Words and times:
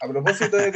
A 0.00 0.08
propósito 0.08 0.56
de, 0.56 0.70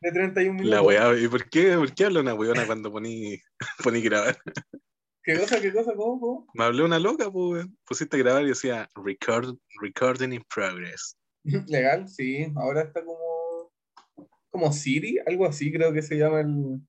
31 0.00 0.52
minutos. 0.54 0.70
La 0.70 0.82
weá, 0.82 1.18
¿y 1.18 1.28
por 1.28 1.48
qué, 1.48 1.76
por 1.76 1.92
qué 1.94 2.04
habla 2.06 2.20
una 2.20 2.34
weona 2.34 2.66
cuando 2.66 2.90
poní, 2.90 3.38
poní 3.84 4.00
grabar? 4.02 4.38
¿Qué 5.24 5.38
cosa, 5.38 5.60
qué 5.60 5.72
cosa, 5.72 5.94
cómo, 5.94 6.20
cómo? 6.20 6.46
Me 6.54 6.64
habló 6.64 6.84
una 6.84 6.98
loca, 6.98 7.30
pues, 7.30 7.66
pusiste 7.84 8.16
a 8.16 8.20
grabar 8.20 8.42
y 8.42 8.48
decía 8.48 8.88
record, 8.94 9.56
recording 9.80 10.32
in 10.32 10.44
progress. 10.52 11.16
Legal, 11.68 12.08
sí, 12.08 12.52
ahora 12.56 12.82
está 12.82 13.04
como, 13.04 13.72
como 14.50 14.72
Siri, 14.72 15.18
algo 15.26 15.46
así 15.46 15.72
creo 15.72 15.92
que 15.92 16.02
se 16.02 16.16
llama 16.16 16.40
el... 16.40 16.80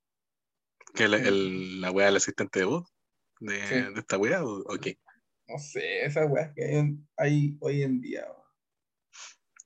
¿Que 0.96 1.08
la, 1.08 1.18
el, 1.18 1.82
la 1.82 1.92
weá 1.92 2.08
del 2.08 2.18
asistente 2.18 2.60
de 2.60 2.66
voz? 2.66 2.88
¿De, 3.40 3.58
de 3.58 4.00
esta 4.00 4.18
weá 4.18 4.44
o 4.44 4.78
qué? 4.80 4.98
No 5.48 5.58
sé, 5.58 6.06
esas 6.06 6.30
weas 6.30 6.54
que 6.56 6.64
hay, 6.64 6.98
hay 7.18 7.58
hoy 7.60 7.84
en 7.84 8.00
día. 8.00 8.26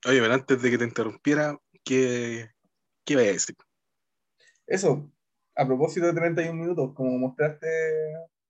Oye, 0.06 0.20
pero 0.20 0.34
antes 0.34 0.62
de 0.62 0.70
que 0.70 0.78
te 0.78 0.84
interrumpiera, 0.84 1.58
¿qué, 1.88 2.50
qué 3.04 3.14
iba 3.14 3.22
a 3.22 3.26
decir? 3.26 3.56
Eso, 4.66 5.10
a 5.56 5.66
propósito 5.66 6.06
de 6.06 6.12
31 6.12 6.52
minutos, 6.52 6.92
como 6.94 7.18
mostraste 7.18 7.66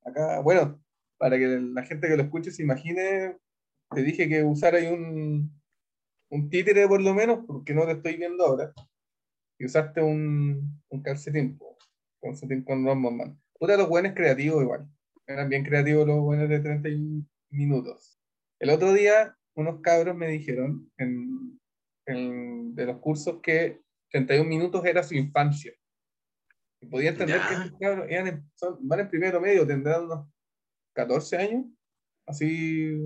acá, 0.05 0.41
bueno, 0.41 0.83
para 1.19 1.39
que 1.39 1.47
la 1.47 1.85
gente 1.85 2.09
que 2.09 2.17
lo 2.17 2.25
escuche 2.25 2.51
se 2.51 2.65
imagine, 2.65 3.39
te 3.95 4.03
dije 4.03 4.29
que 4.29 4.43
usara 4.43 4.79
un, 4.93 5.53
un 6.31 6.51
títere 6.51 6.89
por 6.89 7.01
lo 7.01 7.15
menos, 7.15 7.45
porque 7.47 7.75
no 7.75 7.87
te 7.87 7.93
estoy 7.93 8.17
viendo 8.17 8.45
ahora, 8.45 8.73
y 9.57 9.67
usaste 9.67 10.03
un, 10.03 10.83
un 10.89 11.03
calcetín, 11.03 11.61
calcetín 12.21 12.65
con 12.65 12.85
Rombo 12.85 13.37
Puta, 13.57 13.77
los 13.77 13.89
buenos 13.89 14.15
creativos 14.15 14.63
igual, 14.63 14.89
eran 15.29 15.49
bien 15.49 15.65
creativos 15.65 16.09
los 16.09 16.21
buenos 16.21 16.49
de 16.49 16.59
31 16.59 17.25
minutos. 17.51 18.19
El 18.59 18.71
otro 18.71 18.93
día 18.93 19.37
unos 19.55 19.81
cabros 19.81 20.17
me 20.17 20.29
dijeron 20.29 20.91
en, 20.99 21.59
de 22.15 22.87
los 22.87 22.99
cursos 22.99 23.41
que 23.43 23.81
31 24.11 24.49
minutos 24.49 24.85
era 24.85 25.03
su 25.03 25.15
infancia. 25.15 25.73
Y 26.81 26.87
podía 26.87 27.11
entender 27.11 27.41
que 27.41 27.55
estos 27.55 27.79
cabros 27.79 28.07
van 28.81 29.01
en 29.01 29.09
primero 29.09 29.41
medio, 29.41 29.67
tendrán 29.67 30.05
unos 30.05 30.29
14 30.95 31.37
años, 31.37 31.67
así. 32.27 32.97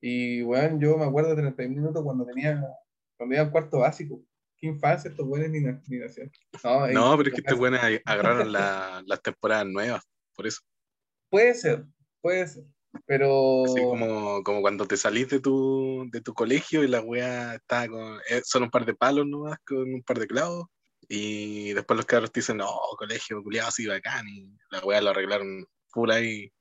Y 0.00 0.42
bueno, 0.42 0.78
yo 0.80 0.96
me 0.96 1.04
acuerdo 1.04 1.30
de 1.30 1.42
31 1.42 1.74
minutos 1.74 2.02
cuando 2.04 2.24
tenía, 2.24 2.62
cuando 3.16 3.34
iba 3.34 3.44
al 3.44 3.50
cuarto 3.50 3.80
básico. 3.80 4.22
Qué 4.58 4.68
infancia 4.68 5.10
estos 5.10 5.26
buenos 5.26 5.50
ni, 5.50 5.60
ni 5.60 5.98
No, 6.64 6.88
no 6.92 7.16
pero 7.18 7.28
es 7.28 7.34
que 7.34 7.40
estos 7.40 7.58
buenos 7.58 7.80
agarraron 8.04 8.52
las 8.52 9.22
temporadas 9.22 9.66
nuevas, 9.66 10.02
por 10.34 10.46
eso. 10.46 10.62
Puede 11.28 11.54
ser, 11.54 11.84
puede 12.22 12.46
ser. 12.46 12.64
Pero. 13.06 13.64
Así 13.64 13.82
como, 13.82 14.42
como 14.42 14.60
cuando 14.60 14.86
te 14.86 14.96
salís 14.96 15.28
de 15.28 15.40
tu, 15.40 16.08
de 16.10 16.20
tu 16.20 16.34
colegio 16.34 16.84
y 16.84 16.88
la 16.88 17.00
wea 17.00 17.54
está 17.56 17.88
con. 17.88 18.18
Eh, 18.28 18.42
son 18.44 18.64
un 18.64 18.70
par 18.70 18.84
de 18.86 18.94
palos 18.94 19.26
nomás, 19.26 19.58
con 19.66 19.94
un 19.94 20.02
par 20.02 20.18
de 20.18 20.26
clavos. 20.26 20.66
Y 21.08 21.72
después 21.72 21.96
los 21.96 22.06
carros 22.06 22.32
te 22.32 22.40
dicen, 22.40 22.56
no, 22.56 22.68
colegio, 22.98 23.42
culiado, 23.42 23.68
así 23.68 23.86
bacán. 23.86 24.26
Y 24.28 24.50
la 24.70 24.80
wea 24.84 25.00
lo 25.00 25.10
arreglaron 25.10 25.66
full 25.88 26.10
ahí. 26.10 26.52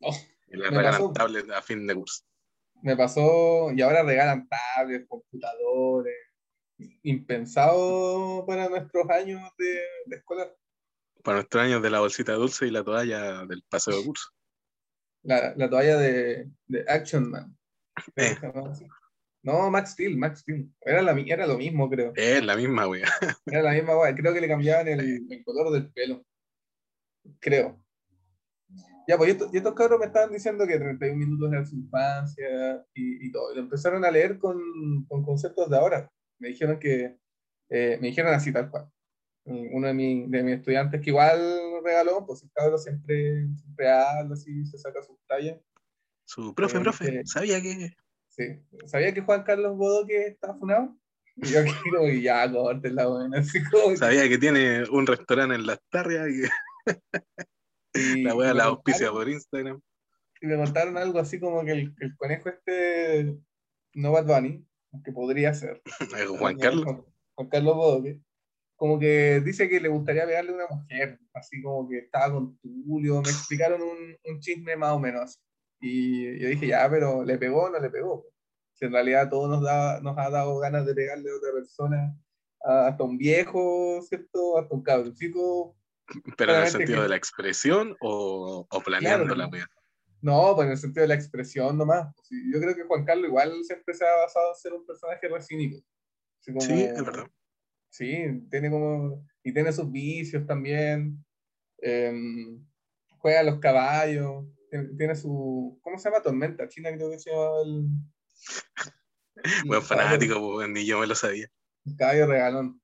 Oh, 0.00 0.16
y 0.48 0.56
le 0.56 0.70
regalan 0.70 1.12
tablets 1.12 1.50
a 1.50 1.62
fin 1.62 1.86
de 1.86 1.94
curso. 1.94 2.24
Me 2.82 2.96
pasó, 2.96 3.72
y 3.72 3.82
ahora 3.82 4.02
regalan 4.02 4.48
tablets, 4.48 5.06
computadores. 5.08 6.14
Impensado 7.02 8.44
para 8.46 8.68
nuestros 8.68 9.08
años 9.10 9.42
de, 9.58 9.82
de 10.06 10.16
escuela. 10.16 10.48
Para 11.24 11.38
nuestros 11.38 11.64
años 11.64 11.82
de 11.82 11.90
la 11.90 12.00
bolsita 12.00 12.34
dulce 12.34 12.66
y 12.66 12.70
la 12.70 12.84
toalla 12.84 13.44
del 13.46 13.62
paseo 13.68 13.98
de 13.98 14.04
curso 14.04 14.28
la, 15.28 15.54
la 15.56 15.70
toalla 15.70 15.98
de, 15.98 16.48
de, 16.66 16.84
Action 16.88 17.30
Man. 17.30 17.54
Eh. 18.16 18.34
No, 19.42 19.70
Max 19.70 19.90
Steel, 19.90 20.16
Max 20.16 20.40
Steel. 20.40 20.70
Era, 20.80 21.02
la, 21.02 21.12
era 21.20 21.46
lo 21.46 21.58
mismo, 21.58 21.88
creo. 21.88 22.12
Es 22.16 22.42
la 22.44 22.56
misma, 22.56 22.86
güey. 22.86 23.02
Era 23.46 23.62
la 23.62 23.72
misma, 23.72 23.94
güey. 23.94 24.14
Creo 24.14 24.32
que 24.32 24.40
le 24.40 24.48
cambiaban 24.48 24.88
el, 24.88 25.26
el, 25.30 25.44
color 25.44 25.70
del 25.72 25.90
pelo. 25.92 26.24
Creo. 27.40 27.78
Ya, 29.06 29.16
pues 29.16 29.36
y 29.52 29.56
estos, 29.56 29.74
cabros 29.74 29.98
me 29.98 30.06
estaban 30.06 30.32
diciendo 30.32 30.66
que 30.66 30.78
31 30.78 31.16
minutos 31.16 31.52
era 31.52 31.64
su 31.64 31.76
infancia 31.76 32.84
y, 32.94 33.26
y 33.26 33.32
todo. 33.32 33.52
Y 33.52 33.56
lo 33.56 33.62
empezaron 33.62 34.04
a 34.04 34.10
leer 34.10 34.38
con, 34.38 34.58
con, 35.06 35.22
conceptos 35.22 35.70
de 35.70 35.76
ahora. 35.76 36.10
Me 36.38 36.48
dijeron 36.48 36.78
que, 36.78 37.16
eh, 37.70 37.98
me 38.00 38.08
dijeron 38.08 38.34
así 38.34 38.52
tal 38.52 38.70
cual. 38.70 38.90
Uno 39.44 39.86
de, 39.86 39.94
mi, 39.94 40.26
de 40.26 40.42
mis 40.42 40.56
estudiantes 40.56 41.00
que 41.00 41.10
igual 41.10 41.67
regaló, 41.88 42.24
pues 42.26 42.42
el 42.42 42.50
cabrón 42.52 42.78
siempre, 42.78 43.48
siempre 43.56 43.90
habla 43.90 44.34
así, 44.34 44.64
se 44.66 44.78
saca 44.78 45.02
sus 45.02 45.16
tallas. 45.26 45.58
Su 46.24 46.54
profe, 46.54 46.80
profe, 46.80 47.22
¿sabía 47.24 47.60
que...? 47.60 47.90
Sí, 48.28 48.44
¿sabía 48.86 49.12
que 49.12 49.22
Juan 49.22 49.42
Carlos 49.42 49.76
Bodoque 49.76 50.26
está 50.26 50.54
funado? 50.54 50.96
Y 51.36 51.48
yo 51.48 51.60
quiero 51.82 52.08
y 52.08 52.22
ya, 52.22 52.50
corte 52.50 52.90
la 52.90 53.06
buena, 53.06 53.38
así 53.40 53.62
como... 53.64 53.96
Sabía 53.96 54.28
que 54.28 54.38
tiene 54.38 54.84
un 54.90 55.06
restaurante 55.06 55.54
en 55.54 55.66
Las 55.66 55.80
Tarrias 55.90 56.28
y... 56.28 56.42
la 58.24 58.34
wea 58.34 58.54
la 58.54 58.64
auspicia 58.64 59.10
por 59.10 59.28
Instagram. 59.28 59.80
Y 60.40 60.46
me 60.46 60.56
contaron 60.56 60.96
algo 60.98 61.18
así 61.18 61.40
como 61.40 61.64
que 61.64 61.72
el, 61.72 61.94
el 61.98 62.16
conejo 62.16 62.48
este 62.50 63.36
no 63.94 64.12
Bad 64.12 64.26
Bunny, 64.26 64.64
que 65.04 65.12
podría 65.12 65.52
ser. 65.54 65.82
Juan 66.38 66.58
Carlos. 66.58 67.04
Juan 67.34 67.48
Carlos 67.48 67.74
Bodoque 67.74 68.20
como 68.78 68.96
que 68.96 69.40
dice 69.40 69.68
que 69.68 69.80
le 69.80 69.88
gustaría 69.88 70.24
pegarle 70.24 70.52
a 70.52 70.54
una 70.54 70.66
mujer, 70.68 71.18
así 71.34 71.60
como 71.60 71.88
que 71.88 71.98
estaba 71.98 72.32
con 72.32 72.56
Tulio, 72.58 73.20
me 73.20 73.28
explicaron 73.28 73.82
un, 73.82 74.16
un 74.24 74.40
chisme 74.40 74.76
más 74.76 74.92
o 74.92 75.00
menos. 75.00 75.40
Y 75.80 76.38
yo 76.38 76.48
dije, 76.48 76.68
ya, 76.68 76.88
pero 76.88 77.24
¿le 77.24 77.38
pegó 77.38 77.64
o 77.64 77.70
no 77.70 77.80
le 77.80 77.90
pegó? 77.90 78.24
Si 78.74 78.84
en 78.84 78.92
realidad 78.92 79.28
todo 79.28 79.48
nos, 79.48 79.62
da, 79.62 80.00
nos 80.00 80.16
ha 80.16 80.30
dado 80.30 80.56
ganas 80.60 80.86
de 80.86 80.94
pegarle 80.94 81.28
a 81.28 81.36
otra 81.36 81.50
persona, 81.52 82.16
hasta 82.60 83.02
un 83.02 83.18
viejo, 83.18 84.00
¿cierto? 84.02 84.58
Hasta 84.58 84.72
un 84.72 84.82
cabroncito. 84.84 85.74
¿Pero 86.36 86.54
en 86.54 86.62
el 86.62 86.68
sentido 86.68 87.02
de 87.02 87.08
la 87.08 87.16
expresión 87.16 87.96
o, 88.00 88.64
o 88.70 88.80
planeando 88.80 89.34
la 89.34 89.48
wea? 89.48 89.66
No, 90.20 90.54
pues 90.54 90.66
en 90.66 90.72
el 90.72 90.78
sentido 90.78 91.02
de 91.02 91.08
la 91.08 91.14
expresión 91.14 91.76
nomás. 91.76 92.14
Yo 92.30 92.60
creo 92.60 92.76
que 92.76 92.84
Juan 92.84 93.04
Carlos 93.04 93.26
igual 93.26 93.64
siempre 93.64 93.92
se 93.92 94.06
ha 94.06 94.16
basado 94.16 94.50
en 94.50 94.56
ser 94.56 94.72
un 94.72 94.86
personaje 94.86 95.26
recínico. 95.28 95.84
Sí, 96.60 96.84
es 96.84 97.04
verdad. 97.04 97.26
Sí, 97.98 98.46
tiene 98.48 98.70
como. 98.70 99.26
Y 99.42 99.52
tiene 99.52 99.72
sus 99.72 99.90
vicios 99.90 100.46
también. 100.46 101.24
Em, 101.78 102.64
juega 103.18 103.40
a 103.40 103.42
los 103.42 103.58
caballos. 103.58 104.44
Tiene, 104.96 105.16
su. 105.16 105.80
¿Cómo 105.82 105.98
se 105.98 106.08
llama? 106.08 106.22
Tormenta. 106.22 106.68
China 106.68 106.92
creo 106.94 107.10
que 107.10 107.18
se 107.18 107.32
llama 107.32 107.60
el. 107.64 107.88
Buen 109.66 109.82
fanático, 109.82 110.40
pues, 110.40 110.68
ni 110.68 110.86
yo 110.86 111.00
me 111.00 111.08
lo 111.08 111.16
sabía. 111.16 111.48
caballo 111.96 112.28
regalón. 112.28 112.80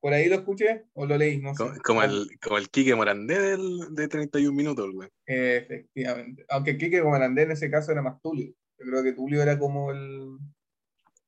¿Por 0.00 0.12
ahí 0.12 0.28
lo 0.28 0.36
escuché 0.36 0.84
o 0.92 1.04
lo 1.04 1.16
leí? 1.18 1.40
No 1.40 1.52
sé. 1.56 1.64
Como, 1.82 2.04
el, 2.04 2.28
como 2.40 2.58
el 2.58 2.68
Quique 2.68 2.94
Morandé 2.94 3.40
del, 3.40 3.92
de 3.92 4.06
31 4.06 4.54
minutos, 4.54 4.88
güey. 4.92 5.08
efectivamente. 5.26 6.44
Aunque 6.48 6.78
Quique 6.78 7.02
Morandé 7.02 7.42
en 7.42 7.52
ese 7.52 7.70
caso 7.70 7.90
era 7.90 8.02
más 8.02 8.22
Tulio. 8.22 8.54
Yo 8.78 8.86
creo 8.86 9.02
que 9.02 9.14
Tulio 9.14 9.42
era 9.42 9.58
como 9.58 9.90
el, 9.90 10.38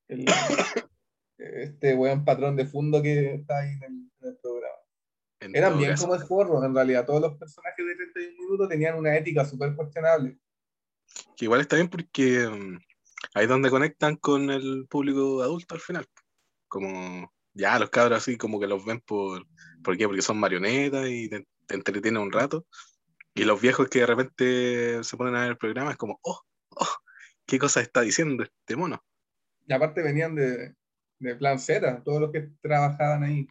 el 0.08 0.26
este 1.38 1.94
buen 1.94 2.24
patrón 2.24 2.56
de 2.56 2.66
fondo 2.66 3.02
que 3.02 3.34
está 3.34 3.58
ahí 3.58 3.70
en 3.70 4.10
el, 4.20 4.36
programa. 4.38 4.76
Eran 5.40 5.78
bien 5.78 5.94
como 5.96 6.14
como 6.14 6.26
forro, 6.26 6.64
en 6.64 6.74
realidad. 6.74 7.06
Todos 7.06 7.20
los 7.20 7.36
personajes 7.36 7.86
de 7.86 7.94
31 7.94 8.42
minutos 8.42 8.68
tenían 8.68 8.96
una 8.96 9.16
ética 9.16 9.44
súper 9.44 9.74
cuestionable. 9.74 10.38
Que 11.36 11.44
igual 11.44 11.60
está 11.60 11.76
bien 11.76 11.88
porque 11.88 12.48
mm, 12.48 12.78
ahí 13.34 13.44
es 13.44 13.48
donde 13.48 13.70
conectan 13.70 14.16
con 14.16 14.50
el 14.50 14.86
público 14.88 15.42
adulto 15.42 15.74
al 15.74 15.80
final. 15.80 16.06
Como 16.68 17.32
ya 17.52 17.78
los 17.78 17.90
cabros 17.90 18.18
así 18.18 18.36
como 18.36 18.58
que 18.58 18.66
los 18.66 18.84
ven 18.84 19.00
por... 19.00 19.46
¿Por 19.84 19.96
qué? 19.96 20.06
Porque 20.06 20.22
son 20.22 20.38
marionetas 20.38 21.06
y 21.08 21.28
te, 21.28 21.46
entretienen 21.68 22.22
un 22.22 22.32
rato. 22.32 22.66
Y 23.34 23.44
los 23.44 23.60
viejos 23.60 23.88
que 23.88 24.00
de 24.00 24.06
repente 24.06 25.04
se 25.04 25.16
ponen 25.16 25.36
a 25.36 25.42
ver 25.42 25.50
el 25.50 25.58
programa 25.58 25.90
es 25.90 25.96
como, 25.96 26.18
oh, 26.22 26.40
oh, 26.70 26.96
¿qué 27.44 27.58
cosa 27.58 27.82
está 27.82 28.00
diciendo 28.00 28.42
este 28.42 28.76
mono? 28.76 29.04
Y 29.66 29.72
aparte 29.72 30.02
venían 30.02 30.34
de, 30.34 30.74
de 31.18 31.36
Plan 31.36 31.58
Z, 31.58 32.02
todos 32.04 32.20
los 32.20 32.32
que 32.32 32.50
trabajaban 32.60 33.22
ahí. 33.22 33.46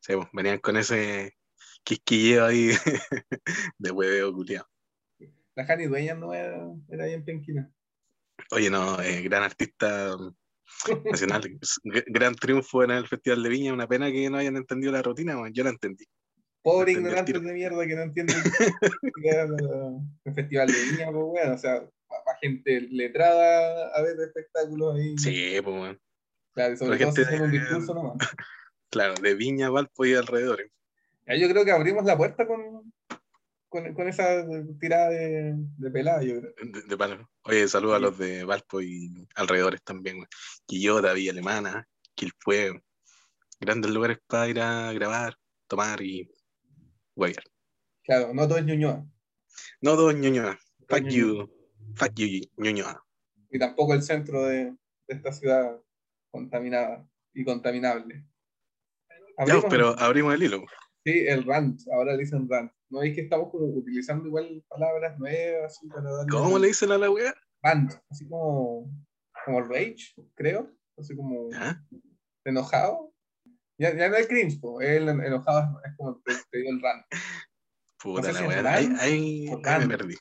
Sí, 0.00 0.14
pues, 0.14 0.28
venían 0.32 0.58
con 0.58 0.76
ese 0.76 1.34
quisquilleo 1.82 2.46
ahí 2.46 2.70
de 3.78 3.90
hueveo 3.90 4.32
culiado. 4.32 4.68
La 5.54 5.64
Jani 5.64 5.86
Dueña 5.86 6.14
no 6.14 6.34
era, 6.34 6.66
era 6.88 7.04
ahí 7.04 7.12
en 7.12 7.24
Penquina. 7.24 7.70
Oye, 8.50 8.70
no, 8.70 9.00
eh, 9.00 9.22
gran 9.22 9.42
artista 9.44 10.16
nacional, 11.04 11.42
gran 12.06 12.34
triunfo 12.34 12.82
en 12.82 12.90
el 12.90 13.06
Festival 13.06 13.42
de 13.42 13.48
Viña, 13.48 13.72
una 13.72 13.86
pena 13.86 14.10
que 14.10 14.28
no 14.28 14.38
hayan 14.38 14.56
entendido 14.56 14.92
la 14.92 15.02
rutina, 15.02 15.36
yo 15.52 15.64
la 15.64 15.70
entendí. 15.70 16.04
Pobre 16.62 16.92
ignorante 16.92 17.32
de 17.32 17.52
mierda 17.52 17.86
que 17.86 17.94
no 17.94 18.02
entiende 18.02 18.32
el 20.24 20.34
Festival 20.34 20.66
de 20.68 20.82
Viña, 20.90 21.12
pues 21.12 21.24
bueno, 21.24 21.54
o 21.54 21.58
sea, 21.58 21.88
para 22.08 22.38
gente 22.40 22.80
letrada 22.90 23.88
a 23.94 24.02
ver 24.02 24.16
espectáculos 24.20 24.96
ahí. 24.96 25.18
Sí, 25.18 25.60
pues 25.62 25.76
bueno. 25.76 25.98
Claro, 26.54 26.76
sobre 26.76 26.98
todo 26.98 27.12
si 27.12 27.22
un 27.22 27.50
discurso 27.50 27.94
nomás. 27.94 28.16
Claro, 28.90 29.14
de 29.14 29.34
Viña, 29.34 29.70
Valpo 29.70 30.04
y 30.04 30.14
alrededor. 30.14 30.70
yo 31.26 31.48
creo 31.48 31.64
que 31.64 31.72
abrimos 31.72 32.04
la 32.04 32.16
puerta 32.16 32.46
con, 32.46 32.92
con, 33.68 33.92
con 33.92 34.06
esa 34.08 34.46
tirada 34.78 35.10
de, 35.10 35.54
de 35.56 35.90
pelada, 35.90 36.22
yo 36.22 36.40
creo. 36.40 36.52
De, 36.62 37.26
Oye, 37.42 37.66
saludos 37.66 37.96
a 37.96 37.98
los 37.98 38.16
de 38.16 38.44
Valpo 38.44 38.80
y 38.80 39.26
alrededores 39.34 39.82
también, 39.82 40.24
Quillota, 40.64 41.12
Villa 41.12 41.32
Alemana, 41.32 41.88
Quilpue, 42.14 42.80
grandes 43.58 43.90
lugares 43.90 44.18
para 44.28 44.48
ir 44.48 44.60
a 44.60 44.92
grabar, 44.92 45.34
tomar 45.66 46.00
y 46.00 46.30
guayar. 47.16 47.42
Claro, 48.04 48.32
no 48.32 48.46
todo 48.46 48.58
es 48.58 48.64
Ñuñoa. 48.64 49.04
No 49.80 49.96
todo 49.96 50.10
es 50.12 50.16
Ñuñoa. 50.18 50.56
Fuck 50.88 51.08
you. 51.08 51.50
Fuck 51.96 52.14
you, 52.14 52.48
Ñuñoa. 52.58 53.04
Y 53.50 53.58
tampoco 53.58 53.94
el 53.94 54.02
centro 54.02 54.44
de, 54.44 54.66
de 54.66 54.76
esta 55.08 55.32
ciudad 55.32 55.80
contaminada 56.34 57.08
y 57.32 57.44
contaminable. 57.44 58.26
Ya, 59.46 59.62
pero 59.70 59.96
abrimos 59.98 60.34
el 60.34 60.42
hilo. 60.42 60.64
Sí, 61.04 61.26
el 61.28 61.44
rant, 61.44 61.80
ahora 61.92 62.12
le 62.14 62.18
dicen 62.24 62.48
rant. 62.48 62.72
No 62.90 63.02
es 63.02 63.14
que 63.14 63.22
estamos 63.22 63.50
como 63.50 63.66
utilizando 63.66 64.26
igual 64.26 64.64
palabras 64.68 65.16
nuevas 65.18 65.76
así 65.76 65.86
para 65.88 66.10
darle 66.10 66.30
¿Cómo 66.30 66.58
le 66.58 66.68
dicen 66.68 66.90
a 66.90 66.98
la 66.98 67.10
weá? 67.10 67.32
rant, 67.62 67.92
así 68.10 68.28
como, 68.28 68.90
como 69.44 69.60
rage, 69.62 70.14
creo, 70.34 70.70
así 70.98 71.14
como 71.14 71.50
¿Ah? 71.54 71.80
enojado. 72.44 73.14
Ya, 73.78 73.94
ya 73.96 74.08
no 74.08 74.16
es 74.16 74.26
cringe, 74.26 74.60
po, 74.60 74.80
el 74.80 75.08
enojado 75.08 75.80
es, 75.84 75.92
como 75.96 76.20
te, 76.24 76.32
te 76.50 76.58
dio 76.58 76.70
el 76.70 76.82
rant. 76.82 77.04
Puta 78.02 78.20
No 78.20 78.26
sé 78.26 78.32
la 78.32 78.38
si 78.38 78.60
rant 78.62 78.66
Ahí, 78.66 78.88
ahí- 78.98 79.48
o 79.50 79.60
ahí 79.64 79.86
me 79.86 79.96
perdí. 79.96 80.14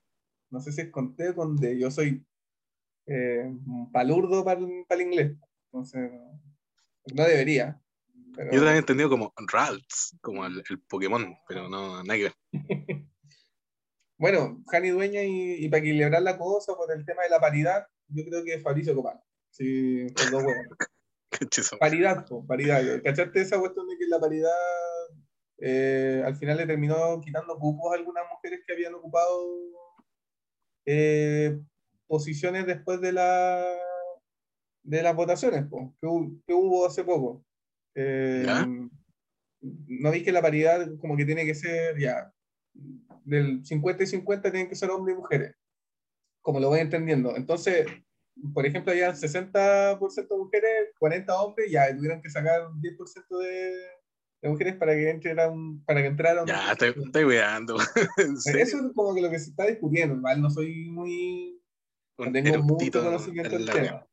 No 0.51 0.59
sé 0.59 0.71
si 0.71 0.81
es 0.81 0.91
conté 0.91 1.33
con 1.33 1.55
de 1.57 1.79
yo 1.79 1.89
soy 1.89 2.23
eh, 3.07 3.51
palurdo 3.91 4.45
para 4.45 4.59
el 4.59 5.01
inglés. 5.01 5.37
Entonces, 5.73 6.11
no, 6.11 6.39
no 7.15 7.23
debería. 7.23 7.81
Pero, 8.35 8.51
Yo 8.51 8.57
también 8.57 8.75
he 8.75 8.79
entendido 8.79 9.09
como 9.09 9.33
Ralts, 9.51 10.15
como 10.21 10.45
el, 10.45 10.63
el 10.69 10.81
Pokémon, 10.83 11.35
pero 11.47 11.67
no, 11.67 12.03
nada 12.03 12.17
que 12.17 12.23
ver. 12.23 12.35
Bueno, 14.15 14.63
Jani 14.67 14.89
Dueña 14.89 15.23
y, 15.23 15.65
y 15.65 15.69
para 15.69 15.79
equilibrar 15.79 16.21
la 16.21 16.37
cosa 16.37 16.75
por 16.75 16.89
el 16.93 17.03
tema 17.03 17.23
de 17.23 17.29
la 17.29 17.41
paridad, 17.41 17.85
yo 18.07 18.23
creo 18.23 18.41
que 18.43 18.53
es 18.53 18.63
Fabricio 18.63 18.95
Copán. 18.95 19.19
Sí, 19.49 20.07
con 20.15 20.31
dos 20.31 20.43
huevos. 20.43 20.77
Paridad, 21.79 22.25
po, 22.25 22.45
paridad. 22.45 23.01
¿Cachaste 23.03 23.41
esa 23.41 23.59
cuestión 23.59 23.85
de 23.87 23.97
que 23.97 24.07
la 24.07 24.19
paridad 24.19 24.51
eh, 25.57 26.21
al 26.23 26.37
final 26.37 26.57
le 26.57 26.67
terminó 26.67 27.19
quitando 27.19 27.57
cupos 27.57 27.91
a 27.91 27.95
algunas 27.95 28.23
mujeres 28.31 28.61
que 28.65 28.71
habían 28.71 28.93
ocupado 28.93 29.45
eh, 30.85 31.59
posiciones 32.07 32.65
después 32.65 33.01
de 33.01 33.13
la 33.13 33.65
de 34.83 35.01
las 35.01 35.15
votaciones 35.15 35.65
po, 35.65 35.95
que, 36.01 36.07
que 36.45 36.53
hubo 36.53 36.85
hace 36.85 37.03
poco? 37.03 37.43
Eh. 37.95 38.45
¿No 39.61 40.11
vi 40.11 40.23
que 40.23 40.31
la 40.31 40.41
paridad 40.41 40.89
como 40.99 41.15
que 41.15 41.25
tiene 41.25 41.45
que 41.45 41.55
ser 41.55 41.97
ya 41.97 42.33
del 43.23 43.65
50 43.65 44.03
y 44.03 44.07
50 44.07 44.51
tienen 44.51 44.69
que 44.69 44.75
ser 44.75 44.89
hombres 44.89 45.15
y 45.15 45.19
mujeres? 45.19 45.55
Como 46.41 46.59
lo 46.59 46.67
voy 46.67 46.81
entendiendo. 46.81 47.35
Entonces, 47.37 47.87
por 48.53 48.65
ejemplo, 48.65 48.91
había 48.91 49.13
60% 49.13 50.37
mujeres, 50.37 50.89
40 50.99 51.41
hombres, 51.41 51.71
ya 51.71 51.95
tuvieron 51.95 52.21
que 52.21 52.29
sacar 52.29 52.61
10% 52.81 53.39
de, 53.39 53.73
de 54.41 54.49
mujeres 54.49 54.75
para 54.75 54.93
que 54.93 55.09
entraran, 55.09 55.81
para 55.85 56.01
que 56.01 56.07
entraran. 56.07 56.45
Ya, 56.45 56.73
estoy, 56.73 56.89
estoy 56.89 57.23
serio. 58.39 58.63
Eso 58.63 58.77
es 58.85 58.93
como 58.93 59.15
que 59.15 59.21
lo 59.21 59.29
que 59.29 59.39
se 59.39 59.51
está 59.51 59.65
discutiendo, 59.65 60.19
¿vale? 60.19 60.41
No 60.41 60.49
soy 60.49 60.89
muy, 60.89 61.61
no 62.17 62.31
tengo 62.31 62.63
mucho 62.63 63.03
conocimiento 63.03 63.55
en 63.55 63.65
del 63.65 63.73
tema. 63.73 64.07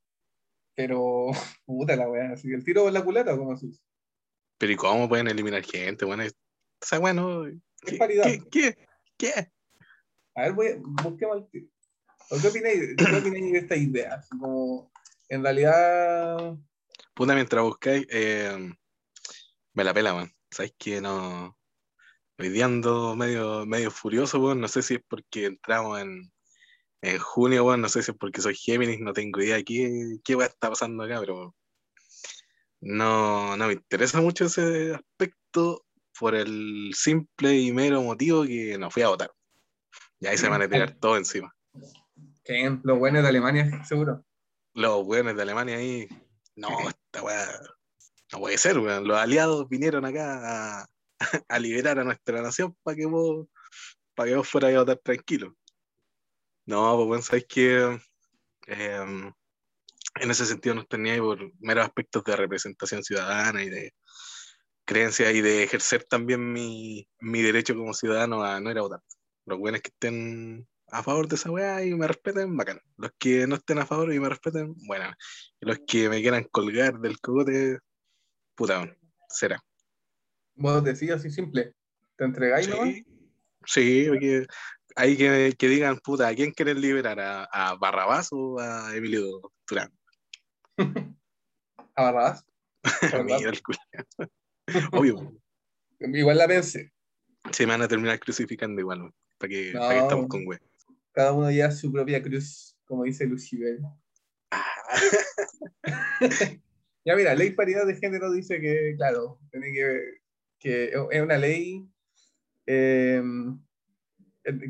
Pero, 0.80 1.26
puta 1.66 1.94
la 1.94 2.08
weá, 2.08 2.32
así 2.32 2.48
que 2.48 2.54
el 2.54 2.64
tiro 2.64 2.84
por 2.84 2.92
la 2.92 3.04
culata, 3.04 3.36
como 3.36 3.54
dice. 3.54 3.80
Pero 4.58 4.72
¿y 4.72 4.76
cómo 4.76 5.08
pueden 5.08 5.28
eliminar 5.28 5.62
gente? 5.62 6.04
Bueno, 6.04 6.22
es- 6.22 6.32
o 6.82 6.86
sea, 6.86 6.98
bueno, 6.98 7.44
¿qué, 7.82 7.96
paridad. 7.96 8.24
¿qué, 8.24 8.42
qué, 8.50 8.88
qué? 9.18 9.52
A 10.34 10.42
ver, 10.42 10.52
voy, 10.54 10.66
busquemos 10.78 11.36
el 11.38 11.50
tiro. 11.50 11.66
¿O 12.30 12.38
¿Qué 12.40 12.48
opináis, 12.48 12.80
qué 12.96 13.16
opináis 13.16 13.52
de 13.52 13.58
esta 13.58 13.76
idea? 13.76 14.14
Así 14.14 14.30
como, 14.30 14.90
en 15.28 15.42
realidad, 15.42 16.56
Puta, 17.14 17.34
mientras 17.34 17.62
buscáis, 17.62 18.06
eh, 18.08 18.72
me 19.74 19.84
la 19.84 19.92
pela, 19.92 20.14
man. 20.14 20.32
¿Sabes 20.50 20.72
que 20.78 21.00
no? 21.00 21.58
Hoy 22.38 22.48
día 22.48 22.64
ando 22.64 23.14
medio, 23.14 23.66
medio 23.66 23.90
furioso, 23.90 24.40
weón. 24.40 24.60
No 24.60 24.68
sé 24.68 24.80
si 24.80 24.94
es 24.94 25.02
porque 25.06 25.44
entramos 25.46 26.00
en, 26.00 26.32
en 27.02 27.18
junio, 27.18 27.64
weón. 27.64 27.80
No 27.80 27.88
sé 27.88 28.02
si 28.02 28.10
es 28.10 28.16
porque 28.16 28.40
soy 28.40 28.54
Géminis, 28.54 29.00
no 29.00 29.12
tengo 29.12 29.40
idea 29.40 29.56
de 29.56 29.64
qué, 29.64 30.18
qué 30.24 30.36
weá 30.36 30.46
está 30.46 30.68
pasando 30.68 31.04
acá, 31.04 31.20
pero 31.20 31.54
no, 32.80 33.56
no 33.56 33.66
me 33.66 33.74
interesa 33.74 34.20
mucho 34.20 34.46
ese 34.46 34.94
aspecto 34.94 35.84
por 36.18 36.34
el 36.34 36.92
simple 36.94 37.58
y 37.58 37.72
mero 37.72 38.02
motivo 38.02 38.44
que 38.44 38.76
no 38.78 38.90
fui 38.90 39.02
a 39.02 39.08
votar. 39.08 39.32
Y 40.18 40.26
ahí 40.26 40.36
se 40.36 40.48
van 40.48 40.62
a 40.62 40.68
tirar 40.68 40.96
todo 40.98 41.16
encima. 41.16 41.54
que 42.44 42.78
los 42.82 42.98
buenos 42.98 43.22
de 43.22 43.28
Alemania, 43.28 43.84
seguro. 43.84 44.24
Los 44.74 45.04
weones 45.04 45.34
de 45.34 45.42
Alemania 45.42 45.76
ahí, 45.76 46.08
no, 46.54 46.68
esta 46.88 47.22
weá 47.22 47.60
no 48.32 48.38
puede 48.38 48.58
ser, 48.58 48.78
weón. 48.78 49.08
Los 49.08 49.18
aliados 49.18 49.68
vinieron 49.68 50.04
acá 50.04 50.80
a, 50.80 50.86
a 51.48 51.58
liberar 51.58 51.98
a 51.98 52.04
nuestra 52.04 52.42
nación 52.42 52.76
para 52.82 52.96
que 52.96 53.06
vos, 53.06 53.48
para 54.14 54.30
que 54.30 54.36
vos 54.36 54.48
fueras 54.48 54.74
a 54.74 54.80
votar 54.80 54.98
tranquilo. 54.98 55.56
No, 56.70 56.94
pues 56.94 57.08
bueno, 57.08 57.22
sabes 57.22 57.46
que 57.48 57.98
eh, 58.68 59.32
en 60.20 60.30
ese 60.30 60.46
sentido 60.46 60.76
nos 60.76 60.86
tenía 60.86 61.18
por 61.18 61.52
meros 61.58 61.84
aspectos 61.84 62.22
de 62.22 62.36
representación 62.36 63.02
ciudadana 63.02 63.64
y 63.64 63.68
de 63.68 63.92
creencia 64.84 65.32
y 65.32 65.40
de 65.40 65.64
ejercer 65.64 66.04
también 66.04 66.52
mi, 66.52 67.08
mi 67.18 67.42
derecho 67.42 67.74
como 67.74 67.92
ciudadano 67.92 68.44
a 68.44 68.60
no 68.60 68.70
ir 68.70 68.78
a 68.78 68.82
votar. 68.82 69.00
Los 69.46 69.58
buenos 69.58 69.80
que 69.80 69.88
estén 69.88 70.68
a 70.92 71.02
favor 71.02 71.26
de 71.26 71.34
esa 71.34 71.50
weá 71.50 71.84
y 71.84 71.92
me 71.92 72.06
respeten, 72.06 72.56
bacán. 72.56 72.80
Los 72.98 73.10
que 73.18 73.48
no 73.48 73.56
estén 73.56 73.80
a 73.80 73.86
favor 73.86 74.14
y 74.14 74.20
me 74.20 74.28
respeten, 74.28 74.72
bueno. 74.86 75.12
Y 75.60 75.66
los 75.66 75.80
que 75.84 76.08
me 76.08 76.20
quieran 76.20 76.44
colgar 76.52 77.00
del 77.00 77.18
cogote, 77.18 77.80
puta, 78.54 78.78
weón, 78.78 78.96
será. 79.28 79.60
Vos 80.54 80.84
decís 80.84 81.10
así 81.10 81.30
simple. 81.30 81.74
¿Te 82.16 82.26
entregáis? 82.26 82.66
Sí, 82.66 83.04
sí, 83.66 84.04
porque 84.08 84.46
hay 85.00 85.16
que, 85.16 85.54
que 85.58 85.68
digan, 85.68 85.98
puta, 85.98 86.28
¿a 86.28 86.34
quién 86.34 86.52
quieren 86.52 86.80
liberar? 86.80 87.18
¿A, 87.20 87.44
a 87.44 87.74
Barrabás 87.76 88.28
o 88.32 88.58
a 88.60 88.94
Emilio 88.94 89.40
Durán? 89.68 89.90
¿A 91.96 92.02
Barrabás? 92.02 92.44
El. 93.12 93.60
Obvio, 94.92 95.34
Igual 96.00 96.38
la 96.38 96.46
pensé. 96.48 96.92
se 97.50 97.66
me 97.66 97.72
van 97.72 97.82
a 97.82 97.88
terminar 97.88 98.18
crucificando 98.20 98.80
igual, 98.80 99.12
para 99.38 99.50
que, 99.50 99.72
No. 99.72 99.80
para 99.80 99.94
que 99.94 100.00
estamos 100.00 100.28
con 100.28 100.44
güey. 100.44 100.58
Cada 101.12 101.32
uno 101.32 101.50
lleva 101.50 101.70
su 101.72 101.90
propia 101.92 102.22
cruz, 102.22 102.76
como 102.84 103.04
dice 103.04 103.26
Lucibel. 103.26 103.80
Ya 107.04 107.16
mira, 107.16 107.34
ley 107.34 107.50
paridad 107.50 107.86
de 107.86 107.96
género 107.96 108.30
dice 108.30 108.60
que, 108.60 108.94
claro, 108.96 109.40
tiene 109.50 109.72
que, 109.72 110.00
que 110.58 110.92
es 111.10 111.22
una 111.22 111.38
ley 111.38 111.88
eh, 112.66 113.22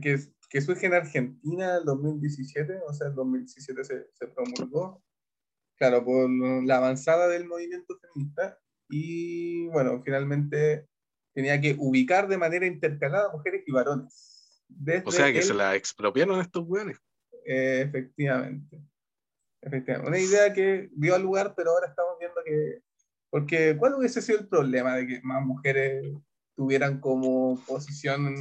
que, 0.03 0.19
que 0.49 0.61
surge 0.61 0.87
en 0.87 0.95
Argentina 0.95 1.79
en 1.79 1.85
2017, 1.85 2.81
o 2.89 2.93
sea, 2.93 3.09
en 3.09 3.15
2017 3.15 3.85
se, 3.85 4.07
se 4.13 4.27
promulgó, 4.29 5.03
claro, 5.77 6.05
por 6.05 6.29
la 6.65 6.77
avanzada 6.79 7.29
del 7.29 7.47
movimiento 7.47 7.99
feminista 8.01 8.59
y, 8.89 9.67
bueno, 9.69 10.03
finalmente 10.05 10.89
tenía 11.33 11.61
que 11.61 11.77
ubicar 11.79 12.27
de 12.29 12.39
manera 12.39 12.67
intercalada 12.67 13.31
mujeres 13.33 13.63
y 13.67 13.73
varones. 13.73 14.65
Desde 14.69 15.03
O 15.07 15.11
sea 15.13 15.33
que 15.33 15.39
el- 15.39 15.45
se 15.45 15.55
la 15.55 15.75
expropiaron 15.77 16.41
estos 16.41 16.65
weones. 16.67 16.99
eh, 17.47 17.83
efectivamente. 17.87 18.81
Efectivamente. 19.63 20.09
Una 20.09 20.19
idea 20.19 20.53
que 20.53 20.89
dio 20.93 21.19
lugar, 21.19 21.55
pero 21.57 21.71
ahora 21.71 21.89
estamos 21.89 22.15
viendo 22.19 22.41
que. 22.45 22.83
Porque, 23.31 23.77
¿cuál 23.79 23.95
hubiese 23.95 24.23
sido 24.23 24.41
el 24.41 24.49
problema 24.49 24.97
de 24.97 25.07
que 25.07 25.21
más 25.23 25.45
mujeres 25.45 26.03
tuvieran 26.57 26.99
como 27.01 27.63
posición 27.67 28.35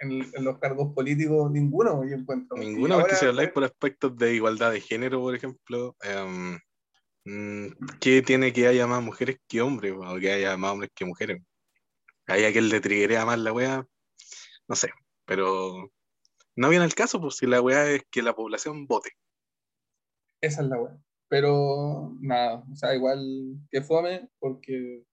en, 0.00 0.44
los 0.44 0.58
cargos 0.58 0.92
políticos? 0.94 1.50
Ninguno, 1.50 2.04
yo 2.04 2.16
encuentro. 2.16 2.56
Ninguno, 2.56 2.96
porque 2.96 3.12
ahora, 3.12 3.16
si 3.16 3.26
habláis 3.26 3.50
por 3.50 3.64
aspectos 3.64 4.16
de 4.16 4.34
igualdad 4.34 4.72
de 4.72 4.80
género, 4.80 5.20
por 5.20 5.34
ejemplo, 5.34 5.96
em, 6.02 6.58
mm, 7.24 7.72
¿qué 8.00 8.22
tiene 8.22 8.52
que 8.52 8.66
haya 8.66 8.86
más 8.86 9.02
mujeres 9.02 9.38
que 9.48 9.60
hombres? 9.60 9.94
O 9.96 10.18
que 10.18 10.32
haya 10.32 10.56
más 10.56 10.72
hombres 10.72 10.90
que 10.94 11.04
mujeres. 11.04 11.42
Hay 12.26 12.44
aquel 12.44 12.68
le 12.68 12.80
triguea 12.80 13.26
más 13.26 13.38
la 13.38 13.52
wea, 13.52 13.86
no 14.66 14.76
sé, 14.76 14.90
pero 15.26 15.90
no 16.56 16.68
viene 16.68 16.84
el 16.84 16.94
caso, 16.94 17.20
pues 17.20 17.36
si 17.36 17.46
la 17.46 17.60
wea 17.60 17.90
es 17.90 18.02
que 18.10 18.22
la 18.22 18.34
población 18.34 18.86
vote. 18.86 19.10
Esa 20.40 20.62
es 20.62 20.68
la 20.68 20.78
buena. 20.78 21.02
Pero, 21.28 22.16
nada, 22.20 22.64
o 22.70 22.76
sea, 22.76 22.94
igual 22.94 23.56
que 23.70 23.82
fome, 23.82 24.28
porque 24.38 25.04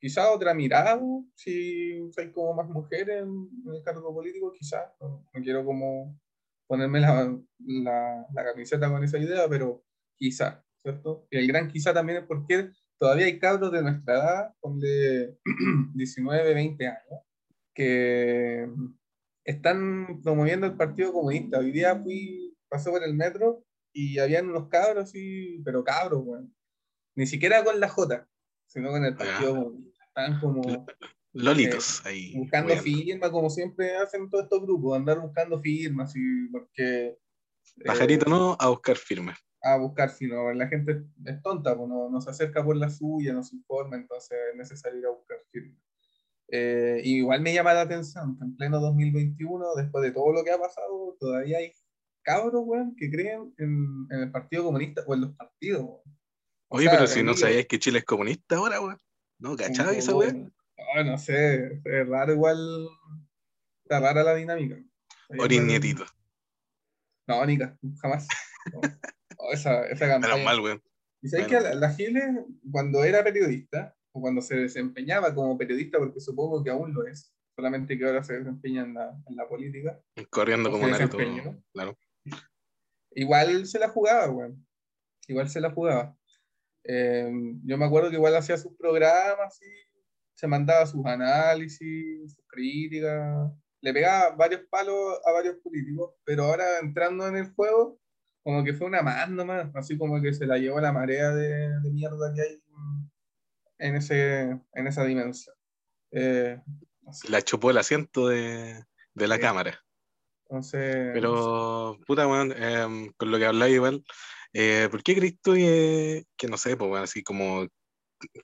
quizá 0.00 0.30
otra 0.30 0.54
mirada, 0.54 1.00
si 1.34 2.10
hay 2.16 2.32
como 2.32 2.54
más 2.54 2.68
mujeres 2.68 3.22
en, 3.22 3.48
el 3.74 3.82
cargo 3.82 4.14
político, 4.14 4.52
quizá, 4.52 4.92
no, 5.00 5.26
no 5.32 5.42
quiero 5.42 5.64
como 5.64 6.18
ponerme 6.66 7.00
la, 7.00 7.36
la, 7.58 8.26
la 8.32 8.44
camiseta 8.44 8.90
con 8.90 9.02
esa 9.02 9.18
idea, 9.18 9.48
pero 9.48 9.82
quizá, 10.16 10.64
¿cierto? 10.82 11.26
Y 11.30 11.38
el 11.38 11.46
gran 11.46 11.68
quizá 11.68 11.92
también 11.94 12.18
es 12.18 12.24
porque 12.26 12.70
todavía 12.98 13.26
hay 13.26 13.38
cabros 13.38 13.72
de 13.72 13.82
nuestra 13.82 14.14
edad, 14.14 14.54
de 14.62 15.38
19, 15.94 16.54
20 16.54 16.86
años, 16.86 17.20
que 17.74 18.68
están 19.44 20.20
promoviendo 20.22 20.66
el 20.66 20.76
Partido 20.76 21.12
Comunista. 21.12 21.58
Hoy 21.58 21.70
día 21.70 21.96
fui, 21.96 22.56
pasé 22.68 22.90
por 22.90 23.02
el 23.02 23.14
metro 23.14 23.64
y 23.94 24.18
habían 24.18 24.50
unos 24.50 24.68
cabros 24.68 25.04
así, 25.04 25.62
pero 25.64 25.84
cabros, 25.84 26.22
weón. 26.24 26.54
Ni 27.16 27.26
siquiera 27.26 27.64
con 27.64 27.80
la 27.80 27.88
J, 27.88 28.28
sino 28.68 28.90
con 28.90 29.04
el 29.04 29.16
Partido 29.16 29.54
Comunista. 29.64 30.04
Están 30.04 30.40
como 30.40 30.86
Lolitos 31.32 32.00
eh, 32.00 32.08
ahí. 32.08 32.32
buscando 32.36 32.76
firmas, 32.76 33.30
como 33.30 33.50
siempre 33.50 33.96
hacen 33.96 34.28
todos 34.30 34.44
estos 34.44 34.62
grupos, 34.62 34.96
andar 34.96 35.20
buscando 35.20 35.58
firmas, 35.58 36.14
y 36.14 36.48
porque... 36.48 37.18
Pajarito 37.84 38.26
eh, 38.26 38.30
no, 38.30 38.56
a 38.58 38.68
buscar 38.68 38.96
firmas. 38.96 39.38
A 39.62 39.76
buscar 39.76 40.10
firmas. 40.10 40.56
La 40.56 40.68
gente 40.68 41.02
es 41.24 41.42
tonta, 41.42 41.76
pues 41.76 41.88
no, 41.88 42.08
no, 42.08 42.20
se 42.20 42.30
acerca 42.30 42.64
por 42.64 42.76
la 42.76 42.90
suya, 42.90 43.32
no 43.32 43.42
se 43.42 43.56
informa, 43.56 43.96
entonces 43.96 44.38
es 44.52 44.56
necesario 44.56 44.98
ir 44.98 45.06
a 45.06 45.10
buscar 45.10 45.38
firmas. 45.50 45.82
Eh, 46.50 47.02
igual 47.04 47.42
me 47.42 47.52
llama 47.52 47.74
la 47.74 47.82
atención 47.82 48.38
que 48.38 48.44
en 48.44 48.56
pleno 48.56 48.80
2021, 48.80 49.74
después 49.76 50.02
de 50.02 50.12
todo 50.12 50.32
lo 50.32 50.44
que 50.44 50.50
ha 50.50 50.58
pasado, 50.58 51.16
todavía 51.20 51.58
hay 51.58 51.72
cabros, 52.22 52.62
weón, 52.64 52.96
que 52.96 53.10
creen 53.10 53.52
en, 53.58 54.06
en, 54.10 54.20
el 54.20 54.30
Partido 54.30 54.64
Comunista 54.64 55.02
o 55.06 55.14
en 55.14 55.20
los 55.20 55.36
partidos, 55.36 55.82
weón. 55.82 56.17
Oye, 56.68 56.88
pero 56.90 57.06
si 57.06 57.22
no 57.22 57.34
sabías 57.34 57.66
que 57.66 57.78
Chile 57.78 58.00
es 58.00 58.04
comunista 58.04 58.56
ahora, 58.56 58.80
weón. 58.80 58.98
¿No 59.38 59.56
cachaba 59.56 59.92
esa 59.92 60.14
weón? 60.14 60.52
No, 60.94 61.04
no 61.04 61.18
sé, 61.18 61.80
es 61.84 62.08
raro 62.08 62.32
igual. 62.32 62.88
Está 63.84 64.00
rara 64.00 64.22
la 64.22 64.34
dinámica. 64.34 64.76
Orin 65.38 65.66
Nietito. 65.66 66.04
No, 67.26 67.44
Nica, 67.44 67.78
jamás. 68.00 68.26
No. 68.72 68.80
esa, 69.52 69.86
esa 69.86 70.08
campaña. 70.08 70.34
Menos 70.34 70.44
mal, 70.44 70.60
weón. 70.60 70.82
Y 71.22 71.28
sabes 71.28 71.46
que 71.46 71.60
la, 71.60 71.74
la 71.74 71.94
Gile, 71.94 72.44
cuando 72.70 73.02
era 73.04 73.24
periodista, 73.24 73.96
o 74.12 74.20
cuando 74.20 74.40
se 74.40 74.56
desempeñaba 74.56 75.34
como 75.34 75.56
periodista, 75.58 75.98
porque 75.98 76.20
supongo 76.20 76.62
que 76.62 76.70
aún 76.70 76.92
lo 76.92 77.06
es, 77.06 77.34
solamente 77.56 77.98
que 77.98 78.06
ahora 78.06 78.22
se 78.22 78.38
desempeña 78.38 78.82
en 78.82 78.94
la, 78.94 79.10
en 79.26 79.36
la 79.36 79.48
política. 79.48 80.00
Corriendo 80.30 80.70
como 80.70 80.86
Naruto, 80.86 81.18
claro. 81.72 81.98
Igual 83.12 83.66
se 83.66 83.78
la 83.78 83.88
jugaba, 83.88 84.30
weón. 84.30 84.66
Igual 85.26 85.48
se 85.48 85.60
la 85.60 85.70
jugaba. 85.70 86.17
Eh, 86.90 87.30
yo 87.64 87.76
me 87.76 87.84
acuerdo 87.84 88.08
que 88.08 88.16
igual 88.16 88.34
hacía 88.34 88.56
sus 88.56 88.74
programas 88.76 89.60
y 89.60 89.70
se 90.34 90.46
mandaba 90.46 90.86
sus 90.86 91.04
análisis, 91.04 92.34
sus 92.34 92.44
críticas, 92.48 93.52
le 93.82 93.92
pegaba 93.92 94.34
varios 94.34 94.62
palos 94.70 95.20
a 95.24 95.32
varios 95.32 95.56
políticos, 95.56 96.14
pero 96.24 96.44
ahora 96.44 96.78
entrando 96.80 97.28
en 97.28 97.36
el 97.36 97.52
juego, 97.52 98.00
como 98.42 98.64
que 98.64 98.72
fue 98.72 98.86
una 98.86 99.02
más 99.02 99.28
nomás, 99.28 99.70
así 99.74 99.98
como 99.98 100.22
que 100.22 100.32
se 100.32 100.46
la 100.46 100.56
llevó 100.56 100.80
la 100.80 100.92
marea 100.92 101.30
de, 101.30 101.78
de 101.80 101.90
mierda 101.90 102.32
que 102.34 102.40
hay 102.40 102.62
en, 103.78 103.96
ese, 103.96 104.58
en 104.72 104.86
esa 104.86 105.04
dimensión. 105.04 105.54
Eh, 106.12 106.58
la 107.28 107.42
chupó 107.42 107.70
el 107.70 107.78
asiento 107.78 108.28
de, 108.28 108.82
de 109.12 109.28
la 109.28 109.38
cámara. 109.38 109.78
Entonces, 110.44 111.10
Pero, 111.12 111.98
puta, 112.06 112.26
weón, 112.26 112.54
eh, 112.56 113.12
con 113.18 113.30
lo 113.30 113.38
que 113.38 113.44
habláis 113.44 113.74
igual, 113.74 114.02
eh, 114.52 114.88
¿por 114.90 115.02
qué 115.02 115.16
crees 115.16 115.34
tú 115.42 115.54
que, 115.54 116.24
que, 116.36 116.48
no 116.48 116.56
sé, 116.56 116.76
pues, 116.76 116.88
bueno, 116.88 117.04
así 117.04 117.22
como 117.22 117.66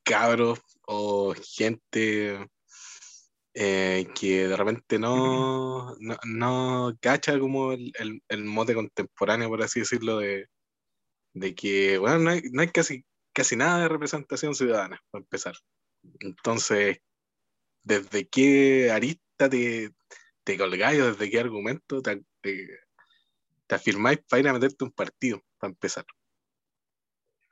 cabros 0.05 0.61
o 0.87 1.35
gente 1.57 2.39
eh, 3.55 4.09
que 4.15 4.49
de 4.49 4.57
repente 4.57 4.99
no, 4.99 5.95
no, 6.01 6.17
no 6.25 6.97
cacha 7.01 7.39
como 7.39 7.73
el, 7.73 7.93
el, 7.99 8.21
el, 8.29 8.45
mote 8.45 8.75
contemporáneo, 8.75 9.49
por 9.49 9.63
así 9.63 9.81
decirlo, 9.81 10.19
de, 10.19 10.49
de 11.35 11.55
que, 11.55 11.99
bueno, 11.99 12.19
no 12.19 12.31
hay, 12.31 12.43
no 12.53 12.63
hay 12.63 12.69
casi, 12.69 13.05
casi 13.33 13.57
nada 13.57 13.83
de 13.83 13.89
representación 13.89 14.55
ciudadana, 14.55 15.01
para 15.11 15.23
empezar. 15.23 15.55
Entonces, 16.21 16.99
¿desde 17.83 18.29
qué 18.29 18.91
arista 18.91 19.49
te, 19.51 19.91
te 20.45 20.59
colgáis 20.59 21.01
o 21.01 21.13
desde 21.13 21.31
qué 21.31 21.41
argumento 21.41 22.03
te, 22.03 22.23
te, 22.41 22.69
te 23.67 23.75
afirmáis 23.75 24.19
para 24.29 24.41
ir 24.41 24.49
a 24.49 24.53
meterte 24.53 24.85
un 24.85 24.93
partido, 24.93 25.43
para 25.65 25.73
empezar? 25.73 26.05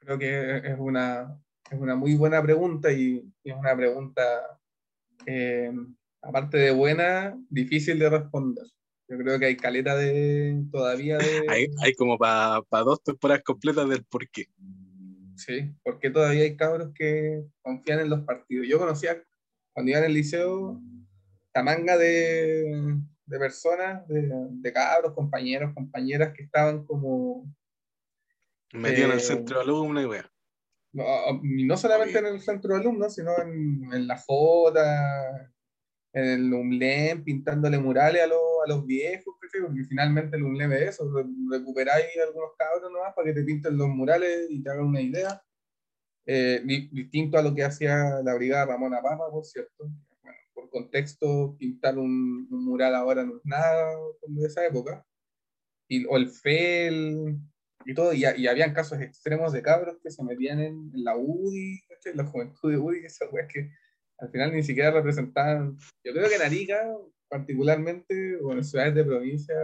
Creo 0.01 0.19
que 0.19 0.57
es 0.59 0.79
una, 0.79 1.41
es 1.71 1.79
una 1.79 1.97
muy 1.97 2.15
buena 2.15 2.43
pregunta 2.43 2.93
y, 2.93 3.25
y 3.43 3.51
es 3.51 3.57
una 3.57 3.75
pregunta, 3.77 4.23
eh, 5.27 5.73
aparte 6.21 6.59
de 6.59 6.71
buena, 6.73 7.39
difícil 7.49 7.99
de 7.99 8.11
responder. 8.11 8.65
Yo 9.09 9.19
creo 9.19 9.39
que 9.39 9.47
hay 9.47 9.57
caleta 9.57 9.97
de 9.97 10.65
todavía 10.71 11.19
de... 11.19 11.47
Hay, 11.49 11.67
hay 11.83 11.95
como 11.95 12.17
para 12.19 12.63
pa 12.63 12.81
dos 12.81 13.03
temporadas 13.03 13.43
completas 13.45 13.89
del 13.89 14.05
por 14.05 14.29
qué. 14.31 14.47
Sí, 15.37 15.75
porque 15.83 16.11
todavía 16.11 16.43
hay 16.45 16.57
cabros 16.57 16.93
que 16.95 17.45
confían 17.63 18.01
en 18.01 18.11
los 18.11 18.21
partidos. 18.21 18.67
Yo 18.69 18.79
conocía, 18.79 19.23
cuando 19.73 19.91
iba 19.91 19.99
en 19.99 20.07
el 20.07 20.15
liceo, 20.15 20.81
la 21.55 21.63
manga 21.63 21.99
de, 21.99 22.97
de 23.27 23.39
personas, 23.39 24.07
de, 24.09 24.31
de, 24.51 24.73
cabros, 24.73 25.13
compañeros, 25.15 25.75
compañeras 25.75 26.33
que 26.35 26.43
estaban 26.45 26.85
como... 26.85 27.45
Metidos 28.73 29.01
eh, 29.01 29.05
en 29.05 29.13
el 29.13 29.21
centro 29.21 29.57
de 29.57 29.63
alumnos 29.63 30.03
y 30.03 30.07
wea. 30.07 30.33
No, 30.93 31.05
no 31.43 31.77
solamente 31.77 32.19
en 32.19 32.27
el 32.27 32.41
centro 32.41 32.75
de 32.75 32.81
alumnos, 32.81 33.15
sino 33.15 33.31
en, 33.39 33.93
en 33.93 34.07
la 34.07 34.19
Jota, 34.19 35.53
en 36.13 36.25
el 36.25 36.53
UMLEM, 36.53 37.25
pintándole 37.25 37.79
murales 37.79 38.23
a, 38.23 38.27
lo, 38.27 38.63
a 38.63 38.69
los 38.69 38.85
viejos, 38.87 39.35
porque 39.41 39.85
finalmente 39.85 40.37
el 40.37 40.43
UMLEM 40.43 40.73
es 40.73 40.83
eso, 40.91 41.11
recuperáis 41.51 42.07
algunos 42.23 42.51
cabros 42.59 42.93
nomás 42.93 43.15
para 43.15 43.27
que 43.27 43.35
te 43.35 43.45
pinten 43.45 43.79
los 43.79 43.89
murales 43.89 44.47
y 44.51 44.63
te 44.63 44.71
hagan 44.71 44.87
una 44.87 45.01
idea. 45.01 45.43
Eh, 46.25 46.63
distinto 46.93 47.37
a 47.37 47.43
lo 47.43 47.55
que 47.55 47.65
hacía 47.65 48.21
la 48.23 48.35
brigada 48.35 48.67
Ramona 48.67 49.03
Parra, 49.03 49.29
por 49.31 49.45
cierto. 49.45 49.91
Bueno, 50.23 50.39
por 50.53 50.71
contexto, 50.71 51.57
pintar 51.59 51.99
un, 51.99 52.47
un, 52.51 52.65
mural 52.65 52.95
ahora 52.95 53.25
no 53.25 53.39
es 53.39 53.45
nada 53.45 53.93
como 54.21 54.41
de 54.41 54.47
esa 54.47 54.65
época. 54.65 55.05
Y, 55.89 56.05
o 56.05 56.17
el 56.17 56.29
FEL, 56.29 57.39
y 57.85 57.95
todo, 57.95 58.13
y, 58.13 58.25
y 58.37 58.47
habían 58.47 58.73
casos 58.73 59.01
extremos 59.01 59.53
de 59.53 59.63
cabros 59.63 59.99
que 60.03 60.11
se 60.11 60.23
metían 60.23 60.61
en, 60.61 60.91
en 60.95 61.05
la 61.05 61.17
UDI, 61.17 61.81
en 62.05 62.17
la 62.17 62.25
juventud 62.25 62.71
de 62.71 62.79
UDI, 62.79 63.05
esas 63.05 63.33
weas 63.33 63.49
que 63.53 63.71
al 64.19 64.31
final 64.31 64.53
ni 64.53 64.63
siquiera 64.63 64.91
representaban. 64.91 65.77
Yo 66.05 66.13
creo 66.13 66.29
que 66.29 66.37
en 66.37 66.43
Arica, 66.43 66.97
particularmente, 67.29 68.37
o 68.37 68.53
en 68.53 68.65
ciudades 68.65 68.95
de 68.95 69.05
provincia, 69.05 69.55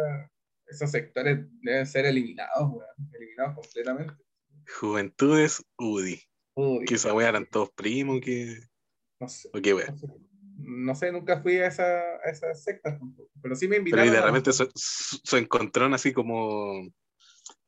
esos 0.66 0.90
sectores 0.90 1.46
deben 1.62 1.86
ser 1.86 2.06
eliminados, 2.06 2.68
weón, 2.70 3.12
eliminados 3.14 3.54
completamente. 3.54 4.14
Juventudes 4.80 5.64
UDI. 5.78 6.20
UDI 6.54 6.86
que 6.86 6.94
esa 6.94 7.14
wea 7.14 7.28
eran 7.28 7.46
todos 7.46 7.70
primos, 7.70 8.20
que. 8.20 8.58
No 9.20 9.28
sé. 9.28 9.50
No 9.52 9.62
sé, 9.62 10.06
no 10.58 10.94
sé, 10.94 11.12
nunca 11.12 11.40
fui 11.40 11.56
a, 11.58 11.68
esa, 11.68 11.84
a 11.84 12.30
esas 12.30 12.62
sectas 12.62 12.98
tampoco, 12.98 13.30
pero 13.40 13.54
sí 13.54 13.68
me 13.68 13.76
invitaron. 13.76 14.06
Pero 14.06 14.16
y 14.16 14.20
de 14.20 14.26
repente 14.26 14.52
su, 14.52 14.68
su 14.74 15.36
encontrón 15.36 15.94
así 15.94 16.12
como 16.12 16.82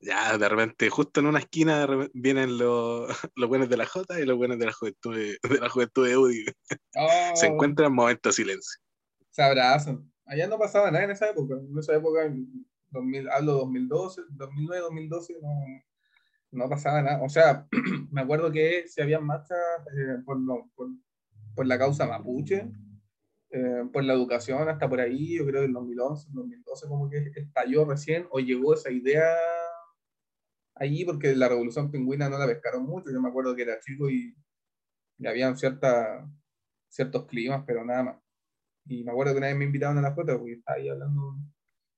ya 0.00 0.38
de 0.38 0.48
repente 0.48 0.88
justo 0.90 1.20
en 1.20 1.26
una 1.26 1.38
esquina 1.38 1.86
vienen 2.14 2.58
los, 2.58 3.08
los 3.36 3.48
buenos 3.48 3.68
de 3.68 3.76
la 3.76 3.86
J 3.86 4.20
y 4.20 4.26
los 4.26 4.36
buenos 4.36 4.58
de 4.58 4.66
la 4.66 4.72
juventud 4.72 5.16
de, 5.16 5.38
de 5.48 5.60
la 5.60 5.68
juventud 5.68 6.06
de 6.06 6.16
UDI. 6.16 6.44
Oh. 6.96 7.36
Se 7.36 7.46
encuentran 7.46 7.88
en 7.88 7.94
momentos 7.94 8.36
de 8.36 8.42
silencio. 8.42 8.80
Se 9.30 9.42
abrazan. 9.42 10.10
Allá 10.26 10.46
no 10.46 10.58
pasaba 10.58 10.90
nada 10.90 11.04
en 11.04 11.10
esa 11.10 11.28
época. 11.28 11.54
En 11.54 11.78
esa 11.78 11.94
época, 11.94 12.24
en 12.24 12.66
2000, 12.90 13.28
hablo 13.30 13.52
2012, 13.54 14.22
2009, 14.30 14.82
2012, 14.82 15.34
no, 15.42 15.48
no 16.52 16.68
pasaba 16.68 17.02
nada. 17.02 17.22
O 17.22 17.28
sea, 17.28 17.66
me 18.10 18.20
acuerdo 18.20 18.50
que 18.50 18.86
si 18.88 19.00
había 19.00 19.20
marchas 19.20 19.58
eh, 19.96 20.22
por, 20.24 20.38
por, 20.74 20.88
por, 21.54 21.66
la 21.66 21.78
causa 21.78 22.06
mapuche, 22.06 22.70
eh, 23.50 23.84
por 23.92 24.04
la 24.04 24.14
educación, 24.14 24.68
hasta 24.68 24.88
por 24.88 25.00
ahí, 25.00 25.36
yo 25.36 25.46
creo 25.46 25.62
que 25.62 25.66
en 25.66 25.72
2011, 25.72 26.28
2012, 26.32 26.88
como 26.88 27.10
que 27.10 27.32
estalló 27.34 27.84
recién 27.84 28.26
o 28.30 28.38
llegó 28.38 28.74
esa 28.74 28.90
idea 28.90 29.34
allí 30.80 31.04
porque 31.04 31.36
la 31.36 31.48
revolución 31.48 31.90
pingüina 31.90 32.28
no 32.28 32.38
la 32.38 32.46
pescaron 32.46 32.84
mucho. 32.84 33.12
Yo 33.12 33.20
me 33.20 33.28
acuerdo 33.28 33.54
que 33.54 33.62
era 33.62 33.78
chico 33.80 34.10
y, 34.10 34.34
y 35.18 35.26
habían 35.26 35.56
cierta, 35.56 36.28
ciertos 36.88 37.26
climas, 37.26 37.62
pero 37.66 37.84
nada 37.84 38.02
más. 38.02 38.16
Y 38.86 39.04
me 39.04 39.12
acuerdo 39.12 39.32
que 39.32 39.38
una 39.38 39.48
vez 39.48 39.56
me 39.56 39.66
invitaron 39.66 39.98
a 39.98 40.02
la 40.02 40.14
foto 40.14 40.36
porque 40.38 40.54
estaba 40.54 40.78
ahí 40.78 40.88
hablando. 40.88 41.36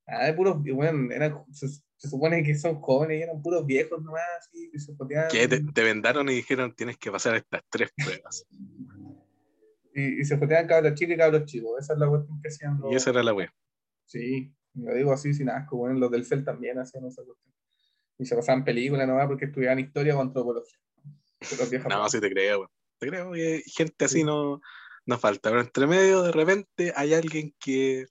Ah, 0.07 0.27
de 0.27 0.35
puros, 0.35 0.61
bueno, 0.62 1.12
eran, 1.15 1.45
se, 1.53 1.69
se, 1.69 2.09
supone 2.09 2.43
que 2.43 2.57
son 2.57 2.81
jóvenes 2.81 3.21
y 3.21 3.23
eran 3.23 3.41
puros 3.41 3.65
viejos 3.65 4.03
nomás, 4.03 4.23
así, 4.41 4.69
que 4.71 4.81
se 4.81 4.93
poteaban. 4.95 5.31
Que 5.31 5.47
te, 5.47 5.61
te, 5.61 5.83
vendaron 5.85 6.29
y 6.29 6.35
dijeron 6.35 6.75
tienes 6.75 6.99
que 6.99 7.12
pasar 7.12 7.37
estas 7.37 7.62
tres 7.71 7.91
pruebas. 7.97 8.45
y, 9.95 10.21
y, 10.21 10.25
se 10.25 10.37
foteaban 10.37 10.67
cabros 10.67 10.95
chicos 10.95 11.15
y 11.15 11.19
cabros 11.19 11.45
chicos. 11.45 11.71
Esa 11.79 11.93
es 11.93 11.99
la 12.01 12.09
cuestión 12.09 12.43
que 12.43 12.49
hacían. 12.49 12.81
Los... 12.81 12.93
Y 12.93 12.97
esa 12.97 13.11
era 13.11 13.23
la 13.23 13.33
wea. 13.33 13.55
Sí, 14.07 14.53
lo 14.75 14.93
digo 14.93 15.12
así 15.12 15.33
sin 15.33 15.49
asco, 15.49 15.77
bueno, 15.77 15.99
los 16.01 16.11
del 16.11 16.27
CEL 16.27 16.45
también 16.45 16.79
hacían 16.81 17.07
esa 17.07 17.23
cuestión 17.23 17.53
y 18.19 18.26
se 18.26 18.37
pasaban 18.37 18.64
películas 18.64 19.07
nomás 19.07 19.26
porque 19.26 19.47
estudiaban 19.47 19.78
historia 19.78 20.16
o 20.16 20.21
antropología. 20.21 20.78
No, 21.88 22.09
sí 22.09 22.21
te 22.21 22.31
creo, 22.31 22.59
güey. 22.59 22.69
Te 22.99 23.09
creo 23.09 23.33
que 23.33 23.62
gente 23.66 24.04
así 24.04 24.19
sí. 24.19 24.25
no, 24.25 24.61
no 25.07 25.19
falta. 25.19 25.50
Pero 25.50 25.61
entre 25.61 25.87
medio, 25.87 26.23
de 26.23 26.33
repente, 26.33 26.92
hay 26.95 27.14
alguien 27.14 27.54
que. 27.59 28.07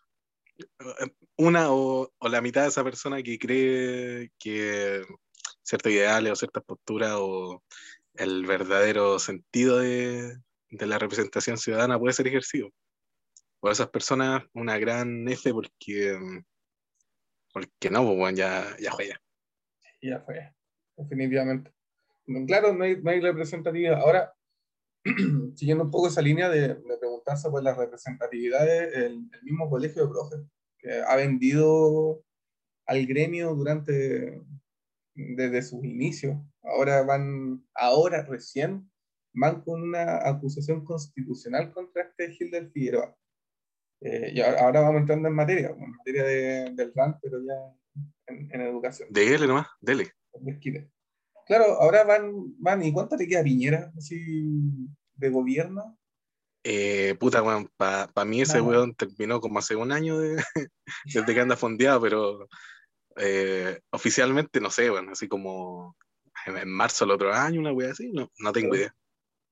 Una 1.37 1.71
o, 1.71 2.11
o, 2.19 2.29
la 2.29 2.41
mitad 2.41 2.63
de 2.63 2.67
esa 2.67 2.83
persona 2.83 3.23
que 3.23 3.39
cree 3.39 4.29
que 4.37 5.03
ciertos 5.63 5.91
ideales 5.91 6.31
o 6.31 6.35
ciertas 6.35 6.63
posturas 6.63 7.13
o 7.15 7.63
el 8.13 8.45
verdadero 8.45 9.17
sentido 9.17 9.79
de, 9.79 10.37
de 10.69 10.85
la 10.85 10.99
representación 10.99 11.57
ciudadana 11.57 11.97
puede 11.97 12.13
ser 12.13 12.27
ejercido. 12.27 12.69
Por 13.59 13.71
esas 13.71 13.89
personas, 13.89 14.43
una 14.53 14.77
gran 14.77 15.27
F 15.29 15.51
porque. 15.51 16.19
Porque 17.53 17.89
no, 17.89 18.05
pues 18.05 18.17
bueno, 18.17 18.37
ya, 18.37 18.77
ya 18.79 18.91
juega 18.91 19.19
y 20.01 20.09
ya 20.09 20.19
fue, 20.21 20.53
definitivamente. 20.97 21.71
Claro, 22.47 22.73
no 22.73 22.83
hay, 22.83 23.01
no 23.01 23.11
hay 23.11 23.19
representatividad. 23.19 23.99
Ahora, 23.99 24.33
siguiendo 25.55 25.83
un 25.85 25.91
poco 25.91 26.07
esa 26.07 26.21
línea 26.21 26.49
de, 26.49 26.75
preguntarse 26.75 27.49
por 27.49 27.63
las 27.63 27.77
representatividades, 27.77 28.93
el, 28.95 29.29
el, 29.31 29.43
mismo 29.43 29.69
colegio 29.69 30.03
de 30.03 30.09
profes, 30.09 30.39
que 30.77 31.01
ha 31.01 31.15
vendido 31.15 32.23
al 32.85 33.05
gremio 33.05 33.53
durante, 33.53 34.41
desde 35.13 35.61
sus 35.61 35.83
inicios, 35.83 36.37
ahora 36.63 37.03
van, 37.03 37.65
ahora 37.75 38.23
recién, 38.23 38.89
van 39.33 39.61
con 39.61 39.81
una 39.81 40.27
acusación 40.27 40.83
constitucional 40.83 41.71
contra 41.71 42.03
este 42.03 42.31
Gil 42.31 42.51
del 42.51 42.71
Figueroa. 42.71 43.15
Eh, 44.01 44.31
y 44.33 44.41
ahora, 44.41 44.81
vamos 44.81 45.01
entrando 45.01 45.27
en 45.27 45.35
materia, 45.35 45.69
en 45.69 45.91
materia 45.91 46.23
de, 46.23 46.71
del 46.73 46.91
RAN, 46.95 47.19
pero 47.21 47.39
ya 47.39 47.53
en, 48.27 48.49
en 48.51 48.61
educación. 48.61 49.09
Dele 49.11 49.47
nomás, 49.47 49.67
dele. 49.79 50.11
Claro, 51.45 51.65
ahora 51.81 52.03
van, 52.03 52.31
van, 52.59 52.83
¿y 52.83 52.93
cuánto 52.93 53.17
le 53.17 53.27
queda 53.27 53.43
Piñera 53.43 53.91
así 53.97 54.57
de 55.15 55.29
gobierno? 55.29 55.97
Eh, 56.63 57.15
puta, 57.19 57.41
weón, 57.41 57.69
para 57.75 58.25
mí 58.25 58.41
ese 58.41 58.61
weón 58.61 58.93
terminó 58.93 59.41
como 59.41 59.59
hace 59.59 59.75
un 59.75 59.91
año 59.91 60.19
de, 60.19 60.35
desde 61.05 61.33
que 61.33 61.39
anda 61.39 61.57
fondeado, 61.57 62.01
pero 62.01 62.47
eh, 63.17 63.79
oficialmente 63.89 64.61
no 64.61 64.69
sé, 64.69 64.89
bueno, 64.89 65.11
así 65.11 65.27
como 65.27 65.97
en, 66.45 66.69
marzo 66.69 67.05
del 67.05 67.15
otro 67.15 67.33
año, 67.33 67.59
una 67.59 67.73
wea 67.73 67.91
así, 67.91 68.11
no, 68.11 68.31
no 68.37 68.51
tengo 68.51 68.75
idea. 68.75 68.95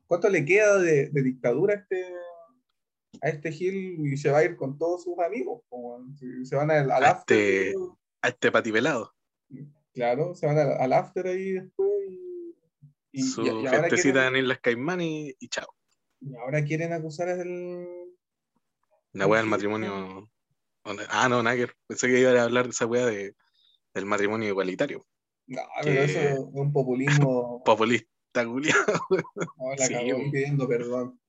¿Cuánto 0.05 0.29
le 0.29 0.46
queda 0.46 0.77
de, 0.77 1.10
de, 1.10 1.22
dictadura 1.24 1.74
a 1.74 1.77
este, 1.77 2.13
a 3.22 3.29
este 3.29 3.51
Gil 3.51 4.08
y 4.08 4.17
se 4.17 4.31
va 4.31 4.39
a 4.39 4.43
ir 4.43 4.55
con 4.55 4.77
todos 4.77 5.03
sus 5.03 5.17
amigos? 5.19 5.63
Como, 5.67 6.05
se 6.43 6.55
van 6.55 6.72
al, 6.72 6.91
al 6.91 7.03
a 7.03 7.10
este, 7.10 7.74
a 8.21 8.27
este 8.29 8.51
patipelado. 8.51 9.13
Claro, 9.93 10.35
se 10.35 10.45
van 10.45 10.57
al, 10.57 10.93
after 10.93 11.27
ahí 11.27 11.53
después 11.53 11.89
y. 13.11 13.23
Su 13.23 13.43
y, 13.43 13.67
gentecita 13.67 14.27
en 14.27 14.47
las 14.47 14.59
Caimán 14.59 15.01
y, 15.01 15.35
chao. 15.49 15.67
Y 16.21 16.35
ahora 16.35 16.63
quieren 16.63 16.93
acusar 16.93 17.29
al. 17.29 17.88
La 19.13 19.27
wea 19.27 19.41
del 19.41 19.49
matrimonio. 19.49 20.29
Ah, 21.09 21.27
no, 21.27 21.41
Nagger. 21.41 21.73
Pensé 21.88 22.07
que 22.07 22.19
iba 22.19 22.31
a 22.31 22.43
hablar 22.43 22.65
de 22.65 22.71
esa 22.71 22.85
wea 22.85 23.05
de, 23.05 23.35
del 23.93 24.05
matrimonio 24.05 24.49
igualitario. 24.49 25.05
No, 25.47 25.61
pero 25.81 26.01
eso 26.01 26.19
es 26.19 26.39
un 26.39 26.71
populismo. 26.71 27.63
Populista, 27.65 28.45
culiado. 28.45 28.85
No, 29.57 29.75
la 29.75 29.85
sí, 29.88 29.95
pidiendo 30.31 30.67
perdón. 30.67 31.19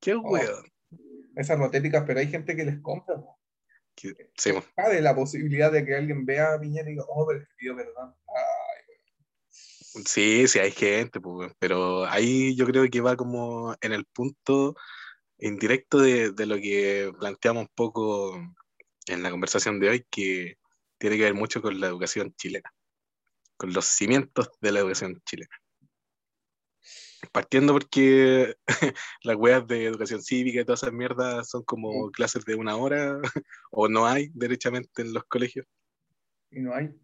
Qué 0.00 0.14
oh, 0.14 0.38
Esas 1.34 1.58
rotéticas, 1.58 2.04
pero 2.06 2.20
hay 2.20 2.28
gente 2.28 2.54
que 2.54 2.64
les 2.64 2.80
compra. 2.80 3.16
Sí, 3.98 4.50
Cabe 4.76 5.00
la 5.00 5.14
posibilidad 5.14 5.72
de 5.72 5.84
que 5.84 5.96
alguien 5.96 6.24
vea 6.24 6.54
a 6.54 6.60
Piñera 6.60 6.88
y 6.88 6.92
diga, 6.92 7.04
oh, 7.08 7.26
pero 7.26 7.44
pidió 7.56 7.76
perdón. 7.76 8.14
Sí, 10.06 10.46
sí, 10.46 10.58
hay 10.60 10.70
gente, 10.70 11.20
pues, 11.20 11.52
pero 11.58 12.06
ahí 12.06 12.54
yo 12.54 12.66
creo 12.66 12.88
que 12.88 13.00
va 13.00 13.16
como 13.16 13.74
en 13.80 13.92
el 13.92 14.04
punto 14.04 14.76
indirecto 15.38 15.98
de, 15.98 16.30
de, 16.30 16.46
lo 16.46 16.56
que 16.56 17.10
planteamos 17.18 17.62
un 17.62 17.70
poco 17.74 18.36
en 19.06 19.22
la 19.22 19.30
conversación 19.30 19.80
de 19.80 19.88
hoy, 19.88 20.06
que 20.10 20.58
tiene 20.98 21.16
que 21.16 21.24
ver 21.24 21.34
mucho 21.34 21.62
con 21.62 21.80
la 21.80 21.88
educación 21.88 22.32
chilena, 22.36 22.72
con 23.56 23.72
los 23.72 23.86
cimientos 23.86 24.50
de 24.60 24.72
la 24.72 24.80
educación 24.80 25.20
chilena. 25.24 25.56
Partiendo 27.32 27.72
porque 27.72 28.54
las 29.24 29.36
weas 29.36 29.66
de 29.66 29.86
educación 29.86 30.22
cívica 30.22 30.60
y 30.60 30.64
todas 30.64 30.82
esas 30.82 30.94
mierdas 30.94 31.48
son 31.50 31.64
como 31.64 32.10
clases 32.10 32.44
de 32.44 32.54
una 32.54 32.76
hora 32.76 33.18
o 33.70 33.88
no 33.88 34.06
hay 34.06 34.30
derechamente 34.34 35.02
en 35.02 35.12
los 35.12 35.24
colegios. 35.24 35.66
Y 36.50 36.60
no 36.60 36.74
hay. 36.74 36.94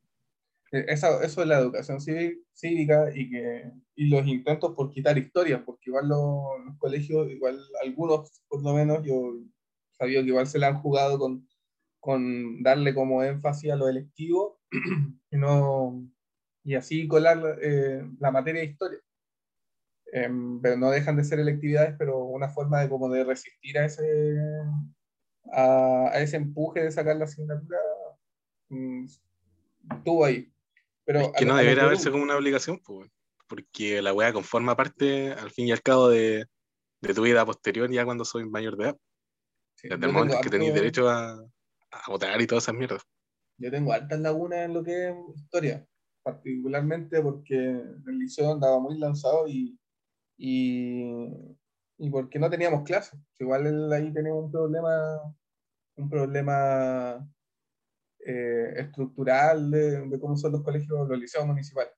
E, 0.74 0.86
eso, 0.88 1.22
eso 1.22 1.42
es 1.42 1.48
la 1.48 1.58
educación 1.58 2.00
cívica 2.00 3.10
y, 3.14 3.30
que, 3.30 3.70
y 3.94 4.08
los 4.08 4.26
intentos 4.26 4.74
por 4.74 4.90
quitar 4.90 5.16
historias, 5.18 5.62
porque 5.64 5.90
igual 5.90 6.08
los, 6.08 6.78
colegios, 6.78 7.30
igual 7.30 7.60
algunos 7.82 8.42
por 8.48 8.62
lo 8.62 8.72
menos, 8.74 9.04
yo 9.04 9.36
sabía 9.92 10.20
que 10.22 10.28
igual 10.28 10.46
se 10.46 10.58
la 10.58 10.68
han 10.68 10.80
jugado 10.80 11.18
con, 11.18 11.48
con 12.00 12.62
darle 12.62 12.94
como 12.94 13.22
énfasis 13.22 13.70
a 13.70 13.76
lo 13.76 13.88
electivo 13.88 14.60
y, 15.30 15.36
no, 15.36 16.04
y 16.64 16.74
así 16.74 17.06
colar 17.06 17.58
eh, 17.62 18.02
la 18.18 18.30
materia 18.30 18.62
de 18.62 18.68
historia. 18.68 18.98
Em, 20.16 20.60
pero 20.60 20.76
no 20.76 20.92
dejan 20.92 21.16
de 21.16 21.24
ser 21.24 21.40
electividades, 21.40 21.96
pero 21.98 22.20
una 22.26 22.48
forma 22.48 22.80
de 22.80 22.88
como 22.88 23.08
de 23.08 23.24
resistir 23.24 23.76
a 23.76 23.86
ese, 23.86 24.38
a, 25.52 26.12
ese 26.14 26.36
empuje 26.36 26.84
de 26.84 26.92
sacar 26.92 27.16
la 27.16 27.24
asignatura 27.24 27.78
mm, 28.68 29.06
estuvo 29.96 30.24
ahí. 30.24 30.52
Pero 31.04 31.18
es 31.18 31.32
que 31.32 31.44
no 31.44 31.56
debería 31.56 31.86
verse 31.86 32.12
como 32.12 32.22
una 32.22 32.36
obligación, 32.36 32.78
pues, 32.84 33.10
porque 33.48 34.00
la 34.00 34.12
weá 34.12 34.32
conforma 34.32 34.76
parte, 34.76 35.32
al 35.32 35.50
fin 35.50 35.66
y 35.66 35.72
al 35.72 35.82
cabo, 35.82 36.10
de, 36.10 36.46
de 37.00 37.14
tu 37.14 37.22
vida 37.22 37.44
posterior, 37.44 37.90
ya 37.90 38.04
cuando 38.04 38.24
soy 38.24 38.48
mayor 38.48 38.76
de 38.76 38.84
edad. 38.84 38.96
Desde 39.82 40.06
el 40.06 40.12
momento 40.12 40.40
que 40.40 40.48
tenéis 40.48 40.74
derecho 40.74 41.10
a, 41.10 41.32
a, 41.32 42.02
votar 42.10 42.40
y 42.40 42.46
todas 42.46 42.62
esas 42.62 42.76
mierdas. 42.76 43.02
Yo 43.58 43.68
tengo 43.68 43.92
altas 43.92 44.20
lagunas 44.20 44.60
en 44.60 44.74
lo 44.74 44.84
que 44.84 45.08
es 45.08 45.16
historia, 45.34 45.84
particularmente 46.22 47.20
porque 47.20 47.56
el 47.56 48.18
liceo 48.18 48.52
andaba 48.52 48.78
muy 48.78 48.96
lanzado 48.96 49.48
y 49.48 49.76
y, 50.36 51.28
y 51.98 52.10
porque 52.10 52.38
no 52.38 52.50
teníamos 52.50 52.84
clases. 52.84 53.18
Igual 53.38 53.92
ahí 53.92 54.12
tenemos 54.12 54.44
un 54.44 54.50
problema, 54.50 55.34
un 55.96 56.08
problema 56.08 57.28
eh, 58.26 58.74
estructural 58.76 59.70
de, 59.70 60.18
cómo 60.20 60.36
son 60.36 60.52
los 60.52 60.62
colegios, 60.62 61.08
los 61.08 61.18
liceos 61.18 61.46
municipales. 61.46 61.92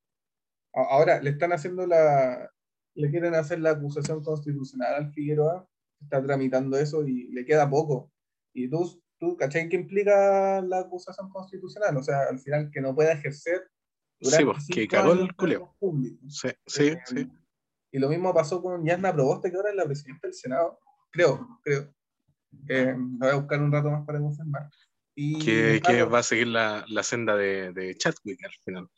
Ahora, 0.72 1.22
le 1.22 1.31
están 1.31 1.53
haciendo 1.53 1.87
la, 1.87 2.51
le 2.94 3.11
quieren 3.11 3.35
hacer 3.35 3.61
la 3.61 3.70
acusación 3.70 4.22
constitucional 4.22 4.94
al 4.94 5.12
Figueroa, 5.12 5.68
está 6.03 6.22
tramitando 6.22 6.77
eso 6.77 7.07
y 7.07 7.29
le 7.29 7.44
queda 7.44 7.70
poco. 7.70 8.12
Y 8.53 8.68
tú, 8.68 9.03
tú 9.18 9.37
¿cachai 9.37 9.68
qué 9.68 9.77
implica 9.77 10.61
la 10.62 10.81
acusación 10.81 11.31
constitucional? 11.31 11.96
O 11.96 12.03
sea, 12.03 12.22
al 12.29 12.38
final 12.40 12.70
que 12.70 12.81
no 12.81 12.94
pueda 12.94 13.12
ejercer 13.12 13.62
sí, 14.20 14.44
pues, 14.44 14.66
que 14.66 14.88
cagó 14.88 15.12
el 15.12 15.35
Sí, 16.29 16.49
sí, 16.66 16.85
eh, 16.88 16.99
sí. 17.05 17.29
Y 17.96 17.98
lo 17.98 18.11
mismo 18.11 18.35
pasó 18.35 18.61
con 18.61 18.85
Yasna 18.85 19.14
Proboste, 19.14 19.50
que 19.50 19.56
ahora 19.56 19.70
es 19.70 19.76
la 19.76 19.87
presidenta 19.87 20.26
del 20.26 20.35
Senado. 20.35 20.78
Creo, 21.11 21.48
creo. 21.62 21.94
Eh, 22.68 22.94
voy 22.94 23.30
a 23.30 23.37
buscar 23.37 23.62
un 23.62 23.72
rato 23.72 23.90
más 23.90 24.04
para 24.04 24.20
confirmar. 24.20 24.68
Y, 25.14 25.42
que, 25.42 25.80
que 25.80 26.02
va 26.02 26.18
a 26.18 26.22
seguir 26.22 26.48
la, 26.48 26.85
la 26.88 27.02
senda 27.02 27.35
de, 27.37 27.72
de, 27.72 27.94
Chadwick 27.96 28.44
al 28.44 28.52
final. 28.62 28.90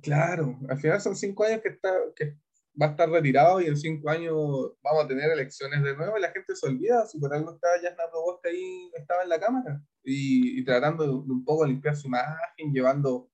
Claro, 0.00 0.56
al 0.68 0.78
final 0.78 1.00
son 1.00 1.16
cinco 1.16 1.42
años 1.42 1.60
que, 1.60 1.70
está, 1.70 1.92
que 2.14 2.36
va 2.80 2.86
a 2.86 2.90
estar 2.90 3.10
retirado 3.10 3.60
y 3.60 3.66
en 3.66 3.76
cinco 3.76 4.08
años 4.08 4.36
vamos 4.80 5.06
a 5.06 5.08
tener 5.08 5.28
elecciones 5.32 5.82
de 5.82 5.96
nuevo 5.96 6.16
y 6.16 6.20
la 6.20 6.30
gente 6.30 6.54
se 6.54 6.68
olvida 6.68 7.04
si 7.06 7.18
por 7.18 7.34
algo 7.34 7.54
está 7.54 7.66
Yasna 7.82 8.04
Proboste 8.12 8.50
ahí, 8.50 8.92
estaba 8.96 9.24
en 9.24 9.28
la 9.28 9.40
Cámara 9.40 9.82
y, 10.04 10.60
y 10.60 10.64
tratando 10.64 11.02
de, 11.02 11.10
un 11.10 11.44
poco 11.44 11.66
limpiar 11.66 11.96
su 11.96 12.06
imagen, 12.06 12.72
llevando, 12.72 13.28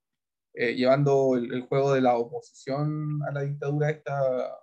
eh, 0.55 0.73
llevando 0.73 1.35
el, 1.35 1.53
el, 1.53 1.61
juego 1.67 1.93
de 1.93 2.01
la 2.01 2.17
oposición 2.17 3.19
a 3.29 3.31
la 3.31 3.41
dictadura 3.41 3.91
esta 3.91 4.57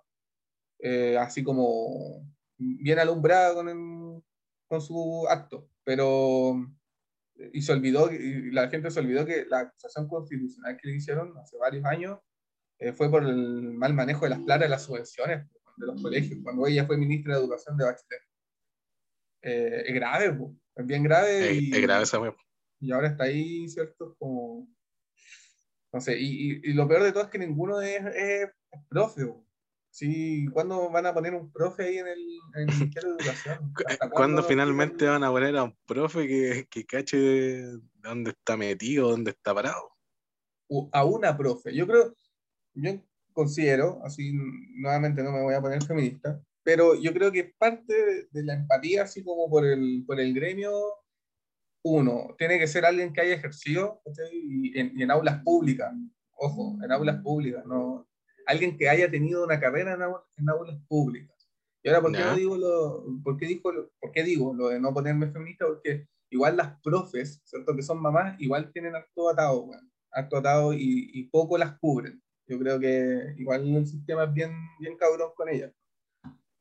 eh, 0.87 1.17
así 1.17 1.43
como 1.43 2.31
bien 2.59 2.99
alumbrada 2.99 3.55
con, 3.55 4.23
con 4.67 4.81
su 4.81 5.25
acto, 5.27 5.67
pero 5.83 6.63
y 7.53 7.63
se 7.63 7.73
olvidó, 7.73 8.11
y 8.13 8.51
la 8.51 8.69
gente 8.69 8.91
se 8.91 8.99
olvidó 8.99 9.25
que 9.25 9.47
la 9.49 9.61
acusación 9.61 10.07
constitucional 10.07 10.77
que 10.77 10.87
le 10.87 10.95
hicieron 10.97 11.35
hace 11.39 11.57
varios 11.57 11.85
años 11.85 12.19
eh, 12.77 12.93
fue 12.93 13.09
por 13.09 13.23
el 13.23 13.73
mal 13.73 13.95
manejo 13.95 14.25
de 14.25 14.29
las 14.29 14.39
plata 14.41 14.65
de 14.65 14.69
las 14.69 14.83
subvenciones 14.83 15.49
de 15.77 15.85
los 15.87 15.99
colegios, 15.99 16.39
cuando 16.43 16.67
ella 16.67 16.85
fue 16.85 16.97
ministra 16.97 17.33
de 17.33 17.41
Educación 17.41 17.77
de 17.77 17.85
Bachelet. 17.85 18.21
Eh, 19.41 19.83
es 19.87 19.95
grave, 19.95 20.37
es 20.75 20.85
bien 20.85 21.01
grave. 21.01 21.51
Es, 21.51 21.61
y, 21.63 21.73
es 21.73 21.81
grave 21.81 22.03
esa 22.03 22.19
Y 22.79 22.91
ahora 22.91 23.07
está 23.07 23.23
ahí, 23.23 23.67
¿cierto? 23.69 24.15
Como, 24.19 24.69
no 25.91 25.99
sé, 25.99 26.15
y, 26.19 26.61
y, 26.63 26.73
lo 26.73 26.87
peor 26.87 27.01
de 27.01 27.11
todo 27.11 27.23
es 27.23 27.29
que 27.29 27.39
ninguno 27.39 27.81
es, 27.81 28.05
es, 28.05 28.49
es 28.71 28.81
profe. 28.87 29.23
Sí, 29.95 30.45
¿cuándo 30.51 30.89
van 30.89 31.05
a 31.05 31.13
poner 31.13 31.33
un 31.33 31.49
profe 31.53 31.83
ahí 31.83 31.99
en 31.99 32.07
el, 32.07 32.19
en 32.55 32.69
el 32.69 32.75
Ministerio 32.75 33.15
de 33.15 33.23
Educación? 33.23 33.73
¿Cuándo 34.11 34.43
finalmente 34.43 35.05
van 35.05 35.23
a 35.23 35.31
poner 35.31 35.55
a 35.55 35.63
un 35.63 35.77
profe 35.85 36.27
que, 36.27 36.67
que 36.69 36.85
cache 36.85 37.61
dónde 38.03 38.31
está 38.31 38.57
metido, 38.57 39.11
dónde 39.11 39.31
está 39.31 39.55
parado? 39.55 39.93
A 40.91 41.05
una 41.05 41.37
profe. 41.37 41.73
Yo 41.73 41.87
creo, 41.87 42.13
yo 42.73 42.91
considero, 43.31 44.01
así 44.03 44.33
nuevamente 44.73 45.23
no 45.23 45.31
me 45.31 45.43
voy 45.43 45.53
a 45.53 45.61
poner 45.61 45.81
feminista, 45.81 46.43
pero 46.61 46.95
yo 46.95 47.13
creo 47.13 47.31
que 47.31 47.55
parte 47.57 48.27
de 48.29 48.43
la 48.43 48.55
empatía, 48.55 49.03
así 49.03 49.23
como 49.23 49.49
por 49.49 49.65
el, 49.65 50.03
por 50.05 50.19
el 50.19 50.33
gremio, 50.33 50.73
uno, 51.85 52.35
tiene 52.37 52.59
que 52.59 52.67
ser 52.67 52.83
alguien 52.83 53.13
que 53.13 53.21
haya 53.21 53.35
ejercido 53.35 54.01
y 54.29 54.77
en, 54.77 54.91
y 54.99 55.03
en 55.03 55.11
aulas 55.11 55.41
públicas, 55.41 55.93
ojo, 56.33 56.77
en 56.83 56.91
aulas 56.91 57.21
públicas, 57.23 57.65
no, 57.65 58.05
alguien 58.45 58.77
que 58.77 58.89
haya 58.89 59.09
tenido 59.09 59.43
una 59.43 59.59
carrera 59.59 59.93
en, 59.93 60.49
aulas 60.49 60.77
públicas. 60.87 61.35
Y 61.83 61.89
ahora, 61.89 62.01
¿por 62.01 62.11
qué, 62.11 62.19
no 62.19 62.35
digo 62.35 62.57
lo, 62.57 63.05
por, 63.23 63.37
qué 63.37 63.45
digo 63.45 63.71
¿por 63.99 64.11
qué 64.11 64.23
digo 64.23 64.53
lo 64.53 64.69
de 64.69 64.79
no 64.79 64.93
ponerme 64.93 65.31
feminista? 65.31 65.65
Porque 65.65 66.07
igual 66.31 66.57
las 66.57 66.79
profes, 66.81 67.41
¿cierto? 67.45 67.75
Que 67.75 67.83
son 67.83 68.01
mamás, 68.01 68.39
igual 68.39 68.71
tienen 68.71 68.95
acto 68.95 69.29
atado, 69.29 69.67
bueno, 69.67 69.87
acto 70.11 70.37
atado 70.37 70.73
y, 70.73 71.11
y, 71.13 71.23
poco 71.25 71.57
las 71.57 71.77
cubren. 71.79 72.21
Yo 72.47 72.59
creo 72.59 72.79
que 72.79 73.35
igual 73.37 73.67
el 73.75 73.87
sistema 73.87 74.25
es 74.25 74.33
bien, 74.33 74.51
bien 74.79 74.97
cabrón 74.97 75.31
con 75.35 75.49
ellas. 75.49 75.71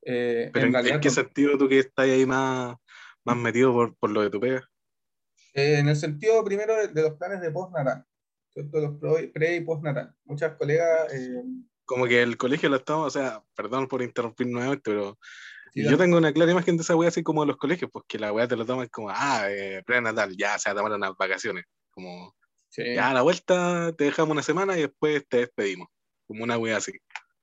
Eh, 0.02 0.50
Pero 0.52 0.66
en, 0.66 0.72
realidad 0.72 0.96
¿en 0.96 1.00
qué 1.00 1.10
sentido 1.10 1.56
tú 1.56 1.68
que 1.68 1.78
estás 1.78 2.04
ahí 2.04 2.26
más, 2.26 2.76
más 3.24 3.36
metido 3.36 3.72
por, 3.72 3.96
por 3.96 4.10
lo 4.10 4.22
de 4.22 4.30
tu 4.30 4.40
pega? 4.40 4.62
Eh, 5.54 5.78
en 5.78 5.88
el 5.88 5.96
sentido 5.96 6.44
primero 6.44 6.74
de, 6.76 6.88
de 6.88 7.02
los 7.02 7.14
planes 7.14 7.40
de 7.40 7.50
postnatal, 7.50 8.04
¿cierto? 8.52 8.80
Los 8.80 8.98
pro- 8.98 9.32
pre 9.32 9.56
y 9.56 9.60
postnatal. 9.60 10.14
Muchas 10.24 10.56
colegas, 10.56 11.12
eh, 11.14 11.42
Como 11.84 12.06
que 12.06 12.22
el 12.22 12.36
colegio 12.36 12.68
lo 12.68 12.76
estamos, 12.76 13.06
o 13.06 13.10
sea, 13.10 13.42
perdón 13.54 13.88
por 13.88 14.02
interrumpir 14.02 14.46
nuevamente, 14.46 14.82
pero 14.84 15.18
sí, 15.72 15.84
yo 15.84 15.98
tengo 15.98 16.16
una 16.16 16.32
clara 16.32 16.52
imagen 16.52 16.76
de 16.76 16.82
esa 16.82 16.96
weá 16.96 17.08
así 17.08 17.22
como 17.22 17.42
de 17.42 17.48
los 17.48 17.56
colegios, 17.56 17.90
pues 17.92 18.04
que 18.08 18.18
la 18.18 18.32
weá 18.32 18.48
te 18.48 18.56
lo 18.56 18.64
toman 18.64 18.88
como, 18.88 19.10
ah, 19.10 19.46
eh, 19.50 19.82
prenatal, 19.84 20.34
ya 20.36 20.58
se 20.58 20.70
va 20.70 20.72
a 20.72 20.76
tomar 20.76 20.92
unas 20.92 21.16
vacaciones. 21.16 21.64
Como, 21.90 22.34
sí, 22.68 22.94
ya 22.94 23.10
a 23.10 23.14
la 23.14 23.22
vuelta 23.22 23.92
te 23.96 24.04
dejamos 24.04 24.32
una 24.32 24.42
semana 24.42 24.76
y 24.78 24.82
después 24.82 25.26
te 25.28 25.38
despedimos. 25.38 25.88
Como 26.26 26.42
una 26.44 26.56
weá 26.58 26.78
así. 26.78 26.92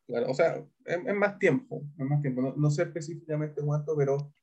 claro. 0.07 0.31
O 0.31 0.33
sea, 0.33 0.55
es, 0.85 0.97
es 1.05 1.15
más 1.15 1.37
tiempo, 1.37 1.83
es 1.97 2.05
más 2.05 2.21
tiempo. 2.21 2.41
No, 2.41 2.53
no 2.57 2.71
sé 2.71 2.83
específicamente 2.83 3.61
cuánto, 3.61 3.95
pero 3.95 4.33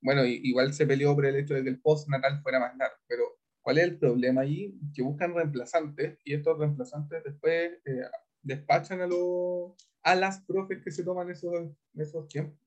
bueno, 0.00 0.24
igual 0.24 0.72
se 0.72 0.86
peleó 0.86 1.14
por 1.14 1.26
el 1.26 1.36
hecho 1.36 1.54
de 1.54 1.62
que 1.62 1.70
el 1.70 1.80
postnatal 1.80 2.40
fuera 2.42 2.60
más 2.60 2.76
largo. 2.76 2.96
Pero, 3.06 3.24
¿cuál 3.62 3.78
es 3.78 3.84
el 3.84 3.98
problema 3.98 4.42
allí? 4.42 4.78
Que 4.94 5.02
buscan 5.02 5.34
reemplazantes 5.34 6.18
y 6.24 6.34
estos 6.34 6.58
reemplazantes 6.58 7.24
después 7.24 7.72
eh, 7.84 8.02
despachan 8.42 9.00
a, 9.00 9.06
los, 9.06 9.72
a 10.02 10.14
las 10.14 10.40
profes 10.44 10.82
que 10.82 10.90
se 10.90 11.04
toman 11.04 11.30
esos, 11.30 11.52
esos 11.94 12.28
tiempos. 12.28 12.58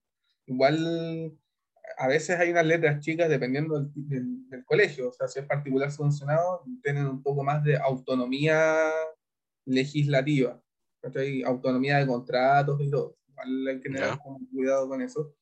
Igual 0.46 1.38
a 1.98 2.08
veces 2.08 2.40
hay 2.40 2.52
unas 2.52 2.66
letras 2.66 3.00
chicas 3.00 3.30
dependiendo 3.30 3.80
del, 3.80 3.92
del- 3.96 4.50
del 4.50 4.66
colegio, 4.66 5.10
o 5.10 5.14
sea, 5.14 5.28
si 5.28 5.40
es 5.40 5.46
particular 5.46 5.92
subvencionado, 5.92 6.64
tienen 6.84 7.06
un 7.08 7.22
poco 7.24 7.44
más 7.44 7.64
de 7.64 7.78
autonomía 7.78 8.90
legislativa, 9.66 10.62
¿cachai? 11.02 11.44
autonomía 11.44 11.98
de 11.98 12.08
contratos 12.08 12.80
y 12.82 12.90
todo. 12.90 13.18
Igual 13.30 13.68
hay 13.68 13.80
que 13.80 13.90
tener 13.90 14.18
como 14.24 14.40
cuidado 14.52 14.88
con 14.90 15.02
eso. 15.02 15.36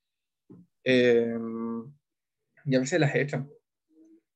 Eh, 0.83 1.37
y 2.65 2.75
a 2.75 2.79
veces 2.79 2.99
las 2.99 3.15
echan. 3.15 3.49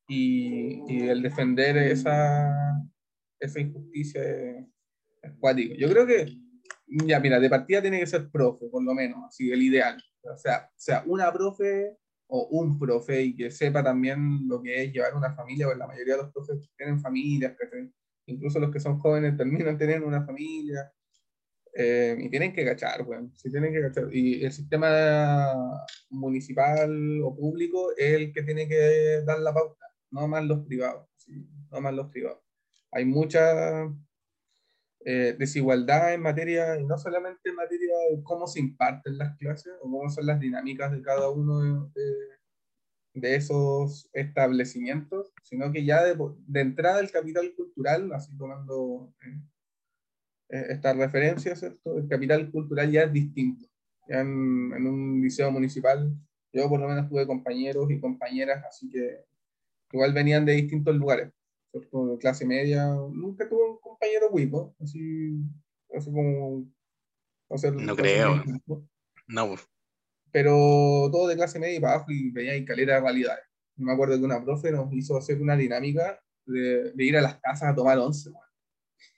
Y, 0.07 0.81
y 0.87 1.07
el 1.07 1.21
defender 1.21 1.77
esa, 1.77 2.51
esa 3.39 3.59
injusticia 3.59 4.21
es, 4.21 4.65
es 5.23 5.31
cuático. 5.39 5.75
Yo 5.75 5.89
creo 5.89 6.05
que, 6.05 6.37
ya 7.05 7.19
mira, 7.19 7.39
de 7.39 7.49
partida 7.49 7.81
tiene 7.81 7.99
que 7.99 8.07
ser 8.07 8.29
profe, 8.29 8.67
por 8.67 8.83
lo 8.83 8.93
menos, 8.93 9.19
así, 9.27 9.51
el 9.51 9.61
ideal. 9.61 10.01
O 10.23 10.37
sea, 10.37 10.69
sea 10.75 11.03
una 11.05 11.31
profe 11.31 11.97
o 12.27 12.47
un 12.51 12.79
profe 12.79 13.21
y 13.23 13.35
que 13.35 13.51
sepa 13.51 13.83
también 13.83 14.47
lo 14.47 14.61
que 14.61 14.83
es 14.83 14.93
llevar 14.93 15.15
una 15.15 15.33
familia, 15.33 15.65
porque 15.67 15.79
la 15.79 15.87
mayoría 15.87 16.15
de 16.15 16.23
los 16.23 16.31
profes 16.31 16.57
tienen 16.77 16.99
familias, 16.99 17.55
incluso 18.25 18.59
los 18.59 18.71
que 18.71 18.79
son 18.79 18.99
jóvenes 18.99 19.37
terminan 19.37 19.77
teniendo 19.77 20.07
una 20.07 20.25
familia. 20.25 20.91
eh, 21.75 22.15
y 22.19 22.29
tienen 22.29 22.53
que 22.53 22.65
cachar, 22.65 23.01
weón. 23.03 23.33
Sí, 23.35 23.49
tienen 23.51 23.73
que 23.73 23.81
cachar. 23.81 24.13
Y 24.15 24.43
el 24.45 24.51
sistema 24.53 25.53
municipal 26.09 27.21
o 27.23 27.35
público 27.35 27.91
es 27.97 28.13
el 28.13 28.33
que 28.33 28.43
tiene 28.43 28.67
que 28.67 29.21
dar 29.25 29.39
la 29.39 29.53
pauta, 29.53 29.85
no 30.11 30.27
más 30.27 30.43
los 30.45 30.65
privados. 30.65 31.07
sí, 31.17 31.47
no 31.71 31.81
más 31.81 31.93
los 31.93 32.09
privados. 32.11 32.39
Hay 32.91 33.05
mucha 33.05 33.85
eh, 35.05 35.35
desigualdad 35.37 36.13
en 36.13 36.21
materia, 36.21 36.79
y 36.79 36.85
no 36.85 36.97
solamente 36.97 37.49
en 37.49 37.55
materia 37.55 37.93
de 38.09 38.23
cómo 38.23 38.47
se 38.47 38.59
imparten 38.59 39.17
las 39.17 39.37
clases 39.37 39.73
o 39.81 39.83
cómo 39.83 40.09
son 40.09 40.25
las 40.25 40.39
dinámicas 40.39 40.91
de 40.91 41.01
cada 41.01 41.29
uno 41.29 41.91
de, 43.13 43.35
esos 43.35 44.09
establecimientos, 44.13 45.33
sino 45.43 45.71
que 45.71 45.85
ya 45.85 46.03
de, 46.03 46.17
de 46.47 46.61
entrada 46.61 46.99
el 46.99 47.11
capital 47.11 47.53
cultural, 47.55 48.11
así 48.13 48.35
tomando 48.37 49.13
eh, 49.25 49.39
eh, 50.49 50.65
estas 50.69 50.97
referencias, 50.97 51.59
¿cierto? 51.59 51.97
el 51.97 52.07
capital 52.07 52.49
cultural 52.51 52.91
ya 52.91 53.03
es 53.03 53.13
distinto. 53.13 53.67
Ya 54.07 54.21
en 54.21 54.87
un 54.87 55.21
liceo 55.21 55.51
municipal, 55.51 56.11
yo 56.53 56.69
por 56.69 56.79
lo 56.79 56.87
menos 56.87 57.09
tuve 57.09 57.27
compañeros 57.27 57.89
y 57.91 57.99
compañeras, 57.99 58.63
así 58.67 58.89
que 58.89 59.25
igual 59.91 60.13
venían 60.13 60.45
de 60.45 60.53
distintos 60.53 60.95
lugares, 60.95 61.31
clase 62.19 62.45
media. 62.45 62.87
Nunca 63.11 63.47
tuve 63.47 63.71
un 63.71 63.79
compañero 63.79 64.29
huipo, 64.31 64.75
así, 64.81 65.39
así 65.95 66.11
como... 66.11 66.65
o 67.47 67.57
sea, 67.57 67.71
No 67.71 67.95
creo. 67.95 68.41
bien, 68.43 68.61
No, 69.27 69.55
pero 70.33 71.09
todo 71.11 71.27
de 71.27 71.35
clase 71.35 71.59
media 71.59 71.77
y 71.77 71.79
para 71.79 71.93
abajo 71.93 72.11
y 72.11 72.31
veía 72.31 72.53
ahí 72.53 72.65
calera 72.65 72.95
de 72.95 73.01
realidades. 73.01 73.45
Me 73.77 73.93
acuerdo 73.93 74.17
que 74.17 74.25
una 74.25 74.43
profe 74.43 74.71
nos 74.71 74.91
hizo 74.91 75.15
hacer 75.15 75.39
una 75.41 75.55
dinámica 75.55 76.19
de, 76.45 76.91
de 76.91 77.03
ir 77.03 77.15
a 77.17 77.21
las 77.21 77.39
casas 77.39 77.69
a 77.69 77.75
tomar 77.75 77.97
once. 77.99 78.31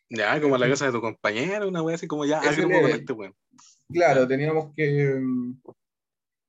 ya 0.09 0.39
como 0.41 0.55
a 0.55 0.57
la 0.59 0.69
casa 0.69 0.87
de 0.87 0.91
tu 0.91 1.01
compañero, 1.01 1.67
una 1.69 1.81
weá 1.81 1.95
así 1.95 2.05
como 2.05 2.25
ya, 2.25 2.41
grupo 2.51 2.81
con 2.81 2.91
este 2.91 3.13
weón. 3.13 3.35
Claro, 3.89 4.27
teníamos 4.27 4.73
que, 4.75 5.15
mm, 5.19 5.61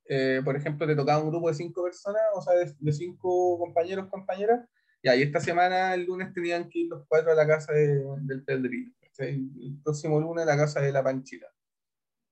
eh, 0.09 0.41
por 0.45 0.57
ejemplo, 0.57 0.87
te 0.87 0.97
tocaba 0.97 1.23
un 1.23 1.31
grupo 1.31 1.49
de 1.49 1.55
cinco 1.55 1.85
personas, 1.85 2.23
o 2.35 2.43
sea, 2.43 2.55
de, 2.55 2.75
de 2.79 2.93
cinco 2.93 3.59
compañeros, 3.59 4.09
compañeras, 4.09 4.69
y 5.07 5.09
ahí 5.09 5.23
esta 5.23 5.39
semana, 5.39 5.95
el 5.95 6.05
lunes, 6.05 6.33
tenían 6.35 6.69
que 6.69 6.81
ir 6.81 6.89
los 6.89 7.05
cuatro 7.07 7.31
a 7.31 7.35
la 7.37 7.47
casa 7.47 7.73
de- 7.73 8.03
del 8.23 8.43
Pedrito. 8.43 8.93
El 9.19 9.79
próximo 9.85 10.21
lunes 10.21 10.43
a 10.43 10.47
la 10.47 10.57
casa 10.57 10.81
de 10.81 10.91
la 10.91 11.03
Panchita. 11.05 11.47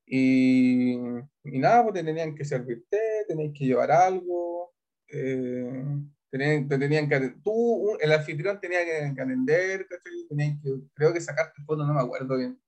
Y, 0.06 0.94
y 1.44 1.58
nada, 1.60 1.84
pues 1.84 1.94
te 1.94 2.02
tenían 2.04 2.34
que 2.34 2.44
servir 2.44 2.84
té, 2.90 2.98
que 3.54 3.64
llevar 3.64 3.92
algo, 3.92 4.74
eh, 5.08 5.84
tenían, 6.30 6.68
te 6.68 6.78
tenían 6.78 7.08
que, 7.08 7.34
tú, 7.44 7.96
el 8.00 8.12
anfitrión 8.12 8.60
tenía 8.60 8.84
que, 8.84 9.14
que 9.14 9.22
atender, 9.22 9.86
que, 9.88 10.80
creo 10.94 11.12
que 11.12 11.20
sacarte 11.20 11.62
fotos, 11.64 11.86
no 11.86 11.94
me 11.94 12.00
acuerdo 12.02 12.36
bien. 12.36 12.60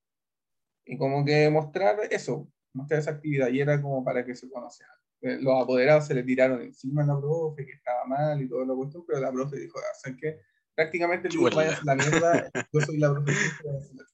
Y 0.86 0.96
como 0.98 1.24
que 1.24 1.50
mostrar 1.50 1.98
eso, 2.10 2.48
mostrar 2.72 3.00
esa 3.00 3.10
actividad, 3.12 3.48
y 3.48 3.60
era 3.60 3.82
como 3.82 4.04
para 4.04 4.24
que 4.24 4.36
se 4.36 4.48
conocieran. 4.48 4.96
Eh, 5.22 5.38
Los 5.40 5.62
apoderados 5.62 6.06
se 6.06 6.14
le 6.14 6.22
tiraron 6.22 6.60
encima 6.62 7.02
a 7.02 7.06
la 7.06 7.18
profe, 7.18 7.64
que 7.64 7.72
estaba 7.72 8.04
mal 8.06 8.40
y 8.42 8.48
todo 8.48 8.64
lo 8.64 8.76
cuestión, 8.76 9.04
pero 9.06 9.20
la 9.20 9.32
profe 9.32 9.58
dijo, 9.58 9.78
"Ah, 9.78 9.94
¿sabes 10.02 10.18
qué? 10.20 10.40
Prácticamente 10.74 11.28
váyanse 11.54 11.80
a 11.80 11.84
la 11.84 11.94
mierda, 11.94 12.52
yo 12.72 12.80
soy 12.82 12.98
la 12.98 13.12
profe. 13.12 13.32
váyanse 13.64 13.92
a 13.92 13.96
la- 13.96 14.06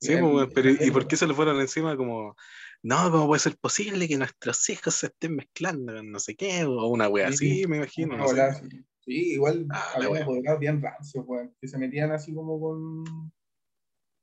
Sí, 0.00 0.14
pues, 0.16 0.48
pero 0.54 0.70
¿y 0.70 0.90
por 0.92 1.08
qué 1.08 1.16
se 1.16 1.26
le 1.26 1.34
fueron 1.34 1.60
encima 1.60 1.96
como, 1.96 2.36
no, 2.84 3.10
cómo 3.10 3.26
puede 3.26 3.40
ser 3.40 3.56
posible 3.58 4.06
que 4.06 4.16
nuestros 4.16 4.68
hijos 4.70 4.94
se 4.94 5.06
estén 5.06 5.34
mezclando 5.34 5.92
con 5.92 6.12
no 6.12 6.20
sé 6.20 6.36
qué, 6.36 6.64
o 6.64 6.86
una 6.86 7.08
wea 7.08 7.26
Sí, 7.32 7.34
así, 7.62 7.66
me 7.66 7.78
imagino, 7.78 8.16
no 8.16 8.28
sé. 8.28 8.84
Sí, 9.00 9.32
igual 9.32 9.66
Ah, 9.70 9.94
había 9.96 10.22
apoderados 10.22 10.60
bien 10.60 10.80
rancios, 10.80 11.24
weón, 11.26 11.52
que 11.60 11.66
se 11.66 11.78
metían 11.78 12.12
así 12.12 12.32
como 12.32 12.60
con, 12.60 13.04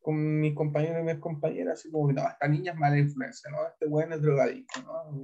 con 0.06 0.40
mis 0.40 0.54
compañeros 0.54 1.02
y 1.02 1.04
mis 1.04 1.18
compañeras, 1.18 1.80
así 1.80 1.90
como 1.90 2.08
que 2.08 2.14
no, 2.14 2.30
esta 2.30 2.48
niña 2.48 2.74
es 2.74 2.78
mala 2.78 3.00
influencia, 3.00 3.50
¿no? 3.50 3.68
Este 3.68 3.88
weón 3.88 4.14
es 4.14 4.22
drogadicto, 4.22 4.84
¿no? 4.84 5.20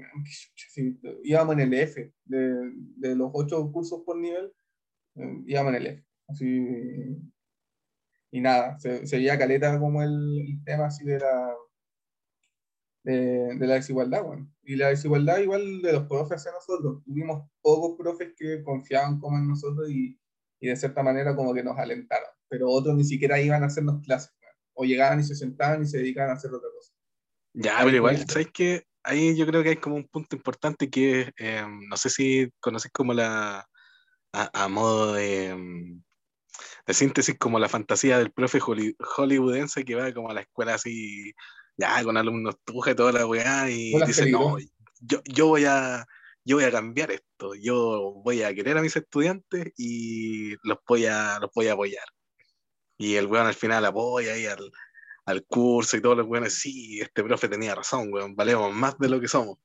Íbamos 1.24 1.54
en 1.54 1.60
el 1.60 1.74
F, 1.76 2.12
de, 2.26 2.72
de 2.98 3.16
los 3.16 3.30
ocho 3.32 3.72
cursos 3.72 4.02
por 4.04 4.18
nivel, 4.18 4.52
eh, 5.18 5.44
íbamos 5.46 5.76
en 5.76 5.76
el 5.76 5.86
F, 5.88 6.06
así, 6.30 6.68
y 8.32 8.42
nada, 8.42 8.80
se, 8.80 9.06
se 9.06 9.18
veía 9.18 9.38
caleta 9.38 9.80
como 9.80 10.02
el, 10.02 10.60
tema 10.66 10.88
así 10.88 11.06
de 11.06 11.20
la, 11.20 11.54
de, 13.04 13.56
de 13.60 13.68
la 13.68 13.76
desigualdad, 13.76 14.26
weón. 14.26 14.52
Y 14.64 14.78
la 14.78 14.88
desigualdad 14.90 15.42
igual 15.42 15.84
de 15.84 15.94
los 15.94 16.08
profes 16.08 16.38
hacia 16.38 16.54
nosotros. 16.54 17.04
Tuvimos 17.04 17.48
pocos 17.62 17.98
profes 18.00 18.34
que 18.36 18.64
confiaban 18.64 19.20
como 19.20 19.38
en 19.38 19.48
nosotros 19.48 19.92
y, 19.92 20.20
y 20.60 20.68
de 20.70 20.76
cierta 20.76 21.04
manera 21.04 21.36
como 21.36 21.54
que 21.54 21.64
nos 21.64 21.78
alentaron, 21.78 22.30
pero 22.50 22.68
otros 22.68 22.96
ni 22.96 23.04
siquiera 23.04 23.40
iban 23.40 23.62
a 23.62 23.68
hacernos 23.68 24.02
clases. 24.04 24.41
O 24.74 24.86
llegaban 24.86 25.20
y 25.20 25.24
se 25.24 25.36
sentaban 25.36 25.84
y 25.84 25.88
se 25.88 26.00
dedicaban 26.00 26.32
a 26.32 26.34
hacer 26.34 26.52
otra 26.54 26.70
cosa. 26.74 26.94
Ya, 27.54 27.80
pero 27.84 27.98
igual, 27.98 28.18
fue. 28.18 28.26
¿sabes 28.28 28.48
qué? 28.54 28.84
Ahí 29.04 29.36
yo 29.36 29.46
creo 29.48 29.64
que 29.64 29.70
hay 29.70 29.78
como 29.78 29.96
un 29.96 30.08
punto 30.08 30.36
importante 30.36 30.90
que 30.90 31.32
eh, 31.38 31.66
no 31.90 31.98
sé 31.98 32.10
si 32.10 32.50
conoces 32.60 32.92
como 32.92 33.14
la, 33.14 33.68
a, 34.34 34.64
a 34.64 34.68
modo 34.68 35.14
de, 35.14 35.48
em, 35.48 36.02
de 36.86 36.94
síntesis, 36.94 37.38
como 37.38 37.60
la 37.60 37.70
fantasía 37.70 38.18
del 38.20 38.32
profe 38.32 38.60
holly- 38.60 38.96
hollywoodense 39.00 39.84
que 39.84 39.96
va 39.96 40.14
como 40.14 40.30
a 40.30 40.34
la 40.34 40.42
escuela 40.42 40.76
así, 40.76 41.34
ya 41.78 42.04
con 42.04 42.18
alumnos 42.18 42.56
tuja 42.64 42.92
y 42.92 42.96
toda 42.96 43.12
la 43.12 43.26
weá, 43.26 43.70
y 43.70 43.94
dice, 44.06 44.30
no, 44.32 44.58
yo, 45.00 45.22
yo 45.26 45.48
voy 45.48 45.66
a, 45.66 46.06
yo 46.46 46.58
voy 46.58 46.66
a 46.66 46.72
cambiar 46.72 47.12
esto, 47.12 47.56
yo 47.56 48.14
voy 48.24 48.44
a 48.44 48.54
querer 48.54 48.78
a 48.78 48.82
mis 48.82 48.96
estudiantes 48.96 49.74
y 49.78 50.52
los 50.64 50.78
voy 50.88 51.06
a, 51.06 51.40
los 51.40 51.50
voy 51.56 51.68
a 51.68 51.74
apoyar. 51.74 52.06
Y 53.02 53.16
el 53.16 53.26
weón 53.26 53.48
al 53.48 53.56
final 53.56 53.84
apoya 53.84 54.34
ahí 54.34 54.46
al, 54.46 54.72
al 55.26 55.44
curso 55.46 55.98
y 55.98 56.02
todos 56.02 56.16
los 56.18 56.28
weones, 56.28 56.54
sí, 56.54 57.02
este 57.02 57.24
profe 57.24 57.50
tenía 57.50 57.74
razón, 57.74 58.14
weón, 58.14 58.36
valemos 58.36 58.72
más 58.74 58.96
de 59.00 59.10
lo 59.10 59.20
que 59.20 59.28
somos. 59.28 59.58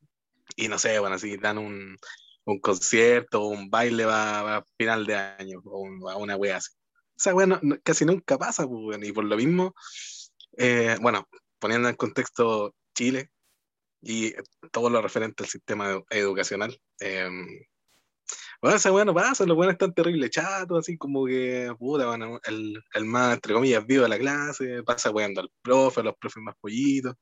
Y 0.57 0.68
no 0.68 0.79
sé, 0.79 0.99
bueno, 0.99 1.16
así 1.16 1.37
dan 1.37 1.59
un, 1.59 1.99
un 2.46 2.61
concierto 2.61 3.44
un 3.44 3.68
baile 3.68 4.07
va 4.07 4.57
a 4.57 4.64
final 4.79 5.05
de 5.05 5.16
año 5.16 5.61
o 5.66 6.09
a 6.09 6.16
una 6.16 6.37
wea 6.37 6.57
así. 6.57 6.72
O 6.72 7.18
sea, 7.18 7.35
bueno, 7.35 7.61
casi 7.83 8.07
nunca 8.07 8.38
pasa, 8.38 8.66
pues, 8.66 8.81
weón, 8.83 9.05
y 9.05 9.12
por 9.12 9.25
lo 9.25 9.37
mismo, 9.37 9.75
eh, 10.57 10.96
bueno, 11.03 11.29
poniendo 11.59 11.90
en 11.90 11.96
contexto 11.96 12.75
Chile 12.94 13.31
y 14.01 14.33
todo 14.72 14.88
lo 14.88 15.03
referente 15.03 15.42
al 15.42 15.51
sistema 15.51 15.92
edu- 15.92 16.07
educacional, 16.09 16.81
eh, 17.01 17.29
bueno, 18.60 18.76
esa 18.76 18.92
weá 18.92 19.04
no 19.04 19.14
pasa, 19.14 19.44
los 19.46 19.56
weones 19.56 19.74
están 19.74 19.94
terrible 19.94 20.30
chatos, 20.30 20.78
así 20.78 20.96
como 20.96 21.26
que, 21.26 21.72
puta, 21.78 22.06
bueno, 22.06 22.40
el, 22.44 22.82
el 22.94 23.04
más, 23.04 23.34
entre 23.34 23.54
comillas, 23.54 23.86
vivo 23.86 24.04
de 24.04 24.08
la 24.08 24.18
clase, 24.18 24.82
pasa 24.82 25.10
weando 25.10 25.40
al 25.40 25.50
profe, 25.62 26.00
a 26.00 26.04
los 26.04 26.16
profes 26.16 26.42
más 26.42 26.54
pollitos. 26.60 27.14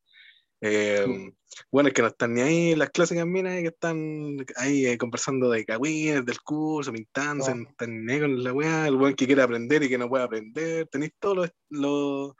Eh, 0.60 1.30
bueno, 1.70 1.88
es 1.88 1.94
que 1.94 2.00
no 2.00 2.08
están 2.08 2.32
ni 2.32 2.40
ahí 2.40 2.74
las 2.74 2.88
clásicas 2.88 3.26
minas 3.26 3.60
que 3.60 3.66
están 3.66 4.36
ahí 4.56 4.86
eh, 4.86 4.96
conversando 4.96 5.50
de 5.50 5.64
cagüines, 5.64 6.24
del 6.24 6.40
curso, 6.40 6.90
pintándose, 6.90 7.54
no 7.54 7.68
están 7.68 8.06
ni 8.06 8.12
ahí 8.14 8.20
con 8.20 8.42
la 8.42 8.52
weá, 8.52 8.88
el 8.88 8.96
weón 8.96 9.14
que 9.14 9.26
quiere 9.26 9.42
aprender 9.42 9.82
y 9.82 9.90
que 9.90 9.98
no 9.98 10.08
puede 10.08 10.24
aprender, 10.24 10.88
tenéis 10.88 11.12
todos 11.18 11.36
los, 11.36 11.50
los, 11.68 12.32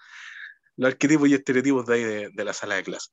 los 0.76 0.88
arquetipos 0.88 1.28
y 1.28 1.34
estereotipos 1.34 1.84
de 1.84 1.94
ahí 1.94 2.04
de, 2.04 2.30
de 2.30 2.44
la 2.44 2.54
sala 2.54 2.76
de 2.76 2.84
clase. 2.84 3.10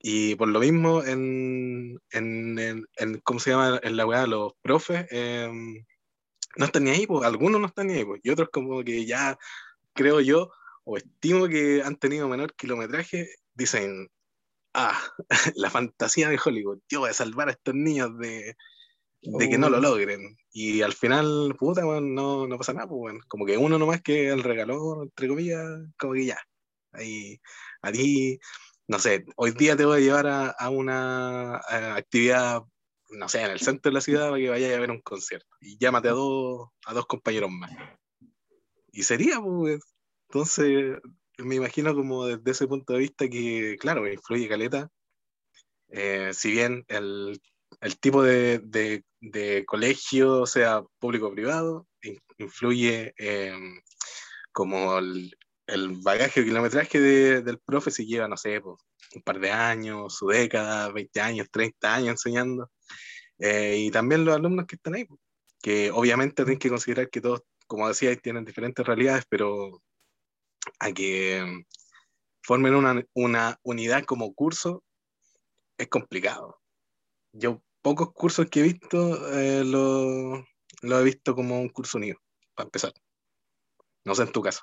Y 0.00 0.36
por 0.36 0.48
lo 0.48 0.60
mismo, 0.60 1.02
en, 1.04 1.98
en, 2.12 2.58
en- 2.58 2.86
en- 2.96 3.20
¿cómo 3.24 3.40
se 3.40 3.50
llama? 3.50 3.80
En 3.82 3.96
la 3.96 4.06
weá, 4.06 4.26
los 4.26 4.52
profes, 4.62 5.06
eh, 5.10 5.50
no 6.56 6.64
están 6.64 6.84
ni 6.84 6.90
ahí, 6.90 7.06
pues, 7.06 7.24
algunos 7.26 7.60
no 7.60 7.66
están 7.66 7.88
ni 7.88 7.94
ahí, 7.94 8.04
pues, 8.04 8.20
y 8.22 8.30
otros 8.30 8.48
como 8.52 8.82
que 8.84 9.04
ya, 9.06 9.38
creo 9.94 10.20
yo, 10.20 10.50
o 10.84 10.96
estimo 10.96 11.48
que 11.48 11.82
han 11.82 11.96
tenido 11.96 12.28
menor 12.28 12.54
kilometraje, 12.54 13.28
dicen, 13.54 14.08
ah, 14.74 14.98
la 15.56 15.70
fantasía 15.70 16.28
de 16.28 16.38
Hollywood, 16.42 16.80
yo 16.88 17.00
voy 17.00 17.10
a 17.10 17.14
salvar 17.14 17.48
a 17.48 17.52
estos 17.52 17.74
niños 17.74 18.16
de, 18.18 18.56
de 19.22 19.50
que 19.50 19.58
no 19.58 19.68
lo 19.68 19.78
Oh. 19.78 19.80
logren. 19.80 20.36
Y 20.52 20.82
al 20.82 20.92
final, 20.94 21.54
puta, 21.58 21.84
weón, 21.86 22.14
no, 22.14 22.46
no 22.46 22.56
pasa 22.58 22.72
nada, 22.72 22.88
pues, 22.88 23.00
weón. 23.14 23.20
como 23.28 23.46
que 23.46 23.56
uno 23.58 23.78
nomás 23.78 24.00
que 24.02 24.28
el 24.28 24.42
regaló, 24.42 25.02
entre 25.02 25.28
comillas, 25.28 25.64
como 25.98 26.14
que 26.14 26.26
ya. 26.26 26.38
Ahí, 26.92 27.38
a 27.82 27.92
ti, 27.92 28.38
no 28.88 28.98
sé, 28.98 29.24
hoy 29.36 29.52
día 29.52 29.76
te 29.76 29.84
voy 29.84 29.98
a 29.98 30.00
llevar 30.00 30.26
a, 30.26 30.50
a 30.50 30.70
una 30.70 31.56
actividad, 31.96 32.62
no 33.10 33.28
sé, 33.28 33.42
en 33.42 33.50
el 33.50 33.60
centro 33.60 33.90
de 33.90 33.94
la 33.94 34.00
ciudad 34.00 34.28
para 34.30 34.38
que 34.38 34.48
vayas 34.48 34.74
a 34.74 34.80
ver 34.80 34.90
un 34.90 35.02
concierto. 35.02 35.46
Y 35.60 35.78
llámate 35.78 36.08
a 36.08 36.12
dos, 36.12 36.68
a 36.86 36.94
dos 36.94 37.06
compañeros 37.06 37.50
más. 37.50 37.70
Y 38.90 39.02
sería, 39.02 39.40
pues, 39.40 39.80
entonces, 40.28 40.98
me 41.38 41.56
imagino 41.56 41.94
como 41.94 42.26
desde 42.26 42.50
ese 42.50 42.66
punto 42.66 42.94
de 42.94 43.00
vista 43.00 43.28
que, 43.28 43.76
claro, 43.78 44.10
influye 44.10 44.48
caleta. 44.48 44.90
Eh, 45.90 46.32
si 46.34 46.50
bien 46.50 46.84
el, 46.88 47.40
el 47.80 47.98
tipo 47.98 48.22
de, 48.22 48.60
de- 48.60 49.04
colegio, 49.66 50.46
sea 50.46 50.82
público 50.98 51.28
o 51.28 51.32
privado, 51.32 51.86
in- 52.02 52.18
influye 52.38 53.14
eh, 53.18 53.54
como 54.52 54.98
el, 54.98 55.34
el 55.68 55.98
bagaje 56.02 56.40
o 56.40 56.44
kilometraje 56.44 57.00
de- 57.00 57.42
del 57.42 57.58
profe 57.60 57.90
si 57.90 58.06
lleva, 58.06 58.26
no 58.28 58.36
sé, 58.36 58.60
un 58.60 59.22
par 59.24 59.38
de 59.38 59.50
años, 59.52 60.14
su 60.16 60.26
década, 60.28 60.90
20 60.92 61.20
años, 61.20 61.48
30 61.50 61.94
años 61.94 62.10
enseñando. 62.10 62.70
Eh, 63.38 63.76
y 63.78 63.90
también 63.90 64.24
los 64.24 64.34
alumnos 64.34 64.66
que 64.66 64.76
están 64.76 64.94
ahí, 64.94 65.06
que 65.62 65.90
obviamente 65.92 66.44
tienen 66.44 66.58
que 66.58 66.70
considerar 66.70 67.10
que 67.10 67.20
todos, 67.20 67.42
como 67.66 67.88
decía, 67.88 68.14
tienen 68.16 68.44
diferentes 68.44 68.84
realidades, 68.86 69.24
pero 69.28 69.82
a 70.80 70.92
que 70.92 71.42
mm, 71.44 71.64
formen 72.42 72.74
una, 72.74 73.04
una 73.14 73.58
unidad 73.62 74.04
como 74.04 74.34
curso 74.34 74.82
es 75.78 75.88
complicado. 75.88 76.60
Yo 77.32 77.62
pocos 77.82 78.12
cursos 78.12 78.46
que 78.50 78.60
he 78.60 78.62
visto 78.64 79.30
eh, 79.38 79.64
lo, 79.64 80.44
lo 80.82 81.00
he 81.00 81.04
visto 81.04 81.34
como 81.34 81.60
un 81.60 81.68
curso 81.68 81.98
unido, 81.98 82.18
para 82.54 82.66
empezar. 82.66 82.92
No 84.04 84.14
sé 84.14 84.22
en 84.22 84.32
tu 84.32 84.42
caso. 84.42 84.62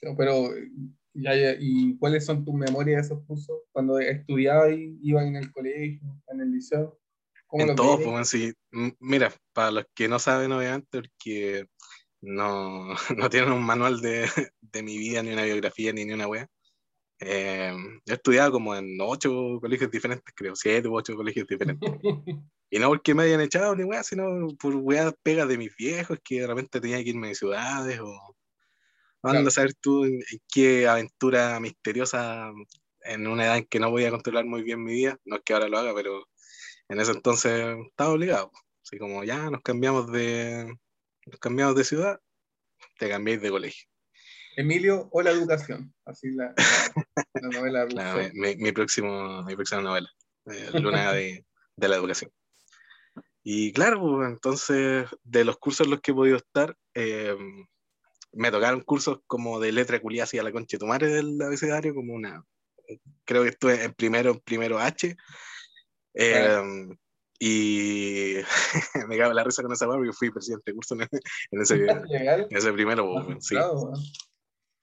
Pero, 0.00 0.50
¿y 1.14 1.96
cuáles 1.98 2.24
son 2.24 2.44
tus 2.44 2.54
memorias 2.54 2.96
de 2.96 3.14
esos 3.14 3.26
cursos? 3.26 3.62
Cuando 3.72 3.98
estudiabas 3.98 4.72
y 4.72 4.98
ibas 5.02 5.26
en 5.26 5.36
el 5.36 5.50
colegio, 5.50 6.22
en 6.28 6.40
el 6.40 6.52
liceo. 6.52 6.98
¿Cómo 7.46 7.62
En 7.62 7.76
todo, 7.76 8.00
pues, 8.02 8.28
sí. 8.28 8.52
Mira, 9.00 9.32
para 9.52 9.70
los 9.70 9.84
que 9.94 10.08
no 10.08 10.18
saben, 10.18 10.52
obviamente, 10.52 11.00
porque 11.00 11.66
no, 12.20 12.88
no 13.16 13.30
tienen 13.30 13.52
un 13.52 13.64
manual 13.64 14.00
de, 14.00 14.28
de 14.60 14.82
mi 14.82 14.98
vida, 14.98 15.22
ni 15.22 15.32
una 15.32 15.44
biografía, 15.44 15.92
ni, 15.92 16.04
ni 16.04 16.12
una 16.12 16.28
wea. 16.28 16.48
Eh, 17.18 17.72
yo 18.04 18.12
he 18.12 18.16
estudiado 18.16 18.52
como 18.52 18.74
en 18.74 18.98
ocho 19.00 19.58
colegios 19.60 19.90
diferentes, 19.90 20.34
creo, 20.34 20.54
siete 20.54 20.86
u 20.86 20.96
ocho 20.96 21.14
colegios 21.16 21.46
diferentes. 21.46 21.90
Y 22.68 22.80
no 22.80 22.88
porque 22.88 23.14
me 23.14 23.22
hayan 23.22 23.40
echado 23.40 23.76
ni 23.76 23.84
weá, 23.84 24.02
sino 24.02 24.48
por 24.58 24.74
weas 24.74 25.14
pegas 25.22 25.46
de 25.46 25.56
mis 25.56 25.74
viejos, 25.76 26.18
que 26.24 26.40
de 26.40 26.48
repente 26.48 26.80
tenía 26.80 27.02
que 27.02 27.10
irme 27.10 27.28
de 27.28 27.36
ciudades 27.36 28.00
o 28.00 28.35
anda 29.30 29.42
Claro. 29.42 29.48
a 29.48 29.50
saber 29.50 29.74
tú 29.74 30.04
en, 30.04 30.14
en 30.14 30.40
qué 30.52 30.88
aventura 30.88 31.58
misteriosa 31.60 32.50
en 33.02 33.26
una 33.26 33.44
edad 33.46 33.58
en 33.58 33.66
que 33.66 33.80
no 33.80 33.90
voy 33.90 34.04
a 34.04 34.10
controlar 34.10 34.44
muy 34.46 34.62
bien 34.62 34.82
mi 34.82 34.92
vida. 34.92 35.18
No 35.24 35.36
es 35.36 35.42
que 35.44 35.52
ahora 35.54 35.68
lo 35.68 35.78
haga, 35.78 35.94
pero 35.94 36.26
en 36.88 37.00
ese 37.00 37.12
entonces 37.12 37.76
estaba 37.88 38.10
obligado. 38.12 38.50
Así 38.84 38.98
como 38.98 39.24
ya 39.24 39.50
nos 39.50 39.62
cambiamos 39.62 40.10
de, 40.12 40.76
nos 41.26 41.40
cambiamos 41.40 41.74
de 41.76 41.84
ciudad, 41.84 42.20
te 42.98 43.08
cambiáis 43.08 43.40
de 43.42 43.50
colegio. 43.50 43.88
Emilio 44.56 45.08
o 45.12 45.22
la 45.22 45.30
educación. 45.30 45.94
Así 46.04 46.30
la, 46.32 46.54
la, 46.56 46.56
la 47.42 47.48
novela 47.48 47.84
Rousseau. 47.84 48.30
mi, 48.34 48.56
mi 48.56 48.72
próximo, 48.72 49.42
mi 49.42 49.54
próxima 49.54 49.82
novela, 49.82 50.08
eh, 50.46 50.70
Luna 50.80 51.12
de, 51.12 51.44
de 51.76 51.88
la 51.88 51.96
Educación. 51.96 52.30
Y 53.42 53.72
claro, 53.72 54.00
pues, 54.00 54.28
entonces, 54.28 55.06
de 55.22 55.44
los 55.44 55.58
cursos 55.58 55.86
en 55.86 55.90
los 55.92 56.00
que 56.00 56.10
he 56.10 56.14
podido 56.14 56.36
estar, 56.36 56.76
eh, 56.94 57.36
me 58.32 58.50
tocaron 58.50 58.80
cursos 58.82 59.20
como 59.26 59.60
de 59.60 59.72
letra 59.72 60.00
culiada 60.00 60.24
hacia 60.24 60.42
la 60.42 60.52
concha 60.52 60.76
de 60.78 61.08
del 61.08 61.40
abecedario, 61.42 61.94
como 61.94 62.14
una, 62.14 62.44
creo 63.24 63.42
que 63.42 63.50
estuve 63.50 63.84
en 63.84 63.94
primero, 63.94 64.30
en 64.30 64.40
primero 64.40 64.78
H, 64.78 65.16
eh, 66.14 66.86
y 67.38 68.36
me 69.08 69.18
cago 69.18 69.30
en 69.30 69.36
la 69.36 69.44
risa 69.44 69.62
con 69.62 69.72
esa 69.72 69.86
porque 69.86 70.12
fui 70.12 70.30
presidente 70.30 70.70
de 70.70 70.74
curso 70.74 70.94
en, 70.94 71.02
en 71.50 71.60
ese, 71.60 71.74
en 71.76 72.46
ese 72.50 72.72
primero, 72.72 73.12
weón, 73.12 73.40
sí. 73.42 73.54
Claro. 73.54 73.92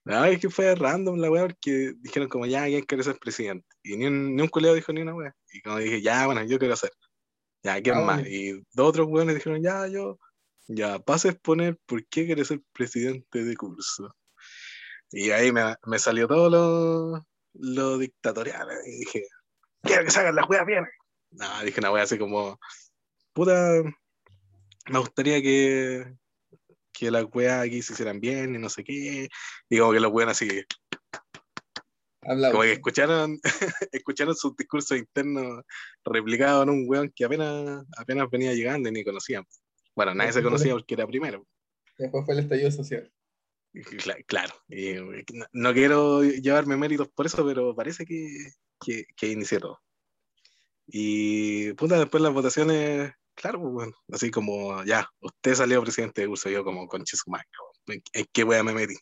Ah, 0.06 0.29
es 0.29 0.39
que 0.39 0.49
fue 0.49 0.75
random 0.75 1.17
la 1.17 1.32
weá 1.32 1.43
porque 1.47 1.93
dijeron 2.01 2.27
como 2.27 2.45
ya, 2.45 2.65
¿quién 2.65 2.84
quiere 2.84 3.03
ser 3.03 3.17
presidente? 3.17 3.65
Y 3.84 3.95
ni 3.95 4.06
un, 4.06 4.36
ni 4.36 4.41
un 4.41 4.49
colega 4.49 4.73
dijo 4.73 4.91
ni 4.91 5.01
una 5.01 5.15
weá. 5.15 5.34
Y 5.53 5.62
como 5.62 5.77
dije, 5.77 6.01
ya, 6.01 6.25
bueno, 6.25 6.43
yo 6.43 6.60
quiero 6.60 6.75
ser. 6.75 6.91
Ya, 7.63 7.82
¿quién 7.82 7.95
Ah, 7.95 8.01
más? 8.01 8.15
bueno. 8.21 8.29
Y 8.29 8.51
dos 8.73 8.89
otros 8.89 9.08
weones 9.08 9.36
dijeron, 9.36 9.63
ya, 9.63 9.88
yo. 9.88 10.19
Ya, 10.67 10.99
pasa 10.99 11.28
a 11.28 11.32
exponer 11.32 11.78
por 11.86 12.06
qué 12.08 12.26
quieres 12.26 12.47
ser 12.47 12.62
presidente 12.71 13.43
de 13.43 13.56
curso. 13.56 14.15
Y 15.12 15.32
ahí 15.32 15.52
me, 15.52 15.76
me 15.86 15.99
salió 15.99 16.28
todo 16.28 16.49
lo, 16.49 17.26
lo 17.54 17.97
dictatorial. 17.97 18.67
Y 18.86 18.99
dije, 18.99 19.23
quiero 19.82 20.06
que 20.06 20.12
se 20.12 20.19
hagan 20.19 20.36
las 20.36 20.49
weas 20.49 20.65
bien. 20.65 20.86
No, 21.32 21.63
dije 21.63 21.80
una 21.80 21.91
wea 21.91 22.04
así 22.04 22.17
como, 22.17 22.60
puta, 23.34 23.82
me 24.89 24.99
gustaría 24.99 25.41
que, 25.41 26.15
que 26.91 27.12
las 27.12 27.26
weas 27.34 27.65
aquí 27.65 27.82
se 27.82 27.93
hicieran 27.93 28.19
bien 28.19 28.56
y 28.56 28.58
no 28.58 28.69
sé 28.69 28.84
qué. 28.84 29.30
Y 29.69 29.80
como 29.80 29.91
que 29.91 29.99
los 29.99 30.12
weones 30.12 30.38
así, 30.38 30.63
como 32.26 32.62
que 32.62 32.73
escucharon, 32.73 33.39
escucharon 33.91 34.36
sus 34.36 34.56
discursos 34.56 34.97
internos 34.97 35.63
replicados 36.06 36.63
en 36.63 36.69
un 36.69 36.86
weón 36.88 37.12
que 37.13 37.26
apenas, 37.26 37.84
apenas 37.97 38.30
venía 38.30 38.54
llegando 38.54 38.89
y 38.89 38.91
ni 38.91 39.04
conocían. 39.04 39.45
Bueno, 39.95 40.13
nadie 40.15 40.34
se 40.34 40.43
conocía 40.43 40.73
porque 40.73 40.95
era 40.95 41.08
primero. 41.08 41.45
Después 41.97 42.25
fue 42.25 42.34
el 42.34 42.39
estallido 42.41 42.71
social. 42.71 43.12
Claro, 44.27 44.53
y 44.69 44.95
no, 45.51 45.73
quiero 45.73 46.23
llevarme 46.23 46.77
méritos 46.77 47.10
por 47.10 47.25
eso, 47.25 47.43
pero 47.43 47.75
parece 47.75 48.06
que, 48.06 48.51
que, 48.79 49.06
que 49.15 49.29
inicié 49.29 49.60
todo. 49.60 49.82
Y 50.86 51.73
puta, 51.73 51.97
después 51.97 52.21
las 52.21 52.34
votaciones, 52.34 53.12
claro, 53.34 53.62
pues, 53.62 53.73
bueno, 53.73 53.93
así 54.12 54.29
como 54.29 54.84
ya, 54.84 55.10
usted 55.21 55.56
salió 55.56 55.82
presidente 55.82 56.21
de 56.21 56.27
curso, 56.27 56.49
yo 56.49 56.63
como 56.63 56.88
conche 56.88 57.17
su 57.17 57.32
madre, 57.32 57.47
weón, 57.88 57.97
¿en, 58.13 58.21
en 58.21 58.27
qué 58.32 58.43
wea 58.43 58.63
me 58.63 58.73
metí? 58.73 58.95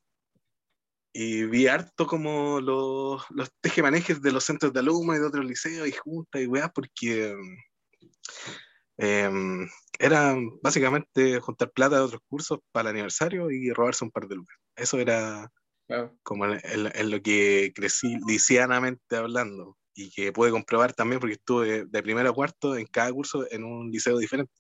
Y 1.14 1.44
vi 1.44 1.68
harto 1.68 2.08
como 2.08 2.62
los, 2.62 3.26
los 3.32 3.52
tejemanejes 3.60 4.22
de 4.22 4.32
los 4.32 4.46
centros 4.46 4.72
de 4.72 4.80
alumnos 4.80 5.18
y 5.18 5.20
de 5.20 5.26
otros 5.26 5.46
liceos 5.46 5.86
y 5.86 5.92
juntas 5.92 6.42
y 6.42 6.48
weas, 6.48 6.72
porque 6.74 7.36
em, 9.02 9.68
era 10.00 10.36
básicamente 10.64 11.40
juntar 11.40 11.72
plata 11.72 11.98
de 11.98 12.04
otros 12.04 12.22
cursos 12.28 12.60
para 12.72 12.90
el 12.90 12.96
aniversario 12.96 13.50
y 13.52 13.72
robarse 13.72 14.06
un 14.06 14.12
par 14.12 14.28
de 14.28 14.36
lucas. 14.36 14.58
Eso 14.76 15.00
era 15.00 15.52
como 16.24 16.46
en, 16.46 16.54
en- 16.64 16.92
en 16.96 17.12
lo 17.12 17.22
que 17.22 17.72
crecí 17.76 18.18
licianamente 18.28 19.16
hablando 19.18 19.78
y 19.94 20.12
que 20.12 20.32
pude 20.32 20.52
comprobar 20.52 20.94
también 20.94 21.20
porque 21.20 21.36
estuve 21.36 21.86
de 21.86 22.04
primero 22.04 22.30
a 22.30 22.34
cuarto 22.34 22.76
en 22.78 22.86
cada 22.88 23.12
curso 23.12 23.46
en 23.52 23.64
un 23.66 23.92
liceo 23.92 24.18
diferente. 24.18 24.54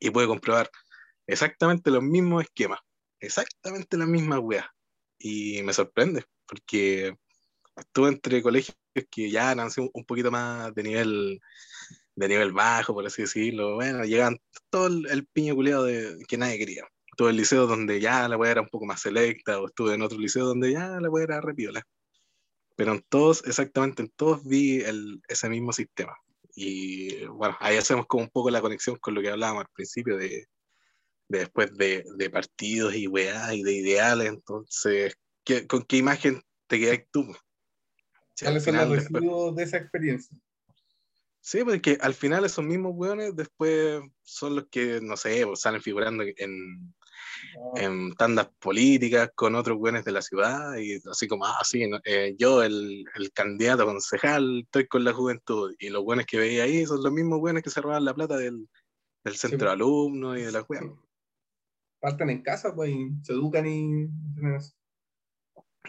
Y 0.00 0.10
pude 0.10 0.26
comprobar 0.26 0.70
exactamente 1.26 1.90
los 1.90 2.02
mismos 2.02 2.44
esquemas, 2.44 2.80
exactamente 3.20 3.96
las 3.96 4.08
mismas 4.08 4.40
weas 4.40 4.66
y 5.18 5.62
me 5.64 5.72
sorprende 5.72 6.24
porque 6.46 7.16
estuve 7.76 8.08
entre 8.10 8.42
colegios 8.42 8.76
que 9.10 9.30
ya 9.30 9.52
eran 9.52 9.68
un, 9.78 9.90
un 9.92 10.04
poquito 10.04 10.30
más 10.30 10.74
de 10.74 10.82
nivel 10.84 11.40
de 12.18 12.28
nivel 12.28 12.52
bajo, 12.52 12.92
por 12.94 13.06
así 13.06 13.22
decirlo, 13.22 13.76
bueno, 13.76 14.04
llegan 14.04 14.38
todo 14.70 14.88
el, 14.88 15.06
el 15.10 15.26
piño 15.26 15.54
culeado 15.54 15.84
de, 15.84 16.16
que 16.26 16.36
nadie 16.36 16.58
quería 16.58 16.84
estuve 17.12 17.30
en 17.30 17.36
liceos 17.36 17.68
donde 17.68 18.00
ya 18.00 18.28
la 18.28 18.36
weá 18.36 18.52
era 18.52 18.60
un 18.60 18.68
poco 18.68 18.86
más 18.86 19.00
selecta, 19.00 19.58
o 19.60 19.66
estuve 19.66 19.94
en 19.94 20.02
otro 20.02 20.18
liceo 20.18 20.44
donde 20.46 20.70
ya 20.70 21.00
la 21.00 21.10
weá 21.10 21.24
era 21.24 21.40
repiola. 21.40 21.82
Pero 22.76 22.92
en 22.92 23.02
todos, 23.08 23.42
exactamente 23.44 24.02
en 24.02 24.08
todos 24.10 24.44
vi 24.44 24.82
el, 24.82 25.20
ese 25.26 25.48
mismo 25.48 25.72
sistema. 25.72 26.16
Y 26.54 27.24
bueno, 27.26 27.56
ahí 27.58 27.76
hacemos 27.76 28.06
como 28.06 28.22
un 28.22 28.30
poco 28.30 28.50
la 28.50 28.60
conexión 28.60 28.96
con 29.00 29.14
lo 29.14 29.20
que 29.20 29.30
hablábamos 29.30 29.62
al 29.64 29.70
principio 29.74 30.16
de, 30.16 30.46
de 31.28 31.38
después 31.40 31.74
de, 31.76 32.04
de 32.16 32.30
partidos 32.30 32.94
y 32.94 33.08
weá 33.08 33.52
y 33.52 33.64
de 33.64 33.72
ideales. 33.72 34.28
Entonces, 34.28 35.16
¿qué- 35.42 35.66
¿con 35.66 35.82
qué 35.82 35.96
imagen 35.96 36.40
te 36.68 36.78
quedas 36.78 37.00
tú? 37.10 37.24
Sí, 38.34 38.44
¿Cuáles 38.44 38.62
son 38.62 38.76
los 38.76 38.90
después- 38.90 39.56
de 39.56 39.62
esa 39.64 39.76
experiencia? 39.78 40.38
Sí, 41.48 41.64
porque 41.64 41.96
al 42.00 42.12
final 42.12 42.44
esos 42.44 42.64
mismos 42.64 42.92
weones 42.94 43.34
después 43.34 44.02
son 44.22 44.56
los 44.56 44.66
que, 44.70 45.00
no 45.00 45.16
sé, 45.16 45.46
pues, 45.46 45.60
salen 45.60 45.80
figurando 45.80 46.24
en, 46.36 46.94
Ah, 47.56 47.80
en 47.80 48.14
tandas 48.14 48.48
políticas 48.58 49.30
con 49.34 49.54
otros 49.54 49.78
weones 49.78 50.04
de 50.04 50.12
la 50.12 50.22
ciudad 50.22 50.76
y 50.76 51.00
así 51.10 51.28
como, 51.28 51.44
ah, 51.44 51.60
sí, 51.64 51.88
no, 51.88 52.00
eh, 52.04 52.34
yo, 52.38 52.62
el, 52.62 53.04
el 53.14 53.32
candidato 53.32 53.84
concejal, 53.84 54.62
estoy 54.64 54.86
con 54.86 55.04
la 55.04 55.12
juventud 55.12 55.74
y 55.78 55.88
los 55.90 56.02
weones 56.04 56.26
que 56.26 56.38
veía 56.38 56.64
ahí 56.64 56.84
son 56.86 57.02
los 57.02 57.12
mismos 57.12 57.40
weones 57.40 57.62
que 57.62 57.70
se 57.70 57.80
roban 57.80 58.04
la 58.04 58.14
plata 58.14 58.36
del, 58.36 58.68
del 59.24 59.36
centro 59.36 59.58
de 59.58 59.64
pues. 59.64 59.72
alumnos 59.72 60.38
y 60.38 60.42
de 60.42 60.52
la 60.52 60.62
weas. 60.68 60.84
sí. 60.84 60.90
Parten 62.00 62.30
en 62.30 62.42
casa, 62.42 62.74
pues, 62.74 62.90
y 62.90 63.08
se 63.22 63.32
educan 63.32 63.66
y... 63.66 64.08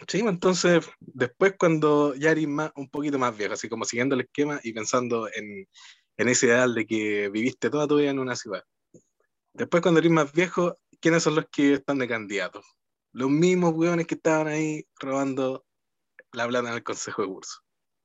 Sí, 0.08 0.22
pues, 0.22 0.32
entonces 0.32 0.88
después 1.00 1.54
cuando 1.58 2.14
ya 2.14 2.30
eres 2.30 2.48
más, 2.48 2.72
un 2.76 2.88
poquito 2.88 3.18
más 3.18 3.36
viejo, 3.36 3.54
así 3.54 3.68
como 3.68 3.84
siguiendo 3.84 4.14
el 4.14 4.22
esquema 4.22 4.60
y 4.62 4.72
pensando 4.72 5.28
en, 5.34 5.66
en 6.16 6.28
ese 6.28 6.46
ideal 6.46 6.74
de 6.74 6.86
que 6.86 7.28
viviste 7.28 7.70
toda 7.70 7.86
tu 7.86 7.96
vida 7.98 8.10
en 8.10 8.18
una 8.18 8.36
ciudad. 8.36 8.62
Después 9.52 9.82
cuando 9.82 10.00
eres 10.00 10.12
más 10.12 10.32
viejo, 10.32 10.76
¿quiénes 11.00 11.22
son 11.22 11.34
los 11.34 11.46
que 11.50 11.74
están 11.74 11.98
de 11.98 12.08
candidatos? 12.08 12.64
Los 13.12 13.30
mismos 13.30 13.74
hueones 13.74 14.06
que 14.06 14.14
estaban 14.14 14.46
ahí 14.46 14.84
robando 14.98 15.64
la 16.32 16.46
plata 16.46 16.68
en 16.68 16.74
el 16.74 16.84
consejo 16.84 17.22
de 17.22 17.28
curso. 17.28 17.60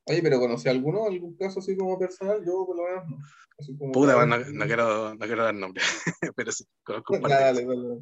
Oye, 0.07 0.21
pero 0.21 0.39
¿conocí 0.39 0.69
alguno? 0.69 1.05
¿Algún 1.05 1.35
caso 1.35 1.59
así 1.59 1.75
como 1.75 1.97
personal? 1.97 2.43
Yo 2.45 2.65
por 2.65 2.77
lo 2.77 2.83
menos 2.83 3.09
no. 3.09 3.17
Así 3.57 3.75
como 3.77 3.91
Puta, 3.91 4.13
cada 4.13 4.25
no, 4.25 4.65
quiero, 4.65 5.15
no 5.15 5.25
quiero 5.25 5.43
dar 5.43 5.55
nombres, 5.55 5.85
pero 6.35 6.51
sí, 6.51 6.65
conozco 6.83 7.13
un 7.13 7.21
par 7.21 7.31
de 7.31 7.37
dale, 7.37 7.65
dale. 7.65 8.01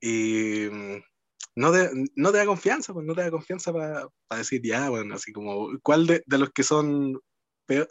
Y 0.00 0.68
mm, 0.70 1.02
no 1.56 1.72
te, 1.72 1.90
no 2.14 2.30
te 2.30 2.38
da 2.38 2.46
confianza, 2.46 2.92
pues 2.92 3.06
no 3.06 3.14
te 3.14 3.22
da 3.22 3.30
confianza 3.30 3.72
para 3.72 4.10
decir, 4.36 4.60
ya, 4.62 4.90
bueno, 4.90 5.14
así 5.14 5.32
como, 5.32 5.70
¿cuál 5.82 6.06
de, 6.06 6.22
de 6.26 6.38
los 6.38 6.50
que 6.50 6.62
son 6.62 7.18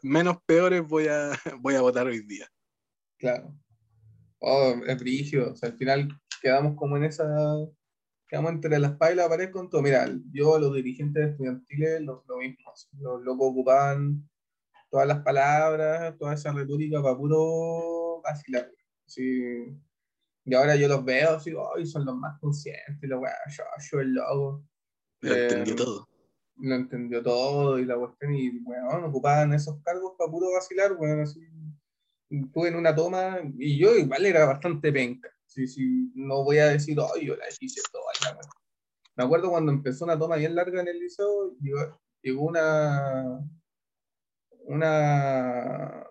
menos 0.04 0.38
peores 0.46 0.88
voy 0.88 1.08
a, 1.08 1.32
voy 1.60 1.76
a 1.76 1.82
votar 1.82 2.06
hoy 2.08 2.26
día? 2.26 2.48
Claro. 3.18 3.56
Oh, 4.40 4.76
es 4.86 5.00
brígido. 5.00 5.52
O 5.52 5.56
sea, 5.56 5.70
al 5.70 5.78
final 5.78 6.08
quedamos 6.42 6.76
como 6.76 6.98
en 6.98 7.06
esa. 7.06 7.26
Quedamos 8.28 8.52
entre 8.52 8.78
la 8.80 8.90
espalda 8.90 9.14
y 9.14 9.18
la 9.18 9.30
pared 9.30 9.52
con 9.52 9.70
todo. 9.70 9.82
Mira, 9.82 10.08
yo, 10.32 10.60
los 10.60 10.74
dirigentes 10.76 11.32
estudiantiles, 11.32 12.02
lo, 12.02 12.24
lo 12.28 12.38
mismo. 12.38 12.72
Los 13.00 13.22
locos 13.24 13.50
ocupaban 13.52 14.30
todas 14.90 15.08
las 15.08 15.22
palabras, 15.24 16.16
toda 16.18 16.34
esa 16.34 16.54
retórica 16.54 17.02
para 17.02 17.18
puro 17.18 18.22
vacilar. 18.22 18.72
Sí. 19.06 19.76
Y 20.46 20.54
ahora 20.54 20.76
yo 20.76 20.88
los 20.88 21.04
veo 21.04 21.32
así, 21.32 21.52
hoy 21.54 21.88
son 21.88 22.06
los 22.06 22.16
más 22.16 22.40
conscientes, 22.40 23.10
los 23.10 23.20
weá, 23.20 23.34
yo, 23.50 23.64
yo 23.92 24.00
el 24.00 24.14
loco. 24.14 24.64
Lo 25.22 25.34
Eh, 25.34 25.42
entendió 25.42 25.76
todo. 25.76 26.08
lo 26.58 26.76
entendió 26.76 27.24
todo 27.24 27.80
y 27.80 27.86
la 27.86 27.98
cuestión, 27.98 28.34
y 28.36 28.60
bueno, 28.60 29.08
ocupaban 29.08 29.54
esos 29.54 29.82
cargos 29.84 30.14
para 30.18 30.30
puro 30.32 30.52
vacilar, 30.54 30.96
bueno, 30.96 31.24
así. 31.24 31.42
Estuve 32.30 32.70
en 32.70 32.76
una 32.76 32.94
toma 32.96 33.40
y 33.58 33.78
yo 33.78 33.96
igual 33.96 34.26
era 34.26 34.46
bastante 34.46 34.92
penca. 34.92 35.30
Sí, 35.46 35.68
sí, 35.68 36.12
no 36.16 36.44
voy 36.44 36.58
a 36.58 36.68
decir, 36.68 37.00
oh, 37.00 37.18
yo 37.20 37.36
la 37.36 37.46
hice 37.60 37.82
toda. 37.92 38.06
y 38.20 38.24
la 38.26 38.32
wea". 38.32 38.50
Me 39.16 39.24
acuerdo 39.24 39.50
cuando 39.50 39.72
empezó 39.72 40.06
una 40.06 40.20
toma 40.20 40.36
bien 40.36 40.54
larga 40.56 40.82
en 40.82 40.88
el 40.90 41.00
liceo, 41.00 41.56
llegó, 41.60 42.00
llegó 42.22 42.44
una, 42.44 43.40
una, 44.66 46.06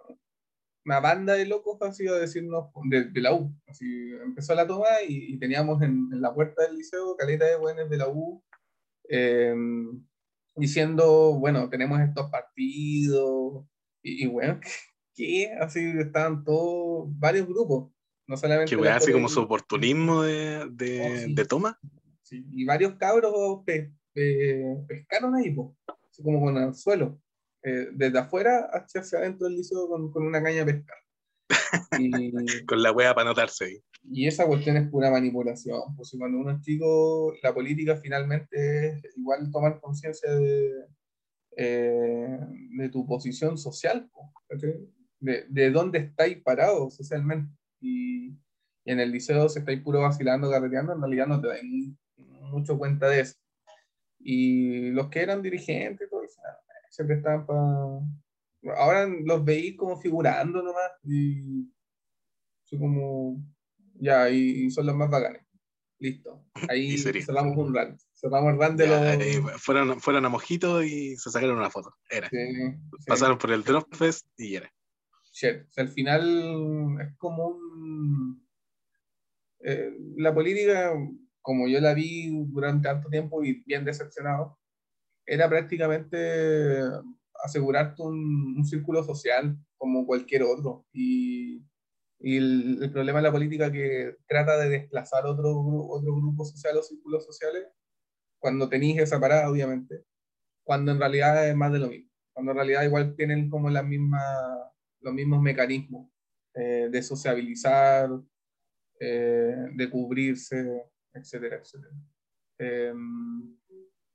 una 0.85 1.01
banda 1.01 1.35
de 1.35 1.47
locos 1.47 1.81
así 1.83 2.07
a 2.07 2.13
decirnos 2.15 2.67
de, 2.91 3.05
de 3.05 3.21
la 3.21 3.35
U. 3.35 3.55
Así, 3.67 3.87
empezó 4.23 4.55
la 4.55 4.67
toma 4.67 4.87
y, 5.09 5.35
y 5.35 5.39
teníamos 5.39 5.83
en, 5.83 6.09
en, 6.13 6.21
la 6.21 6.35
puerta 6.35 6.63
del 6.63 6.77
liceo 6.77 7.17
caleta 7.17 7.47
de 7.47 7.57
buenos 7.57 7.89
de 7.89 7.97
la 7.97 8.09
U 8.09 8.43
eh, 9.09 9.55
diciendo, 10.57 11.35
bueno, 11.39 11.69
tenemos 11.69 12.01
estos 12.01 12.31
partidos 12.31 13.65
y, 14.03 14.25
y 14.25 14.27
bueno, 14.27 14.61
¿qué? 15.15 15.53
Así 15.61 15.81
estaban 15.99 16.45
todos, 16.45 17.09
varios 17.19 17.47
grupos. 17.47 17.91
No 18.27 18.37
solamente 18.39 18.75
Que 18.75 18.89
así 18.89 19.13
como 19.13 19.29
su 19.29 19.41
oportunismo 19.41 20.23
de, 20.23 20.67
de, 20.71 21.01
Oh, 21.03 21.17
sí. 21.27 21.35
de 21.35 21.45
toma. 21.45 21.79
Sí, 22.23 22.47
y 22.53 22.65
varios 22.65 22.95
cabros 22.95 23.33
pe- 23.67 23.93
pe- 24.15 24.77
pescaron 24.89 25.35
ahí, 25.35 25.51
po, 25.51 25.77
así 26.11 26.23
como 26.23 26.41
con 26.41 26.57
el 26.57 26.75
suelo, 26.75 27.21
eh, 27.65 27.89
desde 27.93 28.19
afuera 28.19 28.69
hacia, 28.73 29.01
hacia 29.01 29.19
adentro 29.19 29.47
del 29.47 29.57
liceo 29.57 29.89
con, 29.89 30.11
con 30.11 30.27
una 30.27 30.43
caña 30.43 30.65
de 30.65 30.73
pescar. 30.75 30.97
Y, 32.01 32.65
Con 32.67 32.83
la 32.83 32.93
weá 32.93 33.15
para 33.15 33.29
anotarse 33.29 33.83
y 34.07 34.27
esa 34.27 34.47
cuestión 34.47 34.77
es 34.77 34.89
pura 34.91 35.11
manipulación. 35.11 35.81
Pues 35.97 36.11
si 36.11 36.19
cuando 36.19 36.39
uno 36.39 36.51
es 36.51 36.61
chico, 36.61 37.33
la 37.43 37.55
política 37.55 37.97
finalmente 37.97 38.89
es 38.89 39.17
igual 39.17 39.51
tomar 39.51 39.81
conciencia 39.81 40.31
de, 40.35 40.85
eh, 41.57 42.39
de 42.77 42.89
tu 42.91 43.07
posición 43.07 43.57
social, 43.57 44.11
¿cachai? 44.49 44.75
de, 45.21 45.47
de 45.49 45.71
dónde 45.71 46.01
estáis 46.01 46.43
parados 46.43 46.95
socialmente. 46.97 47.51
Y, 47.81 48.29
y 48.85 48.93
en 48.93 49.01
el 49.01 49.11
liceo, 49.11 49.49
si 49.49 49.61
estáis 49.61 49.81
puro 49.81 50.03
vacilando, 50.03 50.51
carreteando, 50.51 50.93
en 50.93 51.01
realidad 51.01 51.27
no 51.27 51.41
te 51.41 51.49
dais 51.49 51.65
mu- 51.65 51.95
mucho 52.51 52.77
cuenta 52.77 53.09
de 53.09 53.21
eso. 53.21 53.37
Y 54.19 54.91
los 54.91 55.09
que 55.09 55.21
eran 55.21 55.43
dirigentes, 55.43 56.09
siempre 56.95 57.17
estaban 57.17 57.47
para. 57.47 57.61
Ahora 58.79 59.07
los 59.07 59.45
veis 59.45 59.77
como 59.77 60.01
figurando 60.01 60.63
nomás. 60.63 60.93
Y. 61.03 61.69
Así 62.65 62.79
como. 62.79 63.43
Ya, 63.95 64.29
y, 64.31 64.71
son 64.71 64.87
los 64.87 64.97
más 64.97 65.11
bacanes. 65.11 65.43
Listo. 65.99 66.45
Ahí 66.69 66.97
cerramos 66.99 67.57
un 67.57 67.75
rant. 67.75 68.01
Cerramos 68.15 68.53
el 68.55 68.59
rant 68.59 68.79
de 68.79 68.89
Ya, 68.89 69.15
los. 69.17 69.25
eh, 69.25 69.43
fueron, 69.59 70.01
fueron 70.01 70.25
a 70.25 70.29
Mojito 70.29 70.83
y 70.83 71.17
se 71.17 71.31
sacaron 71.31 71.57
una 71.59 71.71
foto. 71.71 71.95
Era. 72.11 72.29
Sí, 72.29 72.37
sí. 72.55 73.07
Pasaron 73.07 73.39
por 73.39 73.51
el 73.53 73.63
Drop 73.63 73.93
Fest 73.95 74.27
y 74.37 74.57
era. 74.57 74.73
Shit. 75.33 75.63
O 75.69 75.73
sea, 75.73 75.85
al 75.85 75.91
final 75.91 76.97
es 77.01 77.17
como 77.17 77.49
un. 77.49 78.47
eh, 79.61 79.91
la 80.17 80.33
política, 80.35 80.93
como 81.43 81.69
yo 81.69 81.81
la 81.81 81.93
vi 81.95 82.31
durante 82.47 82.89
tanto 82.89 83.09
tiempo 83.09 83.45
y 83.45 83.63
bien 83.65 83.85
decepcionado, 83.85 84.59
era 85.27 85.49
prácticamente 85.49 86.81
asegurarte 87.43 88.03
un, 88.03 88.65
círculo 88.65 89.03
social 89.05 89.57
como 89.77 90.07
cualquier 90.07 90.43
otro. 90.43 90.87
Y, 90.93 91.63
y 92.21 92.37
el, 92.37 92.91
problema 92.93 93.19
de 93.19 93.25
la 93.25 93.33
política 93.33 93.71
que 93.71 94.17
trata 94.27 94.59
de 94.59 94.71
desplazar 94.71 95.27
otro, 95.27 95.53
otro 95.89 96.17
grupo 96.17 96.45
social 96.45 96.77
o 96.77 96.83
círculos 96.83 97.25
sociales, 97.25 97.67
cuando 98.39 98.69
tenéis 98.69 99.01
esa 99.01 99.21
parada, 99.21 99.51
obviamente, 99.51 100.05
cuando 100.65 100.93
en 100.93 100.99
realidad 100.99 101.49
es 101.49 101.57
más 101.57 101.73
de 101.73 101.79
lo 101.79 101.89
mismo. 101.89 102.11
Cuando 102.33 102.53
en 102.53 102.57
realidad 102.57 102.83
igual 102.83 103.15
tienen 103.17 103.49
como 103.49 103.71
la 103.71 103.83
misma, 103.83 104.21
los 105.01 105.15
mismos 105.15 105.41
mecanismos 105.41 106.11
eh, 106.55 106.89
de 106.91 107.03
sociabilizar, 107.03 108.11
eh, 109.01 109.57
de 109.73 109.91
cubrirse, 109.91 110.91
etcétera, 111.13 111.57
etcétera. 111.57 111.95
Eh, 112.59 112.93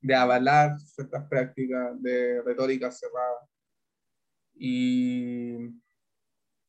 de 0.01 0.15
avalar 0.15 0.79
ciertas 0.79 1.27
prácticas 1.27 2.01
de 2.01 2.41
retórica 2.43 2.91
cerrada. 2.91 3.47
Y, 4.55 5.55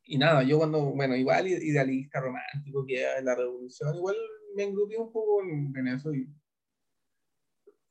y 0.04 0.18
nada, 0.18 0.42
yo 0.42 0.58
cuando, 0.58 0.80
bueno, 0.92 1.16
igual 1.16 1.48
idealista, 1.48 2.20
romántico, 2.20 2.84
que 2.86 3.00
era 3.00 3.20
la 3.22 3.34
revolución, 3.34 3.94
igual 3.96 4.16
me 4.56 4.64
engrupí 4.64 4.96
un 4.96 5.12
poco 5.12 5.42
en, 5.42 5.72
en 5.76 5.88
eso 5.88 6.12
y, 6.14 6.28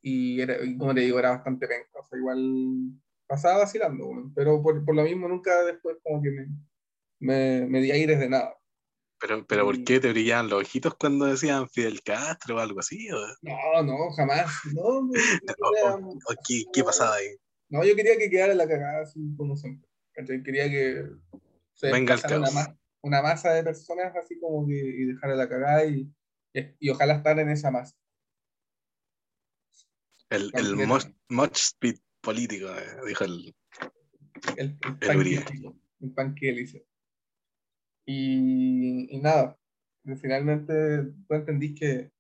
y, 0.02 0.42
era, 0.42 0.64
y 0.64 0.78
como 0.78 0.94
te 0.94 1.02
digo, 1.02 1.20
era 1.20 1.32
bastante 1.32 1.68
penca, 1.68 2.00
o 2.00 2.04
sea, 2.04 2.18
igual 2.18 2.40
pasaba 3.28 3.60
vacilando, 3.60 4.32
pero 4.36 4.62
por, 4.62 4.84
por 4.86 4.96
lo 4.96 5.04
mismo 5.04 5.28
nunca 5.28 5.64
después 5.66 5.98
como 6.04 6.22
que 6.22 6.32
me, 6.32 6.48
me, 7.20 7.68
me 7.68 7.82
di 7.82 7.92
aires 7.92 8.20
de 8.20 8.30
nada. 8.30 8.59
Pero, 9.20 9.46
pero 9.46 9.66
¿por 9.66 9.84
qué 9.84 10.00
te 10.00 10.10
brillaban 10.12 10.50
los 10.50 10.62
ojitos 10.62 10.96
cuando 10.96 11.26
decían 11.26 11.70
Fidel 11.70 12.02
Castro 12.02 12.56
o 12.56 12.60
algo 12.60 12.80
así? 12.80 13.10
¿O, 13.12 13.18
No, 13.42 13.84
no, 13.84 14.12
jamás. 14.12 14.50
No, 14.74 15.10
qué, 16.48 16.64
qué 16.72 16.84
pasaba 16.84 17.16
ahí? 17.16 17.28
no, 17.70 17.84
yo 17.84 17.96
quería 17.96 18.18
que 18.18 18.30
quedara 18.30 18.54
la 18.56 18.68
cagada 18.68 19.04
así 19.04 19.20
como 19.38 19.56
siempre. 19.58 19.90
¿cachai? 20.14 20.42
Quería 20.42 20.70
que 20.70 21.06
se 21.74 21.92
Venga 21.92 22.16
el 22.16 22.20
una, 22.38 22.50
caos. 22.50 22.70
una 23.02 23.22
masa 23.22 23.54
de 23.54 23.64
personas 23.64 24.16
así 24.16 24.40
como 24.40 24.68
que 24.68 24.76
y 24.76 25.06
dejara 25.06 25.36
la 25.36 25.48
cagada 25.50 25.86
y, 25.86 26.12
y, 26.54 26.62
y 26.80 26.90
ojalá 26.90 27.16
estar 27.16 27.38
en 27.40 27.50
esa 27.50 27.72
masa. 27.72 27.96
El, 30.30 30.52
el 30.54 30.76
mosh, 30.76 31.06
mosh 31.30 31.52
speed 31.56 31.98
político, 32.22 32.68
eh, 32.68 32.98
dijo 33.08 33.24
el. 33.24 33.56
El, 34.58 34.78
el 35.02 35.44
El 36.02 36.14
panque, 36.14 36.50
el 36.50 36.56
delicia. 36.56 36.82
Y, 38.06 39.16
y 39.16 39.20
nada, 39.20 39.58
finalmente 40.22 41.04
tú 41.28 41.36
entendís 41.36 41.80
que 41.80 42.12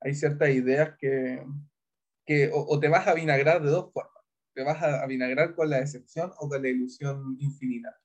hay 0.00 0.14
ciertas 0.14 0.50
ideas 0.50 0.96
que, 0.98 1.44
que 2.26 2.48
o, 2.52 2.64
o 2.68 2.80
te 2.80 2.88
vas 2.88 3.06
a 3.06 3.14
vinagrar 3.14 3.62
de 3.62 3.70
dos 3.70 3.92
formas. 3.92 4.12
Te 4.54 4.62
vas 4.62 4.82
a, 4.82 5.02
a 5.02 5.06
vinagrar 5.06 5.54
con 5.54 5.70
la 5.70 5.80
decepción 5.80 6.32
o 6.38 6.48
con 6.48 6.62
la 6.62 6.68
ilusión 6.68 7.36
infinita. 7.40 7.96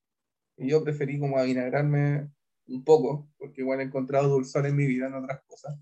Y 0.58 0.70
yo 0.70 0.84
preferí 0.84 1.20
como 1.20 1.38
avinagrarme 1.38 2.30
un 2.68 2.84
poco, 2.84 3.30
porque 3.38 3.62
igual 3.62 3.80
he 3.80 3.84
encontrado 3.84 4.28
dulzor 4.30 4.66
en 4.66 4.76
mi 4.76 4.88
vida 4.88 5.08
en 5.08 5.16
otras 5.16 5.42
cosas. 5.46 5.78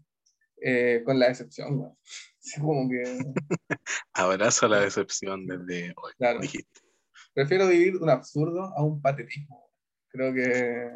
eh, 0.62 1.04
con 1.06 1.20
la 1.20 1.28
decepción, 1.28 1.78
güey. 1.78 1.92
como 2.62 2.90
que... 2.90 3.04
Abrazo 4.14 4.66
a 4.66 4.70
la 4.70 4.80
decepción 4.82 5.46
desde 5.46 5.94
hoy, 5.96 6.14
claro. 6.18 6.40
dijiste. 6.40 6.82
Prefiero 7.34 7.68
vivir 7.68 7.98
un 7.98 8.10
absurdo 8.10 8.64
a 8.64 8.84
un 8.84 9.02
patetismo. 9.02 9.70
Creo 10.10 10.34
que... 10.34 10.92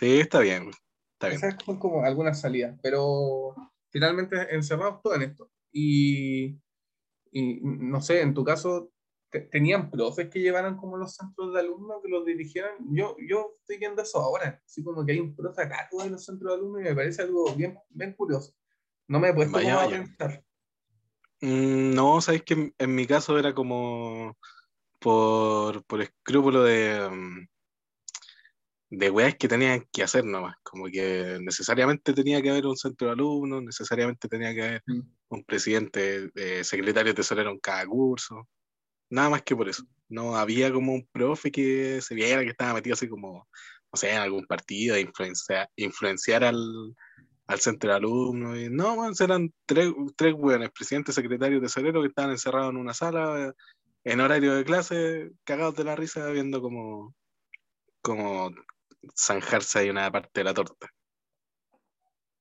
Sí, 0.00 0.18
está 0.20 0.40
bien. 0.40 0.70
Está 1.12 1.28
bien. 1.28 1.36
Esas 1.36 1.56
son 1.62 1.78
como 1.78 2.02
algunas 2.02 2.40
salidas, 2.40 2.74
pero 2.82 3.54
finalmente 3.90 4.54
encerrados 4.54 5.02
todo 5.02 5.14
en 5.14 5.22
esto. 5.22 5.50
Y, 5.70 6.58
y 7.30 7.60
no 7.62 8.00
sé, 8.00 8.22
en 8.22 8.32
tu 8.32 8.42
caso, 8.42 8.90
¿tenían 9.50 9.90
profes 9.90 10.30
que 10.30 10.40
llevaran 10.40 10.78
como 10.78 10.96
los 10.96 11.14
centros 11.14 11.52
de 11.52 11.60
alumnos, 11.60 11.98
que 12.02 12.08
los 12.08 12.24
dirigieran? 12.24 12.72
Yo, 12.92 13.14
yo 13.28 13.56
estoy 13.60 13.76
viendo 13.76 14.00
eso 14.00 14.20
ahora, 14.20 14.62
así 14.64 14.82
como 14.82 15.04
que 15.04 15.12
hay 15.12 15.20
un 15.20 15.36
profe 15.36 15.64
acá 15.64 15.90
en 16.02 16.12
los 16.12 16.24
centros 16.24 16.50
de 16.50 16.58
alumnos 16.58 16.80
y 16.80 16.84
me 16.84 16.94
parece 16.94 17.20
algo 17.20 17.54
bien, 17.54 17.78
bien 17.90 18.14
curioso. 18.14 18.54
No 19.06 19.20
me 19.20 19.28
he 19.28 19.34
puesto 19.34 19.58
Vaya, 19.58 19.74
a 19.74 19.84
vaya. 19.84 19.98
pensar. 19.98 20.44
Mm, 21.42 21.94
No, 21.94 22.22
sabes 22.22 22.42
que 22.42 22.54
en, 22.54 22.74
en 22.78 22.94
mi 22.94 23.06
caso 23.06 23.38
era 23.38 23.54
como 23.54 24.34
por, 24.98 25.84
por 25.84 26.00
escrúpulo 26.00 26.62
de, 26.62 27.06
mm, 27.10 27.49
de 28.90 29.10
weas 29.10 29.36
que 29.36 29.48
tenían 29.48 29.86
que 29.92 30.02
hacer 30.02 30.24
nomás. 30.24 30.56
Como 30.62 30.86
que 30.86 31.38
necesariamente 31.40 32.12
tenía 32.12 32.42
que 32.42 32.50
haber 32.50 32.66
un 32.66 32.76
centro 32.76 33.06
de 33.06 33.12
alumnos, 33.14 33.62
necesariamente 33.62 34.28
tenía 34.28 34.52
que 34.54 34.62
haber 34.62 34.82
Mm. 34.86 35.00
un 35.28 35.44
presidente, 35.44 36.30
eh, 36.34 36.64
secretario 36.64 37.14
tesorero 37.14 37.50
en 37.50 37.60
cada 37.60 37.86
curso. 37.86 38.48
Nada 39.10 39.30
más 39.30 39.42
que 39.42 39.56
por 39.56 39.68
eso. 39.68 39.84
No 40.08 40.36
había 40.36 40.72
como 40.72 40.92
un 40.94 41.06
profe 41.12 41.50
que 41.52 42.00
se 42.02 42.14
viera 42.14 42.42
que 42.42 42.50
estaba 42.50 42.74
metido 42.74 42.94
así 42.94 43.08
como, 43.08 43.48
no 43.92 43.96
sé, 43.96 44.10
en 44.12 44.18
algún 44.18 44.46
partido, 44.46 44.96
a 44.96 45.00
influenciar, 45.00 45.68
influenciar 45.76 46.44
al, 46.44 46.94
al 47.46 47.60
centro 47.60 47.90
de 47.90 47.96
alumnos. 47.96 48.58
Y 48.58 48.68
no, 48.70 48.96
man, 48.96 49.12
eran 49.20 49.52
tres, 49.66 49.92
tres 50.16 50.34
weones, 50.36 50.70
presidente, 50.72 51.12
secretario, 51.12 51.60
tesorero, 51.60 52.00
que 52.02 52.08
estaban 52.08 52.32
encerrados 52.32 52.70
en 52.70 52.76
una 52.76 52.94
sala 52.94 53.48
eh, 53.48 53.52
en 54.04 54.20
horario 54.20 54.54
de 54.54 54.64
clase, 54.64 55.30
cagados 55.44 55.76
de 55.76 55.84
la 55.84 55.96
risa, 55.96 56.28
viendo 56.30 56.60
como, 56.60 57.14
como 58.02 58.50
zanjarse 59.16 59.78
ahí 59.78 59.90
una 59.90 60.10
parte 60.10 60.40
de 60.40 60.44
la 60.44 60.54
torta. 60.54 60.88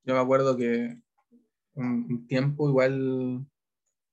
Yo 0.03 0.13
me 0.13 0.19
acuerdo 0.19 0.57
que 0.57 1.01
un, 1.73 2.05
un 2.09 2.27
tiempo 2.27 2.69
igual 2.69 3.45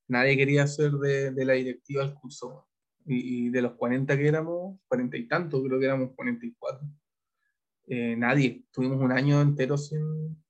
nadie 0.08 0.36
quería 0.36 0.66
ser 0.66 0.92
de, 0.92 1.30
de 1.32 1.44
la 1.44 1.54
directiva 1.54 2.04
del 2.04 2.14
curso. 2.14 2.68
Y, 3.08 3.46
y 3.46 3.50
de 3.50 3.62
los 3.62 3.74
40 3.74 4.16
que 4.16 4.26
éramos, 4.26 4.80
40 4.88 5.16
y 5.16 5.28
tanto, 5.28 5.62
creo 5.62 5.78
que 5.78 5.86
éramos 5.86 6.10
44. 6.16 6.88
eh, 7.86 8.16
nadie. 8.16 8.64
Tuvimos 8.72 9.00
un 9.00 9.12
año 9.12 9.40
entero 9.40 9.78
sin, 9.78 10.42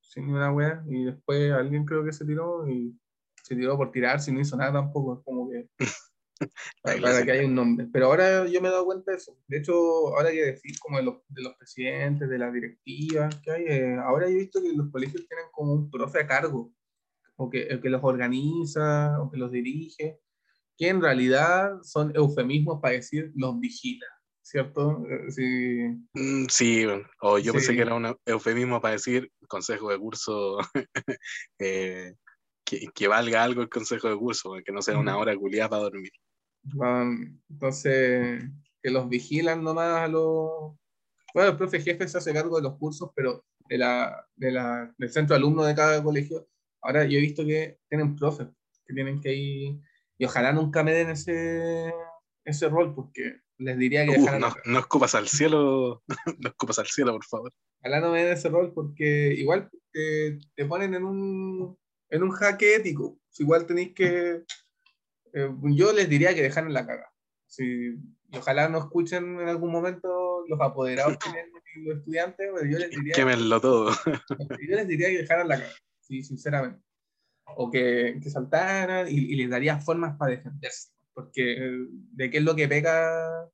sin 0.00 0.28
una 0.28 0.52
wea. 0.52 0.84
Y 0.88 1.04
después 1.04 1.52
alguien 1.52 1.84
creo 1.84 2.04
que 2.04 2.12
se 2.12 2.24
tiró 2.24 2.68
y 2.68 2.98
se 3.42 3.54
tiró 3.54 3.76
por 3.76 3.92
tirarse 3.92 4.30
y 4.30 4.34
no 4.34 4.40
hizo 4.40 4.56
nada 4.56 4.72
tampoco. 4.72 5.14
Es 5.18 5.24
como 5.24 5.48
que 5.48 5.68
para 6.82 7.24
que 7.24 7.32
haya 7.32 7.46
un 7.46 7.54
nombre. 7.54 7.86
Pero 7.92 8.06
ahora 8.06 8.46
yo 8.46 8.60
me 8.60 8.68
he 8.68 8.72
dado 8.72 8.84
cuenta 8.84 9.12
de 9.12 9.18
eso. 9.18 9.38
De 9.46 9.58
hecho, 9.58 9.72
ahora 9.74 10.30
que 10.30 10.44
decir 10.44 10.78
como 10.80 10.98
de 10.98 11.04
los, 11.04 11.16
de 11.28 11.42
los 11.42 11.54
presidentes, 11.54 12.28
de 12.28 12.38
las 12.38 12.52
directivas 12.52 13.34
que 13.42 13.50
hay, 13.50 13.64
eh, 13.66 13.96
ahora 13.96 14.28
he 14.28 14.34
visto 14.34 14.60
que 14.62 14.72
los 14.72 14.90
colegios 14.90 15.26
tienen 15.28 15.46
como 15.52 15.72
un 15.72 15.90
profe 15.90 16.20
a 16.20 16.26
cargo, 16.26 16.72
o 17.36 17.50
que, 17.50 17.62
el 17.62 17.80
que 17.80 17.88
los 17.90 18.02
organiza, 18.04 19.20
o 19.20 19.30
que 19.30 19.38
los 19.38 19.50
dirige, 19.50 20.20
que 20.76 20.88
en 20.88 21.00
realidad 21.00 21.80
son 21.82 22.12
eufemismos 22.14 22.80
para 22.80 22.94
decir 22.94 23.32
los 23.34 23.58
vigila, 23.58 24.06
¿cierto? 24.42 25.04
Eh, 25.08 25.30
Sí, 25.30 25.78
Mm, 26.14 26.46
Sí, 26.48 26.84
o 27.20 27.38
yo 27.38 27.52
pensé 27.52 27.68
Sí. 27.68 27.76
que 27.76 27.82
era 27.82 27.94
un 27.94 28.16
eufemismo 28.26 28.80
para 28.80 28.94
decir 28.94 29.30
consejo 29.48 29.90
de 29.90 29.98
curso 29.98 30.58
eh, 31.58 32.14
que, 32.64 32.86
que 32.94 33.08
valga 33.08 33.42
algo 33.42 33.62
el 33.62 33.68
consejo 33.68 34.08
de 34.08 34.16
curso, 34.16 34.54
que 34.64 34.72
no 34.72 34.82
sea 34.82 34.98
una 34.98 35.16
hora 35.16 35.36
culiada 35.36 35.70
para 35.70 35.82
dormir. 35.82 36.12
Entonces, 36.64 38.44
que 38.82 38.90
los 38.90 39.08
vigilan 39.08 39.62
nomás 39.62 40.00
a 40.00 40.08
los... 40.08 40.76
Bueno, 41.34 41.50
el 41.50 41.56
profe 41.56 41.80
jefe 41.80 42.06
se 42.08 42.18
hace 42.18 42.32
cargo 42.32 42.56
de 42.56 42.62
los 42.62 42.76
cursos, 42.76 43.10
pero 43.14 43.44
de 43.68 43.78
la, 43.78 44.26
de 44.36 44.50
la, 44.50 44.94
del 44.98 45.10
centro 45.10 45.34
de 45.34 45.38
alumnos 45.38 45.66
de 45.66 45.74
cada 45.74 46.02
colegio, 46.02 46.46
ahora 46.82 47.04
yo 47.04 47.18
he 47.18 47.22
visto 47.22 47.44
que 47.44 47.78
tienen 47.88 48.16
profes 48.16 48.48
que 48.84 48.94
tienen 48.94 49.20
que 49.20 49.32
ir, 49.32 49.80
y 50.18 50.24
ojalá 50.24 50.52
nunca 50.52 50.82
me 50.82 50.92
den 50.92 51.10
ese, 51.10 51.92
ese 52.44 52.68
rol, 52.68 52.94
porque 52.94 53.40
les 53.58 53.78
diría 53.78 54.04
que 54.04 54.18
Uh, 54.18 54.38
no, 54.38 54.54
no 54.64 54.78
escupas 54.78 55.14
al 55.14 55.28
cielo, 55.28 56.02
no 56.38 56.48
escupas 56.48 56.78
al 56.78 56.86
cielo, 56.86 57.12
por 57.12 57.24
favor. 57.24 57.52
ojalá 57.80 58.00
no 58.00 58.12
me 58.12 58.24
den 58.24 58.32
ese 58.32 58.48
rol, 58.48 58.72
porque 58.74 59.32
igual 59.34 59.70
te, 59.92 60.38
te 60.54 60.66
ponen 60.66 60.94
en 60.94 61.04
un, 61.04 61.78
en 62.10 62.22
un 62.22 62.30
jaque 62.30 62.76
ético, 62.76 63.18
igual 63.38 63.66
tenéis 63.66 63.94
que, 63.94 64.42
eh, 65.32 65.50
yo 65.74 65.92
les 65.92 66.08
diría 66.08 66.34
que 66.34 66.42
dejaran 66.42 66.72
la 66.72 66.86
caga. 66.86 67.08
Sí, 67.46 67.96
y 68.30 68.36
ojalá 68.38 68.68
no 68.68 68.78
escuchen 68.78 69.38
en 69.40 69.48
algún 69.48 69.70
momento 69.70 70.44
los 70.48 70.58
apoderados 70.60 71.18
que 71.18 71.30
tienen 71.30 71.52
los 71.86 71.98
estudiantes, 71.98 72.48
pero 72.54 72.64
yo 72.70 72.78
les 72.78 72.90
diría, 72.90 73.12
Quémenlo 73.14 73.60
todo. 73.60 73.90
yo 74.38 74.76
les 74.76 74.88
diría 74.88 75.08
que 75.08 75.18
dejaran 75.18 75.48
la 75.48 75.58
caga, 75.58 75.72
sí, 76.00 76.22
sinceramente. 76.22 76.82
O 77.56 77.70
que, 77.70 78.18
que 78.22 78.30
saltaran 78.30 79.06
y, 79.08 79.12
y 79.14 79.34
les 79.36 79.50
daría 79.50 79.78
formas 79.78 80.16
para 80.16 80.30
defenderse. 80.32 80.90
Porque 81.12 81.52
eh, 81.58 81.86
de 81.90 82.30
qué 82.30 82.38
es 82.38 82.44
lo 82.44 82.56
que 82.56 82.68
pega 82.68 83.50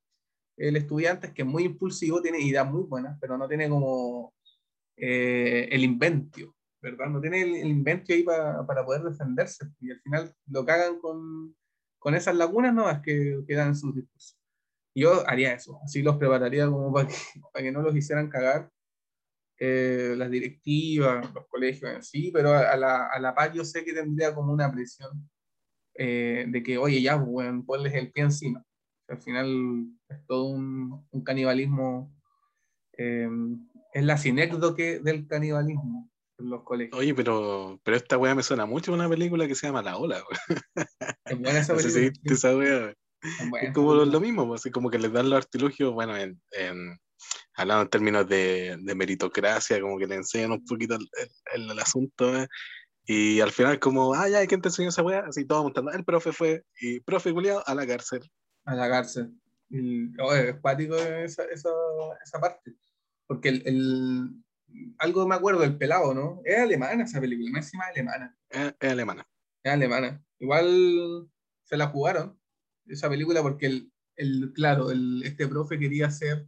el 0.56 0.76
estudiante 0.76 1.28
es 1.28 1.32
que 1.32 1.42
es 1.42 1.48
muy 1.48 1.64
impulsivo, 1.64 2.22
tiene 2.22 2.40
ideas 2.40 2.70
muy 2.70 2.82
buenas, 2.84 3.18
pero 3.20 3.36
no 3.36 3.48
tiene 3.48 3.68
como 3.68 4.32
eh, 4.96 5.68
el 5.72 5.82
inventio, 5.82 6.54
¿verdad? 6.80 7.06
No 7.08 7.20
tiene 7.20 7.42
el, 7.42 7.54
el 7.56 7.68
inventio 7.68 8.14
ahí 8.14 8.22
pa- 8.22 8.64
para 8.66 8.84
poder 8.84 9.02
defenderse. 9.02 9.66
Y 9.80 9.90
al 9.90 10.00
final 10.02 10.32
lo 10.46 10.64
cagan 10.64 11.00
con, 11.00 11.56
con 11.98 12.14
esas 12.14 12.36
lagunas 12.36 12.74
no 12.74 12.86
que 13.02 13.42
quedan 13.46 13.68
en 13.68 13.76
sus 13.76 13.94
discursos. 13.94 14.38
Yo 14.94 15.28
haría 15.28 15.52
eso, 15.52 15.78
así 15.84 16.02
los 16.02 16.16
prepararía 16.16 16.66
como 16.66 16.92
para 16.92 17.08
que, 17.08 17.14
para 17.52 17.62
que 17.62 17.72
no 17.72 17.82
los 17.82 17.96
hicieran 17.96 18.28
cagar 18.28 18.70
eh, 19.58 20.14
las 20.16 20.30
directivas, 20.30 21.32
los 21.34 21.46
colegios 21.48 21.92
en 21.92 22.02
sí, 22.02 22.30
pero 22.32 22.52
a, 22.52 22.76
la, 22.76 23.06
a 23.06 23.18
la 23.18 23.34
par 23.34 23.52
yo 23.52 23.64
sé 23.64 23.84
que 23.84 23.92
tendría 23.92 24.34
como 24.34 24.52
una 24.52 24.70
presión 24.70 25.28
eh, 25.94 26.46
de 26.48 26.62
que, 26.62 26.78
oye, 26.78 27.02
ya, 27.02 27.16
bueno, 27.16 27.64
ponles 27.66 27.92
el 27.94 28.12
pie 28.12 28.24
encima. 28.24 28.64
Al 29.08 29.20
final 29.20 29.86
es 30.08 30.24
todo 30.26 30.44
un, 30.44 31.06
un 31.10 31.24
canibalismo, 31.24 32.14
eh, 32.96 33.28
es 33.92 34.04
la 34.04 34.16
sinécdoque 34.16 35.00
del 35.00 35.26
canibalismo 35.26 35.97
los 36.48 36.62
colegios. 36.64 36.98
Oye, 36.98 37.14
pero, 37.14 37.80
pero 37.84 37.96
esta 37.96 38.16
weá 38.18 38.34
me 38.34 38.42
suena 38.42 38.66
mucho 38.66 38.92
a 38.92 38.94
una 38.94 39.08
película 39.08 39.46
que 39.46 39.54
se 39.54 39.66
llama 39.66 39.82
La 39.82 39.96
Ola. 39.96 40.22
Es 41.24 41.38
buena 41.38 41.58
esa 41.60 41.72
No 41.74 41.78
sé 41.80 41.90
si 41.90 41.94
película. 42.10 42.34
esa 42.34 42.56
weá. 42.56 42.94
Es 43.22 43.50
buena 43.50 43.56
Es 43.58 43.62
esa 43.64 43.72
como 43.74 43.94
lo, 43.94 44.00
película. 44.00 44.12
lo 44.12 44.20
mismo, 44.20 44.46
pues, 44.48 44.60
así 44.62 44.70
como 44.70 44.90
que 44.90 44.98
les 44.98 45.12
dan 45.12 45.30
los 45.30 45.36
artilugios, 45.38 45.92
bueno, 45.92 46.16
en, 46.16 46.40
en- 46.52 46.98
hablando 47.54 47.82
en 47.82 47.88
términos 47.90 48.28
de, 48.28 48.76
de 48.80 48.94
meritocracia, 48.94 49.80
como 49.80 49.98
que 49.98 50.06
le 50.06 50.14
enseñan 50.16 50.52
un 50.52 50.64
poquito 50.64 50.94
el, 50.94 51.08
el- 51.54 51.70
el 51.70 51.78
asunto, 51.78 52.36
¿eh? 52.38 52.46
y 53.04 53.40
al 53.40 53.50
final 53.52 53.78
como, 53.80 54.14
ah, 54.14 54.28
ya, 54.28 54.46
¿quién 54.46 54.60
te 54.60 54.68
enseñó 54.68 54.90
esa 54.90 55.02
weá? 55.02 55.20
Así 55.26 55.44
todos 55.46 55.62
montando, 55.64 55.90
el 55.92 56.04
profe 56.04 56.30
fue, 56.32 56.62
y 56.80 57.00
profe 57.00 57.32
culiado 57.32 57.62
a 57.66 57.74
la 57.74 57.86
cárcel. 57.86 58.30
a 58.66 58.74
la 58.74 58.88
cárcel. 58.88 59.32
Y, 59.70 60.08
oh, 60.20 60.32
es 60.34 60.56
pático 60.60 60.94
esa, 60.96 61.44
esa, 61.44 61.68
esa 62.24 62.40
parte. 62.40 62.74
Porque 63.26 63.48
el- 63.48 64.42
algo 64.98 65.26
me 65.26 65.34
acuerdo, 65.34 65.64
el 65.64 65.76
pelado, 65.76 66.14
¿no? 66.14 66.40
Es 66.44 66.58
alemana 66.58 67.04
esa 67.04 67.20
película, 67.20 67.50
más 67.50 67.66
encima 67.66 67.84
es 67.84 67.90
alemana. 67.90 68.36
Es, 68.48 68.74
es 68.80 68.90
alemana. 68.90 69.28
Es 69.62 69.72
alemana. 69.72 70.22
Igual 70.38 71.28
se 71.64 71.76
la 71.76 71.88
jugaron, 71.88 72.38
esa 72.86 73.08
película, 73.08 73.42
porque 73.42 73.66
el, 73.66 73.92
el 74.16 74.52
claro, 74.54 74.90
el, 74.90 75.22
este 75.24 75.46
profe 75.46 75.78
quería 75.78 76.10
ser 76.10 76.46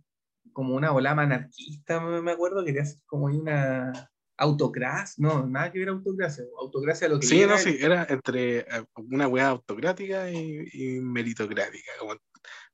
como 0.53 0.75
una 0.75 0.93
olama 0.93 1.23
anarquista, 1.23 2.01
me 2.01 2.33
acuerdo, 2.33 2.65
quería 2.65 2.85
ser 2.85 3.01
como 3.07 3.27
una 3.27 4.11
autocracia, 4.37 5.15
no, 5.19 5.47
nada 5.47 5.71
que 5.71 5.79
ver 5.79 5.91
autocracia, 5.91 6.45
autocracia 6.59 7.09
lo 7.09 7.21
que 7.21 7.27
Sí, 7.27 7.43
era 7.43 7.53
no, 7.53 7.59
sí, 7.59 7.77
era 7.79 8.07
entre 8.09 8.61
eh, 8.61 8.85
una 8.95 9.29
weá 9.29 9.49
autocrática 9.49 10.31
y, 10.31 10.67
y 10.73 11.01
meritocrática, 11.01 11.93
como 11.99 12.15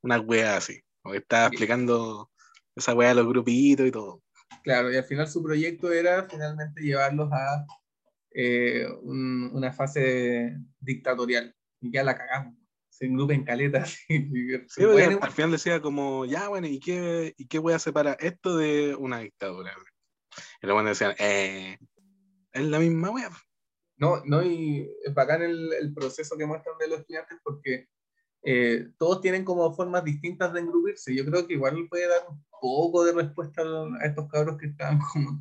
una 0.03 0.21
weá 0.21 0.57
así, 0.57 0.81
como 1.03 1.13
que 1.13 1.19
estaba 1.19 1.49
explicando 1.49 2.31
esa 2.77 2.95
weá 2.95 3.09
de 3.09 3.17
los 3.17 3.29
grupitos 3.29 3.87
y 3.87 3.91
todo. 3.91 4.23
Claro, 4.67 4.93
y 4.93 4.97
al 4.97 5.05
final 5.05 5.29
su 5.29 5.41
proyecto 5.45 5.93
era 5.93 6.29
finalmente 6.29 6.81
llevarlos 6.83 7.31
a 7.33 7.65
eh, 8.33 8.85
un- 9.03 9.49
una 9.55 9.73
fase 9.73 10.57
dictatorial. 10.81 11.55
Y 11.81 11.93
ya 11.93 12.03
la 12.03 12.19
cagamos. 12.19 12.57
Se 12.89 13.07
engrupen 13.07 13.45
caletas. 13.45 13.97
Sí, 14.09 14.85
Bueno, 14.85 15.13
porque 15.13 15.25
al- 15.27 15.31
final 15.33 15.53
decía 15.53 15.81
como, 15.81 16.25
ya, 16.25 16.49
bueno, 16.49 16.67
¿y 16.67 16.81
qué, 16.81 17.33
y 17.37 17.47
qué 17.47 17.61
weá 17.61 17.79
separa 17.79 18.15
esto 18.19 18.57
de 18.57 18.97
una 18.97 19.21
dictadura? 19.21 19.73
Y 20.61 20.67
luego 20.67 20.83
decían, 20.83 21.15
eh, 21.21 21.79
es 22.53 22.65
la 22.65 22.81
misma 22.81 23.11
weá. 23.11 23.31
no, 23.99 24.21
no, 24.25 24.43
y 24.43 24.91
es 25.05 25.15
bacán 25.15 25.43
el, 25.43 25.73
el 25.75 25.95
proceso 25.95 26.37
que 26.37 26.45
muestran 26.45 26.77
de 26.79 26.89
los 26.89 26.99
estudiantes 27.01 27.39
porque 27.45 27.89
eh, 28.49 28.91
todos 28.97 29.21
tienen 29.21 29.45
como 29.45 29.75
formas 29.75 30.05
distintas 30.05 30.53
de 30.53 30.61
engrupirse. 30.61 31.13
Yo 31.13 31.25
creo 31.25 31.49
que 31.49 31.55
igual 31.55 31.75
puede 31.91 32.07
dar 32.07 32.21
un 32.31 32.45
poco 32.61 33.05
de 33.05 33.13
respuesta 33.13 33.63
a 33.63 34.07
estos 34.07 34.29
cabros 34.29 34.57
que 34.57 34.67
están 34.67 35.01
como 35.13 35.41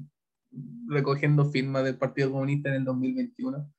recogiendo 0.87 1.45
firmas 1.51 1.83
del 1.83 1.99
Partido 1.99 2.31
Comunista 2.31 2.69
en 2.69 2.75
el 2.75 2.85
2021, 2.85 3.71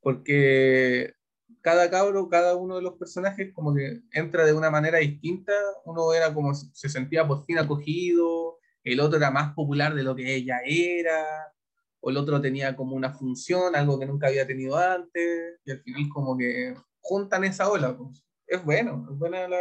porque 0.00 1.12
cada 1.60 1.90
cabro, 1.90 2.30
cada 2.30 2.56
uno 2.56 2.76
de 2.76 2.82
los 2.82 2.94
personajes 2.94 3.52
como 3.52 3.74
que 3.74 4.00
entra 4.12 4.46
de 4.46 4.54
una 4.54 4.70
manera 4.70 4.98
distinta, 5.00 5.52
uno 5.84 6.14
era 6.14 6.32
como 6.32 6.54
se 6.54 6.88
sentía 6.88 7.28
por 7.28 7.44
fin 7.44 7.58
acogido, 7.58 8.56
el 8.84 9.00
otro 9.00 9.18
era 9.18 9.30
más 9.30 9.52
popular 9.52 9.94
de 9.94 10.02
lo 10.02 10.16
que 10.16 10.34
ella 10.34 10.60
era, 10.64 11.52
o 12.00 12.08
el 12.08 12.16
otro 12.16 12.40
tenía 12.40 12.74
como 12.74 12.96
una 12.96 13.12
función, 13.12 13.76
algo 13.76 13.98
que 13.98 14.06
nunca 14.06 14.28
había 14.28 14.46
tenido 14.46 14.78
antes, 14.78 15.60
y 15.66 15.72
al 15.72 15.82
final 15.82 16.08
como 16.08 16.38
que 16.38 16.74
juntan 17.00 17.44
esa 17.44 17.68
ola. 17.68 17.94
Pues. 17.94 18.25
Es 18.46 18.64
bueno, 18.64 19.08
es 19.10 19.18
buena 19.18 19.48
la... 19.48 19.58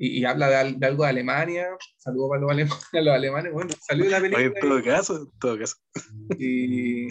Y, 0.00 0.24
habla 0.24 0.48
de, 0.48 0.86
algo 0.86 1.02
de 1.02 1.10
Alemania, 1.10 1.66
saludos 1.96 2.30
para 2.30 2.40
los, 3.04 3.14
alemanes, 3.14 3.52
bueno, 3.52 3.74
salió 3.80 4.08
la 4.08 4.20
película. 4.20 4.46
en 4.46 4.54
todo 4.54 4.84
caso, 4.84 5.16
en 5.16 5.38
todo 5.40 5.58
caso. 5.58 5.74
Y 6.38 7.08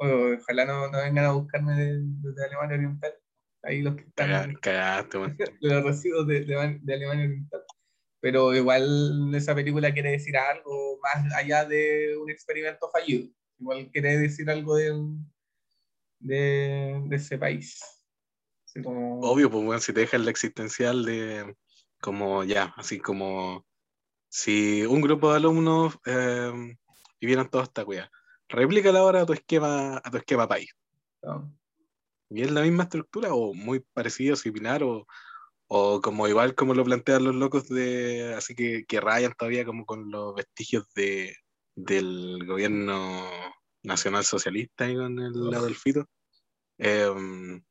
ojalá 0.00 0.64
no, 0.64 0.90
no, 0.90 0.98
vengan 0.98 1.24
a 1.24 1.32
buscarme 1.32 1.74
de, 1.74 2.44
Alemania 2.44 2.76
Oriental. 2.76 3.12
Ahí 3.62 3.82
los 3.82 3.94
que 3.94 4.02
están. 4.02 4.54
Cagaste, 4.54 5.18
los 5.60 5.84
residuos 5.84 6.26
de, 6.26 6.44
de, 6.44 6.94
Alemania 6.94 7.26
Oriental. 7.26 7.62
Pero 8.20 8.52
igual 8.56 9.32
esa 9.32 9.54
película 9.54 9.92
quiere 9.92 10.10
decir 10.10 10.36
algo 10.36 10.98
más 11.00 11.32
allá 11.32 11.64
de 11.64 12.16
un 12.20 12.28
experimento 12.28 12.90
fallido. 12.90 13.28
Igual 13.60 13.88
quiere 13.92 14.18
decir 14.18 14.50
algo 14.50 14.74
de, 14.74 14.92
de, 16.18 17.02
de 17.06 17.16
ese 17.16 17.38
país. 17.38 17.95
Obvio, 18.84 19.50
pues 19.50 19.64
bueno, 19.64 19.80
si 19.80 19.92
te 19.92 20.00
dejas 20.00 20.20
la 20.20 20.30
existencial 20.30 21.04
de 21.04 21.56
como 22.00 22.44
ya, 22.44 22.74
así 22.76 22.98
como 22.98 23.64
si 24.28 24.84
un 24.84 25.00
grupo 25.00 25.30
de 25.30 25.36
alumnos 25.36 25.98
eh, 26.04 26.76
vivieran 27.20 27.48
toda 27.48 27.64
esta 27.64 27.84
cuida, 27.84 28.10
replícala 28.48 29.00
ahora 29.00 29.22
a 29.22 29.26
tu 29.26 29.32
esquema, 29.32 30.00
a 30.02 30.10
tu 30.10 30.18
esquema 30.18 30.46
país. 30.46 30.70
Y 32.30 32.42
es 32.42 32.50
la 32.50 32.62
misma 32.62 32.84
estructura, 32.84 33.34
o 33.34 33.54
muy 33.54 33.80
parecido, 33.80 34.36
similar, 34.36 34.82
o, 34.82 35.06
o 35.68 36.00
como 36.00 36.28
igual 36.28 36.54
como 36.54 36.74
lo 36.74 36.84
plantean 36.84 37.24
los 37.24 37.34
locos 37.34 37.68
de. 37.68 38.34
Así 38.36 38.54
que, 38.54 38.84
que 38.86 39.00
rayan 39.00 39.34
todavía 39.38 39.64
como 39.64 39.86
con 39.86 40.10
los 40.10 40.34
vestigios 40.34 40.86
de, 40.94 41.36
del 41.74 42.44
gobierno 42.46 43.28
nacional 43.82 44.24
socialista 44.24 44.88
y 44.88 44.96
con 44.96 45.18
el 45.18 45.50
lado 45.50 45.66
del 45.66 45.76
fito. 45.76 46.06
Em, 46.78 47.62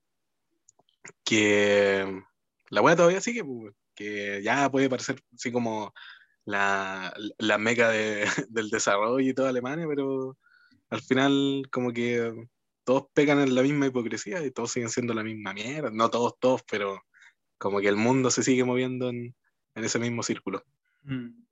que 1.24 2.22
la 2.70 2.82
weá 2.82 2.96
todavía 2.96 3.22
sigue, 3.22 3.44
pues, 3.44 3.74
que 3.96 4.42
ya 4.44 4.70
puede 4.70 4.90
parecer 4.90 5.22
así 5.34 5.52
como 5.52 5.94
la, 6.46 7.14
la 7.38 7.58
meca 7.58 7.90
de, 7.90 8.26
del 8.50 8.70
desarrollo 8.70 9.20
y 9.20 9.34
toda 9.34 9.50
Alemania, 9.50 9.86
pero 9.88 10.38
al 10.90 11.02
final 11.02 11.64
como 11.72 11.92
que 11.92 12.34
todos 12.84 13.08
pegan 13.14 13.40
en 13.40 13.56
la 13.56 13.64
misma 13.64 13.88
hipocresía 13.88 14.46
y 14.46 14.52
todos 14.52 14.72
siguen 14.72 14.90
siendo 14.90 15.14
la 15.14 15.24
misma 15.24 15.54
mierda. 15.54 15.90
No 15.92 16.10
todos, 16.10 16.36
todos, 16.40 16.62
pero 16.70 17.02
como 17.58 17.80
que 17.80 17.88
el 17.88 17.96
mundo 17.96 18.30
se 18.30 18.44
sigue 18.44 18.64
moviendo 18.64 19.10
en, 19.10 19.36
en 19.74 19.84
ese 19.84 20.00
mismo 20.00 20.24
círculo. 20.24 20.64
Mm. 21.04 21.46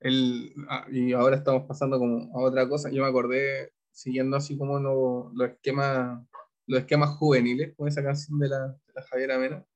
El, 0.00 0.54
ah, 0.68 0.86
y 0.90 1.12
ahora 1.12 1.36
estamos 1.36 1.64
pasando 1.66 1.98
como 1.98 2.36
a 2.38 2.42
otra 2.42 2.68
cosa. 2.68 2.90
Yo 2.90 3.02
me 3.02 3.08
acordé, 3.08 3.72
siguiendo 3.90 4.36
así 4.36 4.56
como 4.56 5.30
los 5.34 5.50
esquemas 5.50 6.22
los 6.68 6.80
esquemas 6.80 7.10
juveniles, 7.16 7.74
con 7.76 7.88
esa 7.88 8.02
canción 8.02 8.38
de 8.38 8.48
la, 8.48 8.68
de 8.68 8.92
la 8.94 9.02
Javiera 9.02 9.38
Mena. 9.38 9.66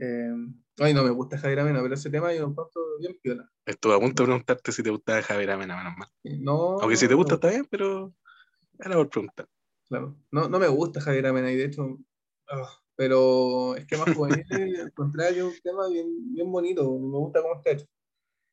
Eh, 0.00 0.34
ay, 0.78 0.94
no 0.94 1.02
me 1.02 1.10
gusta 1.10 1.38
Javier 1.38 1.60
Amena, 1.60 1.80
pero 1.82 1.94
ese 1.94 2.10
tema 2.10 2.32
yo 2.32 2.42
lo 2.42 2.48
encuentro 2.48 2.82
bien 2.98 3.18
piola. 3.22 3.50
Estuve 3.64 3.94
a 3.94 4.00
punto 4.00 4.22
de 4.22 4.26
preguntarte 4.26 4.72
si 4.72 4.82
te 4.82 4.90
gustaba 4.90 5.22
Javier 5.22 5.50
Amena, 5.50 5.76
menos 5.76 5.96
mal. 5.96 6.08
No, 6.40 6.80
Aunque 6.80 6.96
si 6.96 7.08
te 7.08 7.14
gusta 7.14 7.34
está 7.34 7.50
bien, 7.50 7.66
pero 7.70 8.12
era 8.78 8.96
por 8.96 9.08
preguntar. 9.08 9.48
Claro, 9.88 10.16
no, 10.30 10.48
no 10.48 10.58
me 10.58 10.68
gusta 10.68 11.00
Javier 11.00 11.26
Amena 11.26 11.50
y 11.50 11.56
de 11.56 11.64
hecho, 11.64 11.98
ah, 12.50 12.68
pero 12.96 13.76
esquemas 13.76 14.14
juveniles, 14.14 14.80
al 14.80 14.92
contrario, 14.92 15.48
es 15.48 15.54
un 15.54 15.60
tema 15.62 15.88
bien, 15.88 16.34
bien 16.34 16.50
bonito, 16.50 16.82
me 16.98 17.18
gusta 17.18 17.42
cómo 17.42 17.56
está 17.56 17.70
hecho. 17.70 17.86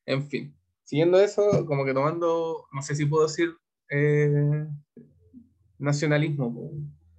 En 0.06 0.26
fin, 0.28 0.56
siguiendo 0.84 1.18
eso, 1.20 1.66
como 1.66 1.84
que 1.84 1.92
tomando, 1.92 2.66
no 2.72 2.82
sé 2.82 2.94
si 2.94 3.04
puedo 3.04 3.26
decir 3.26 3.54
eh, 3.90 4.66
nacionalismo, 5.78 6.72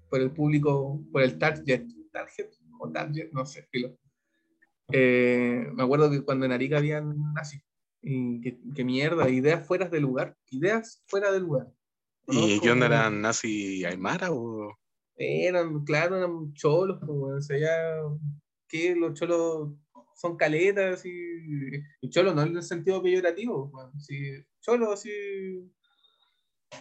por 0.10 0.22
el 0.22 0.32
público, 0.32 1.01
por 1.12 1.22
el 1.22 1.38
target, 1.38 1.86
target 2.12 2.49
o 2.80 2.91
target, 2.91 3.30
no 3.32 3.45
sé. 3.45 3.68
Eh, 4.91 5.68
me 5.74 5.84
acuerdo 5.84 6.10
que 6.10 6.24
cuando 6.24 6.45
en 6.45 6.51
Arica 6.51 6.78
habían 6.78 7.16
nazis, 7.34 7.62
y 8.01 8.41
que, 8.41 8.84
mierda, 8.84 9.30
ideas 9.30 9.66
fuera 9.66 9.89
de 9.89 9.99
lugar, 9.99 10.38
ideas 10.49 11.03
fuera 11.08 11.32
de 11.32 11.39
lugar. 11.39 11.68
¿Y 12.28 12.60
qué 12.60 12.72
onda 12.72 12.86
eran 12.88 13.22
nazi 13.22 13.86
aymara 13.86 14.32
o...? 14.32 14.78
Eran, 15.16 15.84
claro, 15.84 16.18
eran 16.18 16.53
cholos, 16.53 16.99
o 17.08 17.41
sea, 17.41 17.58
ya, 17.58 18.01
que 18.68 18.95
los 18.95 19.14
cholos 19.14 19.74
son 20.16 20.38
caletas 20.38 21.05
y, 21.05 21.12
y 22.01 22.10
cholos 22.10 22.36
no 22.36 22.43
en 22.43 22.55
el 22.55 22.64
sentido 22.64 23.01
peyorativo, 23.01 23.72
si, 23.97 24.43
cholos 24.62 24.93
así 24.93 25.10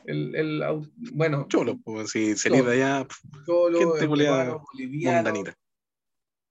el, 0.04 0.34
el, 0.34 0.90
bueno. 1.12 1.46
Cholo, 1.48 1.78
pues 1.84 2.10
si 2.10 2.36
se 2.36 2.50
de 2.50 2.72
allá. 2.72 3.06
Cholo, 3.44 3.92
gente 3.92 4.06
boliviano, 4.06 4.62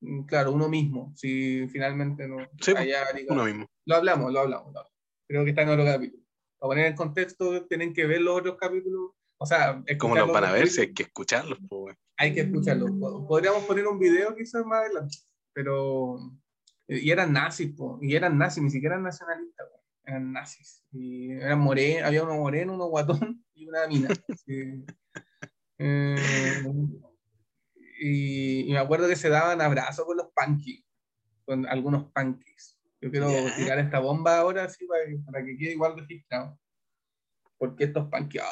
mm, 0.02 0.24
Claro, 0.26 0.52
uno 0.52 0.70
mismo. 0.70 1.14
Si 1.16 1.68
finalmente 1.68 2.28
no. 2.28 2.38
Pues, 2.58 2.76
uno 3.30 3.46
mismo. 3.46 3.68
Lo 3.86 3.96
hablamos, 3.96 4.32
lo 4.32 4.42
hablamos, 4.42 4.74
Creo 5.28 5.44
que 5.44 5.50
está 5.50 5.64
en 5.64 5.70
otro 5.70 5.86
capítulo. 5.86 6.24
Para 6.60 6.70
poner 6.70 6.86
en 6.88 6.96
contexto, 6.96 7.66
tienen 7.66 7.94
que 7.94 8.06
ver 8.06 8.22
los 8.22 8.40
otros 8.40 8.58
capítulos. 8.58 9.12
O 9.38 9.46
sea, 9.46 9.84
¿cómo 10.00 10.16
los 10.16 10.32
van 10.32 10.46
a 10.46 10.52
ver 10.52 10.68
si 10.68 10.82
hay 10.82 10.94
que 10.94 11.04
escucharlos? 11.04 11.60
Pues, 11.68 11.96
hay 12.18 12.34
que 12.34 12.42
escucharlos. 12.42 12.92
Podríamos 13.28 13.64
poner 13.66 13.88
un 13.88 14.00
video 14.00 14.36
quizás 14.36 14.66
más 14.66 14.82
adelante. 14.86 15.18
Pero. 15.54 16.20
Y 16.88 17.10
eran 17.10 17.34
nazis, 17.34 17.74
po, 17.74 17.98
y 18.00 18.16
eran 18.16 18.38
nazis, 18.38 18.62
ni 18.62 18.70
siquiera 18.70 18.94
eran 18.94 19.06
nacionalistas 19.06 19.68
eran 20.06 20.34
nazis. 20.34 20.84
Y 20.92 21.32
eran 21.32 21.60
morenos, 21.60 22.08
había 22.08 22.24
uno 22.24 22.36
moreno, 22.36 22.74
uno 22.74 22.88
guatón 22.88 23.44
y 23.54 23.68
una 23.68 23.88
mina. 23.88 24.10
Eh, 25.78 26.64
y, 28.00 28.72
me 28.72 28.78
acuerdo 28.78 29.10
que 29.10 29.18
se 29.18 29.28
daban 29.28 29.60
abrazos 29.60 30.06
con 30.06 30.16
los 30.16 30.28
punkies, 30.34 30.86
con 31.46 31.66
algunos 31.68 32.12
punkies. 32.14 32.80
Yo 33.02 33.12
quiero 33.12 33.28
tirar 33.58 33.80
esta 33.80 34.00
bomba 34.00 34.38
ahora 34.38 34.64
así 34.64 34.86
para, 34.86 35.46
que 35.46 35.58
quede 35.58 35.74
igual 35.74 35.98
registrado. 35.98 36.58
Porque 37.58 37.84
estos 37.84 38.08
punkies 38.10 38.44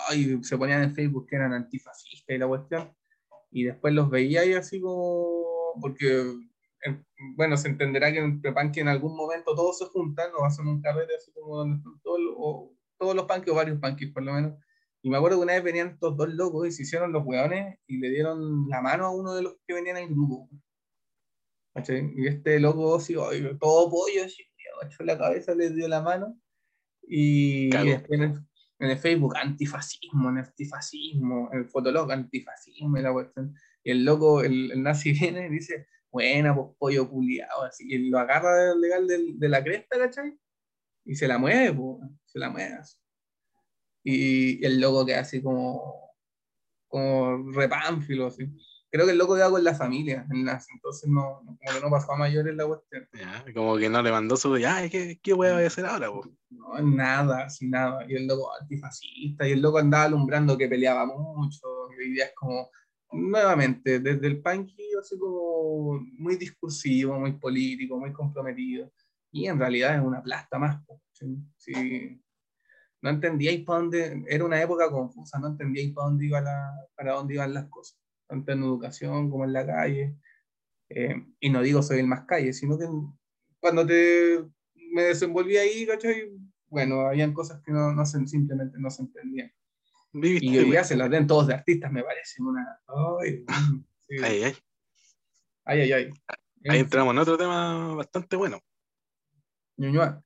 se 0.41 0.58
ponían 0.58 0.84
en 0.84 0.93
Facebook 0.93 1.28
que 1.28 1.38
eran 1.38 1.54
antifascistas 1.54 2.36
y 2.36 2.38
la 2.38 2.47
cuestión. 2.47 2.93
Y 3.51 3.64
después 3.64 3.93
los 3.93 4.10
veía 4.10 4.41
ahí 4.41 4.54
así 4.54 4.82
como. 4.82 5.80
Porque 5.80 6.24
bueno, 7.36 7.57
se 7.57 7.69
entenderá 7.69 8.11
que 8.11 8.19
en 8.19 8.71
que 8.71 8.81
en 8.81 8.88
algún 8.88 9.15
momento 9.15 9.55
todos 9.55 9.77
se 9.77 9.86
juntan 9.86 10.31
o 10.38 10.45
hacen 10.45 10.67
un 10.67 10.81
carrete 10.81 11.15
así 11.15 11.31
como 11.31 11.57
donde 11.57 11.77
están 11.77 11.99
todos, 12.01 12.19
o, 12.36 12.73
todos 12.97 13.15
los 13.15 13.25
panques 13.25 13.51
o 13.51 13.55
varios 13.55 13.79
panques 13.79 14.11
por 14.11 14.23
lo 14.23 14.34
menos. 14.34 14.53
Y 15.01 15.09
me 15.09 15.17
acuerdo 15.17 15.38
que 15.38 15.43
una 15.43 15.53
vez 15.53 15.63
venían 15.63 15.89
estos 15.89 16.15
dos 16.15 16.34
locos 16.34 16.67
y 16.67 16.71
se 16.71 16.84
hicieron 16.84 17.11
los 17.11 17.25
hueones 17.25 17.77
y 17.88 17.97
le 17.97 18.09
dieron 18.09 18.67
la 18.69 18.81
mano 18.81 19.05
a 19.05 19.11
uno 19.11 19.34
de 19.36 19.43
los 19.43 19.55
que 19.67 19.73
venían 19.73 19.97
en 19.97 20.03
el 20.03 20.09
grupo. 20.09 20.49
Y 22.15 22.27
este 22.27 22.59
loco, 22.59 22.95
así, 22.95 23.15
todo 23.59 23.89
pollo, 23.89 24.23
así, 24.25 24.43
la 24.99 25.17
cabeza, 25.17 25.55
le 25.55 25.71
dio 25.71 25.88
la 25.88 26.01
mano. 26.01 26.39
Y, 27.01 27.69
después 27.69 28.19
en 28.19 28.45
el, 28.79 28.97
Facebook, 28.97 29.36
antifascismo, 29.36 30.29
antifascismo, 30.29 31.49
en 31.51 31.59
el 31.59 31.65
fotolog, 31.65 32.11
antifascismo, 32.11 32.97
y 32.97 33.01
la 33.01 33.11
cuestión. 33.11 33.55
Y 33.84 33.91
el 33.91 34.05
loco, 34.05 34.41
el, 34.43 34.71
el 34.71 34.84
nazi 34.84 35.11
viene 35.19 35.47
y 35.47 35.49
dice, 35.49 35.88
buena, 36.14 36.55
pues 36.55 36.68
pollo 36.78 37.09
culiado, 37.09 37.64
así, 37.64 37.86
y 37.89 38.09
lo 38.09 38.20
agarra 38.20 38.76
legal 38.76 39.07
de, 39.07 39.34
de, 39.34 39.49
la 39.49 39.64
cresta, 39.64 39.97
¿cachai? 39.97 40.38
Y 41.05 41.16
se 41.16 41.28
la 41.28 41.39
mueve, 41.39 41.74
pues, 41.74 42.11
se 42.26 42.39
la 42.39 42.49
mueve 42.51 42.76
así. 42.76 42.97
Y, 44.03 44.64
el 44.64 44.80
loco 44.80 45.05
queda 45.05 45.22
así 45.22 45.41
como, 45.41 46.16
como 46.88 47.51
repánfilo, 47.51 48.28
así. 48.28 48.47
Creo 48.91 49.07
que 49.07 49.14
el 49.14 49.18
loco 49.18 49.34
queda 49.34 49.49
con 49.49 49.64
la 49.64 49.74
familia, 49.74 50.28
entonces 50.30 51.09
no, 51.09 51.41
como 51.43 51.57
que 51.59 51.82
no 51.82 51.89
pasó 51.89 52.14
a 52.14 52.18
mayores 52.18 52.55
la 52.55 52.68
cuestión. 52.68 53.09
Ya, 53.14 53.43
como 53.51 53.76
que 53.78 53.89
no 53.89 54.03
le 54.03 54.11
mandó 54.11 54.38
su, 54.38 54.55
ya, 54.59 54.88
¿qué, 54.88 55.20
qué 55.20 55.34
voy 55.34 55.47
a 55.47 55.57
hacer 55.66 55.88
ahora? 55.88 56.11
pues 56.11 56.30
No, 56.51 56.80
nada, 56.80 57.49
sin 57.49 57.72
nada. 57.72 58.05
Y 58.07 58.14
el 58.14 58.28
loco 58.28 58.51
antifascista, 58.61 59.47
y 59.47 59.53
el 59.53 59.64
loco 59.64 59.80
andaba 59.80 60.03
alumbrando 60.03 60.55
que 60.55 60.68
peleaba 60.68 61.07
mucho, 61.07 61.66
y 62.05 62.20
es 62.20 62.34
como, 62.36 62.70
nuevamente, 63.11 63.99
desde 63.99 64.28
el 64.28 64.43
punky, 64.43 64.93
así 65.04 65.18
como 65.18 65.99
muy 66.18 66.36
discursivo, 66.38 67.20
muy 67.20 67.34
político, 67.34 67.99
muy 67.99 68.12
comprometido, 68.12 68.91
y 69.32 69.47
en 69.47 69.60
realidad 69.60 69.95
es 69.95 70.01
una 70.01 70.22
plasta 70.22 70.58
más. 70.58 70.84
¿sí? 71.58 72.20
No 73.01 73.10
entendíais 73.10 73.64
para 73.64 73.80
dónde, 73.80 74.24
era 74.28 74.45
una 74.45 74.62
época 74.62 74.89
confusa, 74.89 75.39
no 75.39 75.47
entendíais 75.47 75.93
para 75.93 76.08
dónde, 76.08 76.26
iba 76.26 76.41
la, 76.41 76.72
para 76.95 77.14
dónde 77.14 77.36
iban 77.36 77.54
las 77.54 77.70
cosas, 77.70 77.99
tanto 78.28 78.51
en 78.51 78.64
educación 78.64 79.30
como 79.30 79.43
en 79.45 79.54
la 79.54 79.66
calle. 79.66 80.18
Eh, 80.89 81.16
y 81.39 81.49
no 81.49 81.62
digo 81.62 81.82
soy 81.82 81.99
el 81.99 82.08
más 82.08 82.26
calle, 82.26 82.54
sino 82.54 82.78
que 82.78 82.88
cuando 83.60 83.86
te, 83.86 84.43
me 84.91 85.04
desenvolví 85.04 85.58
ahí, 85.58 85.86
¿cachai? 85.86 86.32
bueno, 86.74 87.01
habían 87.01 87.34
cosas 87.34 87.62
que 87.64 87.72
no, 87.72 87.93
no 87.93 88.04
se, 88.04 88.26
simplemente 88.26 88.78
no 88.80 88.89
se 88.89 89.04
entendían. 89.04 89.51
Viviste, 90.12 90.47
Y 90.47 90.58
hoy 90.58 90.66
día 90.66 90.84
se 90.84 90.95
las 90.95 91.10
den 91.10 91.28
todos 91.28 91.45
de 91.47 91.54
artistas, 91.54 91.91
me 91.91 92.04
parece 92.04 92.41
una... 92.41 92.80
Ay, 93.20 93.45
sí. 94.08 94.18
Ahí, 94.24 94.43
ahí. 94.43 94.54
Ay, 95.66 95.82
ay. 95.82 95.91
ay. 95.93 96.11
Ahí 96.70 96.80
entramos 96.80 97.14
en 97.14 97.20
otro 97.20 97.38
tema 97.38 97.93
bastante 97.95 98.36
bueno. 98.36 98.59
Ñuñoa. 99.78 100.24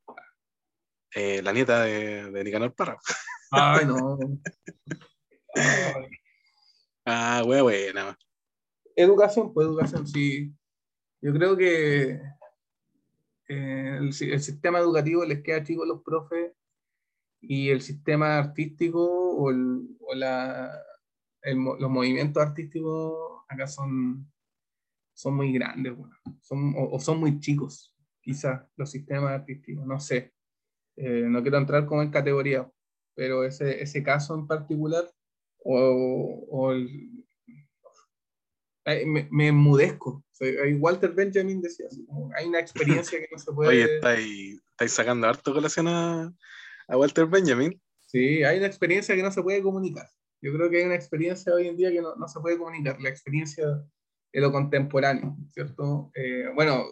Eh, 1.16 1.42
la 1.42 1.52
nieta 1.54 1.82
de, 1.84 2.30
de 2.32 2.44
Nicanor 2.44 2.76
Parra. 2.76 2.98
Ay, 3.52 3.86
no. 3.86 4.18
Ay. 5.56 6.10
Ah, 7.10 7.42
wea 7.48 7.62
buena. 7.64 8.18
Educación, 8.94 9.54
pues 9.54 9.66
educación, 9.66 10.06
sí. 10.06 10.54
Yo 11.22 11.32
creo 11.32 11.56
que 11.56 12.20
eh, 13.48 13.98
el, 13.98 14.12
si- 14.12 14.30
el 14.30 14.42
sistema 14.42 14.80
educativo 14.80 15.24
les 15.24 15.42
queda 15.42 15.64
chico 15.64 15.84
a 15.84 15.88
los 15.88 16.04
profes 16.04 16.52
y 17.40 17.70
el 17.70 17.80
sistema 17.82 18.38
artístico 18.40 19.02
o, 19.38 19.50
el- 19.52 19.88
o 20.02 20.16
la, 20.16 20.70
el 21.44 21.56
mo- 21.56 21.78
los 21.78 21.90
movimientos 21.90 22.44
artísticos 22.44 23.42
acá 23.48 23.68
son, 23.68 24.30
son 25.18 25.36
muy 25.36 25.52
grandes, 25.52 25.96
bueno, 25.96 26.16
son, 26.42 26.76
o, 26.78 26.92
o 26.92 27.00
son 27.00 27.20
muy 27.20 27.40
chicos, 27.40 27.96
quizás 28.22 28.62
los 28.76 28.92
sistemas 28.92 29.32
artísticos, 29.32 29.84
no 29.86 30.00
sé. 30.00 30.32
Eh, 30.96 31.26
no 31.28 31.42
quiero 31.42 31.58
entrar 31.58 31.88
como 31.88 32.04
en 32.04 32.12
categoría, 32.12 32.72
pero 33.16 33.44
ese, 33.44 33.82
ese 33.82 34.04
caso 34.04 34.36
en 34.36 34.46
particular 34.46 35.12
o, 35.64 36.46
o 36.52 36.72
el, 36.72 37.26
me, 39.08 39.28
me 39.32 39.48
enmudezco. 39.48 40.10
O 40.10 40.36
sea, 40.36 40.64
ahí 40.64 40.76
Walter 40.76 41.12
Benjamin 41.14 41.62
decía, 41.62 41.88
así 41.90 42.06
como, 42.06 42.32
hay 42.36 42.46
una 42.46 42.60
experiencia 42.60 43.20
que 43.20 43.28
no 43.32 43.40
se 43.40 43.52
puede... 43.52 43.70
Oye, 43.86 43.96
estáis, 43.96 44.62
estáis 44.70 44.92
sacando 44.92 45.28
harto 45.28 45.52
colación 45.52 45.88
a, 45.88 46.32
a 46.88 46.98
Walter 46.98 47.26
Benjamin. 47.26 47.82
Sí, 48.06 48.44
hay 48.44 48.60
una 48.60 48.68
experiencia 48.68 49.16
que 49.16 49.24
no 49.24 49.32
se 49.32 49.42
puede 49.42 49.64
comunicar. 49.64 50.08
Yo 50.42 50.54
creo 50.54 50.70
que 50.70 50.78
hay 50.78 50.84
una 50.84 50.96
experiencia 50.96 51.56
hoy 51.56 51.68
en 51.68 51.76
día 51.76 51.92
que 51.92 52.04
no, 52.04 52.16
no 52.16 52.28
se 52.28 52.40
puede 52.40 52.60
comunicar, 52.60 53.02
la 53.02 53.10
experiencia 53.10 53.84
de 54.34 54.42
lo 54.42 54.52
contemporáneo, 54.52 55.36
¿cierto? 55.52 56.12
Eh, 56.16 56.46
bueno, 56.56 56.86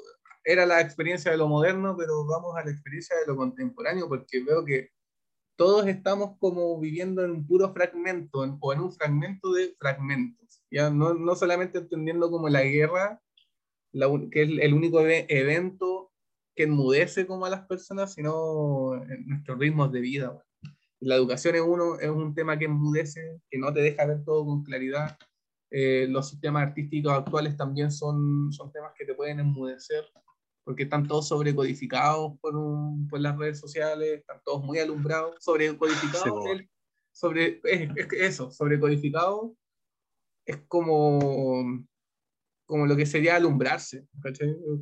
era 0.44 0.66
la 0.66 0.82
experiencia 0.82 1.32
de 1.32 1.38
lo 1.38 1.48
moderno, 1.48 1.96
pero 1.98 2.26
vamos 2.26 2.56
a 2.56 2.64
la 2.64 2.72
experiencia 2.72 3.16
de 3.18 3.26
lo 3.28 3.36
contemporáneo, 3.36 4.08
porque 4.08 4.44
veo 4.44 4.64
que 4.64 4.90
todos 5.58 5.88
estamos 5.88 6.38
como 6.40 6.80
viviendo 6.80 7.24
en 7.24 7.32
un 7.32 7.48
puro 7.48 7.74
fragmento, 7.74 8.44
en- 8.44 8.58
o 8.60 8.74
en 8.74 8.82
un 8.82 8.92
fragmento 8.94 9.54
de 9.54 9.76
fragmentos, 9.80 10.64
ya 10.72 10.90
no, 10.90 11.14
no 11.14 11.36
solamente 11.36 11.80
entendiendo 11.80 12.30
como 12.30 12.50
la 12.50 12.64
guerra, 12.64 13.22
la 13.94 14.08
que 14.32 14.44
es 14.44 14.50
el 14.60 14.74
único 14.74 15.00
eve- 15.02 15.26
evento 15.30 16.12
que 16.56 16.64
enmudece 16.64 17.26
como 17.28 17.46
a 17.46 17.50
las 17.50 17.66
personas, 17.68 18.14
sino 18.14 18.96
en 18.96 19.28
nuestros 19.28 19.58
ritmos 19.60 19.92
de 19.92 20.00
vida. 20.02 20.44
La 21.00 21.16
educación 21.16 21.56
es, 21.56 21.62
uno, 21.62 22.00
es 22.00 22.10
un 22.10 22.34
tema 22.36 22.58
que 22.58 22.66
enmudece, 22.66 23.40
que 23.50 23.58
no 23.58 23.74
te 23.74 23.82
deja 23.82 24.06
ver 24.06 24.24
todo 24.24 24.46
con 24.46 24.64
claridad. 24.64 25.18
Eh, 25.72 26.07
los 26.09 26.30
sistemas 26.30 26.68
artísticos 26.68 27.11
actuales 27.13 27.57
también 27.57 27.91
son, 27.91 28.51
son 28.53 28.72
temas 28.72 28.91
que 28.97 29.05
te 29.05 29.13
pueden 29.16 29.39
enmudecer, 29.39 30.05
porque 30.63 30.84
están 30.84 31.07
todos 31.07 31.28
sobrecodificados 31.28 32.38
por, 32.39 32.55
un- 32.55 33.07
por 33.07 33.20
las 33.20 33.38
redes 33.38 33.59
sociales, 33.59 34.20
están 34.20 34.41
todos 34.43 34.63
muy 34.63 34.80
alumbrados, 34.80 35.36
sobrecodificados. 35.39 36.43
Sí, 36.43 36.70
sobre, 37.11 37.61
es, 37.63 37.89
es 37.95 38.07
eso, 38.13 38.51
sobrecodificado 38.51 39.55
es 40.45 40.57
como, 40.68 41.63
como 42.66 42.86
lo 42.86 42.95
que 42.95 43.05
sería 43.05 43.36
alumbrarse, 43.36 44.07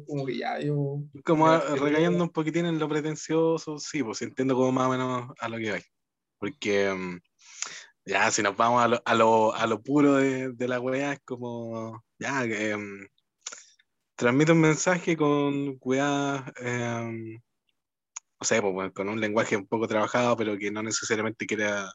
Como 0.08 0.26
que 0.26 0.38
ya 0.38 0.60
yo... 0.60 1.04
Como 1.24 1.48
a- 1.48 1.62
un 1.74 2.30
poquitín 2.30 2.66
en 2.66 2.80
lo 2.80 2.90
pretencioso, 2.90 3.78
sí, 3.78 4.04
pues 4.04 4.22
entiendo 4.22 4.56
como 4.56 4.72
más 4.72 4.88
o 4.88 4.92
menos 4.92 5.32
a 5.40 5.50
lo 5.50 5.58
que 5.58 5.72
vais. 5.72 5.92
Porque 6.40 6.92
mm, 6.94 7.20
ya, 8.06 8.32
si 8.32 8.42
nos 8.44 8.56
vamos 8.58 8.84
a 8.84 8.88
lo, 8.88 9.02
a 9.06 9.16
lo, 9.16 9.56
a 9.56 9.68
lo 9.68 9.82
puro 9.82 10.16
de, 10.16 10.52
de 10.54 10.68
la 10.68 10.80
weá, 10.80 11.14
es 11.14 11.20
como, 11.26 12.04
ya, 12.20 12.44
mm, 12.46 13.08
transmite 14.16 14.52
un 14.52 14.62
mensaje 14.62 15.18
con 15.18 15.78
weá, 15.82 16.46
em, 16.58 17.42
o 18.40 18.46
sea, 18.46 18.62
pues, 18.62 18.92
con 18.94 19.10
un 19.10 19.20
lenguaje 19.20 19.56
un 19.58 19.68
poco 19.68 19.88
trabajado, 19.88 20.36
pero 20.38 20.58
que 20.58 20.72
no 20.72 20.84
necesariamente 20.84 21.46
quiera, 21.46 21.92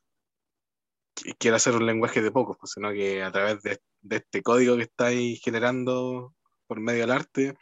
quiera 1.39 1.57
hacer 1.57 1.75
un 1.75 1.87
lenguaje 1.87 2.23
de 2.23 2.31
pocos, 2.31 2.57
pues, 2.59 2.73
sino 2.73 2.93
que 2.93 3.23
a 3.23 3.33
través 3.33 3.63
de, 3.63 3.79
de 4.03 4.17
este 4.17 4.43
código 4.43 4.77
que 4.77 4.85
estáis 4.85 5.41
generando 5.43 6.35
por 6.67 6.81
medio 6.81 7.03
del 7.03 7.13
arte, 7.13 7.57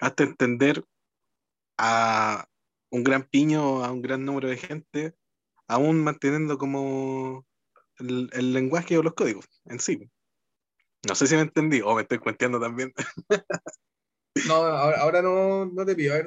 hasta 0.00 0.24
entender 0.24 0.84
a 1.78 2.46
un 2.90 3.04
gran 3.04 3.24
piño, 3.24 3.84
a 3.84 3.92
un 3.92 4.02
gran 4.02 4.24
número 4.24 4.48
de 4.48 4.56
gente, 4.56 5.14
aún 5.68 6.02
manteniendo 6.02 6.58
como 6.58 7.44
el, 7.98 8.30
el 8.32 8.52
lenguaje 8.52 8.98
o 8.98 9.02
los 9.02 9.14
códigos 9.14 9.46
en 9.66 9.78
sí. 9.80 10.10
No 11.06 11.14
sé 11.14 11.26
si 11.26 11.34
me 11.34 11.42
entendí 11.42 11.80
o 11.82 11.94
me 11.94 12.02
estoy 12.02 12.18
cuenteando 12.18 12.60
también. 12.60 12.92
No, 14.48 14.54
ahora, 14.54 15.00
ahora 15.00 15.22
no, 15.22 15.64
no 15.66 15.86
te 15.86 15.94
pido, 15.94 16.12
a 16.12 16.16
ver, 16.16 16.26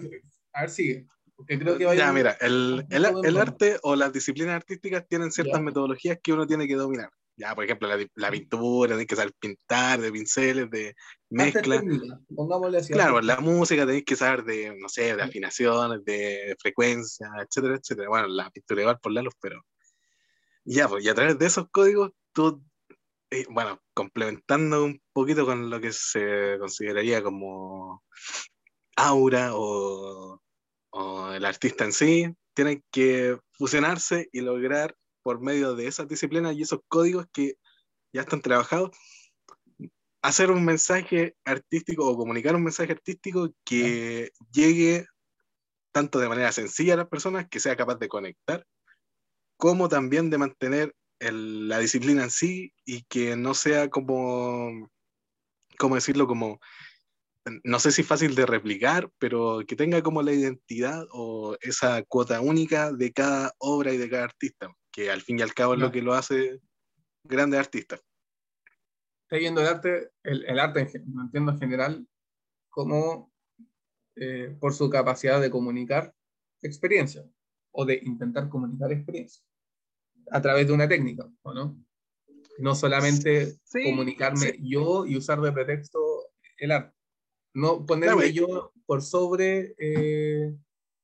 a 0.53 0.61
ver 0.61 0.69
sigue, 0.69 1.07
porque 1.35 1.59
creo 1.59 1.77
que 1.77 1.97
Ya, 1.97 2.13
mira, 2.13 2.37
el, 2.39 2.85
el, 2.89 3.05
el 3.23 3.37
arte 3.37 3.77
o 3.83 3.97
las 3.97 4.13
disciplinas 4.13 4.55
artísticas 4.55 5.05
tienen 5.07 5.29
ciertas 5.29 5.59
Ya. 5.59 5.61
metodologías 5.61 6.17
que 6.23 6.31
uno 6.31 6.47
tiene 6.47 6.67
que 6.67 6.75
dominar. 6.75 7.09
Ya, 7.35 7.53
por 7.53 7.65
ejemplo, 7.65 7.87
la, 7.87 8.03
la 8.15 8.31
pintura, 8.31 8.91
tenéis 8.91 9.07
que 9.07 9.15
saber 9.15 9.33
pintar, 9.37 10.01
de 10.01 10.11
pinceles, 10.11 10.71
de 10.71 10.95
mezcla. 11.29 11.83
pongámosle 12.35 12.79
así. 12.79 12.93
Claro, 12.93 13.21
la 13.21 13.39
música 13.39 13.85
tenéis 13.85 14.05
que 14.05 14.15
saber 14.15 14.43
de, 14.43 14.75
no 14.79 14.89
sé, 14.89 15.15
de 15.15 15.21
afinaciones, 15.21 16.03
de 16.03 16.55
frecuencia, 16.59 17.27
etcétera, 17.39 17.75
etcétera. 17.75 18.09
Bueno, 18.09 18.27
la 18.29 18.49
pintura 18.49 18.81
igual 18.81 18.99
por 18.99 19.11
la 19.11 19.21
luz, 19.21 19.35
pero. 19.39 19.61
Ya, 20.69 20.89
pues, 20.89 21.05
y 21.05 21.09
a 21.09 21.15
través 21.15 21.39
de 21.39 21.45
esos 21.45 21.69
códigos, 21.71 22.11
tú, 22.33 22.61
eh, 23.31 23.45
bueno, 23.49 23.81
complementando 23.93 24.83
un 24.83 25.01
poquito 25.13 25.45
con 25.45 25.69
lo 25.69 25.79
que 25.79 25.93
se 25.93 26.57
consideraría 26.59 27.23
como 27.23 28.03
aura 28.97 29.51
o, 29.55 30.41
o 30.89 31.31
el 31.31 31.45
artista 31.45 31.85
en 31.85 31.93
sí, 31.93 32.35
tienen 32.53 32.83
que 32.91 33.39
fusionarse 33.53 34.27
y 34.33 34.41
lograr 34.41 34.93
por 35.23 35.39
medio 35.39 35.73
de 35.73 35.87
esas 35.87 36.09
disciplinas 36.09 36.53
y 36.55 36.63
esos 36.63 36.81
códigos 36.89 37.27
que 37.31 37.53
ya 38.11 38.21
están 38.21 38.41
trabajados, 38.41 38.91
hacer 40.21 40.51
un 40.51 40.65
mensaje 40.65 41.37
artístico 41.45 42.05
o 42.09 42.17
comunicar 42.17 42.55
un 42.55 42.63
mensaje 42.65 42.91
artístico 42.91 43.53
que 43.63 44.31
llegue 44.51 45.05
tanto 45.93 46.19
de 46.19 46.27
manera 46.27 46.51
sencilla 46.51 46.95
a 46.95 46.97
las 46.97 47.07
personas, 47.07 47.47
que 47.49 47.61
sea 47.61 47.77
capaz 47.77 47.95
de 47.99 48.09
conectar, 48.09 48.65
como 49.57 49.89
también 49.89 50.29
de 50.29 50.37
mantener 50.37 50.95
el- 51.19 51.67
la 51.67 51.79
disciplina 51.79 52.23
en 52.23 52.31
sí 52.31 52.73
y 52.85 53.03
que 53.03 53.35
no 53.35 53.53
sea 53.53 53.89
como, 53.89 54.89
¿cómo 55.77 55.95
decirlo? 55.95 56.27
Como, 56.27 56.59
no 57.63 57.79
sé 57.79 57.91
si 57.91 58.03
fácil 58.03 58.35
de 58.35 58.45
replicar, 58.45 59.09
pero 59.17 59.61
que 59.67 59.75
tenga 59.75 60.01
como 60.03 60.21
la 60.21 60.33
identidad 60.33 61.05
o 61.11 61.57
esa 61.61 62.03
cuota 62.03 62.41
única 62.41 62.91
de 62.91 63.11
cada 63.13 63.53
obra 63.57 63.93
y 63.93 63.97
de 63.97 64.09
cada 64.09 64.25
artista, 64.25 64.69
que 64.91 65.09
al 65.09 65.21
fin 65.21 65.39
y 65.39 65.41
al 65.41 65.53
cabo 65.53 65.73
es 65.73 65.79
lo 65.79 65.91
que 65.91 66.01
lo 66.01 66.13
hace 66.13 66.59
grandes 67.23 67.59
artistas. 67.59 68.01
Estoy 69.23 69.39
viendo 69.39 69.61
el 69.61 69.67
arte, 69.67 70.11
el, 70.23 70.45
el 70.45 70.59
arte 70.59 70.89
lo 71.05 71.21
entiendo 71.21 71.51
en 71.51 71.59
general 71.59 72.07
como 72.69 73.33
eh, 74.15 74.55
por 74.59 74.73
su 74.73 74.89
capacidad 74.89 75.41
de 75.41 75.49
comunicar 75.49 76.13
experiencia 76.61 77.23
o 77.79 77.85
de 77.85 78.01
intentar 78.03 78.49
comunicar 78.49 78.91
experiencia 78.91 79.43
a 80.31 80.41
través 80.41 80.67
de 80.67 80.73
una 80.73 80.87
técnica, 80.87 81.29
¿o 81.43 81.53
no? 81.53 81.77
No 82.57 82.73
solamente 82.73 83.55
Sí, 83.63 83.83
comunicarme 83.83 84.53
sí. 84.53 84.59
yo 84.63 85.05
y 85.05 85.15
usar 85.15 85.39
de 85.41 85.51
pretexto 85.51 85.99
el 86.57 86.71
arte. 86.71 86.97
No 87.53 87.85
ponerme 87.85 88.31
Claro, 88.31 88.31
yo 88.31 88.73
por 88.87 89.03
sobre 89.03 89.75
eh, 89.77 90.55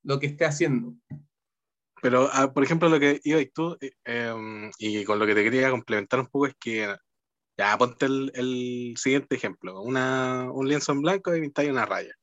lo 0.01 0.19
que 0.19 0.25
esté 0.25 0.45
haciendo. 0.45 0.95
Pero, 2.01 2.27
ah, 2.33 2.51
por 2.51 2.63
ejemplo, 2.63 2.89
lo 2.89 2.99
que 2.99 3.21
iba 3.23 3.39
y 3.39 3.45
tú, 3.45 3.77
eh, 3.79 3.91
em, 4.03 4.71
y 4.79 5.03
con 5.03 5.19
lo 5.19 5.27
que 5.27 5.35
te 5.35 5.43
quería 5.43 5.69
complementar 5.69 6.19
un 6.21 6.27
poco 6.27 6.47
es 6.47 6.55
que, 6.59 6.95
ya, 7.55 7.77
ponte 7.77 8.07
el, 8.07 8.31
el 8.33 8.95
siguiente 8.97 9.35
ejemplo, 9.35 9.79
una, 9.83 10.51
un 10.51 10.67
lienzo 10.67 10.91
en 10.91 11.01
blanco 11.01 11.35
y 11.35 11.41
pintáis 11.41 11.69
una 11.69 11.85
raya. 11.85 12.15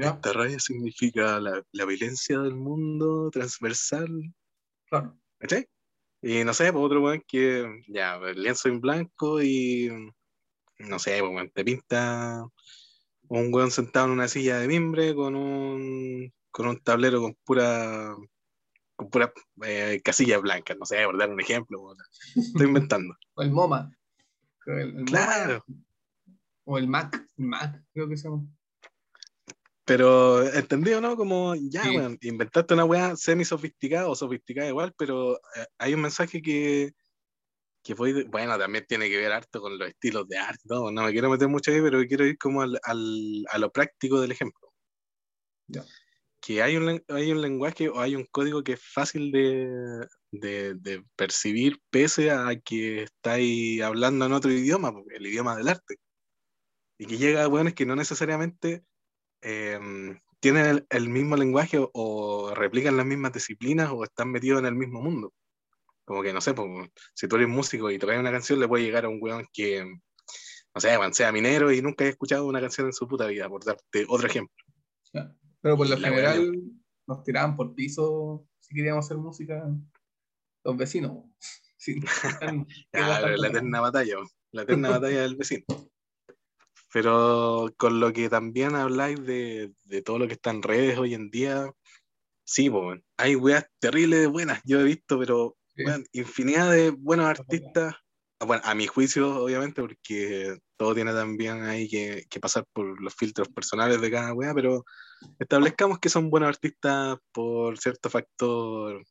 ¿Ya? 0.00 0.10
Esta 0.10 0.32
raya 0.32 0.58
significa 0.58 1.40
la, 1.40 1.62
la 1.72 1.84
violencia 1.84 2.38
del 2.40 2.54
mundo 2.54 3.30
transversal, 3.30 4.08
Claro. 4.90 5.18
¿cachai? 5.38 5.66
Y 6.22 6.42
no 6.44 6.52
sé, 6.54 6.72
pues 6.72 6.84
otro 6.84 7.00
weón 7.02 7.22
que, 7.28 7.82
ya, 7.88 8.16
el 8.16 8.42
lienzo 8.42 8.68
en 8.68 8.80
blanco 8.80 9.40
y, 9.42 9.88
no 10.78 10.98
sé, 10.98 11.18
pues 11.20 11.32
weón, 11.32 11.50
te 11.50 11.64
pinta 11.64 12.44
un 13.28 13.52
weón 13.54 13.70
sentado 13.70 14.06
en 14.06 14.12
una 14.12 14.28
silla 14.28 14.58
de 14.58 14.66
mimbre 14.68 15.14
con 15.14 15.36
un, 15.36 16.32
con 16.50 16.66
un 16.68 16.80
tablero 16.80 17.20
con 17.20 17.36
pura, 17.44 18.16
con 18.96 19.10
pura 19.10 19.32
eh, 19.64 20.00
casillas 20.02 20.40
blancas, 20.42 20.76
no 20.78 20.86
sé, 20.86 21.04
por 21.04 21.16
dar 21.18 21.30
un 21.30 21.40
ejemplo, 21.40 21.80
weón. 21.80 21.96
estoy 22.34 22.66
inventando. 22.68 23.14
O 23.34 23.42
el 23.42 23.50
MoMA. 23.52 23.90
El- 24.66 24.78
el 24.80 24.92
MoMA 24.94 25.04
Claro. 25.06 25.64
o 26.64 26.78
el 26.78 26.88
Mac, 26.88 27.26
Mac, 27.36 27.82
creo 27.92 28.08
que 28.08 28.16
se 28.16 28.28
llama. 28.28 28.44
Pero, 29.88 30.46
¿entendido, 30.52 31.00
no? 31.00 31.16
Como, 31.16 31.54
ya, 31.54 31.82
weón, 31.90 32.18
inventaste 32.20 32.74
una 32.74 32.84
weá 32.84 33.16
semi-sofisticada 33.16 34.06
o 34.06 34.14
sofisticada 34.14 34.68
igual, 34.68 34.92
pero 34.98 35.36
eh, 35.56 35.66
hay 35.78 35.94
un 35.94 36.02
mensaje 36.02 36.42
que, 36.42 36.92
que 37.82 37.94
voy, 37.94 38.24
bueno, 38.24 38.58
también 38.58 38.84
tiene 38.86 39.08
que 39.08 39.16
ver 39.16 39.32
harto 39.32 39.62
con 39.62 39.78
los 39.78 39.88
estilos 39.88 40.28
de 40.28 40.36
arte, 40.36 40.60
no, 40.66 40.90
no 40.90 41.04
me 41.04 41.12
quiero 41.12 41.30
meter 41.30 41.48
mucho 41.48 41.70
ahí, 41.70 41.80
pero 41.80 42.06
quiero 42.06 42.26
ir 42.26 42.36
como 42.36 42.60
al, 42.60 42.78
al, 42.82 43.46
a 43.50 43.56
lo 43.56 43.72
práctico 43.72 44.20
del 44.20 44.30
ejemplo. 44.30 44.70
Que 46.38 46.62
hay 46.62 46.76
un, 46.76 47.02
hay 47.08 47.32
un 47.32 47.40
lenguaje 47.40 47.88
o 47.88 47.98
hay 47.98 48.14
un 48.14 48.26
código 48.26 48.62
que 48.62 48.74
es 48.74 48.82
fácil 48.82 49.32
de, 49.32 50.06
de, 50.30 50.74
de 50.74 51.02
percibir 51.16 51.80
pese 51.88 52.30
a 52.30 52.54
que 52.62 53.04
estáis 53.04 53.80
hablando 53.80 54.26
en 54.26 54.32
otro 54.32 54.52
idioma, 54.52 54.92
el 55.14 55.26
idioma 55.26 55.56
del 55.56 55.68
arte. 55.68 55.96
Y 56.98 57.06
que 57.06 57.16
llega 57.16 57.42
a 57.42 57.48
weones 57.48 57.72
que 57.72 57.86
no 57.86 57.96
necesariamente 57.96 58.84
Em, 59.40 60.18
tienen 60.40 60.86
el, 60.88 61.08
mismo 61.08 61.36
lenguaje 61.36 61.78
o, 61.80 62.52
replican 62.54 62.96
las 62.96 63.06
mismas 63.06 63.32
disciplinas 63.32 63.90
o 63.90 64.04
están 64.04 64.30
metidos 64.30 64.60
en 64.60 64.66
el 64.66 64.74
mismo 64.74 65.00
mundo. 65.00 65.32
Como 66.04 66.22
que, 66.22 66.32
no 66.32 66.40
sé, 66.40 66.54
pues, 66.54 66.90
si 67.14 67.28
tú 67.28 67.36
eres 67.36 67.48
músico 67.48 67.90
y 67.90 67.98
tocas 67.98 68.18
una 68.18 68.30
canción, 68.30 68.60
le 68.60 68.68
puede 68.68 68.84
llegar 68.84 69.04
a 69.04 69.08
un 69.08 69.18
weón 69.20 69.46
que, 69.52 69.84
no 69.84 70.80
sé, 70.80 70.96
sea 71.12 71.32
minero 71.32 71.72
y 71.72 71.82
nunca 71.82 72.04
haya 72.04 72.12
escuchado 72.12 72.46
una 72.46 72.60
canción 72.60 72.86
en 72.86 72.92
su 72.92 73.06
puta 73.06 73.26
vida, 73.26 73.48
por 73.48 73.64
darte 73.64 74.06
otro 74.08 74.26
ejemplo. 74.26 74.54
Pero 75.60 75.76
por 75.76 75.88
lo 75.88 75.96
general 75.96 76.52
nos 77.06 77.24
tiraban 77.24 77.56
por 77.56 77.74
piso 77.74 78.46
si 78.60 78.74
queríamos 78.74 79.04
hacer 79.04 79.16
música 79.16 79.64
los 80.64 80.76
vecinos. 80.76 81.24
Sí, 81.80 82.00
la 82.92 83.46
eterna 83.46 83.80
batalla, 83.80 84.16
la 84.50 84.62
eterna 84.62 84.90
batalla 84.90 85.22
del 85.22 85.36
vecino. 85.36 85.64
Pero 87.00 87.72
con 87.76 88.00
lo 88.00 88.12
que 88.12 88.28
también 88.28 88.74
habláis 88.74 89.24
de, 89.24 89.72
de 89.84 90.02
todo 90.02 90.18
lo 90.18 90.26
que 90.26 90.32
está 90.32 90.50
en 90.50 90.64
redes 90.64 90.98
hoy 90.98 91.14
en 91.14 91.30
día, 91.30 91.70
sí, 92.44 92.68
pues, 92.68 93.00
hay 93.16 93.36
weas 93.36 93.66
terribles 93.78 94.18
de 94.18 94.26
buenas, 94.26 94.60
yo 94.64 94.80
he 94.80 94.82
visto, 94.82 95.16
pero 95.16 95.56
infinidad 96.10 96.72
de 96.72 96.90
buenos 96.90 97.26
artistas, 97.26 97.94
ah, 98.40 98.44
bueno, 98.46 98.62
a 98.64 98.74
mi 98.74 98.88
juicio, 98.88 99.44
obviamente, 99.44 99.80
porque 99.80 100.58
todo 100.76 100.92
tiene 100.92 101.12
también 101.12 101.62
ahí 101.62 101.88
que, 101.88 102.24
que 102.28 102.40
pasar 102.40 102.64
por 102.72 103.00
los 103.00 103.14
filtros 103.14 103.48
personales 103.48 104.00
de 104.00 104.10
cada 104.10 104.34
wea, 104.34 104.52
pero 104.52 104.84
establezcamos 105.38 106.00
que 106.00 106.08
son 106.08 106.30
buenos 106.30 106.48
artistas 106.48 107.16
por 107.30 107.78
cierto 107.78 108.10
factor 108.10 109.04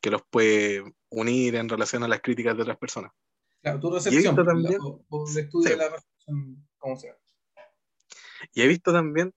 que 0.00 0.10
los 0.10 0.22
puede 0.30 0.84
unir 1.10 1.56
en 1.56 1.68
relación 1.68 2.02
a 2.02 2.08
las 2.08 2.22
críticas 2.22 2.56
de 2.56 2.62
otras 2.62 2.78
personas. 2.78 3.12
Claro, 3.60 3.78
tu 3.78 3.90
recepción, 3.90 4.34
también, 4.34 4.78
o, 4.80 5.26
estudio 5.28 5.68
de 5.68 5.76
la 5.76 5.90
recepción 5.90 6.66
y 8.52 8.62
he 8.62 8.66
visto 8.68 8.92
también 8.92 9.32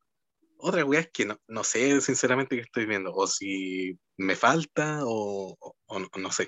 otras 0.58 0.84
weas 0.86 1.10
que 1.12 1.26
no, 1.26 1.40
no, 1.48 1.64
sé 1.64 2.02
sinceramente 2.02 2.56
que 2.56 2.64
estoy 2.64 2.86
viendo, 2.86 3.14
o 3.14 3.28
si 3.28 3.98
me 4.18 4.36
falta 4.36 5.02
o, 5.04 5.56
o, 5.86 6.00
no, 6.00 6.32
sé. 6.32 6.48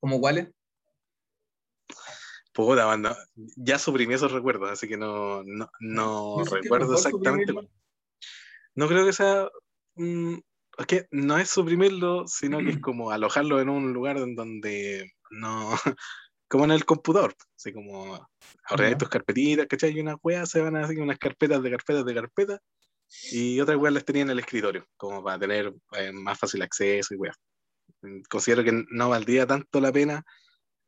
¿Cómo 0.00 0.20
cuáles? 0.20 0.48
Puta, 2.52 2.86
banda. 2.86 3.16
Ya 3.56 3.78
suprimí 3.78 4.14
esos 4.14 4.32
recuerdos, 4.32 4.70
así 4.70 4.88
que 4.88 4.96
no, 4.96 5.42
no, 5.44 5.70
no, 5.80 6.42
recuerdo 6.44 6.94
exactamente. 6.94 7.52
No 8.74 8.88
creo 8.88 9.04
que 9.04 9.12
sea. 9.12 9.48
Mm, 9.96 10.38
es 10.78 10.86
que 10.86 11.06
no 11.10 11.38
es 11.38 11.50
suprimirlo, 11.50 12.26
sino 12.26 12.58
que 12.58 12.70
es 12.70 12.78
como 12.80 13.10
alojarlo 13.10 13.60
en 13.60 13.68
un 13.68 13.92
lugar 13.92 14.16
en 14.16 14.34
donde 14.34 15.12
no, 15.30 15.70
como 16.48 16.64
en 16.64 16.70
el 16.70 16.84
computador, 16.84 17.34
así 17.56 17.72
como 17.72 18.28
ahora 18.64 18.96
tus 18.96 19.08
carpetitas, 19.08 19.66
¿cachai? 19.66 19.96
Y 19.96 20.00
unas 20.00 20.16
weas 20.22 20.48
se 20.48 20.60
van 20.60 20.76
a 20.76 20.84
hacer 20.84 20.98
unas 20.98 21.18
carpetas 21.18 21.62
de 21.62 21.70
carpetas 21.70 22.04
de 22.04 22.14
carpetas 22.14 22.60
y 23.32 23.60
otras 23.60 23.76
weas 23.78 23.94
las 23.94 24.04
tenía 24.04 24.22
en 24.22 24.30
el 24.30 24.38
escritorio, 24.38 24.86
como 24.96 25.22
para 25.22 25.38
tener 25.38 25.72
eh, 25.92 26.12
más 26.12 26.38
fácil 26.38 26.62
acceso 26.62 27.14
y 27.14 27.16
weas. 27.16 27.36
Considero 28.28 28.62
que 28.64 28.84
no 28.90 29.08
valdría 29.08 29.46
tanto 29.46 29.80
la 29.80 29.92
pena 29.92 30.24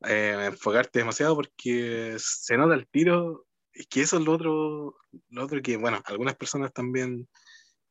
eh, 0.04 0.46
enfocarte 0.46 1.00
demasiado 1.00 1.34
porque 1.34 2.16
se 2.18 2.56
nota 2.56 2.74
el 2.74 2.86
tiro 2.88 3.46
y 3.72 3.86
que 3.86 4.02
eso 4.02 4.18
es 4.18 4.24
lo 4.24 4.32
otro, 4.32 4.96
lo 5.28 5.44
otro 5.44 5.62
que, 5.62 5.76
bueno, 5.76 6.00
algunas 6.04 6.36
personas 6.36 6.72
también 6.72 7.28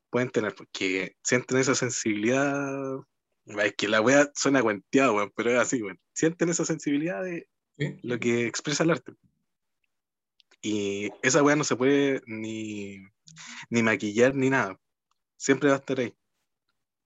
pueden 0.10 0.30
tener, 0.30 0.56
porque 0.56 1.16
sienten 1.24 1.58
esa 1.58 1.76
sensibilidad 1.76 3.00
es 3.46 3.76
que 3.76 3.88
la 3.88 4.02
wea 4.02 4.30
suena 4.36 4.62
cuenteado, 4.62 5.16
weón, 5.16 5.32
pero 5.36 5.52
es 5.52 5.60
así, 5.60 5.82
weón. 5.82 6.00
Sienten 6.14 6.50
esa 6.50 6.66
sensibilidad 6.66 7.24
de, 7.24 7.48
lo 7.78 8.20
que 8.20 8.48
expresa 8.48 8.84
el 8.84 8.92
arte. 8.92 9.14
Y 10.62 11.10
esa 11.22 11.44
weá 11.44 11.56
no 11.56 11.64
se 11.64 11.76
puede 11.76 12.22
ni, 12.26 12.98
ni 13.70 13.84
maquillar 13.84 14.36
ni 14.36 14.50
nada. 14.50 14.80
Siempre 15.38 15.70
va 15.70 15.76
a 15.76 15.80
estar 15.80 16.00
ahí. 16.00 16.14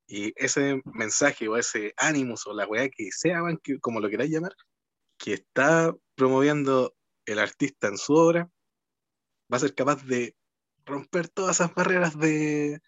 Y 0.08 0.34
ese 0.36 0.82
mensaje 0.86 1.48
o 1.48 1.58
ese 1.58 1.94
ánimo 1.98 2.36
o 2.46 2.54
la 2.54 2.68
weá 2.68 2.90
que 2.90 3.12
sea, 3.12 3.40
como 3.82 4.00
lo 4.00 4.10
queráis 4.10 4.32
llamar, 4.32 4.56
que 5.18 5.34
está 5.34 5.94
promoviendo 6.16 6.96
el 7.26 7.40
artista 7.40 7.88
en 7.88 7.98
su 7.98 8.14
obra, 8.14 8.50
va 9.52 9.58
a 9.58 9.60
ser 9.60 9.76
capaz 9.76 10.04
de 10.06 10.36
romper 10.86 11.30
todas 11.30 11.58
esas 11.58 11.74
barreras 11.74 12.18
de, 12.18 12.82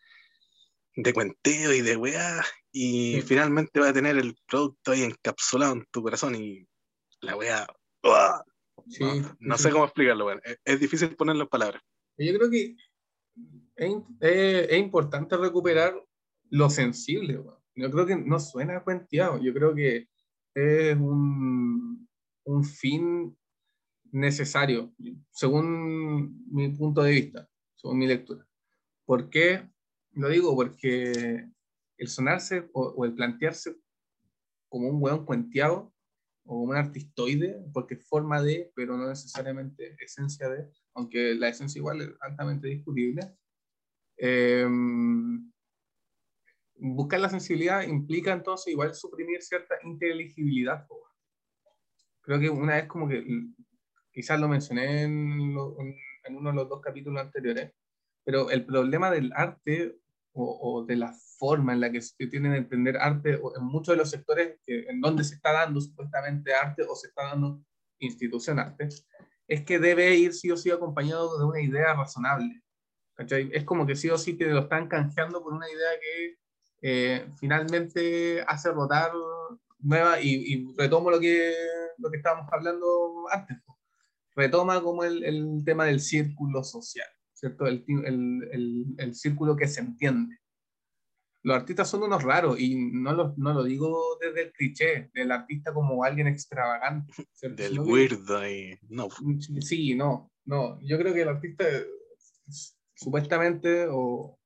de 0.95 1.13
cuenteo 1.13 1.73
y 1.73 1.81
de 1.81 1.95
weá, 1.95 2.43
y 2.71 3.21
finalmente 3.21 3.79
va 3.79 3.89
a 3.89 3.93
tener 3.93 4.17
el 4.17 4.35
producto 4.47 4.91
ahí 4.91 5.03
encapsulado 5.03 5.73
en 5.73 5.85
tu 5.91 6.01
corazón 6.01 6.35
y 6.35 6.67
la 7.23 7.35
wea. 7.35 7.67
no, 9.39 9.57
sé 9.57 9.71
cómo 9.71 9.85
explicarlo, 9.85 10.27
Es, 10.63 10.79
difícil 10.79 11.15
ponerlo 11.15 11.43
en 11.43 11.49
palabras. 11.49 11.81
Yo 12.17 12.33
creo 12.37 12.49
que 12.49 12.75
es, 13.75 14.77
importante 14.77 15.37
recuperar 15.37 15.95
lo 16.49 16.69
sensible, 16.69 17.41
Yo 17.75 17.91
creo 17.91 18.05
que 18.05 18.15
no 18.15 18.39
suena 18.39 18.83
cuenteado. 18.83 19.39
Yo 19.41 19.53
creo 19.53 19.73
que 19.73 20.07
es 20.53 20.95
un, 20.97 22.07
un 22.43 22.63
fin 22.63 23.35
necesario, 24.11 24.93
según 25.31 26.45
mi 26.51 26.69
punto 26.69 27.01
de 27.01 27.11
vista, 27.11 27.49
según 27.75 27.97
mi 27.97 28.07
lectura. 28.07 28.47
¿Por 29.05 29.29
qué? 29.29 29.67
Lo 30.11 30.29
digo 30.29 30.55
porque 30.55 31.49
el 31.97 32.07
sonarse 32.07 32.69
o, 32.73 33.05
el 33.05 33.13
plantearse 33.13 33.75
como 34.69 34.89
un 34.89 35.01
weón 35.01 35.25
cuenteado 35.25 35.92
o 36.45 36.61
un 36.61 36.75
artistoide, 36.75 37.63
porque 37.73 37.95
forma 37.95 38.41
de, 38.41 38.71
pero 38.75 38.97
no 38.97 39.07
necesariamente 39.07 39.95
esencia 39.99 40.49
de, 40.49 40.69
aunque 40.93 41.35
la 41.35 41.49
esencia 41.49 41.79
igual 41.79 42.01
es 42.01 42.09
altamente 42.21 42.67
discutible. 42.67 43.21
Em, 44.17 45.51
buscar 46.75 47.19
la 47.19 47.29
sensibilidad 47.29 47.83
implica 47.83 48.33
entonces 48.33 48.73
igual 48.73 48.93
suprimir 48.93 49.41
cierta 49.41 49.75
inteligibilidad. 49.83 50.85
Creo 52.21 52.39
que 52.39 52.49
una 52.49 52.75
vez 52.75 52.87
como 52.87 53.07
que, 53.07 53.25
quizás 54.11 54.39
lo 54.39 54.47
mencioné 54.47 55.03
en, 55.03 55.57
en 56.23 56.35
uno 56.35 56.49
de 56.49 56.55
los 56.55 56.69
dos 56.69 56.81
capítulos 56.81 57.21
anteriores, 57.21 57.73
pero 58.23 58.49
el 58.49 58.65
problema 58.65 59.11
del 59.11 59.31
arte 59.33 59.97
o, 60.33 60.83
de 60.87 60.95
la 60.95 61.13
forma 61.43 61.73
en 61.73 61.81
la 61.81 61.91
que 61.91 62.01
se 62.01 62.27
tiene 62.27 62.51
de 62.51 62.59
entender 62.59 62.95
arte 62.95 63.33
en 63.33 63.63
muchos 63.65 63.93
de 63.93 63.97
los 63.97 64.09
sectores 64.09 64.59
en 64.65 65.01
donde 65.01 65.25
se 65.25 65.35
está 65.35 65.51
dando 65.51 65.81
supuestamente 65.81 66.53
arte 66.53 66.83
o 66.87 66.95
se 66.95 67.07
está 67.07 67.23
dando 67.23 67.61
institución 67.99 68.59
arte, 68.59 68.87
es 69.45 69.65
que 69.65 69.77
debe 69.77 70.15
ir 70.15 70.33
sí 70.33 70.49
o 70.51 70.55
sí 70.55 70.71
acompañado 70.71 71.37
de 71.37 71.43
una 71.43 71.59
idea 71.59 71.93
razonable. 71.95 72.63
Es 73.17 73.65
como 73.65 73.85
que 73.85 73.97
sí 73.97 74.09
o 74.09 74.17
sí 74.17 74.35
te 74.35 74.45
lo 74.45 74.61
están 74.61 74.87
canjeando 74.87 75.43
por 75.43 75.51
una 75.51 75.69
idea 75.69 75.91
que 76.01 76.37
eh, 76.81 77.27
finalmente 77.37 78.41
hace 78.47 78.71
rotar 78.71 79.11
nueva 79.79 80.21
y, 80.21 80.65
retomo 80.77 81.11
lo 81.11 81.19
que, 81.19 81.53
lo 81.97 82.09
que 82.09 82.17
estábamos 82.19 82.47
hablando 82.53 83.25
antes. 83.33 83.57
Retoma 84.33 84.81
como 84.81 85.03
el, 85.03 85.25
el 85.25 85.61
tema 85.65 85.83
del 85.83 85.99
círculo 85.99 86.63
social. 86.63 87.09
¿cierto? 87.33 87.67
El, 87.67 87.83
el, 88.05 88.95
el, 88.97 89.13
círculo 89.13 89.57
que 89.57 89.67
se 89.67 89.81
entiende. 89.81 90.37
Los 91.43 91.57
artistas 91.57 91.89
son 91.89 92.03
unos 92.03 92.23
raros 92.23 92.57
y 92.59 92.75
no 92.75 93.11
lo, 93.13 93.33
no 93.35 93.53
lo 93.53 93.63
digo 93.63 94.17
desde 94.19 94.43
el 94.43 94.53
cliché 94.53 95.11
del 95.13 95.31
artista 95.31 95.73
como 95.73 96.03
alguien 96.03 96.27
extravagante. 96.27 97.13
Del 97.41 97.79
weirdo 97.81 98.47
y 98.47 98.79
no. 98.89 99.09
Sí, 99.59 99.93
no, 99.93 100.31
no. 100.45 100.79
Yo 100.81 100.97
creo 100.97 101.13
que 101.13 101.23
el 101.23 101.27
artista 101.27 101.65
supuestamente 102.95 103.87
o, 103.89 104.39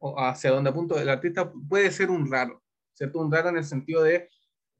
o, 0.00 0.20
hacia 0.20 0.50
donde 0.50 0.70
apunto, 0.70 0.98
el 0.98 1.08
artista 1.08 1.50
puede 1.68 1.90
ser 1.90 2.10
un 2.10 2.30
raro, 2.30 2.62
¿cierto? 2.92 3.20
Un 3.20 3.32
raro 3.32 3.48
en 3.48 3.56
el 3.56 3.64
sentido 3.64 4.02
de, 4.02 4.28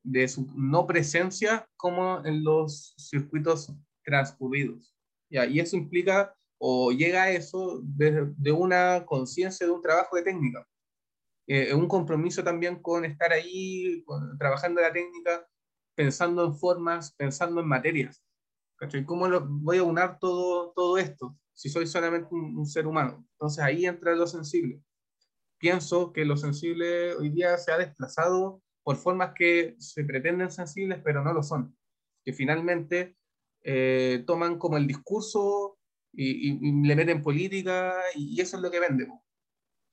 de 0.03 0.29
su 0.29 0.53
no 0.55 0.87
presencia 0.87 1.67
como 1.77 2.25
en 2.25 2.45
los 2.45 2.95
circuitos 2.99 3.73
transcurridos. 4.05 4.95
¿ya? 5.31 5.47
Y 5.47 5.61
eso 5.61 5.77
implica 5.77 6.35
o 6.59 6.93
llega 6.93 7.25
a 7.25 7.31
eso 7.31 7.81
de, 7.83 8.33
de 8.37 8.53
una 8.53 9.05
conciencia 9.07 9.67
de 9.67 9.73
un 9.73 9.83
trabajo 9.83 10.17
de 10.17 10.23
técnica. 10.23 10.67
Eh, 11.47 11.75
un 11.75 11.89
compromiso 11.89 12.45
también 12.45 12.81
con 12.81 13.05
estar 13.05 13.33
ahí, 13.33 14.05
trabajando 14.39 14.81
la 14.81 14.93
técnica, 14.93 15.47
pensando 15.95 16.45
en 16.45 16.55
formas, 16.55 17.13
pensando 17.13 17.61
en 17.61 17.69
materias. 17.69 18.23
¿Cómo 19.07 19.29
lo, 19.29 19.47
voy 19.47 19.79
a 19.79 19.85
unir 19.85 20.19
todo, 20.21 20.73
todo 20.73 20.99
esto? 20.99 21.37
si 21.55 21.69
soy 21.69 21.87
solamente 21.87 22.29
un, 22.33 22.67
ser 22.67 22.87
humano. 22.87 23.27
Entonces 23.33 23.63
ahí 23.63 23.87
entra 23.87 24.15
lo 24.15 24.27
sensible. 24.27 24.81
Pienso 25.59 26.13
que 26.13 26.25
lo 26.25 26.37
sensible 26.37 27.15
hoy 27.15 27.31
día 27.31 27.57
se 27.59 27.73
ha 27.73 27.79
desplazado 27.79 28.63
por 28.83 28.97
formas 28.97 29.33
que 29.37 29.77
se 29.79 30.05
pretenden 30.05 30.51
sensibles, 30.51 31.01
pero 31.05 31.23
no 31.23 31.33
lo 31.33 31.43
son. 31.43 31.77
Que 32.25 32.33
finalmente 32.33 33.17
eh, 33.63 34.25
toman 34.27 34.59
como 34.59 34.77
el 34.77 34.87
discurso 34.87 35.79
y, 36.13 36.83
le 36.85 36.97
meten 36.97 37.23
política 37.23 37.95
y, 38.15 38.41
eso 38.41 38.57
es 38.57 38.63
lo 38.63 38.71
que 38.71 38.81
vende. 38.81 39.09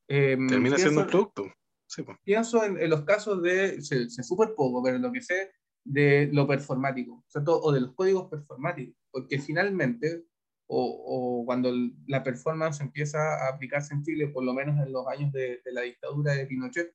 Em, 0.10 0.48
Termina 0.48 0.78
siendo 0.78 1.02
un 1.02 1.08
producto. 1.08 1.54
Pienso 2.24 2.64
en, 2.64 2.90
los 2.90 3.04
casos 3.04 3.42
de, 3.42 3.82
sé, 3.82 4.10
súper 4.10 4.54
poco, 4.56 4.84
pero 4.84 4.98
lo 4.98 5.12
que 5.12 5.22
sé 5.22 5.52
de 5.86 6.30
lo 6.34 6.46
performático, 6.48 7.24
o 7.46 7.72
de 7.72 7.82
los 7.82 7.94
códigos 7.94 8.30
performáticos, 8.30 8.96
porque 9.12 9.40
finalmente, 9.40 10.26
o, 10.68 11.44
cuando 11.46 11.72
la 12.08 12.24
performance 12.24 12.82
empieza 12.82 13.20
a 13.20 13.50
aplicarse 13.50 13.94
en 13.94 14.04
Chile, 14.04 14.28
por 14.28 14.44
lo 14.44 14.54
menos 14.54 14.78
en 14.86 14.92
los 14.92 15.08
años 15.08 15.32
de, 15.32 15.62
de 15.64 15.72
la 15.72 15.82
dictadura 15.82 16.34
de 16.34 16.46
Pinochet, 16.46 16.94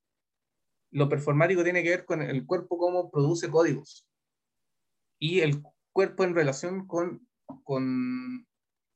lo 0.93 1.09
performático 1.09 1.65
tiene 1.65 1.83
que 1.83 1.91
ver 1.91 2.05
con 2.05 2.23
el 2.23 2.47
cuerpo 2.47 2.79
cómo 2.79 3.11
produce 3.11 3.51
códigos 3.51 4.07
y 5.19 5.41
el 5.41 5.63
cuerpo 5.93 6.25
en 6.25 6.35
relación 6.35 6.87
con, 6.87 7.27
con, 7.65 8.47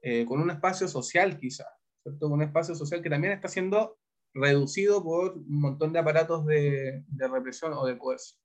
eh, 0.02 0.24
con 0.26 0.40
un 0.40 0.50
espacio 0.50 0.86
social 0.86 1.38
quizá, 1.38 1.64
¿cierto? 2.02 2.28
un 2.28 2.42
espacio 2.42 2.74
social 2.74 3.02
que 3.02 3.10
también 3.10 3.32
está 3.32 3.48
siendo 3.48 3.98
reducido 4.41 5.03
por 5.03 5.39
un 5.39 5.61
montón 5.61 5.93
de 5.93 5.99
aparatos 5.99 6.47
de, 6.47 7.05
represión 7.16 7.72
o 7.72 7.86
de 7.86 7.99
coerción. 7.99 8.41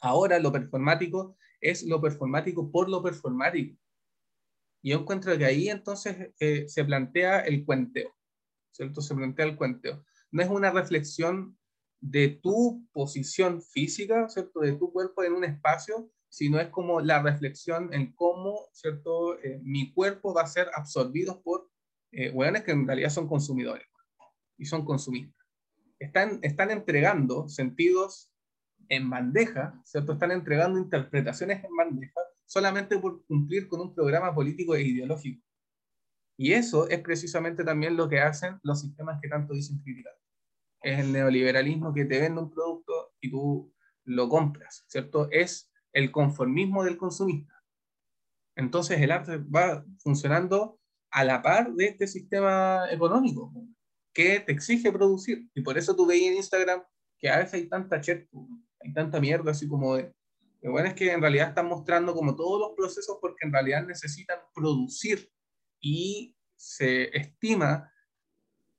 Ahora 0.00 0.38
lo 0.38 0.52
performático 0.52 1.36
es 1.60 1.82
lo 1.84 2.00
performático 2.00 2.70
por 2.70 2.88
lo 2.88 3.02
performático. 3.02 3.78
Y 4.82 4.90
yo 4.90 4.98
encuentro 4.98 5.36
que 5.38 5.44
ahí 5.46 5.68
entonces 5.68 6.32
eh, 6.40 6.68
se 6.68 6.84
plantea 6.84 7.40
el 7.40 7.64
cuenteo, 7.64 8.14
¿cierto? 8.70 9.00
Se 9.00 9.14
plantea 9.14 9.46
el 9.46 9.56
cuenteo. 9.56 10.04
No 10.30 10.42
es 10.42 10.48
una 10.48 10.70
reflexión 10.70 11.56
de 12.00 12.28
tu 12.28 12.86
posición 12.92 13.62
física, 13.62 14.28
¿cierto? 14.28 14.60
De 14.60 14.72
tu 14.72 14.92
cuerpo 14.92 15.24
en 15.24 15.32
un 15.32 15.44
espacio, 15.44 16.10
sino 16.28 16.60
es 16.60 16.68
como 16.68 17.00
la 17.00 17.22
reflexión 17.22 17.94
en 17.94 18.12
cómo, 18.14 18.68
¿cierto? 18.72 19.38
Eh, 19.38 19.58
mi 19.62 19.94
cuerpo 19.94 20.34
va 20.34 20.42
a 20.42 20.46
ser 20.46 20.68
absorbido 20.74 21.42
por 21.42 21.70
eh, 22.12 22.32
que 22.64 22.72
en 22.72 22.86
realidad 22.86 23.08
son 23.08 23.26
consumidores 23.26 23.86
y 24.64 24.66
son 24.66 24.82
consumistas. 24.82 25.46
Están, 25.98 26.38
están 26.42 26.70
entregando 26.70 27.48
sentidos 27.48 28.32
en 28.88 29.10
bandeja, 29.10 29.78
¿cierto? 29.84 30.14
Están 30.14 30.32
entregando 30.32 30.78
interpretaciones 30.78 31.62
en 31.62 31.76
bandeja 31.76 32.20
solamente 32.46 32.98
por 32.98 33.26
cumplir 33.26 33.68
con 33.68 33.82
un 33.82 33.94
programa 33.94 34.34
político 34.34 34.74
e 34.74 34.82
ideológico. 34.82 35.44
Y 36.38 36.54
eso 36.54 36.88
es 36.88 36.98
precisamente 37.00 37.62
también 37.62 37.94
lo 37.96 38.08
que 38.08 38.20
hacen 38.20 38.58
los 38.62 38.80
sistemas 38.80 39.20
que 39.20 39.28
tanto 39.28 39.52
dicen 39.52 39.82
criticar. 39.82 40.14
Es 40.82 40.98
el 40.98 41.12
neoliberalismo 41.12 41.92
que 41.92 42.06
te 42.06 42.20
vende 42.20 42.40
un 42.40 42.50
producto 42.50 43.12
y 43.20 43.30
tú 43.30 43.72
lo 44.04 44.28
compras, 44.30 44.84
¿cierto? 44.88 45.28
Es 45.30 45.70
el 45.92 46.10
conformismo 46.10 46.84
del 46.84 46.96
consumista. 46.96 47.62
Entonces 48.56 49.00
el 49.00 49.10
arte 49.10 49.36
va 49.38 49.84
funcionando 49.98 50.80
a 51.10 51.22
la 51.24 51.42
par 51.42 51.74
de 51.74 51.86
este 51.86 52.06
sistema 52.06 52.86
económico 52.90 53.52
que 54.14 54.40
te 54.40 54.52
exige 54.52 54.92
producir. 54.92 55.50
Y 55.54 55.62
por 55.62 55.76
eso 55.76 55.94
tú 55.94 56.06
veis 56.06 56.26
en 56.28 56.36
Instagram 56.36 56.82
que 57.18 57.28
a 57.28 57.38
veces 57.38 57.54
hay 57.54 57.68
tanta 57.68 58.00
chat, 58.00 58.22
hay 58.80 58.92
tanta 58.92 59.20
mierda, 59.20 59.50
así 59.50 59.68
como 59.68 59.96
de... 59.96 60.14
Lo 60.62 60.72
bueno 60.72 60.88
es 60.88 60.94
que 60.94 61.12
en 61.12 61.20
realidad 61.20 61.48
están 61.48 61.66
mostrando 61.66 62.14
como 62.14 62.34
todos 62.34 62.58
los 62.58 62.74
procesos 62.74 63.18
porque 63.20 63.44
en 63.46 63.52
realidad 63.52 63.86
necesitan 63.86 64.38
producir 64.54 65.30
y 65.78 66.34
se 66.56 67.14
estima 67.14 67.92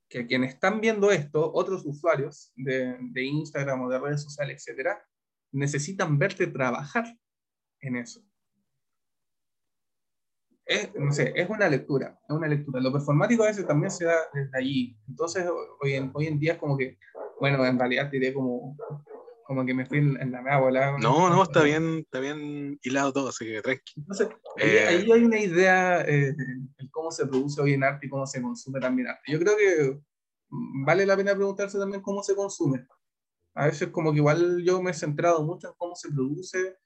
que 0.08 0.26
quienes 0.26 0.54
están 0.54 0.80
viendo 0.80 1.12
esto, 1.12 1.52
otros 1.52 1.84
usuarios 1.84 2.52
de, 2.56 2.96
de 3.12 3.24
Instagram 3.24 3.82
o 3.82 3.88
de 3.88 4.00
redes 4.00 4.22
sociales, 4.22 4.56
etcétera, 4.66 5.00
necesitan 5.52 6.18
verte 6.18 6.48
trabajar 6.48 7.04
en 7.80 7.96
eso. 7.96 8.20
Es, 10.66 10.92
no 10.96 11.12
sé, 11.12 11.32
es 11.36 11.48
una 11.48 11.68
lectura, 11.68 12.18
es 12.28 12.34
una 12.34 12.48
lectura. 12.48 12.80
Lo 12.80 12.92
performático 12.92 13.44
a 13.44 13.46
veces 13.46 13.66
también 13.66 13.90
se 13.90 14.04
da 14.04 14.16
desde 14.34 14.58
allí. 14.58 14.98
Entonces, 15.08 15.46
hoy 15.80 15.94
en, 15.94 16.10
hoy 16.12 16.26
en 16.26 16.40
día 16.40 16.54
es 16.54 16.58
como 16.58 16.76
que, 16.76 16.98
bueno, 17.38 17.64
en 17.64 17.78
realidad 17.78 18.10
diré 18.10 18.34
como, 18.34 18.76
como 19.44 19.64
que 19.64 19.72
me 19.72 19.86
fui 19.86 19.98
en, 19.98 20.32
la 20.32 20.42
mea 20.42 20.58
volada. 20.58 20.98
No, 20.98 21.30
no, 21.30 21.44
está 21.44 21.62
bien, 21.62 21.98
está 21.98 22.18
bien 22.18 22.80
hilado 22.82 23.12
todo, 23.12 23.28
así 23.28 23.44
que 23.44 23.62
tranqui. 23.62 23.92
Entonces, 23.96 24.28
ahí, 24.56 24.70
eh, 24.70 25.08
hay 25.12 25.24
una 25.24 25.38
idea 25.38 26.00
eh, 26.00 26.32
de 26.32 26.90
cómo 26.90 27.12
se 27.12 27.26
produce 27.26 27.60
hoy 27.60 27.74
en 27.74 27.84
arte 27.84 28.06
y 28.06 28.10
cómo 28.10 28.26
se 28.26 28.42
consume 28.42 28.80
también 28.80 29.08
arte. 29.08 29.22
Yo 29.30 29.38
creo 29.38 29.56
que 29.56 30.00
vale 30.84 31.06
la 31.06 31.16
pena 31.16 31.34
preguntarse 31.34 31.78
también 31.78 32.02
cómo 32.02 32.24
se 32.24 32.34
consume. 32.34 32.86
A 33.54 33.66
veces 33.66 33.88
como 33.88 34.12
que 34.12 34.18
igual 34.18 34.62
yo 34.64 34.82
me 34.82 34.90
he 34.90 34.94
centrado 34.94 35.42
mucho 35.44 35.68
en 35.68 35.74
cómo 35.78 35.94
se 35.94 36.10
produce, 36.10 36.76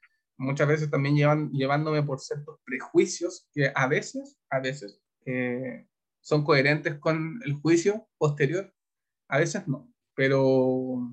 muchas 0.41 0.66
veces 0.68 0.91
también 0.91 1.16
llevan, 1.16 1.51
llevándome 1.51 2.03
por 2.03 2.20
ciertos 2.20 2.59
prejuicios 2.64 3.47
que 3.53 3.70
a 3.74 3.86
veces, 3.86 4.38
a 4.51 4.61
veces 4.61 5.01
eh, 5.26 5.86
son 6.20 6.45
coherentes 6.45 6.99
con 6.99 7.41
el 7.45 7.55
juicio 7.55 8.09
posterior, 8.18 8.72
a 9.28 9.38
veces 9.38 9.68
no, 9.68 9.93
pero 10.14 11.11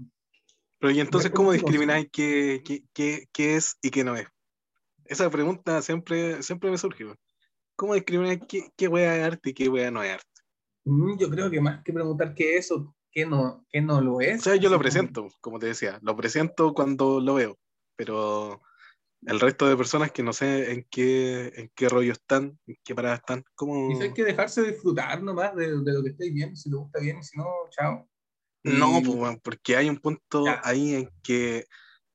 pero 0.80 0.92
y 0.92 1.00
entonces, 1.00 1.32
¿cómo 1.32 1.52
discrimináis 1.52 2.08
qué, 2.12 2.62
qué, 2.94 3.28
qué, 3.32 3.56
es 3.56 3.78
y 3.82 3.90
qué 3.90 4.04
no 4.04 4.16
es? 4.16 4.28
Esa 5.06 5.30
pregunta 5.30 5.82
siempre, 5.82 6.44
siempre 6.44 6.70
me 6.70 6.78
surge. 6.78 7.06
¿Cómo 7.76 7.96
discrimináis 7.96 8.42
qué, 8.48 8.70
qué 8.76 8.88
wea 8.88 9.18
es 9.18 9.24
arte 9.24 9.50
y 9.50 9.54
qué 9.54 9.70
wea 9.70 9.90
no 9.90 10.04
es 10.04 10.14
arte? 10.14 10.42
Mm, 10.86 11.18
yo 11.18 11.30
creo 11.30 11.50
que 11.50 11.62
más 11.62 11.84
que 11.84 11.94
preguntar 11.94 12.36
qué 12.36 12.58
es 12.58 12.72
o 12.72 12.96
qué 13.12 13.26
no, 13.26 13.66
qué 13.70 13.82
no 13.82 14.02
lo 14.02 14.22
es. 14.22 14.42
O 14.42 14.44
sea, 14.44 14.56
yo 14.56 14.70
lo 14.70 14.78
presento, 14.78 15.30
como 15.42 15.58
te 15.58 15.68
decía, 15.68 16.00
lo 16.04 16.16
presento 16.16 16.74
cuando 16.74 17.20
lo 17.20 17.34
veo, 17.36 17.58
pero 17.96 18.62
el 19.26 19.40
resto 19.40 19.68
de 19.68 19.78
personas 19.78 20.12
que 20.12 20.24
no 20.24 20.34
sé 20.34 20.72
en 20.72 20.88
qué, 20.90 21.52
en 21.56 21.72
qué 21.76 21.90
rollo 21.90 22.12
están, 22.12 22.60
en 22.68 22.78
qué 22.84 22.96
parada 22.96 23.16
están, 23.16 23.44
¿cómo...? 23.56 23.92
Y 23.92 24.02
hay 24.02 24.14
que 24.14 24.24
dejarse 24.24 24.62
disfrutar 24.64 25.22
nomás 25.22 25.56
de, 25.56 25.82
de 25.82 25.94
lo 25.94 26.04
que 26.04 26.10
estáis 26.10 26.34
viendo, 26.34 26.56
si 26.56 26.70
te 26.70 26.76
gusta 26.76 27.00
bien, 27.00 27.24
si 27.24 27.38
no, 27.38 27.46
chao. 27.72 28.08
No, 28.64 29.02
pues, 29.04 29.40
porque 29.42 29.78
hay 29.78 29.90
un 29.90 29.98
punto 29.98 30.46
ahí 30.64 30.96
en 30.96 31.10
que 31.24 31.66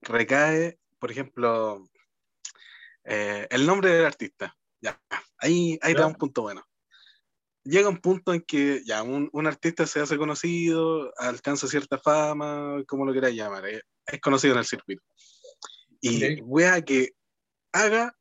recae, 0.02 0.78
por 0.98 1.10
ejemplo, 1.10 1.84
eh, 3.04 3.46
el 3.50 3.66
nombre 3.66 3.90
del 3.90 4.06
artista. 4.06 4.54
Ya, 4.80 5.00
ahí, 5.38 5.78
ahí 5.82 5.94
da 5.94 6.06
un 6.06 6.14
punto 6.14 6.42
bueno. 6.42 6.62
Llega 7.64 7.88
un 7.88 7.98
punto 7.98 8.34
en 8.34 8.42
que 8.42 8.82
ya 8.84 9.02
un, 9.02 9.46
artista 9.46 9.86
se 9.86 10.00
hace 10.00 10.18
conocido, 10.18 11.12
alcanza 11.16 11.68
cierta 11.68 11.98
fama, 11.98 12.82
como 12.88 13.04
lo 13.04 13.12
quieras 13.12 13.32
llamar, 13.32 13.66
eh, 13.68 13.82
es 14.04 14.20
conocido 14.20 14.54
en 14.54 14.58
el 14.58 14.66
circuito. 14.66 15.02
Y 16.02 16.42
wea 16.42 16.82
que 16.82 17.14
haga 17.72 18.14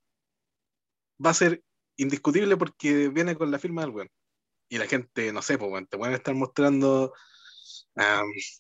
va 1.24 1.32
a 1.32 1.34
ser 1.34 1.64
indiscutible 1.98 2.56
porque 2.56 3.10
viene 3.10 3.36
con 3.36 3.52
la 3.52 3.60
firma 3.60 3.82
del 3.82 3.92
weón. 3.92 4.10
Y 4.70 4.78
la 4.78 4.88
gente, 4.88 5.34
no 5.34 5.42
sé, 5.42 5.58
pues, 5.58 5.90
te 5.90 5.98
pueden 5.98 6.16
estar 6.16 6.34
mostrando 6.34 7.14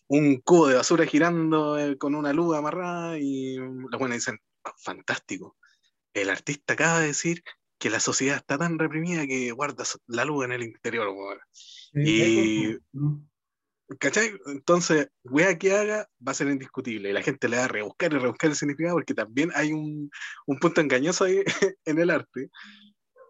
un 0.08 0.42
cubo 0.42 0.68
de 0.68 0.76
basura 0.76 1.06
girando 1.06 1.80
eh, 1.80 1.98
con 1.98 2.16
una 2.16 2.34
luz 2.34 2.56
amarrada 2.56 3.18
y 3.18 3.56
los 3.56 4.00
buenos 4.00 4.18
dicen, 4.18 4.38
ah, 4.66 4.74
fantástico, 4.78 5.58
el 6.14 6.30
artista 6.30 6.74
acaba 6.74 7.00
de 7.00 7.08
decir 7.08 7.44
que 7.80 7.90
la 7.90 8.00
sociedad 8.00 8.38
está 8.38 8.58
tan 8.58 8.78
reprimida 8.78 9.26
que 9.26 9.52
guarda 9.52 9.86
la 10.08 10.26
luz 10.26 10.46
en 10.46 10.52
el 10.52 10.64
interior. 10.64 11.08
y, 11.94 12.78
¿cachai? 14.00 14.32
Entonces, 14.48 15.10
wea 15.24 15.58
que 15.58 15.76
haga 15.76 16.08
va 16.26 16.32
a 16.32 16.36
ser 16.36 16.48
indiscutible 16.48 17.10
y 17.10 17.14
la 17.14 17.22
gente 17.22 17.50
le 17.50 17.58
va 17.58 17.66
a 17.66 17.68
rebuscar 17.68 18.14
y 18.14 18.18
rebuscar 18.18 18.50
el 18.50 18.56
significado 18.56 18.96
porque 18.96 19.14
también 19.14 19.52
hay 19.56 19.74
un, 19.74 20.10
un 20.48 20.60
punto 20.60 20.82
engañoso 20.82 21.26
ahí 21.26 21.44
en 21.86 22.00
el 22.00 22.10
arte 22.10 22.50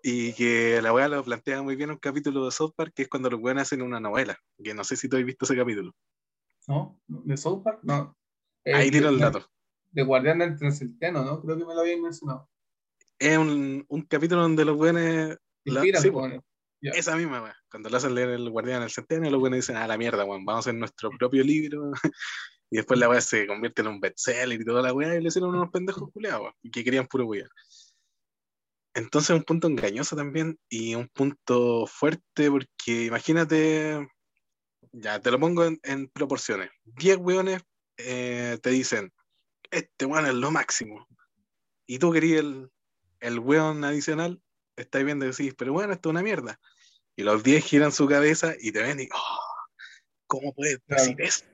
y 0.04 0.34
que 0.34 0.82
la 0.82 0.94
weá 0.94 1.08
lo 1.08 1.24
plantea 1.24 1.62
muy 1.62 1.76
bien 1.76 1.92
un 1.92 1.98
capítulo 1.98 2.46
de 2.46 2.52
South 2.52 2.74
Park, 2.76 2.94
que 2.96 3.04
es 3.04 3.08
cuando 3.08 3.30
los 3.30 3.40
weones 3.40 3.64
hacen 3.64 3.82
una 3.82 4.00
novela, 4.00 4.38
que 4.64 4.74
no 4.74 4.84
sé 4.84 4.96
si 4.96 5.08
tú 5.08 5.18
has 5.18 5.24
visto 5.24 5.46
ese 5.46 5.56
capítulo. 5.56 5.94
¿No? 6.68 7.00
¿De 7.08 7.38
South 7.38 7.64
Park? 7.64 7.80
No. 7.84 8.16
Ahí 8.66 8.92
tiro 8.92 9.10
el 9.10 9.20
dato. 9.20 9.46
De 9.92 10.04
Guardián 10.04 10.40
del 10.40 10.58
Transcendeno, 10.58 11.24
¿no? 11.24 11.42
Creo 11.42 11.58
que 11.58 11.66
me 11.66 11.74
lo 11.74 11.82
habían 11.82 12.02
mencionado. 12.02 12.50
Es 13.20 13.38
un, 13.38 13.86
un 13.88 14.02
capítulo 14.04 14.42
donde 14.42 14.66
los 14.66 14.78
weones... 14.78 15.38
La, 15.66 15.82
sí, 15.82 16.10
Esa 16.82 17.16
misma, 17.16 17.44
weá. 17.44 17.56
Cuando 17.70 17.90
le 17.90 17.98
hacen 17.98 18.16
leer 18.16 18.30
el 18.30 18.50
Guardián 18.50 18.82
del 18.82 18.90
Centeno, 18.90 19.30
los 19.30 19.40
buenos 19.40 19.58
dicen, 19.58 19.76
ah, 19.78 19.88
la 19.88 19.98
mierda, 19.98 20.26
weón, 20.26 20.46
vamos 20.46 20.66
a 20.66 20.70
hacer 20.70 20.80
nuestro 20.80 21.12
propio 21.12 21.44
libro. 21.44 21.92
y 22.72 22.78
después 22.78 23.00
la 23.00 23.10
weá 23.10 23.22
se 23.22 23.46
convierte 23.46 23.82
en 23.82 23.90
un 23.90 24.00
bestseller 24.00 24.60
y 24.60 24.66
toda 24.66 24.82
la 24.82 24.94
weá, 24.94 25.16
y 25.16 25.22
le 25.22 25.28
hicieron 25.28 25.54
unos 25.56 25.70
pendejos 25.70 26.10
culiados, 26.12 26.54
y 26.64 26.72
que 26.72 26.84
querían 26.84 27.08
puro 27.08 27.26
weá. 27.26 27.48
Entonces 28.94 29.30
un 29.36 29.44
punto 29.44 29.68
engañoso 29.68 30.16
también 30.16 30.60
y 30.68 30.96
un 30.96 31.08
punto 31.08 31.88
fuerte 31.88 32.52
porque 32.52 33.06
imagínate, 33.06 34.06
ya 34.92 35.20
te 35.22 35.32
lo 35.32 35.40
pongo 35.40 35.64
en, 35.66 36.08
proporciones. 36.10 36.72
10 36.84 37.18
weones 37.18 37.62
eh, 37.98 38.58
te 38.62 38.70
dicen, 38.70 39.14
este 39.70 40.06
weón 40.06 40.26
es 40.26 40.34
lo 40.34 40.52
máximo. 40.52 41.08
Y 41.88 42.00
tú 42.00 42.12
querías 42.12 42.42
el, 42.42 42.70
el 43.22 43.40
weón 43.40 43.84
adicional, 43.86 44.42
estáis 44.82 45.06
viendo 45.06 45.26
y 45.26 45.30
decís, 45.30 45.54
pero 45.58 45.74
bueno, 45.74 45.94
esto 45.94 46.10
es 46.10 46.12
una 46.12 46.24
mierda. 46.24 46.60
Y 47.16 47.24
los 47.24 47.44
10 47.44 47.64
giran 47.64 47.92
su 47.92 48.08
cabeza 48.08 48.54
y 48.60 48.72
te 48.72 48.82
ven 48.82 49.00
y, 49.00 49.10
oh, 49.14 49.40
¿cómo 50.28 50.54
puedes 50.54 50.80
decir 50.88 51.16
eso? 51.20 51.46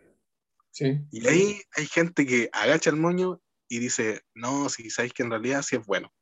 Sí. 0.71 0.99
Y 1.11 1.27
ahí 1.27 1.61
hay 1.75 1.87
gente 1.87 2.25
que 2.25 2.49
agacha 2.53 2.89
el 2.89 2.97
moño 2.97 3.41
y 3.67 3.79
dice, 3.79 4.21
no, 4.33 4.69
si 4.69 4.89
sabéis 4.89 5.13
que 5.13 5.23
en 5.23 5.31
realidad 5.31 5.61
sí 5.61 5.75
es 5.75 5.85
bueno. 5.85 6.13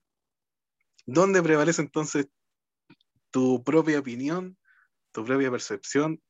¿Dónde 1.06 1.44
prevalece 1.44 1.82
entonces 1.82 2.28
tu 3.30 3.64
propia 3.64 4.00
opinión, 4.00 4.58
tu 5.12 5.26
propia 5.26 5.52
percepción, 5.52 6.22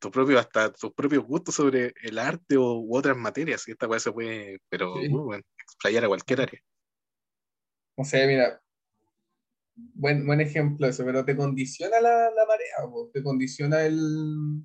tu 0.00 0.10
propio, 0.10 0.38
hasta 0.38 0.72
tus 0.72 0.92
propios 0.94 1.24
gustos 1.24 1.54
sobre 1.54 1.92
el 2.02 2.18
arte 2.18 2.56
o, 2.56 2.80
u 2.80 2.96
otras 2.96 3.16
materias? 3.16 3.68
Y 3.68 3.72
esta 3.72 3.86
cosa 3.86 4.00
se 4.00 4.12
puede, 4.12 4.58
pero 4.68 4.94
Sí. 4.96 5.08
uh, 5.12 5.22
bueno, 5.22 5.44
explayar 5.58 6.04
a 6.04 6.08
cualquier 6.08 6.40
área. 6.40 6.60
No 7.96 8.04
sé, 8.04 8.26
mira, 8.26 8.60
buen, 9.76 10.26
buen 10.26 10.40
ejemplo 10.40 10.86
eso, 10.86 11.04
pero 11.04 11.24
te 11.24 11.36
condiciona 11.36 12.00
la, 12.00 12.30
la 12.30 12.46
marea, 12.46 13.10
te 13.12 13.22
condiciona 13.22 13.84
el, 13.86 14.64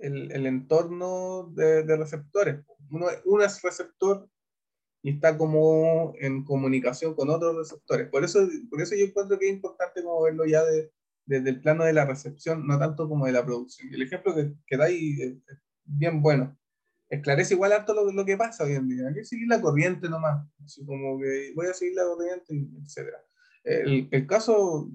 el, 0.00 0.32
el 0.32 0.46
entorno 0.46 1.50
de, 1.54 1.82
de 1.84 1.96
receptores. 1.96 2.64
Uno, 2.90 3.06
uno 3.26 3.44
es 3.44 3.60
receptor 3.62 4.28
y 5.02 5.12
está 5.14 5.38
como 5.38 6.14
en 6.20 6.44
comunicación 6.44 7.14
con 7.14 7.30
otros 7.30 7.56
receptores. 7.56 8.08
Por 8.10 8.24
eso, 8.24 8.40
por 8.70 8.82
eso 8.82 8.94
yo 8.96 9.06
encuentro 9.06 9.38
que 9.38 9.48
es 9.48 9.54
importante 9.54 10.02
como 10.02 10.22
verlo 10.22 10.46
ya 10.46 10.64
de- 10.64 10.92
desde 11.26 11.50
el 11.50 11.60
plano 11.60 11.84
de 11.84 11.92
la 11.94 12.06
recepción, 12.06 12.66
no 12.66 12.78
tanto 12.78 13.08
como 13.08 13.26
de 13.26 13.32
la 13.32 13.44
producción. 13.46 13.92
El 13.94 14.02
ejemplo 14.02 14.34
que, 14.34 14.54
que 14.66 14.76
da 14.78 14.86
ahí 14.86 15.16
es 15.22 15.34
bien 15.84 16.22
bueno. 16.22 16.58
Esclarece 17.10 17.54
igual 17.54 17.72
harto 17.72 17.94
lo, 17.94 18.12
lo 18.12 18.24
que 18.26 18.36
pasa 18.36 18.64
hoy 18.64 18.74
en 18.74 18.88
día. 18.88 19.08
Hay 19.08 19.14
que 19.14 19.24
seguir 19.24 19.48
la 19.48 19.60
corriente 19.60 20.08
nomás. 20.10 20.46
Así 20.64 20.84
como 20.86 21.18
que 21.20 21.52
voy 21.54 21.66
a 21.68 21.74
seguir 21.74 21.94
la 21.96 22.04
corriente, 22.04 22.54
etc. 22.54 23.16
El, 23.68 24.26
caso 24.26 24.90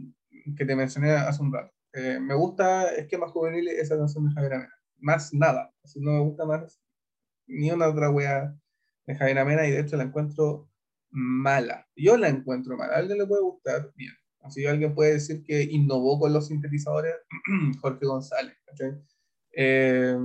que 0.58 0.66
te 0.66 0.76
mencioné 0.76 1.12
hace 1.12 1.42
un 1.42 1.54
rato. 1.54 1.72
eh, 1.94 2.20
me 2.20 2.34
gusta 2.34 2.94
Esquema 2.96 3.28
Juvenil, 3.28 3.68
esa 3.68 3.98
canción 3.98 4.28
de 4.28 4.34
Javier 4.34 4.54
Amena. 4.54 4.74
Más 4.98 5.34
nada. 5.34 5.72
Así 5.84 6.00
no 6.00 6.12
me 6.12 6.20
gusta 6.22 6.46
más 6.46 6.82
ni 7.48 7.72
una 7.72 7.88
otra 7.88 8.10
wea 8.10 8.56
de 9.06 9.16
Javier 9.16 9.40
Amena 9.40 9.68
y 9.68 9.72
de 9.72 9.82
hecho 9.82 9.98
la 9.98 10.04
encuentro 10.04 10.70
mala. 11.12 11.88
Yo 11.96 12.18
la 12.18 12.30
encuentro 12.30 12.78
mala. 12.78 12.94
A 12.94 12.98
alguien 12.98 13.20
le 13.20 13.28
puede 13.28 13.44
gustar, 13.44 13.92
bien. 13.96 14.14
Así 14.42 14.66
alguien 14.66 14.96
puede 14.96 15.14
decir 15.14 15.44
que 15.44 15.64
innovó 15.64 16.20
con 16.20 16.34
los 16.34 16.48
sintetizadores 16.48 17.14
Jorge 17.82 18.06
González. 18.06 18.58
Eh, 19.52 20.18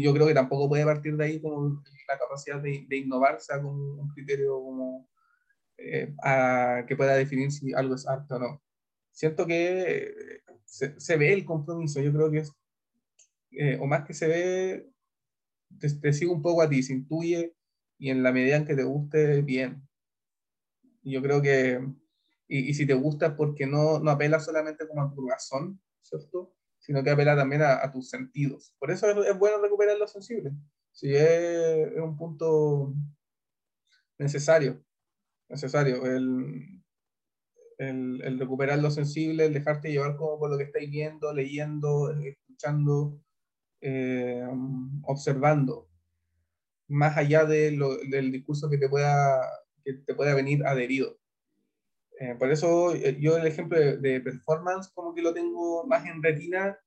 yo 0.00 0.14
creo 0.14 0.26
que 0.26 0.34
tampoco 0.34 0.68
puede 0.68 0.84
partir 0.84 1.16
de 1.16 1.24
ahí 1.24 1.40
como 1.40 1.82
la 2.08 2.18
capacidad 2.18 2.60
de, 2.60 2.86
de 2.88 2.96
innovar 2.96 3.40
sea 3.40 3.60
con 3.60 3.74
un 3.74 4.08
criterio 4.08 4.54
como 4.54 5.08
eh, 5.78 6.14
a, 6.22 6.84
que 6.86 6.96
pueda 6.96 7.14
definir 7.14 7.50
si 7.52 7.72
algo 7.74 7.94
es 7.94 8.06
arte 8.06 8.34
o 8.34 8.38
no. 8.38 8.62
Siento 9.12 9.46
que 9.46 9.82
eh, 9.82 10.40
se, 10.64 10.98
se 11.00 11.16
ve 11.16 11.32
el 11.32 11.44
compromiso, 11.44 12.00
yo 12.00 12.12
creo 12.12 12.30
que 12.30 12.38
es, 12.38 12.52
eh, 13.52 13.78
o 13.80 13.86
más 13.86 14.04
que 14.04 14.14
se 14.14 14.26
ve, 14.28 14.90
te, 15.78 15.90
te 15.90 16.12
sigue 16.12 16.30
un 16.30 16.42
poco 16.42 16.62
a 16.62 16.68
ti, 16.68 16.82
se 16.82 16.92
intuye 16.92 17.54
y 17.98 18.10
en 18.10 18.22
la 18.22 18.32
medida 18.32 18.56
en 18.56 18.66
que 18.66 18.74
te 18.76 18.84
guste, 18.84 19.42
bien. 19.42 19.82
Yo 21.02 21.22
creo 21.22 21.40
que, 21.40 21.80
y, 22.48 22.70
y 22.70 22.74
si 22.74 22.86
te 22.86 22.94
gusta 22.94 23.36
porque 23.36 23.66
no, 23.66 23.98
no 24.00 24.10
apela 24.10 24.40
solamente 24.40 24.86
como 24.88 25.02
a 25.02 25.14
tu 25.14 25.26
razón, 25.28 25.80
¿cierto? 26.02 26.54
Sino 26.78 27.02
que 27.02 27.10
apela 27.10 27.36
también 27.36 27.62
a, 27.62 27.82
a 27.82 27.90
tus 27.92 28.10
sentidos. 28.10 28.74
Por 28.78 28.90
eso 28.90 29.08
es, 29.08 29.28
es 29.28 29.38
bueno 29.38 29.60
recuperar 29.62 29.98
lo 29.98 30.06
sensible. 30.06 30.52
Si 30.92 31.14
es, 31.14 31.22
es 31.94 32.00
un 32.00 32.16
punto 32.16 32.94
necesario, 34.18 34.82
necesario, 35.48 36.04
el, 36.06 36.82
el, 37.78 38.22
el, 38.22 38.38
recuperar 38.38 38.78
lo 38.78 38.90
sensible, 38.90 39.46
el 39.46 39.52
dejarte 39.52 39.90
llevar 39.90 40.16
como 40.16 40.38
por 40.38 40.50
lo 40.50 40.58
que 40.58 40.64
estáis 40.64 40.90
viendo, 40.90 41.32
leyendo, 41.32 42.12
escuchando, 42.12 43.20
eh, 43.80 44.46
observando, 45.02 45.88
más 46.88 47.16
allá 47.16 47.44
de 47.44 47.72
lo, 47.72 47.96
del 47.96 48.32
discurso 48.32 48.70
que 48.70 48.78
te 48.78 48.88
pueda, 48.88 49.42
que 49.84 49.94
te 49.94 50.14
pueda 50.14 50.34
venir 50.34 50.64
adherido. 50.66 51.18
Eh, 52.18 52.34
por 52.38 52.50
eso 52.50 52.94
eh, 52.94 53.18
yo 53.20 53.36
el 53.36 53.46
ejemplo 53.46 53.78
de, 53.78 53.98
de, 53.98 54.20
performance 54.20 54.90
como 54.94 55.14
que 55.14 55.20
lo 55.20 55.34
tengo 55.34 55.86
más 55.86 56.06
en 56.06 56.22
retina 56.22 56.78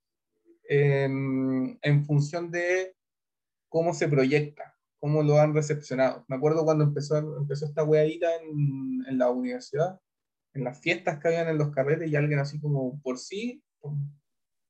en, 0.64 1.78
en 1.82 2.05
función 2.05 2.49
de 2.49 2.95
cómo 3.68 3.93
se 3.93 4.07
proyecta, 4.07 4.76
cómo 5.00 5.24
lo 5.24 5.39
han 5.39 5.54
recepcionado. 5.54 6.26
Me 6.28 6.36
acuerdo 6.36 6.66
cuando 6.66 6.84
empezó, 6.84 7.18
empezó 7.18 7.66
esta 7.66 7.84
weadita 7.84 8.28
en, 8.36 9.06
en 9.08 9.18
la 9.18 9.30
universidad, 9.30 10.00
en 10.54 10.64
las 10.64 10.80
fiestas 10.80 11.20
que 11.20 11.30
habían 11.30 11.47
en 11.47 11.58
los 11.58 11.72
carretes 11.72 12.10
y 12.10 12.16
alguien 12.16 12.39
así 12.39 12.60
como 12.60 13.02
por 13.02 13.18
sí, 13.18 13.64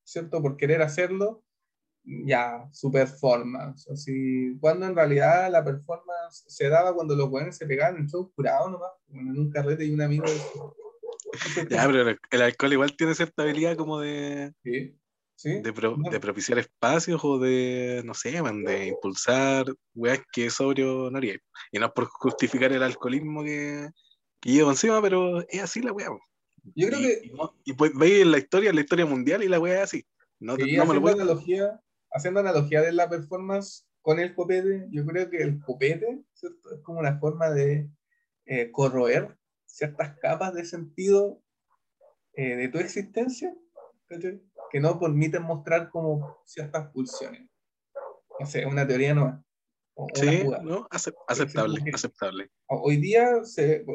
¿cierto? 0.04 0.42
Por 0.42 0.58
querer 0.58 0.82
hacerlo, 0.82 1.44
ya, 2.04 2.68
su 2.72 2.92
performance. 2.92 3.90
Así, 3.90 4.58
cuando 4.60 4.86
en 4.86 4.96
realidad 4.96 5.52
la 5.52 5.64
performance 5.64 6.46
se 6.48 6.70
daba 6.70 6.94
cuando 6.94 7.16
los 7.16 7.30
buenos 7.30 7.56
se 7.56 7.66
pegaban 7.66 7.98
en 7.98 8.08
show 8.08 8.32
curado 8.34 8.70
nomás, 8.70 8.92
en 9.10 9.38
un 9.38 9.50
carrete 9.50 9.86
y 9.86 9.94
un 9.94 10.02
amigo. 10.02 10.26
ya, 11.70 11.86
pero 11.86 12.18
el 12.32 12.42
alcohol 12.42 12.74
igual 12.74 12.96
tiene 12.96 13.16
cierta 13.16 13.44
habilidad 13.44 13.76
como 13.76 14.00
de. 14.00 14.54
Sí. 14.64 14.96
¿Sí? 15.40 15.62
De, 15.62 15.72
pro, 15.72 15.96
no. 15.96 16.10
de, 16.10 16.20
propiciar 16.20 16.60
espacios 16.60 17.22
o 17.24 17.40
de, 17.40 18.02
no 18.04 18.14
sé, 18.14 18.42
man, 18.42 18.62
de 18.62 18.88
impulsar 18.88 19.74
weas 19.96 20.20
que 20.34 20.50
sobrio 20.50 21.10
no 21.10 21.18
haría. 21.18 21.40
Y 21.72 21.80
no 21.80 21.86
es 21.86 21.92
por 21.94 22.08
justificar 22.08 22.74
el 22.74 22.84
alcoholismo 22.84 23.42
que, 23.42 23.88
que 24.42 24.52
llevo 24.52 24.70
encima, 24.70 25.02
pero 25.02 25.40
es 25.48 25.62
así 25.62 25.82
la 25.82 25.94
wea. 25.94 26.10
Yo 26.76 26.88
creo 26.88 27.00
y, 27.00 27.04
que. 27.04 27.22
Y, 27.24 27.72
y 27.72 27.74
pues 27.74 27.94
veis 27.96 28.24
en 28.24 28.34
la 28.34 28.38
historia, 28.38 28.74
la 28.74 28.82
historia 28.82 29.06
mundial, 29.06 29.42
y 29.42 29.48
la 29.48 29.62
wea 29.62 29.76
es 29.76 29.84
así. 29.84 30.06
No, 30.42 30.58
no 30.58 30.86
me 30.86 30.94
lo 30.96 31.02
puedo... 31.02 31.16
analogía, 31.16 31.80
haciendo 32.12 32.42
analogía 32.42 32.82
de 32.82 32.92
la 32.92 33.10
performance 33.10 33.88
con 34.02 34.20
el 34.20 34.36
copete, 34.36 34.88
yo 34.92 35.06
creo 35.06 35.30
que 35.30 35.38
el 35.42 35.62
copete 35.62 36.22
¿cierto? 36.34 36.76
es 36.76 36.82
como 36.82 37.00
una 37.00 37.18
forma 37.18 37.50
de 37.50 37.90
eh, 38.46 38.72
corroer 38.72 39.38
ciertas 39.66 40.18
capas 40.18 40.54
de 40.54 40.66
sentido 40.66 41.42
eh, 42.34 42.58
de 42.58 42.68
tu 42.68 42.80
existencia 42.80 43.56
¿cachai? 44.10 44.41
que 44.70 44.80
no 44.80 44.99
permiten 44.99 45.43
mostrar 45.43 45.89
como 45.89 46.38
ciertas 46.45 46.91
pulsiones. 46.91 47.47
No 48.39 48.45
sé, 48.45 48.66
una 48.66 48.88
teoría 48.88 49.14
nueva. 49.14 49.43
Sí, 50.14 50.43
no, 50.64 50.88
aceptable, 50.91 51.84
que, 51.84 51.91
aceptable. 51.91 52.49
Hoy 52.68 52.97
día, 52.97 53.43
se, 53.43 53.86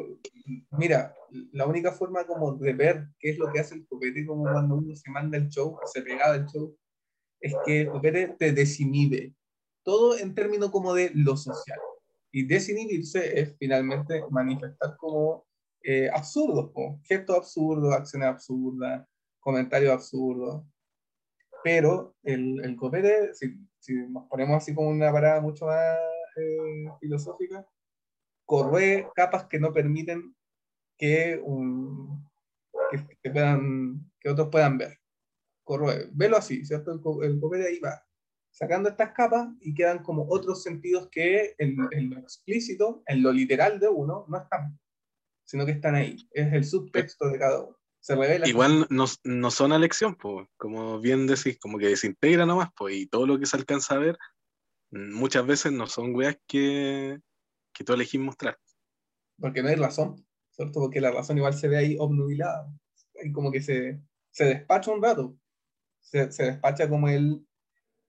mira, 0.69 1.15
la 1.51 1.65
única 1.65 1.91
forma 1.91 2.27
como 2.27 2.53
de 2.53 2.73
ver 2.73 3.07
qué 3.17 3.31
es 3.31 3.39
lo 3.39 3.51
que 3.51 3.59
hace 3.59 3.73
el 3.73 3.87
copete, 3.87 4.23
como 4.23 4.43
cuando 4.43 4.75
uno 4.75 4.95
se 4.95 5.09
manda 5.09 5.37
el 5.37 5.49
show, 5.49 5.79
se 5.91 6.03
pega 6.03 6.31
del 6.33 6.45
show, 6.45 6.77
es 7.39 7.55
que 7.65 7.81
el 7.81 7.89
copete 7.89 8.35
te 8.37 8.51
desinhibe. 8.51 9.33
Todo 9.83 10.17
en 10.17 10.35
términos 10.35 10.69
como 10.69 10.93
de 10.93 11.11
lo 11.15 11.37
social. 11.37 11.79
Y 12.31 12.45
desinhibirse 12.45 13.39
es 13.39 13.55
finalmente 13.57 14.23
manifestar 14.29 14.95
como 14.97 15.47
eh, 15.81 16.09
absurdos, 16.13 16.71
como 16.71 17.01
gestos 17.03 17.37
absurdos, 17.37 17.93
acciones 17.93 18.27
absurdas, 18.27 19.07
comentarios 19.45 19.93
absurdos. 19.93 20.63
Pero 21.63 22.15
el, 22.23 22.63
el 22.63 22.75
copete, 22.75 23.33
si, 23.33 23.55
si, 23.79 23.93
nos 23.93 24.27
ponemos 24.27 24.57
así 24.57 24.73
como 24.73 24.89
una 24.89 25.11
parada 25.11 25.39
mucho 25.39 25.67
más 25.67 25.97
eh, 26.35 26.85
filosófica, 26.99 27.65
corroe 28.45 29.07
capas 29.15 29.45
que 29.45 29.59
no 29.59 29.71
permiten 29.71 30.35
que, 30.97 31.39
un, 31.43 32.27
que, 32.91 33.05
que, 33.21 33.29
puedan, 33.29 34.11
que 34.19 34.29
otros 34.29 34.49
puedan 34.49 34.77
ver. 34.77 34.99
Corroe. 35.63 36.09
Velo 36.11 36.37
así, 36.37 36.65
¿cierto? 36.65 36.91
El, 36.91 37.31
el 37.31 37.39
copete 37.39 37.67
ahí 37.67 37.79
va 37.79 38.03
sacando 38.51 38.87
estas 38.87 39.11
capas 39.11 39.49
y 39.59 39.73
quedan 39.73 40.01
como 40.01 40.25
otros 40.29 40.63
sentidos 40.63 41.09
que 41.11 41.55
en, 41.57 41.77
en, 41.91 42.09
lo 42.09 42.19
explícito, 42.19 43.03
en 43.05 43.21
lo 43.21 43.33
literal 43.33 43.81
de 43.81 43.89
uno, 43.89 44.25
no 44.29 44.37
están, 44.37 44.79
sino 45.43 45.65
que 45.65 45.73
están 45.73 45.95
ahí. 45.95 46.15
Es 46.31 46.53
el 46.53 46.63
subtexto 46.63 47.27
de 47.27 47.37
cada 47.37 47.63
uno. 47.63 47.77
Se 48.05 48.15
revela. 48.15 48.47
Igual 48.47 48.85
no, 48.91 49.05
no 49.23 49.49
son 49.49 49.71
a 49.71 49.79
lección, 49.79 50.13
pues, 50.13 50.47
como 50.57 50.99
bien 50.99 51.25
decís, 51.25 51.57
como 51.57 51.79
que 51.79 51.87
desintegra 51.87 52.45
nomás, 52.45 52.69
pues, 52.77 52.97
y 52.97 53.07
todo 53.07 53.25
lo 53.25 53.39
que 53.39 53.47
se 53.47 53.57
alcanza 53.57 53.95
a 53.95 53.97
ver, 53.97 54.15
muchas 54.91 55.43
veces 55.47 55.71
no 55.71 55.87
son 55.87 56.13
weas 56.13 56.37
que, 56.45 57.17
que 57.73 57.83
tú 57.83 57.93
elegís 57.93 58.21
mostrar. 58.21 58.59
Porque 59.39 59.63
no 59.63 59.69
hay 59.69 59.75
razón, 59.75 60.23
¿cierto? 60.51 60.81
Porque 60.81 61.01
la 61.01 61.09
razón 61.09 61.39
igual 61.39 61.55
se 61.55 61.67
ve 61.67 61.77
ahí 61.77 61.97
obnubilada. 61.99 62.71
Ahí 63.19 63.31
como 63.31 63.51
que 63.51 63.63
se, 63.63 63.99
se 64.29 64.45
despacha 64.45 64.91
un 64.91 65.01
rato. 65.01 65.35
Se, 65.99 66.31
se 66.31 66.43
despacha 66.43 66.87
como 66.87 67.09
el, 67.09 67.43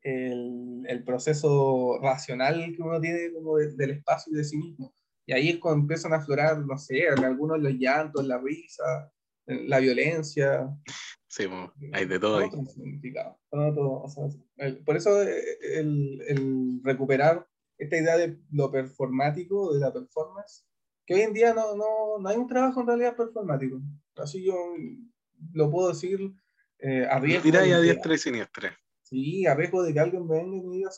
el, 0.02 0.84
el, 0.86 1.04
proceso 1.04 1.98
racional 2.02 2.70
que 2.76 2.82
uno 2.82 3.00
tiene 3.00 3.32
como 3.32 3.56
de, 3.56 3.74
del 3.74 3.92
espacio 3.92 4.30
y 4.30 4.36
de 4.36 4.44
sí 4.44 4.58
mismo. 4.58 4.94
Y 5.24 5.32
ahí 5.32 5.48
es 5.48 5.56
cuando 5.56 5.80
empiezan 5.80 6.12
a 6.12 6.16
aflorar, 6.16 6.58
no 6.58 6.76
sé, 6.76 7.08
algunos 7.08 7.58
los 7.58 7.72
llantos, 7.72 8.26
la 8.26 8.36
risa, 8.36 9.10
la 9.46 9.78
violencia. 9.78 10.68
Sí, 11.28 11.46
bueno, 11.46 11.72
hay 11.92 12.06
de 12.06 12.18
todo. 12.18 12.40
Todo, 13.50 14.02
o 14.02 14.08
sea, 14.08 14.24
el, 14.56 14.82
por 14.84 14.96
eso 14.96 15.22
el, 15.22 16.22
el, 16.26 16.80
recuperar 16.82 17.46
esta 17.78 17.96
idea 17.96 18.16
de 18.16 18.38
lo 18.50 18.70
performático, 18.70 19.74
de 19.74 19.80
la 19.80 19.92
performance, 19.92 20.66
que 21.04 21.14
hoy 21.14 21.20
en 21.22 21.32
día 21.32 21.52
no, 21.52 21.76
no, 21.76 22.18
no 22.20 22.28
hay 22.28 22.36
un 22.36 22.46
trabajo 22.48 22.80
en 22.80 22.86
realidad 22.86 23.16
performático. 23.16 23.80
Así 24.16 24.44
yo 24.44 24.54
lo 25.52 25.70
puedo 25.70 25.88
decir 25.88 26.18
eh, 26.78 27.06
a 27.08 27.18
riesgo 27.20 27.44
Mira, 27.44 27.66
ya 27.66 27.76
que- 27.76 27.82
diestra 27.82 28.14
y 28.14 28.18
siniestra. 28.18 28.78
Sí, 29.02 29.46
a 29.46 29.54
riesgo 29.54 29.82
de 29.84 29.92
que 29.92 30.00
alguien 30.00 30.26
venga 30.26 30.56
y 30.56 30.62
me 30.62 30.76
diga. 30.76 30.90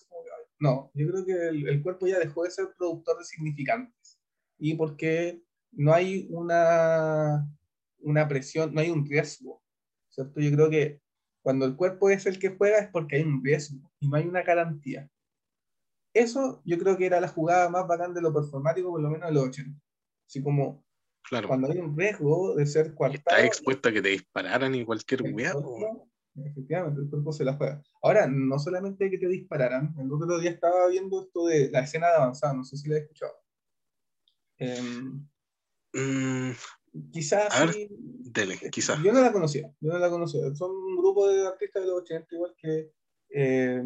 No, 0.60 0.90
yo 0.94 1.08
creo 1.08 1.26
que 1.26 1.48
el, 1.48 1.68
el 1.68 1.82
cuerpo 1.82 2.06
ya 2.06 2.18
dejó 2.18 2.44
de 2.44 2.50
ser 2.50 2.68
productor 2.76 3.18
de 3.18 3.24
significantes. 3.24 4.18
Y 4.58 4.74
porque 4.74 5.42
no 5.72 5.92
hay 5.92 6.26
una, 6.30 7.46
una 8.00 8.26
presión, 8.28 8.74
no 8.74 8.80
hay 8.80 8.90
un 8.90 9.06
riesgo. 9.06 9.62
¿Cierto? 10.08 10.40
Yo 10.40 10.50
creo 10.52 10.70
que 10.70 11.00
cuando 11.42 11.64
el 11.66 11.76
cuerpo 11.76 12.10
es 12.10 12.26
el 12.26 12.38
que 12.38 12.50
juega 12.56 12.78
es 12.78 12.88
porque 12.90 13.16
hay 13.16 13.22
un 13.22 13.42
riesgo 13.44 13.90
y 14.00 14.08
no 14.08 14.16
hay 14.16 14.26
una 14.26 14.42
garantía. 14.42 15.08
Eso 16.14 16.62
yo 16.64 16.78
creo 16.78 16.96
que 16.96 17.06
era 17.06 17.20
la 17.20 17.28
jugada 17.28 17.68
más 17.68 17.86
bacán 17.86 18.14
de 18.14 18.22
lo 18.22 18.32
performático, 18.32 18.90
por 18.90 19.00
lo 19.00 19.10
menos 19.10 19.28
de 19.28 19.34
los 19.34 19.44
80. 19.44 19.78
Así 20.26 20.42
como 20.42 20.84
Claro. 21.22 21.48
cuando 21.48 21.70
hay 21.70 21.78
un 21.78 21.96
riesgo 21.96 22.54
de 22.56 22.64
ser 22.66 22.86
Y 22.86 22.94
coartado. 22.94 23.18
estás 23.36 23.44
expuesto 23.44 23.88
a 23.88 23.92
que 23.92 24.00
te 24.02 24.08
dispararan 24.08 24.74
y 24.74 24.84
cualquier 24.84 25.22
weá. 25.34 25.52
efectivamente, 26.34 27.02
el 27.02 27.10
cuerpo 27.10 27.32
se 27.32 27.44
la 27.44 27.54
juega. 27.54 27.82
Ahora, 28.02 28.26
no 28.26 28.58
solamente 28.58 29.10
que 29.10 29.18
te 29.18 29.28
dispararan, 29.28 29.94
el 29.98 30.10
otro 30.10 30.38
día 30.38 30.50
estaba 30.50 30.88
viendo 30.88 31.22
esto 31.22 31.46
de 31.46 31.70
la 31.70 31.80
escena 31.80 32.08
de 32.08 32.14
avanzada, 32.14 32.54
no 32.54 32.64
sé 32.64 32.76
si 32.78 32.88
la 32.88 32.96
he 32.96 33.00
escuchado. 33.00 33.32
Em, 34.58 35.26
Mm, 35.94 36.50
quizás 37.12 37.54
A 37.54 37.64
ver, 37.66 37.74
sí, 37.74 37.88
dele, 37.90 38.58
quizás. 38.70 39.02
Yo 39.02 39.12
no 39.12 39.20
la 39.20 39.32
conocía, 39.32 39.72
yo 39.80 39.92
no 39.92 39.98
la 39.98 40.10
conocía. 40.10 40.54
Son 40.54 40.70
un 40.70 40.96
grupo 40.96 41.28
de 41.28 41.46
artistas 41.46 41.82
de 41.82 41.88
los 41.88 42.00
80 42.02 42.34
igual 42.34 42.54
que 42.56 42.92
eh, 43.30 43.82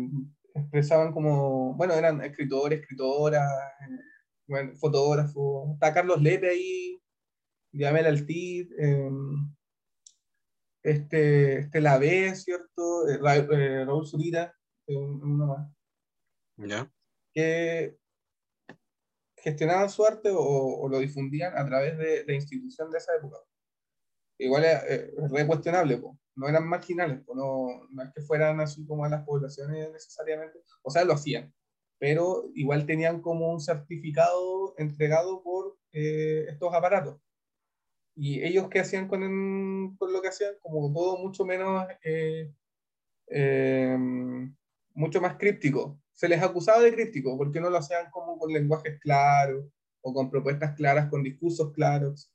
expresaban 0.54 1.12
como, 1.12 1.74
bueno, 1.74 1.94
eran 1.94 2.22
escritores, 2.22 2.80
escritoras, 2.80 3.48
eh, 3.80 3.98
bueno, 4.46 4.76
fotógrafos. 4.76 5.72
Está 5.74 5.92
Carlos 5.94 6.20
Lepe 6.22 6.48
ahí, 6.50 7.02
Diamel 7.72 8.06
Altit, 8.06 8.70
eh, 8.78 9.10
este, 10.82 11.58
este 11.60 11.80
La 11.80 11.98
B, 11.98 12.34
¿cierto? 12.34 13.08
Eh, 13.08 13.18
Ra- 13.18 13.36
eh, 13.36 13.84
Raúl 13.84 14.06
Zurita, 14.06 14.54
eh, 14.86 14.96
uno 14.96 15.46
más, 15.46 15.68
¿Ya? 16.56 16.92
que 17.32 17.96
gestionaban 19.42 19.90
su 19.90 20.04
arte 20.06 20.30
o, 20.30 20.40
o 20.40 20.88
lo 20.88 20.98
difundían 21.00 21.56
a 21.58 21.66
través 21.66 21.98
de 21.98 22.24
la 22.26 22.34
institución 22.34 22.90
de 22.90 22.98
esa 22.98 23.14
época. 23.16 23.38
Igual 24.38 24.64
es, 24.64 24.82
eh, 24.88 25.10
re 25.30 25.46
cuestionable, 25.46 26.00
no 26.34 26.48
eran 26.48 26.66
marginales, 26.68 27.20
po. 27.24 27.34
No, 27.34 27.86
no 27.90 28.02
es 28.02 28.10
que 28.14 28.22
fueran 28.22 28.60
así 28.60 28.86
como 28.86 29.04
a 29.04 29.08
las 29.08 29.24
poblaciones 29.24 29.90
necesariamente, 29.92 30.58
o 30.82 30.90
sea, 30.90 31.04
lo 31.04 31.12
hacían, 31.14 31.54
pero 31.98 32.50
igual 32.54 32.86
tenían 32.86 33.20
como 33.20 33.52
un 33.52 33.60
certificado 33.60 34.74
entregado 34.78 35.42
por 35.42 35.78
eh, 35.92 36.46
estos 36.48 36.74
aparatos. 36.74 37.20
Y 38.16 38.42
ellos 38.44 38.68
qué 38.70 38.80
hacían 38.80 39.08
con, 39.08 39.22
el- 39.22 39.96
con 39.98 40.12
lo 40.12 40.22
que 40.22 40.28
hacían, 40.28 40.54
como 40.62 40.92
todo 40.92 41.18
mucho 41.18 41.44
menos, 41.46 41.86
eh, 42.04 42.52
eh, 43.28 43.98
mucho 44.94 45.20
más 45.22 45.36
críptico. 45.38 46.01
Se 46.22 46.28
les 46.28 46.40
acusaba 46.40 46.78
de 46.80 46.94
críptico 46.94 47.36
porque 47.36 47.60
no 47.60 47.68
lo 47.68 47.78
hacían 47.78 48.08
como 48.12 48.38
con 48.38 48.52
lenguajes 48.52 49.00
claros 49.00 49.64
o 50.02 50.14
con 50.14 50.30
propuestas 50.30 50.72
claras, 50.76 51.10
con 51.10 51.24
discursos 51.24 51.72
claros. 51.72 52.32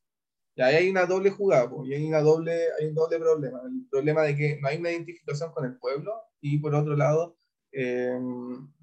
Y 0.58 0.62
ahí 0.62 0.76
hay 0.76 0.90
una 0.90 1.06
doble 1.06 1.30
jugada, 1.30 1.70
po, 1.70 1.86
y 1.86 1.94
hay, 1.94 2.06
una 2.06 2.20
doble, 2.20 2.52
hay 2.78 2.88
un 2.88 2.96
doble 2.96 3.18
problema. 3.18 3.62
El 3.66 3.88
problema 3.90 4.24
de 4.24 4.36
que 4.36 4.60
no 4.60 4.68
hay 4.68 4.78
una 4.78 4.92
identificación 4.92 5.54
con 5.54 5.64
el 5.64 5.78
pueblo 5.78 6.12
y 6.42 6.58
por 6.60 6.76
otro 6.76 6.98
lado, 6.98 7.38
eh, 7.72 8.20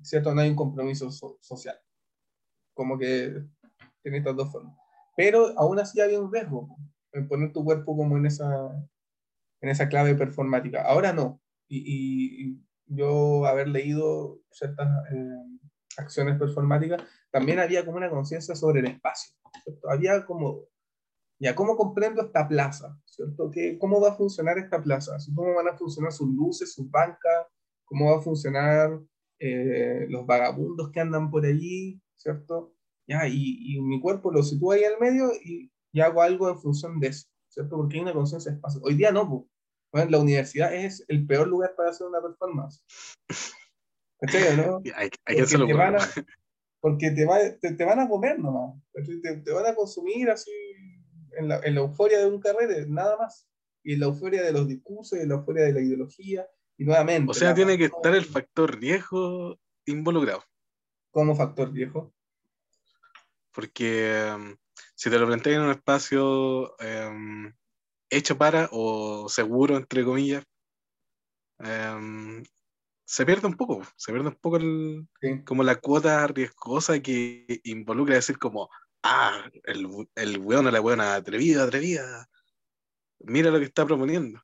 ¿cierto? 0.01 0.35
No 0.35 0.41
hay 0.41 0.49
un 0.49 0.57
compromiso 0.57 1.11
so- 1.11 1.37
social. 1.43 1.77
Como 2.73 2.97
que 2.99 3.45
tiene 4.03 4.19
estas 4.19 4.37
dos 4.37 4.51
formas. 4.51 4.75
Pero 5.19 5.53
aún 5.59 5.79
así 5.81 6.01
había 6.01 6.19
un 6.19 6.33
riesgo 6.33 6.75
en 7.13 7.29
poner 7.29 7.53
tu 7.53 7.63
cuerpo 7.63 7.95
como 7.95 8.17
en 8.17 8.25
esa, 8.25 8.49
en 9.61 9.69
esa 9.69 9.87
clave 9.87 10.15
performática. 10.15 10.81
Ahora 10.81 11.13
no. 11.13 11.43
Y, 11.69 11.77
y- 11.77 12.49
y 12.49 12.65
yo 12.87 13.47
haber 13.47 13.69
leído 13.69 14.41
ciertas 14.51 14.89
eh, 15.13 15.61
acciones 15.97 16.39
performáticas, 16.39 17.03
también 17.31 17.59
había 17.59 17.85
como 17.85 17.97
una 17.97 18.11
conciencia 18.11 18.55
sobre 18.55 18.81
el 18.81 18.87
espacio. 18.87 19.35
Había 19.89 20.25
como 20.25 20.67
ya, 21.39 21.55
¿cómo 21.55 21.77
comprendo 21.77 22.23
esta 22.23 22.47
plaza? 22.47 22.99
¿Cierto? 23.05 23.51
¿Qué, 23.51 23.79
¿Cómo 23.79 24.01
va 24.01 24.11
a 24.11 24.15
funcionar 24.15 24.59
esta 24.59 24.83
plaza? 24.83 25.17
¿Cómo 25.35 25.55
van 25.55 25.69
a 25.69 25.77
funcionar 25.77 26.13
sus 26.13 26.29
luces, 26.29 26.73
sus 26.73 26.91
bancas? 26.91 27.47
¿Cómo 27.85 28.11
va 28.11 28.19
a 28.19 28.23
funcionar 28.23 29.01
eh, 29.39 30.07
los 30.09 30.27
vagabundos 30.27 30.91
que 30.91 31.01
andan 31.01 31.31
por 31.31 31.45
allí? 31.45 32.01
¿Cierto? 32.17 32.75
Ya, 33.07 33.29
y, 33.29 33.79
mi 33.83 34.01
cuerpo 34.01 34.31
lo 34.33 34.43
sitúo 34.43 34.73
ahí 34.73 34.85
al 34.85 34.99
medio 34.99 35.33
y, 35.45 35.71
y 35.93 36.01
hago 36.01 36.23
algo 36.23 36.49
en 36.49 36.59
función 36.59 36.99
de 36.99 37.09
eso, 37.09 37.29
¿cierto? 37.49 37.77
Porque 37.77 37.97
hay 37.97 38.03
una 38.03 38.15
conciencia 38.15 38.51
de 38.51 38.57
espacio. 38.57 38.81
Hoy 38.83 38.95
día 38.95 39.13
no. 39.13 39.47
Bueno, 39.95 40.11
la 40.11 40.19
universidad 40.19 40.75
es 40.75 41.05
el 41.07 41.25
peor 41.25 41.47
lugar 41.47 41.77
para 41.77 41.91
hacer 41.91 42.09
una 42.09 42.21
performance. 42.21 42.85
¿Cachai, 44.19 44.57
no? 44.57 44.81
Hay, 44.97 45.09
hay 45.25 45.37
que 45.37 45.43
hacerlo 45.43 45.69
te 45.69 45.73
por 45.73 45.83
van 45.83 45.95
a, 45.95 45.99
porque 46.81 47.13
te, 47.13 47.25
va- 47.25 47.57
te, 47.61 47.75
te 47.75 47.85
van 47.85 48.01
a 48.01 48.09
comer 48.09 48.41
nomás. 48.41 48.75
Te, 48.93 49.37
te 49.37 49.53
van 49.53 49.67
a 49.67 49.75
consumir 49.77 50.31
así 50.31 50.51
en 51.39 51.47
la, 51.47 51.61
en 51.61 51.77
la 51.77 51.83
euforia 51.83 52.19
de 52.19 52.27
un 52.27 52.41
carrete, 52.41 52.87
nada 52.89 53.17
más. 53.19 53.49
Y 53.85 53.93
en 53.93 54.01
la 54.01 54.07
euforia 54.07 54.43
de 54.43 54.51
los 54.51 54.67
discursos, 54.67 55.17
y 55.17 55.23
en 55.23 55.29
la 55.29 55.37
euforia 55.37 55.63
de 55.63 55.75
la 55.75 55.81
ideología. 55.81 56.45
Y 56.77 56.85
nuevamente. 56.85 57.31
O 57.31 57.35
sea, 57.35 57.55
tiene 57.55 57.79
que 57.79 57.85
estar 57.85 58.13
el 58.17 58.25
factor 58.25 58.77
riesgo 58.77 59.61
involucrado. 59.87 60.43
Como 61.13 61.37
factor 61.37 61.71
viejo. 61.71 62.13
Porque 63.53 64.27
em, 64.27 64.57
si 64.97 65.09
te 65.09 65.21
lo 65.21 65.27
planteas 65.29 65.59
en 65.59 65.63
un 65.63 65.71
espacio 65.71 66.77
em, 66.81 67.55
hecho 68.17 68.37
para 68.39 68.69
o 68.73 69.29
seguro, 69.29 69.77
entre 69.77 70.05
comillas, 70.05 70.45
em, 71.59 72.43
se 73.05 73.27
pierde 73.27 73.47
un 73.47 73.55
poco, 73.55 73.83
se 73.97 74.13
pierde 74.13 74.29
un 74.29 74.35
poco 74.37 74.57
el, 74.57 75.07
Sí. 75.21 75.45
como 75.45 75.63
la 75.63 75.77
cuota 75.77 76.27
riesgosa 76.27 77.01
que 77.01 77.61
involucra 77.65 78.15
decir 78.17 78.39
como, 78.39 78.69
ah, 79.03 79.51
el, 79.65 79.89
el 80.15 80.39
weón 80.39 80.67
o 80.67 80.71
la 80.71 80.81
weona 80.81 81.15
atrevida, 81.15 81.65
atrevida, 81.65 82.29
mira 83.21 83.51
lo 83.51 83.59
que 83.59 83.67
está 83.67 83.85
proponiendo. 83.85 84.41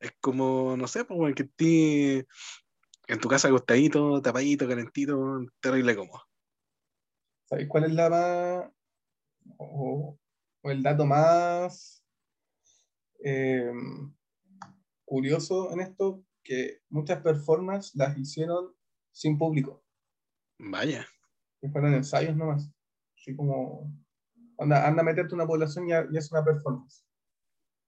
Es 0.00 0.12
como, 0.20 0.76
no 0.76 0.86
sé, 0.88 1.04
pues, 1.04 1.18
weón, 1.18 1.34
que 1.34 1.44
estés 1.44 2.26
en 3.06 3.20
tu 3.20 3.28
casa 3.28 3.48
acostadito, 3.48 4.20
tapadito, 4.20 4.68
calentito, 4.68 5.40
terrible 5.60 5.96
cómodo. 5.96 6.22
¿Sabéis 7.48 7.68
cuál 7.68 7.84
es 7.84 7.92
la 7.92 8.08
más. 8.10 8.70
o, 9.58 10.18
o 10.62 10.70
el 10.70 10.82
dato 10.82 11.04
más 11.04 12.01
eh, 13.24 13.72
curioso 15.04 15.72
en 15.72 15.80
esto? 15.80 16.24
Que 16.42 16.80
muchas 16.88 17.22
performances 17.22 17.94
las 17.94 18.16
hicieron 18.18 18.74
sin 19.12 19.38
público. 19.38 19.84
Vaya. 20.58 21.06
que 21.60 21.68
fueron 21.68 21.94
ensayos 21.94 22.36
nomás. 22.36 22.70
Así 23.16 23.36
como, 23.36 23.92
anda, 24.58 24.86
anda 24.86 25.02
a 25.02 25.04
meterte 25.04 25.34
una 25.34 25.46
población 25.46 25.86
y 25.86 25.90
ya 25.90 26.06
es 26.14 26.32
una 26.32 26.44
performance. 26.44 27.04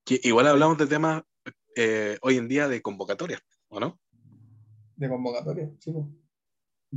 Que 0.05 0.21
igual 0.23 0.47
hablamos 0.47 0.79
de 0.79 0.87
temas 0.87 1.23
eh, 1.77 2.19
hoy 2.23 2.37
en 2.37 2.49
día 2.49 2.69
de 2.69 2.83
convocatorias, 2.83 3.43
¿o 3.69 3.81
no? 3.81 3.99
de 4.97 5.09
convocatoria. 5.09 5.71
sí. 5.79 5.93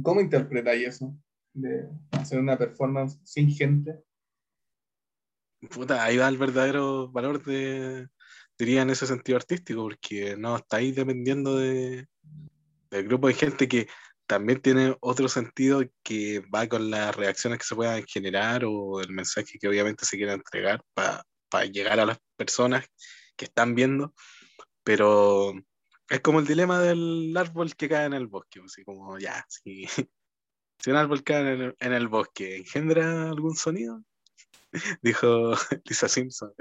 ¿Cómo 0.03 0.21
interpretáis 0.21 0.87
eso? 0.87 1.17
De 1.53 1.89
hacer 2.11 2.39
una 2.39 2.57
performance 2.57 3.19
sin 3.23 3.49
gente. 3.49 4.03
Puta, 5.71 6.03
ahí 6.03 6.17
va 6.17 6.27
el 6.27 6.37
verdadero 6.37 7.09
valor 7.11 7.43
de, 7.43 8.07
diría, 8.57 8.81
en 8.81 8.89
ese 8.89 9.07
sentido 9.07 9.37
artístico, 9.37 9.83
porque 9.83 10.35
no 10.37 10.57
estáis 10.57 10.95
dependiendo 10.95 11.57
de, 11.57 12.07
del 12.89 13.07
grupo 13.07 13.27
de 13.27 13.33
gente 13.33 13.67
que 13.67 13.87
también 14.25 14.61
tiene 14.61 14.95
otro 14.99 15.29
sentido 15.29 15.83
que 16.03 16.41
va 16.53 16.67
con 16.67 16.91
las 16.91 17.15
reacciones 17.15 17.59
que 17.59 17.65
se 17.65 17.75
puedan 17.75 18.03
generar 18.05 18.65
o 18.65 18.99
el 18.99 19.09
mensaje 19.09 19.57
que 19.59 19.67
obviamente 19.67 20.05
se 20.05 20.17
quiera 20.17 20.33
entregar 20.33 20.83
para 20.93 21.65
llegar 21.65 21.99
a 21.99 22.05
las 22.05 22.19
personas 22.35 22.85
que 23.37 23.45
están 23.45 23.73
viendo, 23.73 24.13
pero 24.83 25.53
es 26.09 26.19
como 26.21 26.39
el 26.39 26.47
dilema 26.47 26.79
del 26.79 27.35
árbol 27.37 27.75
que 27.75 27.87
cae 27.87 28.05
en 28.05 28.13
el 28.13 28.27
bosque, 28.27 28.61
así 28.63 28.83
como 28.83 29.17
ya, 29.17 29.45
si, 29.47 29.85
si 30.79 30.89
un 30.89 30.97
árbol 30.97 31.23
cae 31.23 31.41
en 31.41 31.61
el, 31.61 31.75
en 31.79 31.93
el 31.93 32.07
bosque, 32.07 32.57
¿engendra 32.57 33.29
algún 33.29 33.55
sonido? 33.55 34.03
Dijo 35.01 35.53
Lisa 35.85 36.09
Simpson. 36.09 36.53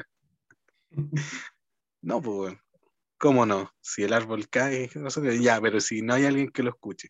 No, 2.07 2.23
pues. 2.23 2.57
¿cómo 3.19 3.45
no? 3.47 3.73
Si 3.81 4.03
el 4.05 4.13
árbol 4.13 4.49
cae, 4.49 4.89
ya, 5.43 5.61
pero 5.61 5.81
si 5.81 6.03
no 6.03 6.15
hay 6.15 6.25
alguien 6.25 6.51
que 6.51 6.63
lo 6.63 6.71
escuche. 6.71 7.09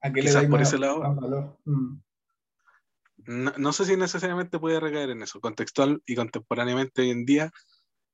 ¿A 0.00 0.12
qué 0.12 0.20
Quizás 0.22 0.44
le 0.44 0.48
por 0.48 0.60
más- 0.60 0.68
ese 0.68 0.78
lado. 0.78 1.00
valor? 1.00 1.58
Mm. 1.64 2.00
No, 3.26 3.52
no 3.58 3.72
sé 3.72 3.84
si 3.84 3.96
necesariamente 3.96 4.58
puede 4.58 4.80
recaer 4.80 5.10
en 5.10 5.22
eso. 5.22 5.40
Contextual 5.40 6.00
y 6.06 6.14
contemporáneamente 6.14 7.02
hoy 7.02 7.10
en 7.10 7.26
día, 7.26 7.50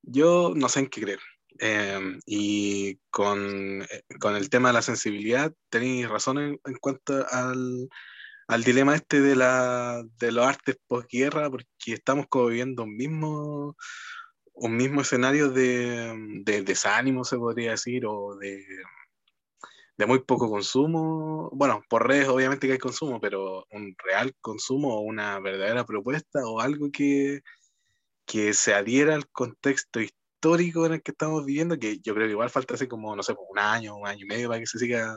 yo 0.02 0.54
no 0.56 0.68
sé 0.68 0.80
en 0.80 0.86
qué 0.88 1.02
creer. 1.02 1.20
Eh, 1.60 2.18
y 2.26 2.98
con, 3.10 3.82
eh, 3.82 4.02
con 4.18 4.34
el 4.34 4.50
tema 4.50 4.70
de 4.70 4.74
la 4.74 4.82
sensibilidad, 4.82 5.52
tenéis 5.68 6.08
razón 6.08 6.38
en, 6.38 6.60
en 6.64 6.74
cuanto 6.80 7.24
al, 7.30 7.88
al 8.48 8.64
dilema 8.64 8.96
este 8.96 9.20
de, 9.20 9.36
la, 9.36 10.02
de 10.18 10.32
los 10.32 10.44
artes 10.46 10.78
posguerra, 10.88 11.48
porque 11.50 11.66
estamos 11.84 12.26
como 12.28 12.46
viviendo 12.46 12.82
un 12.82 12.96
mismo, 12.96 13.76
un 14.54 14.76
mismo 14.76 15.00
escenario 15.00 15.50
de, 15.50 16.14
de 16.44 16.62
desánimo, 16.62 17.24
se 17.24 17.36
podría 17.36 17.72
decir, 17.72 18.06
o 18.06 18.36
de, 18.36 18.64
muy 20.06 20.20
poco 20.20 20.48
consumo. 20.50 21.50
Bueno, 21.52 21.82
por 21.88 22.06
redes 22.08 22.28
obviamente 22.28 22.66
que 22.66 22.74
hay 22.74 22.78
consumo, 22.78 23.20
pero 23.20 23.66
un 23.70 23.94
real 24.04 24.34
consumo 24.40 24.96
o 24.96 25.00
una 25.00 25.40
verdadera 25.40 25.84
propuesta 25.84 26.40
o 26.46 26.60
algo 26.60 26.90
que, 26.90 27.42
que 28.26 28.54
se 28.54 28.74
adhiera 28.74 29.14
al 29.14 29.28
contexto 29.28 30.00
histórico 30.00 30.86
en 30.86 30.94
el 30.94 31.02
que 31.02 31.12
estamos 31.12 31.44
viviendo, 31.44 31.78
que 31.78 31.98
yo 32.00 32.14
creo 32.14 32.26
que 32.26 32.32
igual 32.32 32.50
falta 32.50 32.74
así 32.74 32.86
como, 32.88 33.16
no 33.16 33.22
sé, 33.22 33.34
un 33.50 33.58
año, 33.58 33.96
un 33.96 34.06
año 34.06 34.24
y 34.24 34.28
medio 34.28 34.48
para 34.48 34.60
que 34.60 34.66
se 34.66 34.78
siga 34.78 35.16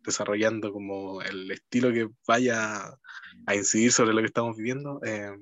desarrollando 0.00 0.72
como 0.72 1.22
el 1.22 1.50
estilo 1.50 1.92
que 1.92 2.08
vaya 2.26 2.98
a 3.46 3.54
incidir 3.54 3.92
sobre 3.92 4.14
lo 4.14 4.20
que 4.20 4.26
estamos 4.26 4.56
viviendo. 4.56 5.00
Eh, 5.04 5.32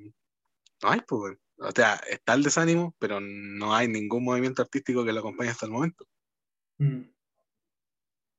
no 0.82 0.90
hay, 0.90 1.00
pues, 1.06 1.36
o 1.58 1.70
sea, 1.74 2.00
está 2.08 2.34
el 2.34 2.42
desánimo, 2.42 2.94
pero 2.98 3.20
no 3.20 3.74
hay 3.74 3.88
ningún 3.88 4.24
movimiento 4.24 4.62
artístico 4.62 5.04
que 5.04 5.12
lo 5.12 5.20
acompañe 5.20 5.50
hasta 5.50 5.66
el 5.66 5.72
momento. 5.72 6.04
Mm. 6.78 7.02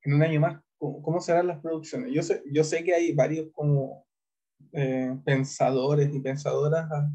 En 0.02 0.14
un 0.14 0.22
año 0.22 0.40
más, 0.40 0.62
¿cómo, 0.78 1.20
serán 1.20 1.46
las 1.46 1.60
producciones? 1.60 2.12
Yo 2.12 2.22
sé, 2.22 2.42
yo 2.50 2.64
sé 2.64 2.82
que 2.82 2.94
hay 2.94 3.12
varios 3.12 3.48
como 3.52 4.06
eh, 4.72 5.14
pensadores 5.24 6.14
y 6.14 6.20
pensadoras 6.20 6.90
ah, 6.90 7.10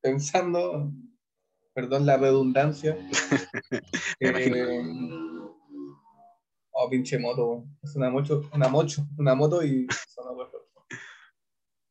pensando, 0.00 0.92
perdón 1.72 2.06
la 2.06 2.16
redundancia. 2.16 2.96
eh, 4.20 4.82
oh, 6.72 6.90
pinche 6.90 7.18
moto, 7.18 7.64
es 7.82 7.94
una 7.94 8.10
moto, 8.10 8.42
una 8.52 8.68
mocho, 8.68 9.06
una 9.16 9.34
moto 9.36 9.64
y 9.64 9.86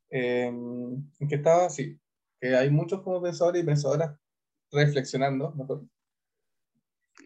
eh, 0.09 0.47
¿En 1.19 1.27
qué 1.29 1.35
estaba? 1.35 1.69
Sí, 1.69 2.00
que 2.41 2.55
hay 2.55 2.71
muchos 2.71 3.01
como 3.01 3.21
pensadores 3.21 3.61
y 3.61 3.65
pensadoras 3.65 4.17
reflexionando, 4.71 5.53
mejor, 5.53 5.85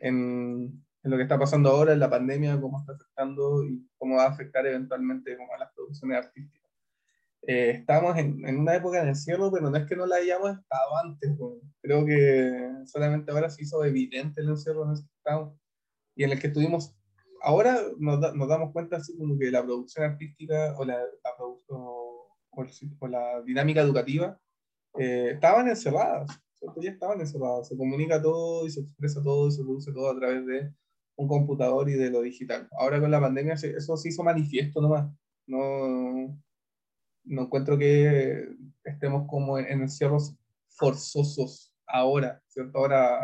en, 0.02 0.86
en, 1.04 1.12
lo 1.12 1.16
que 1.16 1.24
está 1.24 1.40
pasando 1.40 1.70
ahora 1.70 1.94
en 1.94 2.00
la 2.00 2.10
pandemia, 2.10 2.60
cómo 2.60 2.80
está 2.80 2.94
afectando 2.94 3.64
y 3.64 3.88
cómo 3.98 4.18
va 4.18 4.26
a 4.26 4.30
afectar 4.30 4.66
eventualmente 4.68 5.38
como 5.38 5.54
a 5.54 5.60
las 5.60 5.72
producciones 5.74 6.26
artísticas. 6.26 6.70
Eh, 7.48 7.70
estamos 7.70 8.18
en, 8.18 8.46
en, 8.46 8.58
una 8.58 8.76
época 8.76 9.04
de 9.04 9.10
encierro, 9.10 9.52
pero 9.52 9.70
no 9.70 9.78
es 9.78 9.86
que 9.86 9.96
no 9.96 10.06
la 10.06 10.18
hayamos 10.18 10.58
estado 10.58 10.98
antes. 10.98 11.32
Creo 11.82 12.06
que 12.06 12.72
solamente 12.86 13.32
ahora 13.32 13.50
se 13.50 13.64
hizo 13.64 13.86
evidente 13.86 14.42
el 14.42 14.50
encierro 14.50 14.84
en 14.84 14.92
el 14.92 14.98
que 14.98 15.14
estamos 15.18 15.56
y 16.16 16.24
en 16.24 16.32
el 16.32 16.40
que 16.40 16.48
estuvimos. 16.48 16.98
Ahora 17.42 17.78
nos, 18.00 18.20
da, 18.20 18.34
nos 18.34 18.50
damos 18.50 18.74
cuenta 18.74 18.98
así 18.98 19.16
como 19.16 19.38
que 19.38 19.52
la 19.52 19.64
producción 19.64 20.12
artística 20.12 20.74
o 20.78 20.84
la, 20.84 20.98
la, 20.98 21.32
o, 21.40 22.36
o 23.00 23.08
la 23.08 23.42
dinámica 23.44 23.82
educativa 23.82 24.40
eh, 25.00 25.32
estaban 25.34 25.68
encerradas, 25.68 26.30
ya 26.78 26.92
estaban 26.92 27.20
encerradas, 27.20 27.68
se 27.68 27.78
comunica 27.78 28.22
todo 28.22 28.66
y 28.66 28.72
se 28.72 28.82
expresa 28.82 29.22
todo 29.24 29.48
y 29.48 29.52
se 29.52 29.64
produce 29.64 29.92
todo 29.92 30.10
a 30.10 30.16
través 30.16 30.46
de 30.46 30.74
un 31.18 31.28
computador 31.28 31.90
y 31.90 31.94
de 31.94 32.10
lo 32.10 32.22
digital. 32.22 32.68
Ahora 32.78 33.00
con 33.00 33.12
la 33.12 33.22
pandemia 33.22 33.54
eso 33.54 33.98
se 33.98 34.10
hizo 34.10 34.24
manifiesto 34.24 34.82
nomás, 34.82 35.12
no, 35.48 36.38
no 37.24 37.42
encuentro 37.42 37.78
que 37.78 38.48
estemos 38.84 39.28
como 39.28 39.58
en 39.58 39.82
encierros 39.82 40.36
forzosos 40.70 41.74
ahora, 41.88 42.42
¿cierto? 42.48 42.78
Ahora, 42.78 43.20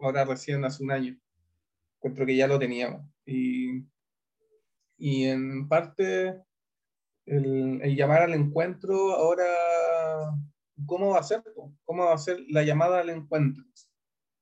ahora 0.00 0.24
recién 0.24 0.64
hace 0.64 0.82
un 0.82 0.90
año. 0.90 1.18
Encuentro 1.98 2.26
que 2.26 2.36
ya 2.36 2.46
lo 2.46 2.58
teníamos. 2.58 3.02
Y, 3.24 3.84
y 4.98 5.24
en 5.24 5.68
parte 5.68 6.40
el, 7.26 7.80
el, 7.82 7.96
llamar 7.96 8.22
al 8.22 8.34
encuentro 8.34 9.12
ahora 9.12 9.44
cómo 10.86 11.10
va 11.10 11.20
a 11.20 11.22
ser, 11.22 11.42
cómo 11.84 12.04
va 12.04 12.14
a 12.14 12.18
ser 12.18 12.40
la 12.48 12.62
llamada 12.62 13.00
al 13.00 13.10
encuentro 13.10 13.64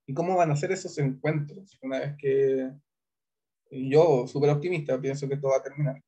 y 0.07 0.15
cómo 0.15 0.37
van 0.37 0.51
a 0.51 0.57
ser 0.57 0.73
esos 0.73 0.97
encuentros 0.99 1.79
una 1.83 2.01
vez 2.01 2.17
que 2.19 2.71
yo, 3.71 4.27
súper 4.27 4.51
optimista, 4.51 5.01
pienso 5.01 5.29
que 5.29 5.35
esto 5.35 5.49
va 5.49 5.59
a 5.59 5.63
terminar. 5.63 6.03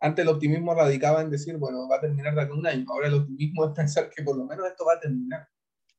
Antes 0.00 0.22
el 0.22 0.28
optimismo 0.30 0.74
radicaba 0.74 1.20
en 1.22 1.30
decir, 1.30 1.56
bueno, 1.56 1.88
va 1.88 1.96
a 1.96 2.00
terminar 2.00 2.34
de 2.34 2.42
aquí 2.42 2.52
un 2.52 2.66
año. 2.66 2.84
Ahora 2.88 3.08
el 3.08 3.14
optimismo 3.14 3.66
es 3.66 3.72
pensar 3.72 4.10
que 4.10 4.22
por 4.22 4.36
lo 4.36 4.44
menos 4.44 4.66
esto 4.66 4.84
va 4.84 4.94
a 4.94 5.00
terminar. 5.00 5.48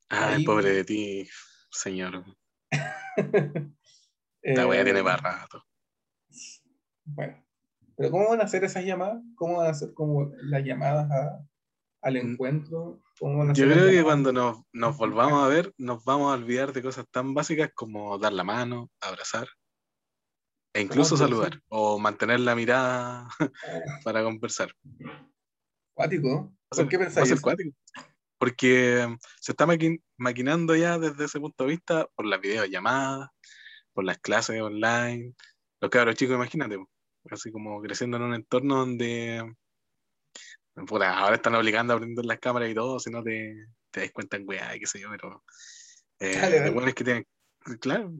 Ay, 0.09 0.43
pobre 0.43 0.71
de 0.71 0.83
ti, 0.83 1.27
señor. 1.71 2.23
La 4.43 4.67
wea 4.67 4.83
tiene 4.83 4.99
eh, 4.99 5.03
rato. 5.03 5.63
Bueno, 7.03 7.43
pero 7.95 8.11
¿cómo 8.11 8.29
van 8.29 8.41
a 8.41 8.47
ser 8.47 8.63
esas 8.63 8.85
llamadas? 8.85 9.23
¿Cómo 9.35 9.57
van 9.57 9.71
a 9.71 9.73
ser 9.73 9.93
como 9.93 10.31
las 10.43 10.63
llamadas 10.63 11.09
a, 11.09 11.47
al 12.05 12.13
mm. 12.13 12.17
encuentro. 12.31 13.01
Yo 13.53 13.65
creo 13.65 13.89
que 13.89 14.03
cuando 14.03 14.31
nos, 14.31 14.61
nos, 14.71 14.95
volvamos 14.97 15.43
a 15.43 15.47
ver, 15.47 15.73
nos 15.77 16.03
vamos 16.05 16.31
a 16.31 16.35
olvidar 16.35 16.71
de 16.71 16.83
cosas 16.83 17.05
tan 17.09 17.33
básicas 17.33 17.71
como 17.73 18.17
dar 18.19 18.31
la 18.31 18.43
mano, 18.43 18.91
abrazar, 19.01 19.47
e 20.73 20.81
incluso 20.81 21.17
saludar, 21.17 21.59
o 21.67 21.97
mantener 21.97 22.41
la 22.41 22.55
mirada 22.55 23.27
para 24.03 24.23
conversar. 24.23 24.71
Cuático. 25.95 26.53
¿Por 26.69 26.87
qué 26.87 26.99
pensáis? 26.99 27.41
cuático. 27.41 27.75
Porque 28.37 29.17
se 29.39 29.53
está 29.53 29.65
maquinando 30.17 30.75
ya 30.75 30.99
desde 30.99 31.25
ese 31.25 31.39
punto 31.39 31.63
de 31.63 31.71
vista 31.71 32.07
por 32.15 32.25
las 32.27 32.39
videollamadas, 32.39 33.29
por 33.93 34.03
las 34.03 34.19
clases 34.19 34.61
online. 34.61 35.33
Los 35.81 35.89
cabros 35.89 36.15
chicos, 36.15 36.35
imagínate, 36.35 36.77
así 37.31 37.51
como 37.51 37.81
creciendo 37.81 38.17
en 38.17 38.23
un 38.23 38.35
entorno 38.35 38.75
donde 38.75 39.55
ahora 40.75 41.35
están 41.35 41.55
obligando 41.55 41.93
a 41.93 41.97
prender 41.97 42.25
las 42.25 42.39
cámaras 42.39 42.69
y 42.69 42.75
todo, 42.75 42.99
si 42.99 43.09
no 43.09 43.23
te, 43.23 43.67
te 43.91 44.01
das 44.01 44.11
cuenta 44.11 44.37
en 44.37 44.47
weá, 44.47 44.77
qué 44.77 44.85
sé 44.85 44.99
yo, 44.99 45.09
pero. 45.09 45.43
Eh, 46.19 46.65
lo 46.65 46.73
bueno 46.73 46.89
es 46.89 46.95
que 46.95 47.03
tienen, 47.03 47.27
claro, 47.79 48.13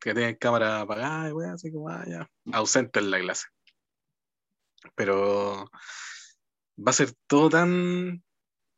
que 0.00 0.14
tienen 0.14 0.36
cámara 0.36 0.80
apagada 0.80 1.28
y 1.28 1.32
weá, 1.32 1.52
así 1.52 1.72
como, 1.72 1.88
ah, 1.88 2.04
ya, 2.06 2.28
ausente 2.52 3.00
en 3.00 3.10
la 3.10 3.20
clase. 3.20 3.46
Pero 4.94 5.68
va 6.78 6.90
a 6.90 6.92
ser 6.92 7.12
todo 7.26 7.50
tan, 7.50 8.22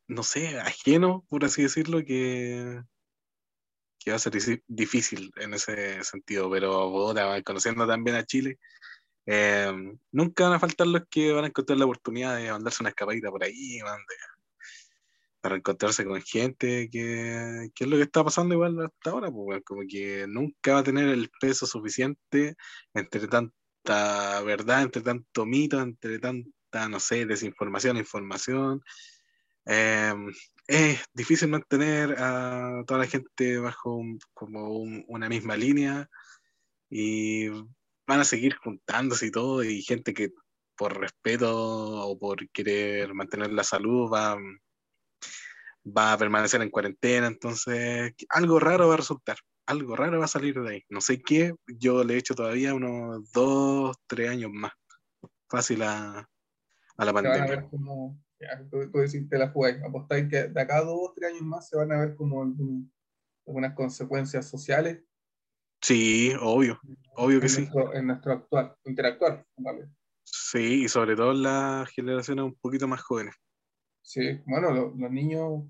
no 0.06 0.22
sé, 0.22 0.58
ajeno, 0.60 1.24
por 1.28 1.44
así 1.44 1.62
decirlo, 1.62 2.04
que, 2.04 2.82
que 3.98 4.10
va 4.10 4.16
a 4.16 4.20
ser 4.20 4.32
difícil 4.66 5.30
en 5.36 5.54
ese 5.54 6.02
sentido. 6.04 6.50
Pero, 6.50 7.14
conociendo 7.44 7.86
también 7.86 8.16
a 8.16 8.24
Chile, 8.24 8.58
eh, 9.30 9.70
nunca 10.10 10.44
van 10.44 10.54
a 10.54 10.58
faltar 10.58 10.86
los 10.86 11.02
que 11.10 11.32
van 11.32 11.44
a 11.44 11.48
encontrar 11.48 11.78
la 11.78 11.84
oportunidad 11.84 12.36
de 12.38 12.50
mandarse 12.50 12.82
una 12.82 12.88
escapadita 12.88 13.30
por 13.30 13.44
ahí, 13.44 13.78
para 15.42 15.56
encontrarse 15.56 16.06
con 16.06 16.22
gente 16.22 16.88
que, 16.90 17.68
que, 17.74 17.84
es 17.84 17.90
lo 17.90 17.96
que 17.98 18.04
está 18.04 18.24
pasando 18.24 18.54
igual 18.54 18.80
hasta 18.80 19.10
ahora, 19.10 19.30
pues, 19.30 19.62
como 19.66 19.82
que 19.86 20.26
nunca 20.26 20.72
va 20.72 20.78
a 20.78 20.82
tener 20.82 21.08
el 21.10 21.30
peso 21.40 21.66
suficiente 21.66 22.56
entre 22.94 23.28
tanta 23.28 24.40
verdad, 24.46 24.82
entre 24.82 25.02
tanto 25.02 25.44
mito, 25.44 25.78
entre 25.78 26.18
tanta, 26.18 26.88
no 26.88 26.98
sé, 26.98 27.26
desinformación, 27.26 27.98
información. 27.98 28.82
Eh, 29.66 30.14
es 30.66 31.04
difícil 31.12 31.48
mantener 31.48 32.14
a 32.18 32.82
toda 32.86 33.00
la 33.00 33.06
gente 33.06 33.58
bajo 33.58 34.02
como 34.32 34.70
una 35.06 35.28
misma 35.28 35.54
línea 35.54 36.08
y 36.88 37.50
van 38.08 38.20
a 38.20 38.24
seguir 38.24 38.56
juntándose 38.56 39.26
y 39.26 39.30
todo, 39.30 39.62
y 39.62 39.82
gente 39.82 40.14
que 40.14 40.30
por 40.76 40.98
respeto 40.98 42.08
o 42.08 42.18
por 42.18 42.48
querer 42.50 43.12
mantener 43.12 43.52
la 43.52 43.64
salud 43.64 44.10
va, 44.10 44.38
va 45.84 46.12
a 46.14 46.18
permanecer 46.18 46.62
en 46.62 46.70
cuarentena, 46.70 47.26
entonces 47.26 48.14
algo 48.30 48.58
raro 48.58 48.88
va 48.88 48.94
a 48.94 48.98
resultar, 48.98 49.36
algo 49.66 49.94
raro 49.94 50.18
va 50.18 50.24
a 50.24 50.28
salir 50.28 50.58
de 50.58 50.70
ahí. 50.70 50.82
No 50.88 51.02
sé 51.02 51.20
qué, 51.20 51.52
yo 51.66 52.02
le 52.02 52.14
he 52.14 52.18
hecho 52.18 52.34
todavía 52.34 52.74
unos 52.74 53.30
dos, 53.32 53.96
tres 54.06 54.30
años 54.30 54.50
más, 54.52 54.72
fácil 55.50 55.82
a, 55.82 56.26
a 56.96 57.04
la 57.04 57.12
pandemia. 57.12 57.40
Van 57.40 57.48
a 57.48 57.56
ver 57.56 57.64
como, 57.68 58.18
ya, 58.40 58.66
tú, 58.70 58.90
tú 58.90 58.98
decís, 59.00 59.28
te 59.28 59.36
la 59.36 59.50
jugáis, 59.50 59.82
apostáis 59.84 60.28
que 60.30 60.44
de 60.44 60.60
acá 60.60 60.78
a 60.78 60.84
dos, 60.84 61.12
tres 61.14 61.32
años 61.32 61.42
más 61.42 61.68
se 61.68 61.76
van 61.76 61.92
a 61.92 61.98
ver 61.98 62.16
como 62.16 62.42
algunas 63.46 63.74
consecuencias 63.74 64.48
sociales 64.48 65.02
Sí, 65.80 66.32
obvio, 66.40 66.80
obvio 67.16 67.40
que 67.40 67.46
en 67.46 67.50
sí. 67.50 67.60
Nuestro, 67.62 67.94
en 67.94 68.06
nuestro 68.06 68.32
actual, 68.32 68.74
interactuar. 68.84 69.46
¿vale? 69.56 69.88
Sí, 70.24 70.84
y 70.84 70.88
sobre 70.88 71.16
todo 71.16 71.32
las 71.32 71.88
generaciones 71.90 72.44
un 72.44 72.54
poquito 72.56 72.88
más 72.88 73.00
jóvenes. 73.02 73.34
Sí, 74.02 74.40
bueno, 74.46 74.72
lo, 74.72 74.94
los 74.96 75.10
niños 75.10 75.64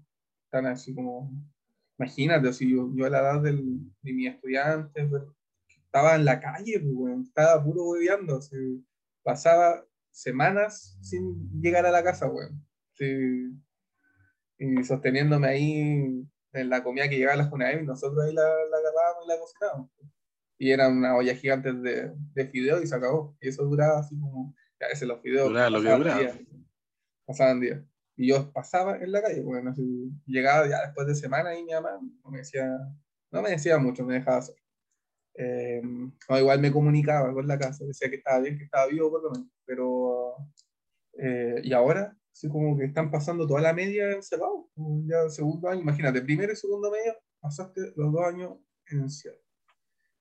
están 0.45 0.67
así 0.67 0.95
como, 0.95 1.31
imagínate, 1.99 2.53
si 2.53 2.71
yo, 2.71 2.91
yo 2.95 3.07
a 3.07 3.11
la 3.11 3.21
edad 3.21 3.43
del, 3.43 3.81
de 4.03 4.13
mi 4.13 4.27
estudiante 4.27 5.05
pues, 5.07 5.23
estaba 5.69 6.15
en 6.15 6.25
la 6.25 6.41
calle, 6.41 6.81
pues, 6.81 7.27
estaba 7.27 7.63
puro 7.63 7.85
hueveando, 7.85 8.41
pasaba 9.23 9.85
semanas 10.11 10.99
sin 11.03 11.51
llegar 11.61 11.87
a 11.87 11.91
la 11.91 12.03
casa, 12.03 12.29
weón. 12.29 12.65
Sí, 12.95 13.53
y 14.59 14.85
sosteniéndome 14.85 15.49
ahí 15.49 16.27
en 16.53 16.71
la 16.71 16.83
comida 16.83 17.09
que 17.09 17.17
llegaba 17.17 17.35
a 17.35 17.49
las 17.49 17.81
y 17.81 17.85
nosotros 17.85 18.25
ahí 18.25 18.33
la, 18.33 18.43
la 18.43 18.77
agarrábamos 18.79 19.25
y 19.25 19.29
la 19.29 19.39
cocinábamos. 19.39 19.91
Y 20.59 20.71
era 20.71 20.89
una 20.89 21.17
olla 21.17 21.35
gigante 21.35 21.73
de, 21.73 22.13
de 22.35 22.47
fideos 22.49 22.83
y 22.83 22.87
se 22.87 22.95
acabó. 22.95 23.37
Y 23.41 23.49
eso 23.49 23.65
duraba 23.65 24.01
así 24.01 24.19
como, 24.19 24.55
ya 24.81 24.87
ese 24.89 25.07
los 25.07 25.21
fideos. 25.21 25.49
Duraba 25.49 25.71
lo 25.71 25.83
que 25.83 25.97
duraba. 25.97 26.21
Días, 26.21 26.39
pasaban 27.25 27.61
días. 27.61 27.81
Y 28.17 28.29
yo 28.29 28.53
pasaba 28.53 28.97
en 28.97 29.13
la 29.13 29.23
calle, 29.23 29.43
bueno, 29.43 29.71
así, 29.71 30.11
llegaba 30.27 30.69
ya 30.69 30.85
después 30.87 31.07
de 31.07 31.15
semana 31.15 31.57
y 31.57 31.63
mi 31.63 31.73
mamá 31.73 32.01
me 32.25 32.39
decía, 32.39 32.67
no 33.31 33.43
me 33.43 33.51
decía 33.51 33.79
mucho, 33.79 34.05
me 34.05 34.15
dejaba 34.15 34.39
hacer. 34.39 34.57
Eh, 35.35 35.81
igual 36.31 36.61
me 36.61 36.73
comunicaba 36.73 37.33
con 37.33 37.47
la 37.47 37.57
casa, 37.57 37.85
decía 37.85 38.11
que 38.11 38.17
estaba 38.17 38.41
bien, 38.41 38.59
que 38.59 38.65
estaba 38.65 38.89
vivo 38.89 39.09
por 39.09 39.23
lo 39.23 39.31
menos, 39.31 39.49
pero 39.65 40.35
eh, 41.17 41.61
y 41.63 41.73
ahora, 41.73 42.17
así 42.39 42.49
como 42.49 42.77
que 42.77 42.85
están 42.85 43.11
pasando 43.11 43.49
toda 43.49 43.61
la 43.61 43.73
media 43.73 44.13
encerrados, 44.13 44.67
ya 45.07 45.29
segundo 45.29 45.69
año, 45.69 45.81
imagínate, 45.81 46.23
primero 46.23 46.53
y 46.53 46.57
segundo 46.57 46.89
medio, 46.89 47.13
pasaste 47.41 47.93
los 47.97 48.13
dos 48.13 48.23
años 48.25 48.53
en 48.87 49.01
encierro. 49.01 49.41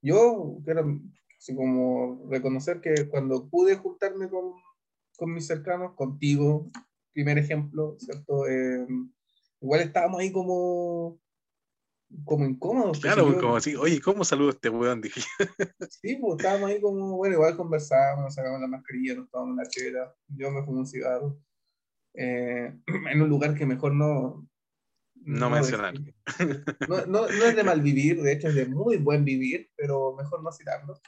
Yo 0.02 0.57
quiero 0.65 0.99
así 1.38 1.56
como 1.56 2.27
reconocer 2.27 2.81
que 2.81 3.07
cuando 3.07 3.48
pude 3.48 3.76
juntarme 3.76 4.30
con, 4.30 4.53
con 5.15 5.31
mis 5.31 5.45
cercanos, 5.45 5.94
contigo, 5.94 6.68
primer 7.14 7.38
ejemplo, 7.38 7.95
¿cierto? 7.99 8.48
Eh, 8.48 8.88
igual 9.61 9.81
estábamos 9.81 10.19
ahí 10.19 10.31
como 10.31 11.19
como 12.23 12.45
incómodos. 12.45 12.99
Pues, 12.99 13.14
claro, 13.14 13.38
como 13.38 13.57
así, 13.57 13.76
oye, 13.76 14.02
¿cómo 14.02 14.23
saludo 14.23 14.49
a 14.49 14.52
este 14.53 14.69
weón? 14.69 15.02
Dije. 15.03 15.22
Sí, 16.02 16.15
pues 16.15 16.38
estábamos 16.38 16.72
ahí 16.72 16.81
como, 16.81 17.18
bueno, 17.18 17.35
igual 17.35 17.56
conversábamos, 17.56 18.23
nos 18.23 18.34
sacamos 18.34 18.60
la 18.60 18.68
mascarilla, 18.68 19.15
nos 19.15 19.30
tomamos 19.30 19.53
una 19.53 19.69
chela, 19.69 20.15
yo 20.30 20.49
me 20.49 20.64
fumé 20.64 20.80
un 20.80 20.88
cigarro. 20.88 21.38
Eh, 22.18 22.73
en 23.11 23.22
un 23.22 23.30
lugar 23.30 23.56
que 23.56 23.65
mejor 23.65 23.94
no. 23.94 24.49
No, 25.15 25.49
mencionar. 25.49 25.94
No, 26.89 27.06
no, 27.06 27.27
no, 27.27 27.45
es 27.45 27.56
de 27.56 27.64
mal 27.64 27.81
vivir, 27.81 28.22
de 28.22 28.34
hecho 28.34 28.48
es 28.49 28.56
de 28.56 28.65
muy 28.65 28.98
buen 28.98 29.23
vivir, 29.23 29.69
pero 29.76 30.15
mejor 30.15 30.44
no 30.44 30.52
citarlo. 30.52 30.99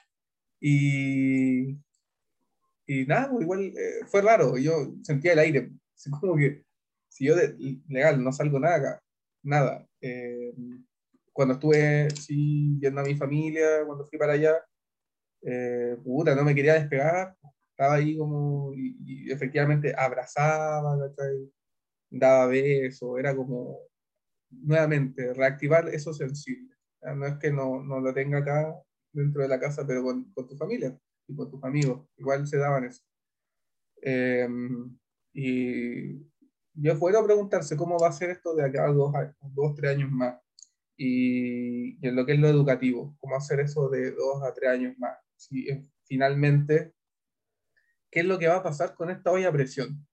Y. 0.62 1.78
Y 2.86 3.06
nada, 3.06 3.30
pues, 3.30 3.44
igual 3.44 3.66
eh, 3.66 4.06
fue 4.08 4.22
raro, 4.22 4.58
yo 4.58 4.96
sentía 5.04 5.34
el 5.34 5.40
aire, 5.40 5.72
así 5.96 6.10
como 6.10 6.36
que 6.36 6.64
si 7.08 7.26
yo 7.26 7.36
de, 7.36 7.56
legal 7.88 8.24
no 8.24 8.32
salgo 8.32 8.60
nada 8.60 8.76
acá, 8.76 9.04
nada. 9.44 9.88
Eh, 10.02 10.54
cuando 11.34 11.54
estuve 11.54 12.10
sí, 12.12 12.76
viendo 12.80 13.02
a 13.02 13.06
mi 13.06 13.16
familia, 13.16 13.86
cuando 13.86 14.08
fui 14.08 14.18
para 14.18 14.34
allá, 14.34 14.56
eh, 15.44 15.98
puta, 16.04 16.36
no 16.36 16.44
me 16.44 16.56
quería 16.56 16.74
despegar, 16.74 17.36
estaba 17.80 17.96
ahí 17.96 18.18
como, 18.18 18.74
y, 18.76 19.32
efectivamente 19.32 19.94
abrazaba, 19.98 20.98
daba 22.10 22.48
besos, 22.48 23.18
era 23.18 23.34
como, 23.34 23.80
nuevamente, 24.50 25.34
reactivar 25.34 25.88
eso 25.88 26.14
sensible. 26.14 26.76
No 27.16 27.26
es 27.26 27.38
que 27.38 27.52
no, 27.52 27.82
no, 27.82 28.02
lo 28.02 28.14
tenga 28.14 28.40
acá 28.40 28.76
dentro 29.14 29.44
de 29.44 29.48
la 29.48 29.62
casa, 29.62 29.88
pero 29.88 30.04
con, 30.04 30.26
con 30.34 30.46
tu 30.46 30.58
familia 30.58 31.00
y 31.26 31.36
con 31.36 31.50
tus 31.50 31.64
amigos, 31.64 32.06
igual 32.18 32.46
se 32.48 32.58
daban 32.58 32.84
eso. 32.84 33.02
Eh, 34.02 34.48
y 35.34 36.20
yo 36.74 36.96
fuera 36.98 37.20
a 37.20 37.26
preguntarse 37.26 37.78
cómo 37.78 37.98
va 37.98 38.10
a 38.10 38.12
ser 38.12 38.32
esto 38.32 38.56
de 38.56 38.66
acá 38.66 38.88
a 38.88 38.92
dos, 38.92 39.14
dos 39.54 39.76
tres 39.76 39.92
años 39.92 40.12
más 40.12 40.38
y, 40.98 42.06
en 42.06 42.16
lo 42.16 42.26
que 42.26 42.34
es 42.34 42.40
lo 42.40 42.50
educativo, 42.50 43.16
cómo 43.22 43.38
hacer 43.38 43.62
eso 43.62 43.88
de 43.88 44.12
dos 44.12 44.44
a 44.44 44.54
tres 44.54 44.70
años 44.70 44.98
más. 44.98 45.18
Si, 45.38 45.66
finalmente, 46.04 46.94
¿qué 48.12 48.22
es 48.22 48.26
lo 48.26 48.40
que 48.40 48.48
va 48.48 48.58
a 48.58 48.64
pasar 48.64 48.96
con 48.96 49.10
esta 49.10 49.32
olla 49.32 49.50
a 49.50 49.54
presión? 49.54 50.06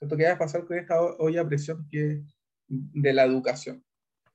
¿Qué 0.00 0.24
va 0.24 0.32
a 0.32 0.38
pasar 0.38 0.64
con 0.64 0.78
esta 0.78 1.00
olla 1.00 1.42
a 1.42 1.46
presión 1.46 1.86
que 1.88 2.22
de 2.68 3.12
la 3.12 3.24
educación, 3.24 3.84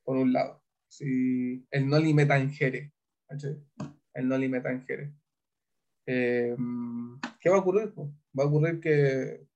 por 0.03 0.18
un 0.18 0.34
lado? 0.34 0.64
Si 0.88 1.65
el 1.72 1.88
no 1.88 1.99
limita 1.99 2.35
tangere, 2.35 2.93
el 4.14 4.27
no 4.27 4.38
limita 4.38 4.64
tangere. 4.64 5.14
Eh, 6.06 6.56
¿Qué 7.39 7.49
va 7.49 7.57
a 7.57 7.60
ocurrir? 7.60 7.93
Va 8.38 8.43
a 8.43 8.47
ocurrir 8.47 8.80
que, 8.80 9.47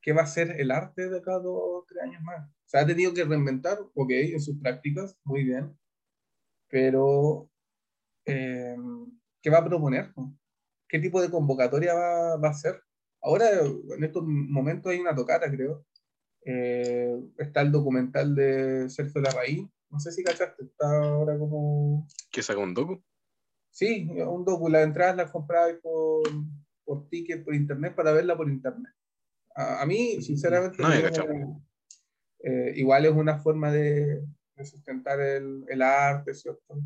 ¿qué 0.00 0.12
va 0.12 0.22
a 0.22 0.26
ser 0.26 0.60
el 0.60 0.70
arte 0.70 1.08
de 1.08 1.20
cada 1.20 1.40
dos 1.40 1.58
o 1.58 1.84
tres 1.88 2.02
años 2.02 2.22
más? 2.22 2.48
Se 2.64 2.78
ha 2.78 2.86
tenido 2.86 3.12
que 3.12 3.24
reinventar, 3.24 3.78
ok, 3.94 4.10
en 4.10 4.40
sus 4.40 4.58
prácticas, 4.58 5.18
muy 5.24 5.44
bien, 5.44 5.76
pero 6.68 7.50
eh, 8.24 8.76
¿qué 9.42 9.50
va 9.50 9.58
a 9.58 9.64
proponer? 9.64 10.12
¿Qué 10.88 10.98
tipo 10.98 11.20
de 11.20 11.30
convocatoria 11.30 11.94
va, 11.94 12.36
va, 12.36 12.48
a 12.48 12.50
hacer? 12.52 12.80
Ahora, 13.22 13.46
en 13.60 14.04
estos 14.04 14.22
momentos 14.24 14.92
hay 14.92 15.00
una 15.00 15.14
tocata, 15.14 15.50
creo. 15.50 15.84
Eh, 16.44 17.20
está 17.38 17.60
el 17.62 17.72
documental 17.72 18.34
de 18.34 18.88
Sergio 18.88 19.20
Larraín. 19.20 19.70
No 19.90 19.98
sé 19.98 20.12
si 20.12 20.22
cachaste, 20.22 20.64
está 20.64 20.86
ahora 21.04 21.38
como... 21.38 22.06
¿Qué 22.30 22.42
sacó 22.42 22.60
un 22.60 22.74
docu? 22.74 23.02
Sí, 23.70 24.08
un 24.08 24.44
docu. 24.44 24.68
Las 24.68 24.84
entradas 24.84 25.16
las 25.16 25.30
compraba 25.30 25.68
por, 25.82 26.22
por 26.84 27.08
ticket, 27.08 27.44
por 27.44 27.54
internet, 27.54 27.94
para 27.94 28.12
verla 28.12 28.36
por 28.36 28.48
internet. 28.48 28.92
A, 29.56 29.86
mí, 29.86 30.20
sinceramente, 30.22 30.82
no, 30.82 31.64
eh, 32.40 32.72
igual 32.76 33.06
es 33.06 33.12
una 33.12 33.38
forma 33.38 33.72
de, 33.72 34.22
sustentar 34.62 35.18
el, 35.20 35.64
el, 35.68 35.82
arte, 35.82 36.34
¿cierto? 36.34 36.78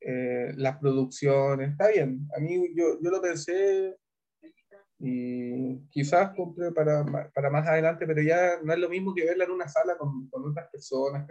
Eh, 0.00 0.52
las 0.56 0.78
producciones, 0.78 1.70
está 1.70 1.88
bien. 1.88 2.28
A 2.36 2.40
mí 2.40 2.72
yo, 2.74 2.98
yo 3.02 3.10
lo 3.10 3.20
pensé 3.20 3.96
y 5.00 5.78
quizás 5.90 6.34
compré 6.34 6.72
para, 6.72 7.04
para, 7.32 7.50
más 7.50 7.66
adelante, 7.66 8.06
pero 8.06 8.20
ya 8.20 8.60
no 8.62 8.72
es 8.72 8.78
lo 8.78 8.88
mismo 8.88 9.14
que 9.14 9.24
verla 9.24 9.44
en 9.44 9.52
una 9.52 9.68
sala 9.68 9.96
con, 9.96 10.28
con 10.28 10.50
otras 10.50 10.68
personas, 10.70 11.26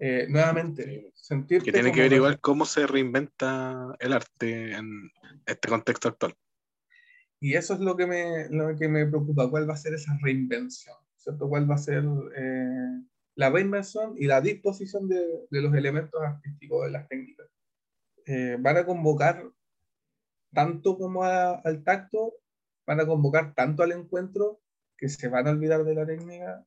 eh, 0.00 0.26
nuevamente, 0.28 1.10
sentir 1.14 1.62
que 1.62 1.72
tiene 1.72 1.92
que 1.92 2.02
ver 2.02 2.12
igual 2.12 2.40
cómo 2.40 2.64
se 2.64 2.86
reinventa 2.86 3.96
el 3.98 4.12
arte 4.12 4.72
en 4.72 5.10
este 5.44 5.68
contexto 5.68 6.08
actual. 6.08 6.34
Y 7.40 7.54
eso 7.54 7.74
es 7.74 7.80
lo 7.80 7.96
que 7.96 8.06
me, 8.06 8.48
lo 8.50 8.76
que 8.76 8.88
me 8.88 9.06
preocupa, 9.06 9.50
cuál 9.50 9.68
va 9.68 9.74
a 9.74 9.78
ser 9.78 9.94
esa 9.94 10.16
reinvención, 10.22 10.96
¿cierto? 11.16 11.48
¿Cuál 11.48 11.70
va 11.70 11.74
a 11.74 11.78
ser 11.78 12.04
eh, 12.36 13.02
la 13.38 13.50
reinvención 13.50 14.14
y 14.18 14.26
la 14.26 14.40
disposición 14.40 15.08
de, 15.08 15.46
de, 15.48 15.62
los 15.62 15.72
elementos 15.72 16.20
artísticos 16.20 16.84
de 16.84 16.90
las 16.90 17.08
técnicas? 17.08 17.46
Eh, 18.26 18.56
¿Van 18.58 18.76
a 18.76 18.84
convocar 18.84 19.48
tanto 20.52 20.98
como 20.98 21.22
al 21.22 21.84
tacto? 21.84 22.34
¿Van 22.84 22.98
a 22.98 23.06
convocar 23.06 23.54
tanto 23.54 23.84
al 23.84 23.92
encuentro 23.92 24.60
que 24.96 25.08
se 25.08 25.28
van 25.28 25.46
a 25.46 25.50
olvidar 25.50 25.84
de 25.84 25.94
la 25.94 26.04
técnica? 26.04 26.66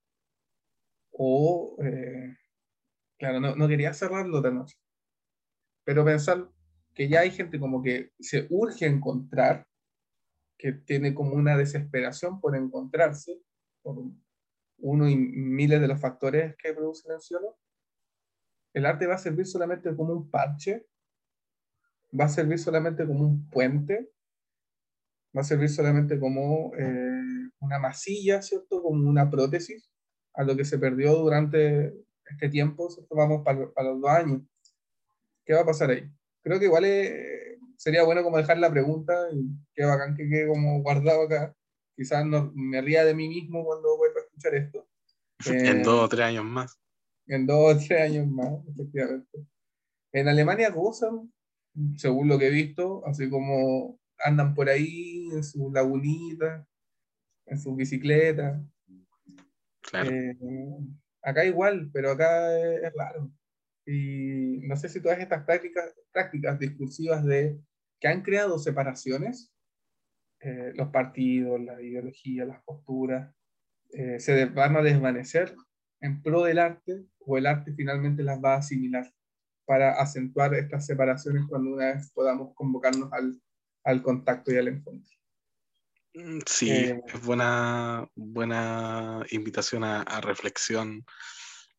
O, 1.12 1.76
eh, 1.84 2.38
claro, 3.20 3.42
no, 3.42 3.54
no 3.54 3.68
quería 3.68 3.94
cerrarlo 3.94 4.42
de 4.42 4.54
noche, 4.54 4.78
pero 5.84 6.06
pensar 6.06 6.50
que 6.94 7.10
ya 7.10 7.20
hay 7.20 7.32
gente 7.32 7.60
como 7.60 7.84
que 7.84 8.14
se 8.18 8.48
urge 8.50 8.86
encontrar 8.86 9.68
que 10.58 10.72
tiene 10.72 11.14
como 11.14 11.34
una 11.34 11.58
desesperación 11.58 12.40
por 12.40 12.56
encontrarse, 12.56 13.42
por 13.82 13.98
uno 14.82 15.10
y 15.10 15.16
miles 15.16 15.82
de 15.82 15.88
los 15.88 16.00
factores 16.00 16.56
que 16.58 16.74
produce 16.74 17.08
el 17.08 17.16
encierro, 17.16 17.58
el 18.74 18.86
arte 18.86 19.08
va 19.08 19.16
a 19.16 19.20
servir 19.20 19.46
solamente 19.46 19.96
como 19.96 20.14
un 20.14 20.30
parche, 20.30 20.88
va 22.18 22.26
a 22.26 22.30
servir 22.30 22.60
solamente 22.60 23.06
como 23.06 23.22
un 23.22 23.50
puente, 23.50 24.12
va 25.36 25.42
a 25.42 25.46
servir 25.46 25.70
solamente 25.70 26.20
como 26.20 26.74
eh, 26.78 27.50
una 27.60 27.80
masilla, 27.80 28.42
¿cierto? 28.42 28.82
Como 28.82 29.10
una 29.10 29.30
prótesis 29.30 29.90
a 30.34 30.44
lo 30.44 30.56
que 30.56 30.66
se 30.66 30.80
perdió 30.80 31.16
durante 31.16 31.94
este 32.26 32.50
tiempo, 32.50 32.90
¿cierto? 32.90 33.16
Vamos 33.16 33.44
para, 33.44 33.72
para 33.72 33.90
los 33.90 34.02
dos 34.02 34.10
años. 34.10 34.42
¿Qué 35.46 35.54
va 35.54 35.62
a 35.62 35.66
pasar 35.66 35.90
ahí? 35.90 36.10
Creo 36.44 36.60
que 36.60 36.66
igual 36.66 36.86
es, 36.86 37.60
sería 37.78 38.04
bueno 38.04 38.24
como 38.24 38.38
dejar 38.38 38.60
la 38.60 38.70
pregunta 38.70 39.14
y 39.34 39.50
qué 39.74 39.86
bacán 39.86 40.16
que 40.16 40.30
quede 40.30 40.48
como 40.48 40.82
guardado 40.82 41.24
acá. 41.24 41.56
Quizás 41.96 42.26
no, 42.26 42.52
me 42.56 42.82
ría 42.82 43.04
de 43.04 43.16
mí 43.16 43.28
mismo 43.28 43.66
cuando 43.66 43.98
escuchar 44.42 44.56
esto. 44.56 44.88
en 45.46 45.78
eh, 45.78 45.84
dos 45.84 46.06
o 46.06 46.10
tres 46.10 46.26
años 46.26 46.46
más. 46.46 46.80
En 47.28 47.46
dos 47.46 47.76
o 47.76 47.78
tres 47.78 48.02
años 48.02 48.28
más, 48.28 48.54
efectivamente. 48.68 49.46
En 50.14 50.28
Alemania 50.28 50.70
gozan, 50.70 51.32
según 51.96 52.28
lo 52.28 52.38
que 52.38 52.48
he 52.48 52.52
visto, 52.52 53.06
así 53.06 53.30
como 53.30 54.00
andan 54.20 54.54
por 54.54 54.70
ahí 54.70 55.30
en 55.32 55.44
su 55.44 55.72
lagunita, 55.72 56.68
en 57.46 57.60
su 57.60 57.76
bicicleta. 57.76 58.62
Claro. 59.82 60.12
Eh, 60.12 60.38
acá 61.24 61.46
igual, 61.46 61.90
pero 61.94 62.12
acá 62.12 62.58
es, 62.60 62.84
es 62.84 62.94
raro. 62.96 63.32
Y 63.86 64.60
no 64.68 64.76
sé 64.76 64.90
si 64.90 65.02
todas 65.02 65.20
estas 65.20 65.44
prácticas, 65.44 65.94
prácticas 66.12 66.60
discursivas 66.60 67.26
de 67.26 67.60
que 68.00 68.08
han 68.08 68.22
creado 68.22 68.60
separaciones, 68.60 69.52
eh, 70.42 70.72
los 70.76 70.90
partidos, 70.90 71.62
la 71.62 71.82
ideología, 71.82 72.46
las 72.46 72.64
posturas, 72.64 73.34
eh, 73.94 74.20
se 74.20 74.46
van 74.46 74.76
a 74.76 74.82
desvanecer 74.82 75.56
en 76.00 76.22
pro 76.22 76.44
del 76.44 76.60
arte 76.60 77.06
o 77.20 77.38
el 77.38 77.46
arte 77.46 77.74
finalmente 77.74 78.24
las 78.24 78.42
va 78.44 78.56
a 78.56 78.58
asimilar 78.58 79.12
para 79.66 80.02
acentuar 80.02 80.54
estas 80.56 80.86
separaciones 80.86 81.46
cuando 81.48 81.72
una 81.72 81.94
vez 81.94 82.12
podamos 82.14 82.54
convocarnos 82.56 83.12
al, 83.14 83.40
al 83.84 84.02
contacto 84.02 84.52
y 84.52 84.58
al 84.58 84.68
encuentro. 84.68 85.12
Mm, 86.14 86.40
sí, 86.46 86.70
eh, 86.72 87.02
es 87.08 87.26
buena, 87.26 88.08
buena 88.16 89.26
invitación 89.32 89.84
a, 89.84 90.02
a, 90.02 90.20
reflexión 90.20 91.06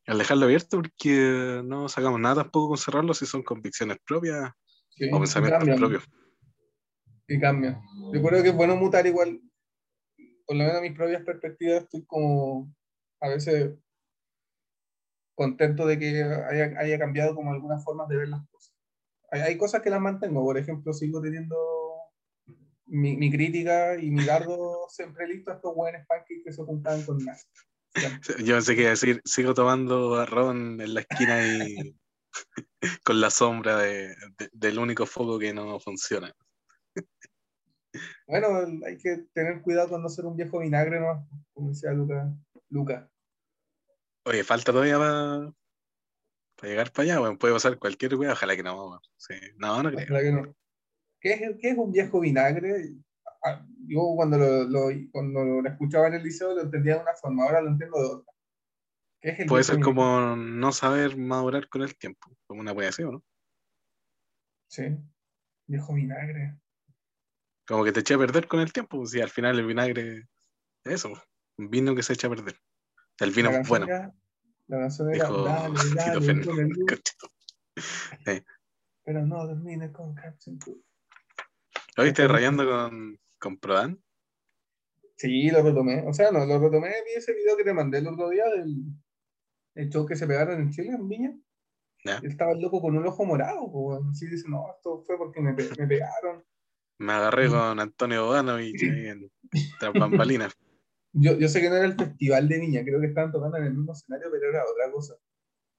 al 0.06 0.18
dejarlo 0.18 0.46
abierto 0.46 0.78
porque 0.78 1.60
no 1.64 1.88
sacamos 1.88 2.18
nada 2.18 2.42
tampoco 2.42 2.68
con 2.68 2.78
cerrarlo 2.78 3.14
si 3.14 3.26
son 3.26 3.42
convicciones 3.42 3.98
propias 4.06 4.50
o 5.12 5.18
pensamientos 5.18 5.78
propios. 5.78 6.04
Y 7.28 7.38
cambia. 7.38 7.80
Yo 8.12 8.22
creo 8.22 8.42
que 8.42 8.48
es 8.50 8.54
bueno 8.54 8.76
mutar 8.76 9.06
igual, 9.06 9.40
por 10.52 10.58
lo 10.58 10.64
menos 10.66 10.82
mis 10.82 10.92
propias 10.92 11.22
perspectivas, 11.24 11.84
estoy 11.84 12.04
como 12.04 12.70
a 13.22 13.28
veces 13.30 13.72
contento 15.34 15.86
de 15.86 15.98
que 15.98 16.22
haya, 16.22 16.78
haya 16.78 16.98
cambiado 16.98 17.34
como 17.34 17.52
algunas 17.54 17.82
formas 17.82 18.06
de 18.10 18.18
ver 18.18 18.28
las 18.28 18.46
cosas. 18.50 18.74
Hay, 19.30 19.40
hay 19.40 19.56
cosas 19.56 19.80
que 19.80 19.88
las 19.88 20.02
mantengo, 20.02 20.44
por 20.44 20.58
ejemplo, 20.58 20.92
sigo 20.92 21.22
teniendo 21.22 21.56
mi, 22.84 23.16
mi 23.16 23.30
crítica 23.30 23.96
y 23.98 24.10
mi 24.10 24.26
dardo 24.26 24.84
siempre 24.90 25.26
listo 25.26 25.52
a 25.52 25.54
estos 25.54 25.74
buenos 25.74 26.06
pancakes 26.06 26.42
que 26.44 26.52
se 26.52 26.62
juntaban 26.62 27.02
con 27.06 27.16
nada. 27.24 27.38
Yo 28.44 28.54
pensé 28.56 28.76
que 28.76 28.88
decir, 28.88 29.22
sigo 29.24 29.54
tomando 29.54 30.16
arrón 30.16 30.82
en 30.82 30.92
la 30.92 31.00
esquina 31.00 31.46
y 31.46 31.96
con 33.04 33.22
la 33.22 33.30
sombra 33.30 33.78
de- 33.78 34.08
de- 34.36 34.50
del 34.52 34.78
único 34.78 35.06
foco 35.06 35.38
que 35.38 35.54
no 35.54 35.80
funciona. 35.80 36.30
Bueno, 38.32 38.48
hay 38.86 38.96
que 38.96 39.26
tener 39.34 39.60
cuidado 39.60 39.90
con 39.90 40.00
no 40.00 40.08
ser 40.08 40.24
un 40.24 40.34
viejo 40.34 40.60
vinagre, 40.60 40.98
¿no? 40.98 41.28
Como 41.52 41.68
decía 41.68 41.92
Luca. 41.92 42.32
Luca. 42.70 43.10
Oye, 44.24 44.42
falta 44.42 44.72
todavía 44.72 44.96
para 44.96 45.52
llegar 46.62 46.90
para 46.92 47.02
allá, 47.04 47.20
weón. 47.20 47.36
Puede 47.36 47.52
pasar 47.52 47.78
cualquier 47.78 48.14
weá, 48.14 48.32
ojalá 48.32 48.56
que 48.56 48.62
no. 48.62 48.98
Sí. 49.18 49.34
No, 49.58 49.82
no 49.82 49.90
creo. 49.90 50.04
Ojalá 50.04 50.22
que 50.22 50.32
no. 50.32 50.56
¿Qué 51.20 51.32
es, 51.34 51.40
qué 51.60 51.68
es 51.72 51.76
un 51.76 51.92
viejo 51.92 52.20
vinagre? 52.20 52.94
Ah, 53.44 53.66
Yo 53.86 54.00
cuando 54.16 54.38
lo, 54.38 54.64
lo- 54.64 54.90
cuando 55.12 55.60
lo 55.60 55.68
escuchaba 55.68 56.08
en 56.08 56.14
el 56.14 56.22
liceo 56.22 56.54
lo 56.54 56.62
entendía 56.62 56.94
de 56.94 57.02
una 57.02 57.14
forma, 57.14 57.44
ahora 57.44 57.60
lo 57.60 57.68
entiendo 57.68 57.98
de 57.98 58.06
otra. 58.14 58.32
¿Qué 59.20 59.28
es 59.28 59.40
el 59.40 59.46
Puede 59.46 59.64
ser 59.64 59.76
vinagre? 59.76 59.94
como 59.94 60.36
no 60.36 60.72
saber 60.72 61.18
madurar 61.18 61.68
con 61.68 61.82
el 61.82 61.94
tiempo, 61.98 62.30
como 62.46 62.62
una 62.62 62.72
wea 62.72 62.88
así, 62.88 63.02
¿o 63.02 63.12
¿no? 63.12 63.22
Sí, 64.68 64.84
viejo 65.66 65.92
vinagre. 65.92 66.61
Como 67.66 67.84
que 67.84 67.92
te 67.92 68.00
eché 68.00 68.14
a 68.14 68.18
perder 68.18 68.48
con 68.48 68.60
el 68.60 68.72
tiempo, 68.72 68.98
pues, 68.98 69.14
y 69.14 69.20
al 69.20 69.30
final 69.30 69.58
el 69.58 69.66
vinagre 69.66 70.28
es 70.84 70.92
eso, 70.94 71.12
un 71.58 71.70
vino 71.70 71.94
que 71.94 72.02
se 72.02 72.12
echa 72.14 72.26
a 72.26 72.30
perder. 72.30 72.56
El 73.20 73.30
vino 73.30 73.50
La 73.50 73.62
bueno, 73.68 73.86
era- 73.86 74.12
la 74.66 74.78
canción 74.78 75.10
era, 75.10 75.28
dijo 75.28 75.44
dale, 75.44 75.78
Tito 75.78 75.94
dale, 75.94 76.20
pero 79.04 79.26
no 79.26 79.46
termines 79.46 79.90
con 79.92 80.14
Captain 80.14 80.58
Cool. 80.58 80.82
¿Lo 81.96 82.04
viste 82.04 82.26
rayando 82.26 82.66
con, 82.66 83.18
con 83.38 83.58
Prodan? 83.58 84.02
Sí, 85.16 85.50
lo 85.50 85.62
retomé. 85.62 86.06
O 86.06 86.12
sea, 86.12 86.30
no, 86.30 86.44
lo 86.44 86.58
retomé, 86.58 86.88
vi 86.88 87.12
ese 87.16 87.34
video 87.34 87.56
que 87.56 87.64
te 87.64 87.74
mandé 87.74 87.98
el 87.98 88.08
otro 88.08 88.28
día 88.30 88.44
del 88.46 88.76
el 89.74 89.88
show 89.88 90.04
que 90.04 90.16
se 90.16 90.26
pegaron 90.26 90.60
en 90.60 90.70
Chile, 90.70 90.90
en 90.90 91.08
Viña. 91.08 91.34
Ya. 92.04 92.16
Él 92.18 92.26
estaba 92.30 92.52
el 92.52 92.60
loco 92.60 92.80
con 92.80 92.96
un 92.96 93.06
ojo 93.06 93.24
morado, 93.24 93.70
pues, 93.70 94.00
así 94.10 94.26
dice, 94.26 94.48
no, 94.48 94.66
esto 94.74 95.02
fue 95.06 95.16
porque 95.16 95.40
me 95.40 95.54
pegaron. 95.54 96.44
Me 97.02 97.12
agarré 97.12 97.48
con 97.48 97.80
Antonio 97.80 98.26
Boganovich 98.26 98.80
ahí 98.84 99.06
en 99.08 99.30
tras 99.80 99.92
bambalinas. 99.94 100.54
Yo, 101.14 101.38
yo 101.38 101.46
sé 101.46 101.60
que 101.60 101.68
no 101.68 101.76
era 101.76 101.84
el 101.84 101.94
festival 101.94 102.48
de 102.48 102.58
Viña, 102.58 102.82
creo 102.84 102.98
que 102.98 103.08
estaban 103.08 103.30
tocando 103.30 103.58
en 103.58 103.64
el 103.64 103.74
mismo 103.74 103.92
escenario, 103.92 104.28
pero 104.32 104.48
era 104.48 104.62
otra 104.64 104.90
cosa. 104.90 105.14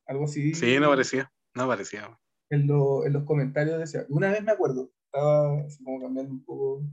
Algo 0.05 0.25
así. 0.25 0.53
Sí, 0.53 0.77
no 0.79 0.89
parecía, 0.89 1.31
no 1.55 1.67
parecía. 1.67 2.19
En, 2.51 2.67
lo- 2.67 3.03
en 3.03 3.13
los 3.13 3.23
comentarios 3.23 3.79
decía, 3.79 4.05
una 4.09 4.29
vez 4.29 4.43
me 4.43 4.51
acuerdo, 4.51 4.91
estaba 5.05 5.59
así 5.61 5.83
como 5.83 6.01
cambiando 6.01 6.33
un 6.33 6.45
poco, 6.45 6.83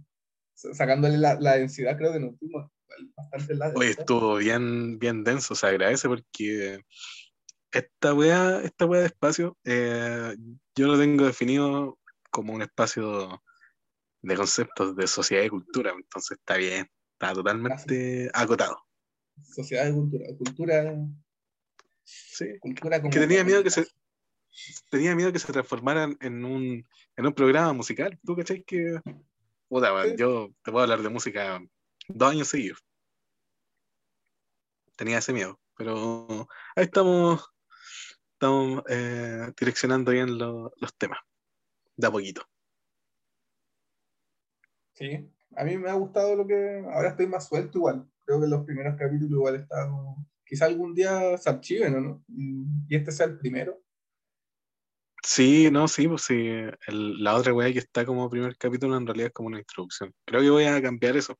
sa- 0.54 0.72
sacándole 0.72 1.18
la, 1.18 1.38
la 1.38 1.56
densidad, 1.58 1.98
creo 1.98 2.14
que 2.14 2.20
nos 2.20 2.38
fuimos 2.38 2.70
bastante 3.14 3.52
en 3.52 3.58
la 3.58 3.66
Oye, 3.66 3.74
densidad. 3.88 4.00
estuvo 4.00 4.36
bien, 4.36 4.98
bien 4.98 5.22
denso, 5.22 5.54
se 5.54 5.66
agradece 5.66 6.08
porque 6.08 6.80
esta 7.72 8.14
weá, 8.14 8.62
esta 8.62 8.86
weá 8.86 9.00
de 9.02 9.06
espacio, 9.08 9.58
eh, 9.64 10.34
yo 10.74 10.86
lo 10.86 10.98
tengo 10.98 11.26
definido 11.26 11.98
como 12.30 12.54
un 12.54 12.62
espacio 12.62 13.42
de 14.22 14.36
conceptos 14.36 14.96
de 14.96 15.06
sociedad 15.06 15.44
y 15.44 15.48
cultura, 15.48 15.92
entonces 15.92 16.38
está 16.38 16.56
bien, 16.56 16.86
está 17.12 17.32
totalmente 17.32 18.30
acotado. 18.34 18.82
Sociedad 19.42 19.86
de 19.86 19.92
cultura, 19.94 20.26
cultura, 20.36 20.96
Sí. 22.04 22.58
cultura 22.60 23.00
como... 23.00 23.10
Que 23.12 23.20
tenía 23.20 23.44
miedo 23.44 23.62
que 23.62 23.70
se 23.70 23.86
tenía 24.90 25.14
miedo 25.14 25.32
que 25.32 25.38
se 25.38 25.52
transformaran 25.52 26.16
en 26.20 26.44
un, 26.44 26.86
en 27.16 27.26
un 27.26 27.32
programa 27.32 27.72
musical. 27.72 28.18
¿Tú 28.24 28.36
cachai 28.36 28.62
que 28.64 29.00
puta, 29.68 30.14
yo 30.16 30.50
te 30.62 30.72
puedo 30.72 30.82
hablar 30.82 31.00
de 31.02 31.08
música 31.08 31.62
dos 32.08 32.30
años 32.30 32.48
seguidos? 32.48 32.84
Tenía 34.96 35.18
ese 35.18 35.32
miedo, 35.32 35.58
pero 35.76 36.48
ahí 36.76 36.84
estamos, 36.84 37.48
estamos 38.32 38.82
eh, 38.88 39.52
direccionando 39.58 40.10
bien 40.10 40.36
lo- 40.36 40.72
los 40.76 40.94
temas, 40.96 41.20
de 41.96 42.06
a 42.06 42.10
poquito. 42.10 42.44
Sí, 45.00 45.28
a 45.56 45.64
mí 45.64 45.76
me 45.78 45.90
ha 45.90 45.94
gustado 45.94 46.36
lo 46.36 46.46
que... 46.46 46.84
Ahora 46.92 47.08
estoy 47.08 47.26
más 47.26 47.48
suelto 47.48 47.78
igual. 47.78 48.06
Creo 48.24 48.40
que 48.40 48.46
los 48.46 48.64
primeros 48.64 48.96
capítulos 48.96 49.32
igual 49.32 49.56
estaba 49.56 49.88
como... 49.88 50.26
Quizá 50.44 50.66
algún 50.66 50.94
día 50.94 51.36
se 51.38 51.48
archiven, 51.48 51.94
¿o 51.94 52.00
no? 52.00 52.24
Y, 52.28 52.94
este 52.94 53.10
sea 53.12 53.26
el 53.26 53.38
primero. 53.38 53.80
Sí, 55.22 55.68
no, 55.70 55.86
sí, 55.88 56.08
pues 56.08 56.22
sí. 56.22 56.48
el- 56.86 57.22
la 57.22 57.36
otra 57.36 57.52
weá 57.54 57.72
que 57.72 57.78
está 57.78 58.04
como 58.04 58.28
primer 58.30 58.56
capítulo 58.56 58.96
en 58.96 59.06
realidad 59.06 59.28
es 59.28 59.32
como 59.32 59.48
una 59.48 59.58
introducción. 59.58 60.12
Creo 60.26 60.40
que 60.40 60.50
voy 60.50 60.64
a 60.64 60.80
cambiar 60.82 61.16
eso. 61.16 61.36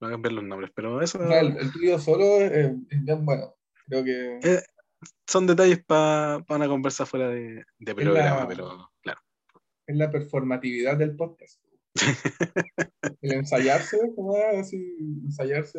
Voy 0.00 0.08
a 0.08 0.12
cambiar 0.12 0.32
los 0.32 0.44
nombres, 0.44 0.70
pero 0.74 1.00
eso 1.02 1.18
O 1.18 1.26
sea, 1.26 1.40
el, 1.40 1.56
el 1.56 1.72
tuyo 1.72 1.98
solo 1.98 2.24
es, 2.40 2.52
es 2.90 3.04
bien 3.04 3.24
bueno. 3.24 3.54
Creo 3.86 4.04
que... 4.04 4.38
Eh, 4.42 4.62
son 5.26 5.46
detalles 5.46 5.84
para 5.84 6.44
una 6.48 6.66
conversa 6.66 7.06
fuera 7.06 7.28
de, 7.28 7.64
de 7.78 7.94
programa, 7.94 8.40
la- 8.40 8.48
pero 8.48 8.90
claro. 9.02 9.20
es 9.86 9.96
la 9.96 10.10
performatividad 10.10 10.96
del 10.96 11.14
podcast. 11.16 11.60
El 13.20 13.32
ensayarse, 13.32 13.98
como 14.14 14.36
así, 14.36 14.96
ensayarse, 15.24 15.78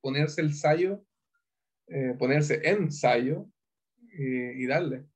ponerse 0.00 0.40
el 0.40 0.54
sayo, 0.54 1.04
eh, 1.88 2.14
ponerse 2.18 2.60
ensayo 2.68 3.46
y, 4.12 4.62
y 4.62 4.66
darle. 4.66 5.06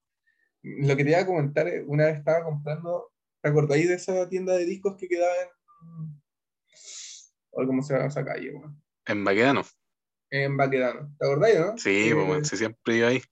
Lo 0.63 0.97
que 0.97 1.05
te 1.05 1.11
iba 1.11 1.21
a 1.21 1.27
comentar, 1.27 1.69
eh, 1.69 1.85
una 1.87 2.07
vez 2.07 2.19
estaba 2.19 2.45
comprando, 2.45 3.13
¿te 3.43 3.49
acordáis 3.51 3.89
de 3.89 3.95
esa 3.95 4.29
tienda 4.29 4.55
de 4.55 4.65
discos 4.65 4.97
que 4.97 5.09
quedaba 5.09 5.35
en... 5.43 6.23
o 7.51 7.67
¿Cómo 7.67 7.83
se 7.83 7.95
llama 7.95 8.07
esa 8.07 8.25
calle? 8.25 8.53
En 9.07 9.25
Baquedano. 9.25 9.63
En 10.31 10.57
Baquedano. 10.57 11.15
¿Te 11.19 11.27
acordáis, 11.27 11.61
no? 11.61 11.79
Sí, 11.79 12.09
Eh, 12.09 12.15
pues, 12.15 12.27
bueno, 12.27 12.45
sí, 12.45 12.57
siempre 12.57 12.97
iba 12.97 13.09
ahí. 13.09 13.23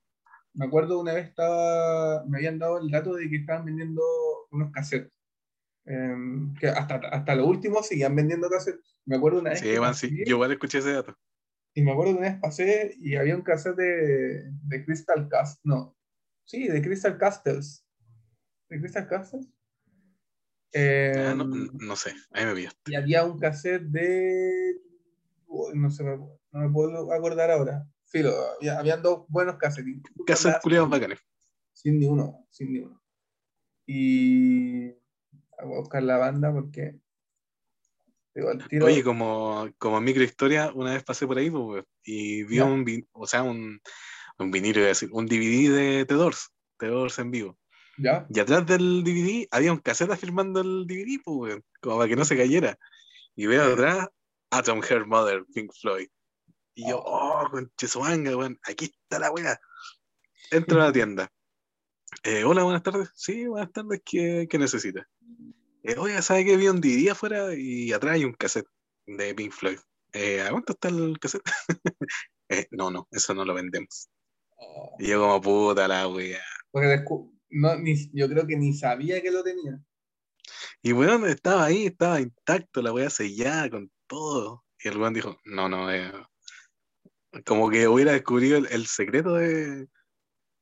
Me 0.53 0.65
acuerdo 0.67 0.99
una 0.99 1.13
vez 1.13 1.27
estaba, 1.29 2.23
me 2.25 2.37
habían 2.37 2.59
dado 2.59 2.79
el 2.79 2.91
dato 2.91 3.15
de 3.15 3.27
que 3.27 3.37
estaban 3.37 3.65
vendiendo 3.65 4.03
unos 4.51 4.71
cassettes. 4.71 5.12
Em, 5.85 6.53
que 6.55 6.67
hasta, 6.67 6.95
hasta 7.11 7.35
lo 7.35 7.45
último 7.45 7.83
seguían 7.83 8.15
vendiendo 8.15 8.49
cassettes. 8.49 8.97
Me 9.05 9.17
acuerdo 9.17 9.39
una 9.41 9.49
vez 9.51 9.59
Sí, 9.59 9.79
man, 9.79 9.93
sí, 9.95 10.09
yo 10.25 10.35
igual 10.35 10.51
escuché 10.53 10.77
ese 10.79 10.93
dato. 10.93 11.17
y 11.73 11.81
me 11.83 11.91
acuerdo 11.91 12.13
que 12.13 12.19
una 12.19 12.29
vez 12.31 12.39
pasé 12.41 12.95
y 12.99 13.15
había 13.15 13.35
un 13.35 13.41
cassette 13.41 13.75
de, 13.75 14.43
de 14.63 14.85
Crystal 14.85 15.27
Cast, 15.29 15.59
no, 15.63 15.95
sí, 16.45 16.67
de 16.67 16.81
Crystal 16.81 17.17
Castles. 17.17 17.85
¿De 18.69 18.79
Crystal 18.79 19.07
Castles? 19.07 19.47
Ah, 21.15 21.35
no, 21.35 21.43
Em, 21.43 21.67
no 21.79 21.95
sé, 21.95 22.13
ahí 22.31 22.45
me 22.45 22.55
pillaste. 22.55 22.91
y 22.91 22.95
había 22.95 23.23
un 23.25 23.39
cassette 23.39 23.83
de. 23.83 24.75
No, 25.75 25.89
sé, 25.91 26.03
no 26.03 26.39
me 26.51 26.69
puedo 26.69 27.11
acordar 27.13 27.51
ahora. 27.51 27.87
Filo, 28.05 28.33
había, 28.57 28.79
habían 28.79 29.01
dos 29.03 29.25
buenos 29.27 29.57
cassettes. 29.57 30.01
¿Qué 30.25 30.33
hacer 30.33 30.55
culiados 30.61 30.89
bacanes? 30.89 31.19
Sin 31.73 31.99
ni 31.99 32.05
uno, 32.07 32.47
sin 32.49 32.73
ni 32.73 32.79
uno. 32.79 33.01
Y 33.85 34.93
a 35.59 35.65
buscar 35.65 36.03
la 36.03 36.17
banda 36.17 36.51
porque 36.51 36.95
digo, 38.35 38.49
al 38.49 38.67
tiro, 38.67 38.85
Oye, 38.85 39.03
como, 39.03 39.69
como 39.77 40.01
microhistoria, 40.01 40.71
una 40.73 40.93
vez 40.93 41.03
pasé 41.03 41.27
por 41.27 41.37
ahí 41.37 41.49
pues, 41.49 41.83
y 42.03 42.43
vi 42.43 42.57
Ya. 42.57 42.65
un, 42.65 43.07
o 43.11 43.27
sea, 43.27 43.43
un, 43.43 43.79
un 44.39 44.51
vinilo, 44.51 44.79
iba 44.79 44.87
a 44.87 44.89
decir, 44.89 45.09
un 45.11 45.25
DVD 45.27 45.69
de 45.71 46.05
The 46.05 46.13
Doors, 46.15 46.51
The 46.79 46.87
Doors 46.87 47.19
en 47.19 47.31
vivo. 47.31 47.57
¿ya? 47.97 48.25
Y 48.29 48.39
atrás 48.39 48.65
del 48.65 49.03
DVD 49.03 49.47
había 49.51 49.71
un 49.71 49.79
cassette 49.79 50.15
firmando 50.17 50.61
el 50.61 50.87
DVD, 50.87 51.21
pues, 51.23 51.59
como 51.81 51.97
para 51.97 52.09
que 52.09 52.15
no 52.15 52.25
se 52.25 52.35
cayera. 52.37 52.77
Y 53.35 53.45
veo 53.45 53.73
atrás 53.73 54.09
Atom 54.51 54.81
Her 54.87 55.05
Mother, 55.05 55.45
Pink 55.53 55.71
Floyd. 55.79 56.07
Y 56.75 56.89
yo, 56.89 56.99
oh, 57.05 57.47
conche 57.51 57.87
su 57.87 57.99
manga, 57.99 58.35
weón, 58.35 58.59
aquí 58.63 58.85
está 58.85 59.19
la 59.19 59.31
weá. 59.31 59.59
Entro 60.51 60.81
a 60.81 60.85
la 60.85 60.91
tienda. 60.91 61.29
Eh, 62.23 62.43
hola, 62.43 62.61
buenas 62.61 62.83
tardes. 62.83 63.09
Sí, 63.15 63.47
buenas 63.47 63.71
tardes, 63.71 63.99
¿qué, 64.05 64.47
qué 64.47 64.59
necesita? 64.59 65.09
Eh, 65.83 65.95
oiga, 65.97 66.21
¿sabe 66.21 66.45
que 66.45 66.55
vi 66.57 66.67
un 66.67 66.79
DVD 66.79 67.11
afuera 67.11 67.53
y 67.55 67.91
atrás 67.91 68.13
hay 68.15 68.25
un 68.25 68.33
cassette 68.33 68.67
de 69.05 69.35
Pink 69.35 69.51
Floyd? 69.51 69.79
Eh, 70.13 70.41
¿A 70.41 70.49
cuánto 70.51 70.73
está 70.73 70.89
el 70.89 71.17
cassette? 71.19 71.43
Eh, 72.49 72.67
no, 72.71 72.91
no, 72.91 73.07
eso 73.09 73.33
no 73.33 73.45
lo 73.45 73.53
vendemos. 73.53 74.09
Oh, 74.57 74.95
Y 74.99 75.07
yo 75.07 75.21
como 75.21 75.41
puta 75.41 75.87
la 75.87 76.07
weá. 76.07 76.41
porque 76.71 77.03
no, 77.49 77.75
ni, 77.77 77.95
yo 78.13 78.27
creo 78.29 78.45
que 78.45 78.57
ni 78.57 78.73
sabía 78.73 79.21
que 79.21 79.31
lo 79.31 79.43
tenía. 79.43 79.81
Y 80.81 80.91
weón, 80.91 81.25
estaba 81.25 81.63
ahí, 81.65 81.87
estaba 81.87 82.19
intacto, 82.19 82.81
la 82.81 82.91
weá 82.91 83.09
sellada 83.09 83.69
con 83.69 83.91
todo. 84.07 84.65
Y 84.83 84.89
el 84.89 84.97
weón 84.97 85.13
dijo, 85.13 85.39
no, 85.45 85.69
no, 85.69 85.91
eh, 85.91 86.11
como 87.45 87.69
que 87.69 87.87
hubiera 87.87 88.11
descubrido 88.11 88.57
el, 88.57 88.67
el 88.67 88.85
secreto 88.85 89.35
de, 89.35 89.87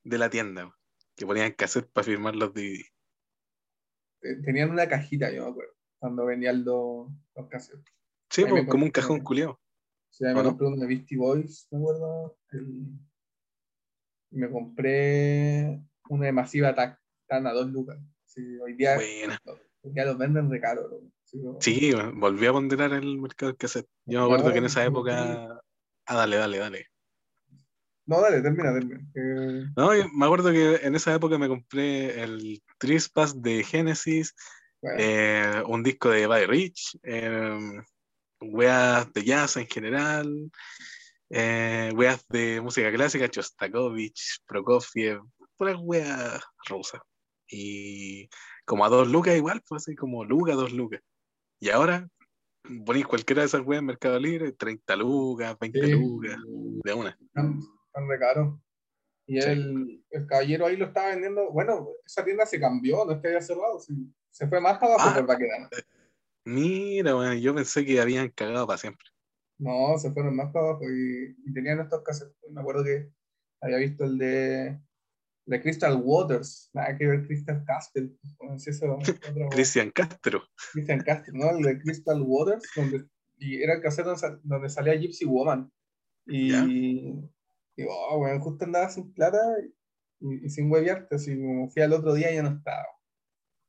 de 0.04 0.18
la 0.18 0.30
tienda, 0.30 0.74
que 1.16 1.26
ponían 1.26 1.52
cassette 1.54 1.92
para 1.92 2.06
firmar 2.06 2.36
los 2.36 2.54
DVD. 2.54 2.86
Eh, 4.22 4.36
Tenían 4.44 4.72
una 4.72 4.88
cajita, 4.88 5.32
yo 5.32 5.46
me 5.46 5.52
acuerdo, 5.52 5.74
cuando 6.00 6.26
venían 6.26 6.64
los, 6.64 7.10
los 7.36 7.48
cassettes. 7.50 7.94
Sí, 8.30 8.46
pues, 8.46 8.68
como 8.68 8.86
un 8.86 8.92
cajón 8.92 9.22
culiado. 9.22 9.60
¿O 10.20 10.24
me 10.24 10.34
no? 10.34 10.44
compré 10.44 10.68
uno 10.68 10.78
de 10.78 10.88
Beastie 10.88 11.18
Boys, 11.18 11.68
me 11.72 11.78
acuerdo. 11.80 12.38
El, 12.52 12.88
me 14.32 14.50
compré 14.50 15.82
una 16.10 16.26
de 16.26 16.32
Massive 16.32 16.68
Attack, 16.68 17.00
están 17.22 17.48
a 17.48 17.52
dos 17.54 17.68
lucas. 17.70 18.00
Sí, 18.26 18.58
hoy 18.60 18.74
día, 18.74 18.98
hoy 18.98 19.92
día 19.92 20.06
los 20.06 20.18
venden 20.18 20.50
de 20.50 20.62
caro. 20.62 20.88
loco. 20.88 21.12
Sí. 21.24 21.42
Sí, 21.60 21.92
volví 22.16 22.46
a 22.46 22.52
ponderar 22.52 22.94
el 22.94 23.18
mercado 23.18 23.52
del 23.52 23.58
cassette. 23.58 23.88
Yo 24.06 24.20
me 24.20 24.26
acuerdo 24.26 24.52
que 24.52 24.60
en 24.60 24.66
esa 24.66 24.86
época. 24.86 25.62
Ah, 26.06 26.16
dale, 26.16 26.36
dale, 26.38 26.58
dale. 26.58 26.91
No, 28.12 28.20
dale, 28.20 28.42
termina, 28.42 28.74
termina. 28.74 29.00
Eh, 29.16 29.68
No, 29.78 29.96
yo 29.96 30.04
me 30.14 30.26
acuerdo 30.26 30.52
que 30.52 30.76
en 30.86 30.96
esa 30.96 31.14
época 31.16 31.38
me 31.38 31.48
compré 31.48 32.22
el 32.22 32.62
Trispass 32.78 33.42
de 33.42 33.64
Genesis, 33.64 34.36
bueno, 34.82 34.98
eh, 35.00 35.64
un 35.66 35.82
disco 35.82 36.10
de 36.10 36.28
Buddy 36.28 36.46
Rich, 36.46 37.00
eh, 37.04 37.58
weas 38.42 39.14
de 39.14 39.24
jazz 39.24 39.56
en 39.56 39.66
general, 39.68 40.52
eh, 41.30 41.94
weas 41.96 42.28
de 42.28 42.60
música 42.60 42.92
clásica, 42.92 43.30
Chostakovich, 43.30 44.42
Prokofiev, 44.46 45.22
puras 45.56 45.78
weas 45.80 46.44
rusas. 46.68 47.00
Y 47.48 48.28
como 48.66 48.84
a 48.84 48.90
dos 48.90 49.08
lucas 49.08 49.38
igual, 49.38 49.62
pues 49.66 49.84
así 49.84 49.96
como 49.96 50.26
lucas, 50.26 50.58
dos 50.58 50.74
lucas. 50.74 51.00
Y 51.62 51.70
ahora 51.70 52.10
ponéis 52.86 53.08
cualquiera 53.08 53.44
de 53.44 53.46
esas 53.46 53.62
weas 53.66 53.80
en 53.80 53.86
Mercado 53.86 54.20
Libre, 54.20 54.52
30 54.52 54.98
lucas, 54.98 55.58
20 55.58 55.86
Sí. 55.86 55.92
lucas, 55.94 56.38
de 56.84 56.94
una. 56.94 57.18
Están, 57.92 58.08
re 58.10 58.20
caros. 58.20 58.60
Y 59.28 59.42
Sí. 59.42 59.48
el, 59.50 60.04
el 60.10 60.26
caballero 60.28 60.66
ahí 60.66 60.78
lo 60.78 60.86
estaba 60.86 61.10
vendiendo. 61.10 61.52
Bueno, 61.52 61.88
esa 62.06 62.24
tienda 62.26 62.46
se 62.46 62.60
cambió, 62.60 63.06
no 63.06 63.14
es 63.14 63.22
que 63.22 63.28
había 63.28 63.42
cerrado. 63.42 63.80
sí. 63.80 63.94
Se 64.30 64.48
fue 64.48 64.62
más 64.62 64.78
para 64.80 64.94
abajo 64.94 65.10
Ah. 65.12 65.16
por 65.16 65.26
Baquedano. 65.28 65.68
Mira, 66.46 67.16
weón, 67.16 67.38
yo 67.40 67.54
pensé 67.54 67.86
que 67.86 68.00
habían 68.02 68.30
cagado 68.30 68.66
para 68.66 68.78
siempre. 68.78 69.06
No, 69.60 69.98
se 70.00 70.12
fueron 70.12 70.36
más 70.36 70.52
para 70.52 70.70
abajo 70.70 70.84
y, 70.90 71.36
y 71.46 71.54
tenían 71.54 71.82
estos 71.82 72.02
cassettes. 72.02 72.36
Me 72.50 72.62
acuerdo 72.62 72.84
que 72.84 73.12
había 73.62 73.78
visto 73.78 74.06
el 74.06 74.18
de, 74.18 74.80
de 75.46 75.62
Crystal 75.62 76.02
Waters, 76.04 76.72
nada 76.74 76.98
que 76.98 77.06
ver 77.06 77.28
Crystal 77.28 77.64
Castle. 77.66 78.10
No 78.42 78.58
sé 78.58 78.74
si 78.74 78.84
eso, 78.84 78.96
otra- 78.96 79.50
Cristian 79.52 79.92
Castro. 79.92 80.44
Christian 80.74 81.02
Castle, 81.02 81.34
¿no? 81.38 81.52
El 81.52 81.62
de 81.64 81.80
Crystal 81.80 82.22
Waters, 82.26 82.64
donde, 82.76 83.06
y 83.38 83.62
era 83.62 83.76
el 83.76 83.82
cassette 83.82 84.06
donde, 84.06 84.20
sal- 84.20 84.40
donde 84.44 84.70
salía 84.70 84.96
Gypsy 84.96 85.26
Woman. 85.26 85.72
Y. 86.26 86.52
oh, 87.90 88.18
bueno, 88.20 88.40
justo 88.42 88.66
andaba 88.66 88.90
sin 88.90 89.14
plata 89.14 89.40
y, 90.20 90.46
y 90.46 90.50
sin 90.50 90.72
hueviarte, 90.72 91.16
así 91.16 91.36
como 91.40 91.70
fui 91.70 91.82
al 91.82 91.94
otro 91.94 92.14
día 92.14 92.32
y 92.32 92.36
ya 92.36 92.44
no 92.44 92.50
estaba. 92.58 92.86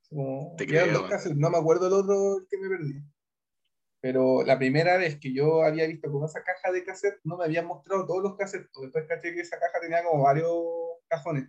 Como- 0.09 0.55
Te 0.57 0.67
creo, 0.67 1.09
cassettes, 1.09 1.39
no 1.39 1.51
me 1.51 1.59
acuerdo 1.59 1.87
el 1.87 1.93
otro 1.95 2.47
que 2.51 2.59
me 2.59 2.69
perdí. 2.69 3.03
Pero 4.01 4.43
la 4.43 4.59
primera 4.59 4.97
vez 4.97 5.19
que 5.21 5.33
yo 5.33 5.63
había 5.63 5.87
visto 5.87 6.11
como 6.11 6.27
esa 6.27 6.43
caja 6.43 6.73
de 6.73 6.85
cassette, 6.85 7.21
no 7.25 7.37
me 7.37 7.45
habían 7.45 7.67
mostrado 7.67 8.05
todos 8.05 8.23
los 8.23 8.37
cassettes. 8.37 8.69
pues 8.73 8.87
Después 8.93 9.07
caché 9.09 9.33
que 9.35 9.41
esa 9.43 9.59
caja 9.61 9.81
tenía 9.81 10.03
como 10.03 10.25
varios 10.25 10.51
cajones 11.09 11.49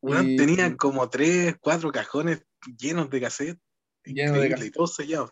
Weón, 0.00 0.28
Y- 0.28 0.36
tenía 0.36 0.76
como 0.76 1.08
tres, 1.10 1.56
cuatro 1.60 1.90
cajones 1.90 2.44
llenos 2.78 3.10
de 3.10 3.20
cassette. 3.20 3.58
Llenos 4.04 4.40
de 4.40 4.50
cassette. 4.50 4.68
y 4.68 4.70
todos 4.70 4.94
sellados. 4.94 5.30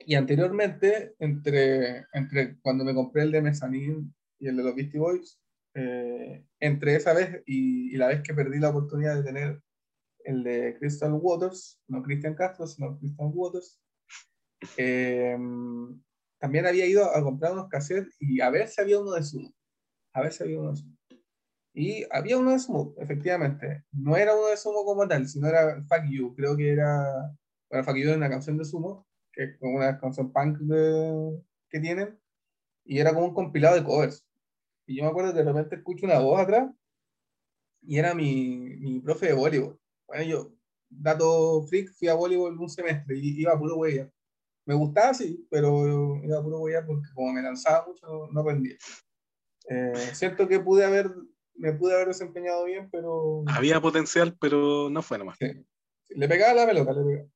Y 0.00 0.16
anteriormente, 0.16 1.14
entre, 1.18 2.04
entre 2.12 2.58
cuando 2.60 2.84
me 2.84 2.92
compré 2.94 3.22
el 3.22 3.32
de 3.32 3.40
Mezzanine 3.40 4.12
y 4.38 4.48
el 4.48 4.56
de 4.56 4.62
los 4.64 4.74
Beastie 4.74 5.00
Boys, 5.00 5.40
eh, 5.74 6.44
entre 6.60 6.96
esa 6.96 7.12
vez 7.14 7.42
y, 7.46 7.94
y 7.94 7.96
la 7.98 8.08
vez 8.08 8.22
que 8.22 8.34
perdí 8.34 8.58
la 8.58 8.70
oportunidad 8.70 9.16
de 9.16 9.22
tener 9.24 9.60
el 10.24 10.44
de 10.44 10.76
Crystal 10.78 11.12
Waters, 11.14 11.80
no 11.88 12.02
Christian 12.02 12.34
Castro, 12.34 12.66
sino 12.66 12.98
Crystal 12.98 13.30
Waters, 13.32 13.80
eh, 14.76 15.36
también 16.38 16.66
había 16.66 16.86
ido 16.86 17.04
a 17.14 17.22
comprar 17.22 17.52
unos 17.52 17.68
cassettes 17.68 18.16
y 18.20 18.40
a 18.40 18.50
ver 18.50 18.68
si 18.68 18.80
había 18.80 19.00
uno 19.00 19.12
de 19.12 19.22
Sumo. 19.22 19.54
A 20.14 20.22
ver 20.22 20.32
había 20.40 20.60
uno. 20.60 20.74
Y 21.72 22.04
había 22.10 22.38
uno 22.38 22.52
de 22.52 22.58
Sumo, 22.58 22.94
efectivamente. 22.98 23.84
No 23.92 24.16
era 24.16 24.34
uno 24.34 24.46
de 24.48 24.56
Sumo 24.56 24.84
como 24.84 25.06
tal, 25.08 25.26
sino 25.28 25.48
era 25.48 25.82
Fuck 25.82 26.04
You. 26.08 26.34
Creo 26.36 26.56
que 26.56 26.72
era. 26.72 27.32
Bueno, 27.70 27.84
Fuck 27.84 27.96
You 27.96 28.08
era 28.08 28.16
una 28.16 28.30
canción 28.30 28.56
de 28.58 28.64
Sumo, 28.64 29.06
que 29.32 29.44
es 29.44 29.58
como 29.58 29.76
una 29.78 29.98
canción 29.98 30.32
punk 30.32 30.58
de- 30.60 31.42
que 31.70 31.80
tienen. 31.80 32.18
Y 32.84 33.00
era 33.00 33.14
como 33.14 33.26
un 33.28 33.34
compilado 33.34 33.76
de 33.76 33.84
covers. 33.84 34.23
Y 34.86 34.96
yo 34.96 35.04
me 35.04 35.10
acuerdo 35.10 35.32
que 35.32 35.38
de 35.38 35.44
repente 35.44 35.76
escucho 35.76 36.06
una 36.06 36.18
voz 36.18 36.40
atrás 36.40 36.70
y 37.82 37.98
era 37.98 38.14
mi, 38.14 38.76
mi 38.76 39.00
profe 39.00 39.26
de 39.26 39.32
voleibol. 39.32 39.78
Bueno, 40.06 40.24
yo, 40.24 40.52
dato 40.88 41.62
freak, 41.62 41.92
fui 41.92 42.08
a 42.08 42.14
voleibol 42.14 42.58
un 42.58 42.68
semestre 42.68 43.16
y 43.16 43.40
iba 43.40 43.52
a 43.52 43.58
puro 43.58 43.76
huella. 43.76 44.10
Me 44.66 44.74
gustaba, 44.74 45.12
sí, 45.12 45.46
pero 45.50 46.22
iba 46.22 46.38
a 46.38 46.42
puro 46.42 46.60
huella 46.60 46.84
porque 46.86 47.08
como 47.14 47.32
me 47.32 47.42
lanzaba 47.42 47.86
mucho, 47.86 48.06
no, 48.06 48.26
no 48.28 48.42
rendía. 48.48 48.76
Eh, 49.68 50.10
siento 50.12 50.46
que 50.48 50.60
pude 50.60 50.84
haber, 50.84 51.10
me 51.54 51.72
pude 51.72 51.94
haber 51.94 52.08
desempeñado 52.08 52.64
bien, 52.64 52.88
pero 52.90 53.44
Había 53.46 53.80
potencial, 53.80 54.36
pero 54.40 54.88
no 54.90 55.02
fue 55.02 55.18
nomás. 55.18 55.36
sí, 55.38 55.52
le 56.10 56.28
pegaba 56.28 56.54
la 56.54 56.66
pelota, 56.66 56.92
le 56.92 57.04
pegaba. 57.04 57.28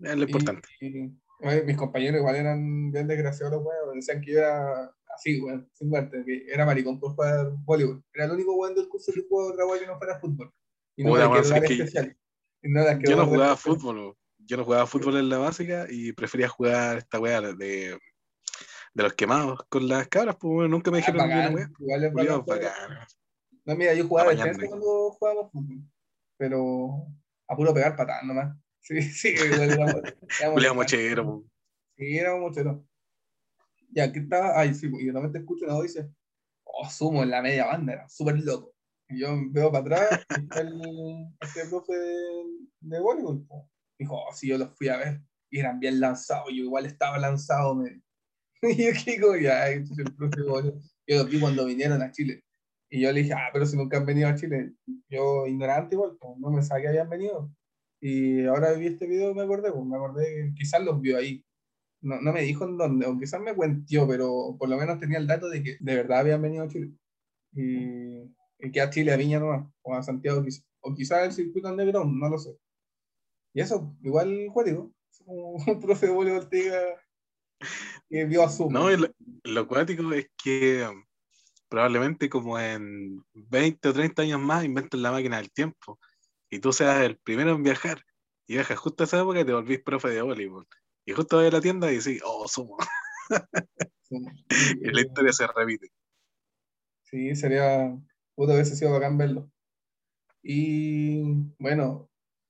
Es 0.00 0.16
lo 0.16 0.24
importante. 0.24 0.68
Y, 0.80 0.98
y, 0.98 1.20
oye, 1.40 1.62
mis 1.64 1.76
compañeros 1.76 2.18
igual 2.18 2.36
eran 2.36 2.92
bien 2.92 3.06
desgraciados 3.06 3.64
weones, 3.64 4.06
decían 4.06 4.20
que 4.20 4.32
yo 4.32 4.38
era 4.38 4.95
así, 5.16 5.40
weón, 5.40 5.68
sin 5.72 5.88
muerte, 5.88 6.22
que 6.24 6.46
era 6.48 6.64
maricón 6.64 7.00
por 7.00 7.14
jugar 7.14 7.50
voleibol. 7.64 8.04
Era 8.12 8.26
el 8.26 8.30
único 8.32 8.54
weón 8.54 8.74
del 8.74 8.88
curso 8.88 9.12
que 9.12 9.24
jugaba 9.28 9.50
otra 9.52 9.66
weá 9.66 9.80
que 9.80 9.86
no 9.86 9.98
fuera 9.98 10.20
fútbol. 10.20 10.52
Y 10.96 11.04
no 11.04 11.14
quedó 11.14 11.40
es 11.40 11.52
que 11.62 11.72
especial. 11.74 12.16
Y 12.62 12.68
no 12.68 12.80
las 12.84 12.98
Yo 13.00 13.16
no 13.16 13.26
jugaba 13.26 13.52
especial. 13.54 13.76
fútbol. 13.76 14.16
Yo 14.38 14.56
no 14.56 14.64
jugaba 14.64 14.86
fútbol 14.86 15.16
en 15.16 15.28
la 15.28 15.38
básica 15.38 15.86
y 15.90 16.12
prefería 16.12 16.48
jugar 16.48 16.98
esta 16.98 17.18
weá 17.18 17.40
de, 17.40 17.54
de 17.56 19.02
los 19.02 19.14
quemados 19.14 19.58
con 19.68 19.88
las 19.88 20.06
cabras, 20.08 20.36
pues 20.40 20.52
weón, 20.54 20.70
nunca 20.70 20.90
me 20.90 20.98
Ah, 20.98 21.00
dijeron 21.00 21.24
una 21.26 21.36
bacán, 21.36 21.54
weá. 21.54 21.70
igual 21.80 22.04
es 22.04 22.12
Culiao, 22.12 22.44
bacán. 22.44 22.98
No, 23.64 23.74
mira, 23.76 23.94
yo 23.94 24.06
jugaba 24.06 24.30
Apañando 24.30 24.52
defensa 24.52 24.68
cuando 24.68 25.10
jugábamos 25.10 25.50
fútbol, 25.52 25.78
pero 26.38 27.06
a 27.48 27.56
puro 27.56 27.74
pegar 27.74 27.96
patadas 27.96 28.24
nomás. 28.24 28.56
Sí, 28.86 29.02
sí, 29.02 29.30
igual 29.30 29.70
éramos, 30.38 30.76
mochero. 30.76 31.44
Sí, 31.96 32.18
éramos 32.18 32.40
mocheros. 32.40 32.78
Ya, 33.96 34.04
aquí 34.04 34.18
estaba, 34.18 34.60
ay, 34.60 34.74
sí, 34.74 34.88
y 35.00 35.06
de 35.06 35.38
escucho 35.38 35.64
una 35.64 35.74
voz 35.74 35.86
y 35.86 35.88
dice, 35.88 36.10
oh, 36.64 36.86
sumo 36.90 37.22
en 37.22 37.30
la 37.30 37.40
media 37.40 37.64
banda, 37.64 37.94
era 37.94 38.08
súper 38.10 38.38
loco. 38.44 38.74
Y 39.08 39.20
yo 39.20 39.34
veo 39.50 39.72
para 39.72 39.96
atrás, 39.96 40.26
y 40.28 40.42
está 40.42 40.60
el, 40.60 40.82
este 41.40 41.64
profe 41.70 41.94
de, 41.94 42.14
de 42.80 43.00
voleibol. 43.00 43.46
Dijo, 43.98 44.14
oh, 44.14 44.32
sí, 44.34 44.48
yo 44.48 44.58
los 44.58 44.76
fui 44.76 44.88
a 44.88 44.98
ver, 44.98 45.22
y 45.50 45.60
eran 45.60 45.80
bien 45.80 45.98
lanzados, 45.98 46.48
yo 46.50 46.64
igual 46.64 46.84
estaba 46.84 47.18
lanzado, 47.18 47.74
me. 47.74 48.02
Y 48.62 48.84
yo 48.84 49.20
como, 49.22 49.36
ya, 49.36 49.70
este 49.70 49.94
es 49.94 49.98
el 50.00 50.14
profe 50.14 50.42
de. 50.42 50.72
Yo 51.06 51.16
los 51.16 51.30
vi 51.30 51.40
cuando 51.40 51.64
vinieron 51.64 52.02
a 52.02 52.10
Chile. 52.10 52.44
Y 52.90 53.00
yo 53.00 53.12
le 53.12 53.22
dije, 53.22 53.32
ah, 53.32 53.48
pero 53.50 53.64
si 53.64 53.78
nunca 53.78 53.96
han 53.96 54.04
venido 54.04 54.28
a 54.28 54.34
Chile. 54.34 54.74
Yo, 55.08 55.46
ignorante 55.46 55.94
igual, 55.94 56.18
pues, 56.20 56.38
no 56.38 56.50
me 56.50 56.62
sabía 56.62 56.82
que 56.82 56.88
habían 56.88 57.08
venido. 57.08 57.50
Y 58.02 58.44
ahora 58.44 58.72
vi 58.72 58.88
este 58.88 59.06
video 59.06 59.30
y 59.30 59.34
me 59.34 59.42
acordé, 59.42 59.72
me 59.72 59.96
acordé 59.96 60.26
que 60.26 60.54
quizás 60.54 60.82
los 60.82 61.00
vio 61.00 61.16
ahí. 61.16 61.45
No, 62.02 62.20
no 62.20 62.32
me 62.32 62.42
dijo 62.42 62.64
en 62.64 62.76
dónde, 62.76 63.06
o 63.06 63.18
quizás 63.18 63.40
me 63.40 63.54
cuentió, 63.54 64.06
pero 64.06 64.56
por 64.58 64.68
lo 64.68 64.76
menos 64.76 64.98
tenía 64.98 65.18
el 65.18 65.26
dato 65.26 65.48
de 65.48 65.62
que 65.62 65.76
de 65.80 65.96
verdad 65.96 66.20
habían 66.20 66.42
venido 66.42 66.64
a 66.64 66.68
Chile. 66.68 66.92
Y, 67.52 68.22
y 68.58 68.70
que 68.72 68.80
a 68.80 68.90
Chile, 68.90 69.12
a 69.12 69.16
Viña 69.16 69.40
nomás, 69.40 69.66
o 69.82 69.94
a 69.94 70.02
Santiago, 70.02 70.44
o 70.80 70.94
quizás 70.94 71.24
el 71.24 71.32
circuito 71.32 71.68
underground, 71.68 72.20
no 72.20 72.28
lo 72.28 72.38
sé. 72.38 72.56
Y 73.54 73.60
eso, 73.60 73.96
igual 74.02 74.50
como 75.24 75.52
un 75.52 75.80
profe 75.80 76.06
de 76.06 76.12
voleibol 76.12 76.48
diga 76.50 76.78
que 78.08 78.24
vio 78.24 78.44
a 78.44 78.48
Sumo. 78.48 78.70
No, 78.70 78.90
lo, 78.90 79.08
lo 79.44 79.66
cuático 79.66 80.12
es 80.12 80.28
que 80.42 80.86
um, 80.86 81.04
probablemente 81.68 82.28
como 82.28 82.58
en 82.58 83.24
20 83.34 83.88
o 83.88 83.92
30 83.92 84.22
años 84.22 84.40
más 84.40 84.64
inventan 84.64 85.02
la 85.02 85.10
máquina 85.12 85.38
del 85.38 85.50
tiempo 85.50 85.98
y 86.50 86.60
tú 86.60 86.72
seas 86.72 87.02
el 87.02 87.18
primero 87.18 87.52
en 87.52 87.62
viajar 87.62 88.02
y 88.46 88.54
viajas 88.54 88.78
justo 88.78 89.02
a 89.02 89.06
esa 89.06 89.20
época 89.20 89.40
y 89.40 89.44
te 89.44 89.52
volvís 89.52 89.82
profe 89.82 90.10
de 90.10 90.22
voleibol. 90.22 90.66
Y 91.06 91.12
justo 91.12 91.36
vas 91.36 91.46
a 91.46 91.50
la 91.50 91.60
tienda 91.60 91.90
y 91.90 91.98
decís, 91.98 92.20
oh, 92.24 92.46
sumo. 92.48 92.76
Y 94.08 94.92
la 94.92 95.00
historia 95.00 95.32
se 95.32 95.48
repite. 95.48 95.90
Sí, 97.02 97.34
sería, 97.34 97.96
pudo 98.36 98.52
haberse 98.52 98.76
sido 98.76 98.92
bacán 98.92 99.18
verlo. 99.18 99.50
Y 100.42 101.22
bueno, 101.58 102.08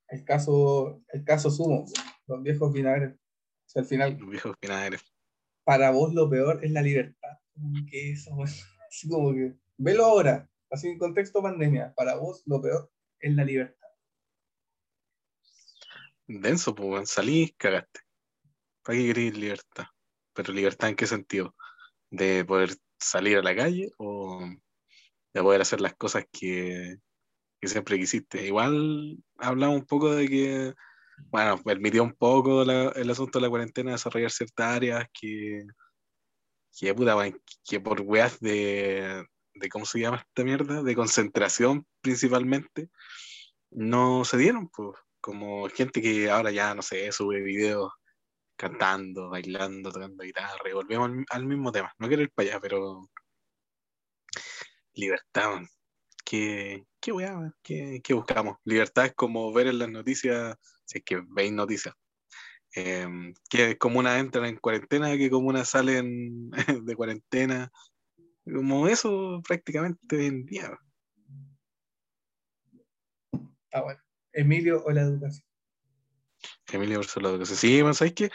el 0.09 0.23
caso, 0.25 1.03
el 1.09 1.25
caso 1.25 1.51
sumo, 1.51 1.87
los 2.27 2.43
viejos 2.43 2.75
vinagres. 2.75 3.15
O 3.15 3.69
sea, 3.69 3.83
al 3.83 3.89
final, 3.89 4.19
Los 4.19 4.29
viejos 4.29 4.55
finales. 4.61 5.03
para 5.65 5.91
vos 5.91 6.13
lo 6.13 6.29
peor 6.29 6.63
es 6.63 6.73
la 6.73 6.83
libertad. 6.83 7.39
Que 7.91 8.13
eso, 8.13 8.31
así 8.89 9.09
como 9.09 9.33
que, 9.33 9.55
velo 9.79 10.05
ahora, 10.05 10.51
así 10.71 10.89
en 10.89 10.99
contexto 10.99 11.43
pandemia, 11.43 11.95
para 11.97 12.17
vos 12.17 12.43
lo 12.45 12.61
peor 12.61 12.91
es 13.19 13.35
la 13.35 13.45
libertad. 13.45 13.89
Denso, 16.27 16.75
pues, 16.75 17.09
salís, 17.09 17.55
cagaste. 17.57 18.06
¿Para 18.87 18.99
qué 18.99 19.07
querés 19.09 19.37
libertad? 19.37 19.87
Pero 20.33 20.53
libertad 20.53 20.91
en 20.91 20.95
qué 20.97 21.07
sentido? 21.09 21.57
¿De 22.09 22.45
poder 22.45 22.77
salir 23.01 23.39
a 23.39 23.43
la 23.43 23.57
calle 23.57 23.91
o 23.99 24.47
de 25.35 25.43
poder 25.43 25.61
hacer 25.61 25.81
las 25.81 25.97
cosas 25.97 26.25
que, 26.31 26.97
que 27.61 27.69
siempre 27.69 27.99
quisiste? 27.99 28.47
Igual 28.47 29.19
hablamos 29.39 29.81
un 29.81 29.87
poco 29.87 30.15
de 30.15 30.29
que, 30.29 30.75
bueno, 31.31 31.61
permitió 31.65 32.05
un 32.05 32.13
poco 32.13 32.63
el 32.63 33.11
asunto 33.11 33.41
de 33.41 33.43
la 33.43 33.51
cuarentena 33.51 33.91
desarrollar 33.91 34.31
ciertas 34.31 34.77
áreas 34.77 35.05
que, 35.13 35.67
que, 36.79 36.95
puta, 36.95 37.17
que 37.69 37.81
por 37.81 38.03
weas 38.03 38.39
de, 38.39 39.25
de, 39.55 39.69
¿cómo 39.69 39.85
se 39.85 39.99
llama 39.99 40.19
esta 40.19 40.45
mierda? 40.45 40.85
De 40.85 40.95
concentración 40.95 41.85
principalmente, 42.01 42.89
no 43.71 44.25
se 44.25 44.37
dieron, 44.37 44.69
pues, 44.69 44.97
como 45.21 45.69
gente 45.71 46.01
que 46.01 46.31
ahora 46.31 46.53
ya, 46.53 46.73
no 46.73 46.83
sé, 46.83 47.11
sube 47.11 47.43
videos 47.43 47.91
cantando, 48.57 49.31
bailando, 49.31 49.93
tocando 49.93 50.25
guitarra, 50.25 50.69
y 50.69 50.73
volvemos 50.73 51.11
al, 51.31 51.47
mismo 51.47 51.73
tema. 51.73 51.93
No 51.99 52.09
quiero 52.09 52.23
ir 52.23 52.31
para 52.33 52.51
allá, 52.51 52.61
pero 52.61 53.09
libertad, 54.95 55.61
¿Qué, 56.25 56.85
qué 57.01 57.13
weá? 57.13 57.55
¿Qué, 57.63 58.01
¿Qué, 58.03 58.15
buscamos? 58.15 58.57
Libertad 58.65 59.07
es 59.07 59.15
como 59.15 59.53
ver 59.53 59.69
en 59.69 59.79
las 59.79 59.89
noticias, 59.89 60.57
si 60.85 60.99
es 60.99 61.05
que 61.05 61.23
veis 61.29 61.53
noticias, 61.53 61.95
eh, 62.75 63.07
que 63.49 63.79
comunas 63.79 64.19
entran 64.19 64.47
en 64.47 64.57
cuarentena, 64.57 65.17
que 65.17 65.31
comunas 65.31 65.69
salen 65.69 66.51
de 66.85 66.97
cuarentena, 66.97 67.71
como 68.45 68.89
eso 68.89 69.41
prácticamente 69.47 70.17
hoy 70.17 70.27
en 70.27 70.47
día. 70.47 70.79
Ah, 73.73 73.83
bueno. 73.83 74.01
Emilio 74.33 74.83
o 74.85 74.91
la 74.91 75.03
educación. 75.03 75.46
Emilio 76.73 76.99
versus 76.99 77.23
la 77.23 77.31
educación. 77.31 77.59
Sí, 77.59 77.81
¿sabes 77.95 78.15
qué? 78.15 78.31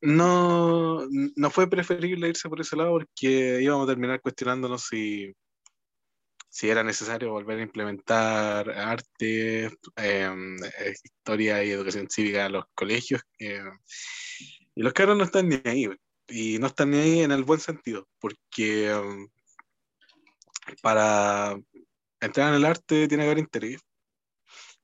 No, 0.00 1.06
no 1.36 1.50
fue 1.50 1.68
preferible 1.68 2.28
irse 2.28 2.48
por 2.48 2.60
ese 2.60 2.76
lado 2.76 2.92
porque 2.92 3.60
íbamos 3.62 3.84
a 3.84 3.92
terminar 3.92 4.20
cuestionándonos 4.20 4.86
si 4.86 5.32
si 6.52 6.68
era 6.68 6.84
necesario 6.84 7.30
volver 7.30 7.58
a 7.60 7.62
implementar 7.62 8.68
arte, 8.70 9.70
em, 9.96 10.56
historia 11.02 11.64
y 11.64 11.70
educación 11.70 12.08
cívica 12.10 12.44
en 12.44 12.52
los 12.52 12.66
colegios. 12.74 13.22
Eh, 13.38 13.62
y 14.74 14.82
los 14.82 14.92
caros 14.92 15.16
no 15.16 15.24
están 15.24 15.48
ni 15.48 15.62
ahí, 15.64 15.88
y 16.28 16.58
no 16.58 16.66
están 16.66 16.90
ni 16.90 16.98
ahí 16.98 17.20
en 17.20 17.32
el 17.32 17.44
buen 17.44 17.58
sentido, 17.58 18.06
porque 18.20 18.90
em, 18.90 19.28
para 20.82 21.58
entrar 22.20 22.50
en 22.50 22.54
el 22.56 22.66
arte 22.66 23.08
tiene 23.08 23.22
que 23.24 23.30
haber 23.30 23.38
interés. 23.38 23.80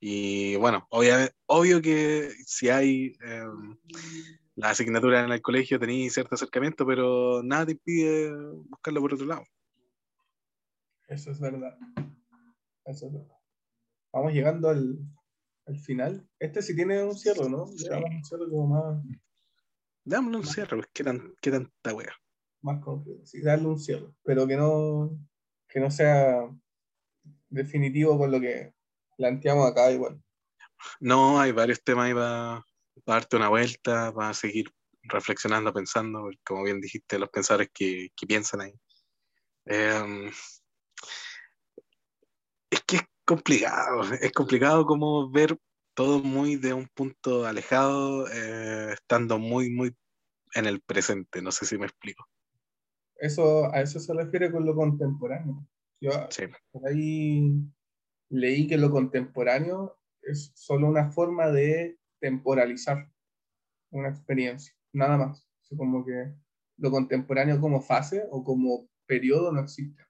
Y 0.00 0.56
bueno, 0.56 0.86
obvio 0.90 1.82
que 1.82 2.30
si 2.46 2.68
hay 2.68 3.16
em, 3.20 3.76
la 4.54 4.70
asignatura 4.70 5.24
en 5.24 5.32
el 5.32 5.42
colegio 5.42 5.78
tenéis 5.78 6.14
cierto 6.14 6.36
acercamiento, 6.36 6.86
pero 6.86 7.42
nada 7.42 7.66
te 7.66 7.72
impide 7.72 8.32
buscarlo 8.68 9.00
por 9.00 9.14
otro 9.14 9.26
lado. 9.26 9.44
Eso 11.08 11.30
es 11.30 11.40
verdad. 11.40 11.76
Eso 12.84 13.06
es 13.06 13.12
verdad. 13.12 13.36
Vamos 14.12 14.32
llegando 14.32 14.68
al, 14.68 14.98
al 15.66 15.78
final. 15.78 16.28
Este 16.38 16.62
sí 16.62 16.76
tiene 16.76 17.02
un 17.02 17.16
cierre, 17.16 17.48
¿no? 17.48 17.66
Damos 17.88 18.10
un 18.10 18.24
cierre 18.24 18.48
como 18.48 18.66
más. 18.68 19.04
Dámosle 20.04 20.38
un 20.38 20.46
cierre, 20.46 20.76
pues 20.76 20.88
qué, 20.92 21.04
tan, 21.04 21.34
qué 21.42 21.50
tanta 21.50 21.94
wea. 21.94 22.12
Más 22.62 22.82
completo. 22.82 23.26
Sí, 23.26 23.42
darle 23.42 23.66
un 23.66 23.78
cierre. 23.78 24.08
Pero 24.22 24.46
que 24.46 24.56
no, 24.56 25.18
que 25.68 25.80
no 25.80 25.90
sea 25.90 26.48
definitivo 27.48 28.16
con 28.18 28.30
lo 28.30 28.40
que 28.40 28.74
planteamos 29.18 29.70
acá 29.70 29.90
igual. 29.90 30.22
No, 31.00 31.38
hay 31.38 31.52
varios 31.52 31.82
temas 31.82 32.06
ahí 32.06 32.14
para, 32.14 32.64
darte 33.04 33.36
una 33.36 33.48
vuelta, 33.48 34.12
para 34.14 34.32
seguir 34.32 34.72
reflexionando, 35.02 35.72
pensando, 35.72 36.30
como 36.44 36.62
bien 36.62 36.80
dijiste, 36.80 37.18
los 37.18 37.28
pensadores 37.28 37.68
que, 37.74 38.08
que 38.16 38.26
piensan 38.26 38.60
ahí. 38.62 38.74
Eh, 39.66 40.30
es 42.70 42.82
que 42.86 42.96
es 42.96 43.02
complicado, 43.24 44.02
es 44.14 44.32
complicado 44.32 44.86
como 44.86 45.30
ver 45.30 45.58
todo 45.94 46.22
muy 46.22 46.56
de 46.56 46.72
un 46.72 46.86
punto 46.94 47.44
alejado, 47.44 48.26
eh, 48.28 48.92
estando 48.92 49.38
muy, 49.38 49.70
muy 49.70 49.94
en 50.54 50.66
el 50.66 50.80
presente, 50.80 51.42
no 51.42 51.50
sé 51.50 51.66
si 51.66 51.76
me 51.76 51.86
explico. 51.86 52.24
Eso, 53.16 53.72
a 53.72 53.80
eso 53.80 53.98
se 53.98 54.14
refiere 54.14 54.52
con 54.52 54.64
lo 54.64 54.76
contemporáneo. 54.76 55.66
Yo 56.00 56.12
por 56.70 56.86
ahí 56.86 57.50
leí 58.30 58.66
que 58.66 58.76
lo 58.76 58.90
contemporáneo 58.90 59.98
es 60.22 60.52
solo 60.54 60.88
una 60.88 61.10
forma 61.10 61.48
de 61.50 61.98
temporalizar 62.20 63.10
una 63.90 64.08
experiencia, 64.08 64.74
nada 64.92 65.16
más. 65.16 65.48
como 65.76 66.04
que 66.04 66.34
lo 66.78 66.90
contemporáneo 66.90 67.60
como 67.60 67.80
fase 67.80 68.24
o 68.30 68.44
como 68.44 68.88
periodo 69.06 69.52
no 69.52 69.60
existe 69.60 70.02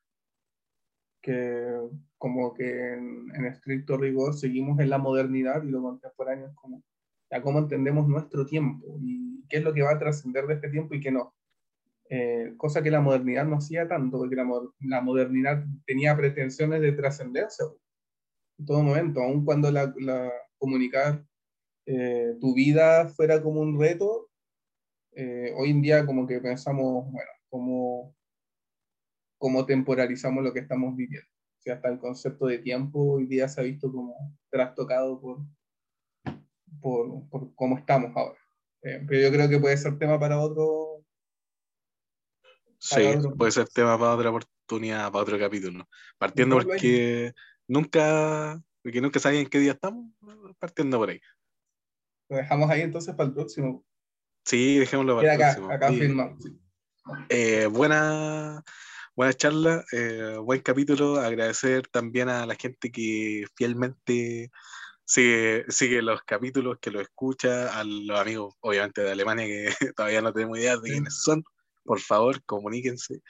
que 1.23 1.79
como 2.17 2.55
que 2.55 2.95
en, 2.95 3.45
estricto 3.47 3.97
rigor 3.97 4.35
seguimos 4.35 4.79
en 4.81 4.91
la 4.91 4.99
modernidad 4.99 5.63
y 5.63 5.71
lo 5.71 5.83
contemporáneo 5.83 6.49
es 6.49 6.55
como 6.55 6.83
ya 7.31 7.43
cómo 7.43 7.59
entendemos 7.59 8.09
nuestro 8.09 8.47
tiempo 8.47 8.99
y 9.01 9.45
qué 9.49 9.59
es 9.59 9.65
lo 9.65 9.75
que 9.75 9.83
va 9.83 9.93
a 9.93 9.99
trascender 9.99 10.47
de 10.47 10.55
este 10.55 10.71
tiempo 10.71 10.95
y 10.95 11.01
qué 11.01 11.11
no. 11.11 11.35
Eh, 12.11 12.55
cosa 12.57 12.83
que 12.83 12.91
la 12.91 13.03
modernidad 13.03 13.45
no 13.45 13.57
hacía 13.57 13.87
tanto, 13.87 14.17
porque 14.17 14.37
la 14.37 15.01
modernidad 15.03 15.63
tenía 15.85 16.17
pretensiones 16.17 16.81
de 16.81 16.93
trascendencia 16.93 17.67
en 18.59 18.67
todo 18.67 18.83
momento, 18.83 19.23
aun 19.23 19.45
cuando 19.45 19.71
la, 19.71 19.93
la 19.99 20.33
comunicar 20.59 21.25
eh, 21.87 22.37
tu 22.41 22.55
vida 22.55 23.09
fuera 23.09 23.43
como 23.43 23.61
un 23.61 23.81
reto, 23.81 24.29
eh, 25.13 25.53
hoy 25.57 25.71
en 25.71 25.81
día 25.83 26.05
como 26.05 26.27
que 26.27 26.41
pensamos, 26.41 27.11
bueno, 27.11 27.31
como 27.49 28.15
cómo 29.39 29.65
temporalizamos 29.65 30.45
lo 30.45 30.53
que 30.53 30.61
estamos 30.61 30.95
viviendo. 30.97 31.29
O 31.31 31.61
sea, 31.61 31.75
hasta 31.75 31.89
el 31.89 31.99
concepto 31.99 32.47
de 32.47 32.59
tiempo 32.59 33.15
hoy 33.15 33.27
día 33.27 33.49
se 33.49 33.61
ha 33.61 33.65
visto 33.65 33.91
como 33.91 34.37
trastocado 34.51 35.21
por, 35.21 35.39
por, 36.81 37.29
por 37.29 37.55
cómo 37.55 37.79
estamos 37.79 38.13
ahora. 38.15 38.39
Eh, 38.83 39.05
pero 39.09 39.23
yo 39.23 39.31
creo 39.33 39.49
que 39.49 39.59
puede 39.59 39.77
ser 39.77 39.99
tema 39.99 40.19
para 40.19 40.39
otro. 40.41 41.05
sí, 42.79 43.03
puede 43.37 43.53
ser 43.53 43.69
tema 43.69 43.99
para 43.99 44.15
otra 44.15 44.31
oportunidad, 44.31 45.11
para 45.11 45.23
otro 45.23 45.39
capítulo. 45.39 45.89
Partiendo 46.19 46.57
porque 46.57 47.33
nunca, 47.69 48.61
porque 48.83 49.01
nunca 49.01 49.21
sabía 49.21 49.41
en 49.41 49.49
qué 49.49 49.61
día 49.61 49.73
estamos, 49.73 50.13
partiendo 50.59 50.99
por 50.99 51.11
ahí. 51.11 51.21
Lo 52.29 52.39
dejamos 52.39 52.71
ahí 52.71 52.81
entonces 52.81 53.15
para 53.15 53.29
el 53.29 53.35
próximo. 53.35 53.85
Sí, 54.45 54.79
dejémoslo 54.79 55.17
para 55.17 55.33
el 55.33 55.39
próximo. 55.39 55.71
Acá 55.71 55.93
firmamos. 55.93 56.45
Eh, 57.29 57.67
buena 57.67 58.63
buena 59.19 59.33
charla, 59.33 59.85
eh, 59.91 60.37
buen 60.41 60.61
capítulo. 60.61 61.17
Agradecer 61.17 61.89
también 61.89 62.29
a 62.29 62.47
la 62.47 62.55
gente 62.55 62.93
que 62.93 63.47
fielmente 63.57 64.53
sigue, 65.05 65.65
sigue 65.69 66.03
los 66.03 66.23
capítulos, 66.23 66.79
que 66.81 66.93
lo 66.93 67.01
escucha, 67.01 67.77
a 67.77 67.83
los 67.83 68.17
amigos, 68.17 68.55
obviamente, 68.61 69.01
de 69.01 69.11
Alemania, 69.11 69.45
que 69.47 69.69
todavía 69.97 70.23
no 70.23 70.33
tenemos 70.33 70.59
idea 70.59 70.77
de 70.77 70.91
quiénes 70.91 71.21
son. 71.21 71.43
Por 71.83 71.99
favor, 71.99 72.41
comuníquense. 72.45 73.21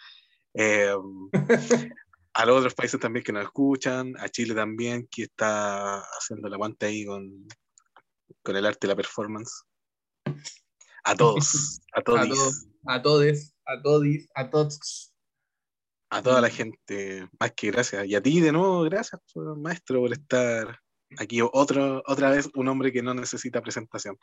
Eh, 0.53 0.95
a 2.35 2.47
los 2.47 2.59
otros 2.59 2.75
países 2.75 3.01
también 3.01 3.25
que 3.25 3.33
nos 3.33 3.45
escuchan, 3.45 4.15
a 4.19 4.29
Chile 4.29 4.55
también, 4.55 5.09
que 5.11 5.25
está 5.25 6.01
haciendo 6.01 6.49
la 6.49 6.57
aguante 6.57 6.87
ahí 6.87 7.05
con, 7.05 7.47
con 8.43 8.57
el 8.57 8.67
arte 8.67 8.87
y 8.87 8.89
la 8.89 8.97
performance. 8.97 9.65
A 11.05 11.15
todos, 11.15 11.81
a 11.93 12.03
todos. 12.03 12.21
A 12.87 13.03
todos, 13.03 13.55
a 13.67 13.83
todos, 13.83 14.07
a 14.35 14.51
todos 14.51 15.13
a 16.11 16.23
toda 16.23 16.41
la 16.41 16.49
gente, 16.49 17.29
más 17.39 17.53
que 17.53 17.71
gracias. 17.71 18.07
Y 18.07 18.15
a 18.15 18.23
ti 18.23 18.41
de 18.41 18.53
nuevo, 18.53 18.83
gracias, 18.83 19.21
maestro, 19.57 20.01
por 20.01 20.13
estar 20.13 20.79
aquí. 21.19 21.41
Otro, 21.43 22.03
otra 22.07 22.31
vez 22.31 22.49
un 22.55 22.69
hombre 22.69 22.93
que 22.93 23.03
no 23.03 23.15
necesita 23.15 23.61
presentación. 23.61 24.17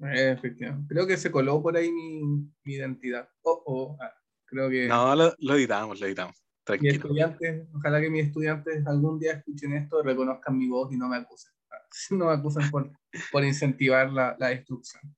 Efectivamente. 0.00 0.92
Creo 0.92 1.06
que 1.06 1.16
se 1.16 1.30
coló 1.30 1.62
por 1.62 1.76
ahí 1.76 1.90
mi, 1.90 2.50
identidad. 2.64 3.28
Oh, 3.42 3.62
oh. 3.66 3.98
Ah, 4.00 4.12
creo 4.44 4.68
que. 4.68 4.86
No, 4.88 5.14
lo, 5.14 5.54
editamos, 5.54 6.00
lo 6.00 6.06
editamos. 6.06 6.41
Tranquilo. 6.64 6.94
estudiantes, 6.94 7.68
ojalá 7.74 8.00
que 8.00 8.10
mis 8.10 8.26
estudiantes 8.26 8.86
algún 8.86 9.18
día 9.18 9.32
escuchen 9.32 9.74
esto, 9.74 10.02
reconozcan 10.02 10.56
mi 10.56 10.68
voz 10.68 10.92
y 10.92 10.96
no 10.96 11.08
me 11.08 11.16
acusen. 11.16 11.52
No 12.10 12.26
me 12.26 12.32
acusen 12.32 12.70
por, 12.70 12.90
por 13.30 13.44
incentivar 13.44 14.10
la, 14.10 14.34
la 14.38 14.48
destrucción. 14.48 15.14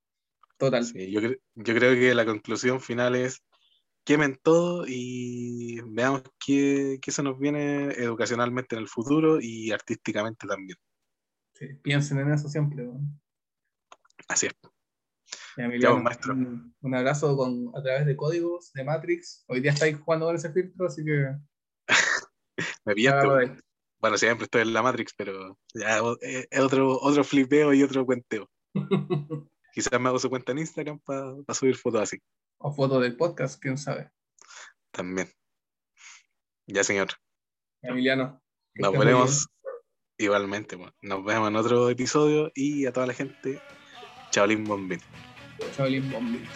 Total. 0.57 0.85
Sí, 0.85 1.11
yo, 1.11 1.21
yo 1.21 1.75
creo 1.75 1.95
que 1.95 2.15
la 2.15 2.25
conclusión 2.25 2.81
final 2.81 3.15
es 3.15 3.45
quemen 4.05 4.39
todo 4.43 4.85
y 4.87 5.81
veamos 5.87 6.23
qué, 6.45 6.99
qué, 7.01 7.11
se 7.11 7.23
nos 7.23 7.39
viene 7.39 7.91
educacionalmente 7.93 8.77
en 8.77 8.83
el 8.83 8.89
futuro 8.89 9.39
y 9.41 9.73
artísticamente 9.73 10.47
también. 10.47 10.79
Sí, 11.55 11.69
piensen 11.83 12.19
en 12.19 12.33
eso 12.33 12.49
siempre. 12.49 12.89
Así 14.29 14.47
es. 14.47 14.55
Maestro. 15.57 16.35
Un, 16.35 16.95
abrazo 16.95 17.37
con, 17.37 17.71
a 17.75 17.83
través 17.83 18.07
de 18.07 18.17
códigos 18.17 18.73
de 18.73 18.85
Matrix. 18.85 19.45
Hoy 19.49 19.61
día 19.61 19.73
estáis 19.73 19.99
jugando 19.99 20.27
con 20.27 20.37
ese 20.37 20.53
filtro, 20.53 20.87
así 20.87 21.05
que. 21.05 21.35
me 22.85 22.95
pillaste. 22.95 23.63
Bueno, 24.01 24.19
siempre 24.19 24.45
estoy 24.45 24.63
en 24.63 24.73
la 24.73 24.83
Matrix, 24.83 25.15
pero 25.17 25.59
ya 25.73 26.01
es 26.21 26.61
otro, 26.61 26.99
otro 27.01 27.25
flipeo 27.25 27.73
y 27.73 27.83
otro 27.83 28.05
cuenteo. 28.05 28.51
Quizás 29.73 30.01
me 30.01 30.09
hago 30.09 30.19
su 30.19 30.31
cuenta 30.31 30.53
en 30.53 30.59
Instagram 30.59 31.01
para 31.01 31.55
subir 31.55 31.77
fotos 31.77 32.03
así. 32.03 32.19
O 32.59 32.73
fotos 32.73 33.03
del 33.03 33.17
podcast, 33.17 33.61
quién 33.61 33.79
sabe. 33.79 34.11
También. 34.93 35.29
Ya, 36.67 36.85
señor. 36.85 37.09
Emiliano. 37.83 38.41
Nos 38.75 38.93
veremos 38.93 39.49
igualmente. 40.19 40.77
Nos 41.03 41.25
vemos 41.25 41.49
en 41.49 41.57
otro 41.57 41.91
episodio 41.91 42.51
y 42.55 42.87
a 42.87 42.93
toda 42.93 43.07
la 43.07 43.15
gente, 43.15 43.61
Chaolín 44.31 44.65
Bombín. 44.65 45.01
Chaolín 45.75 46.11
Bombín. 46.11 46.49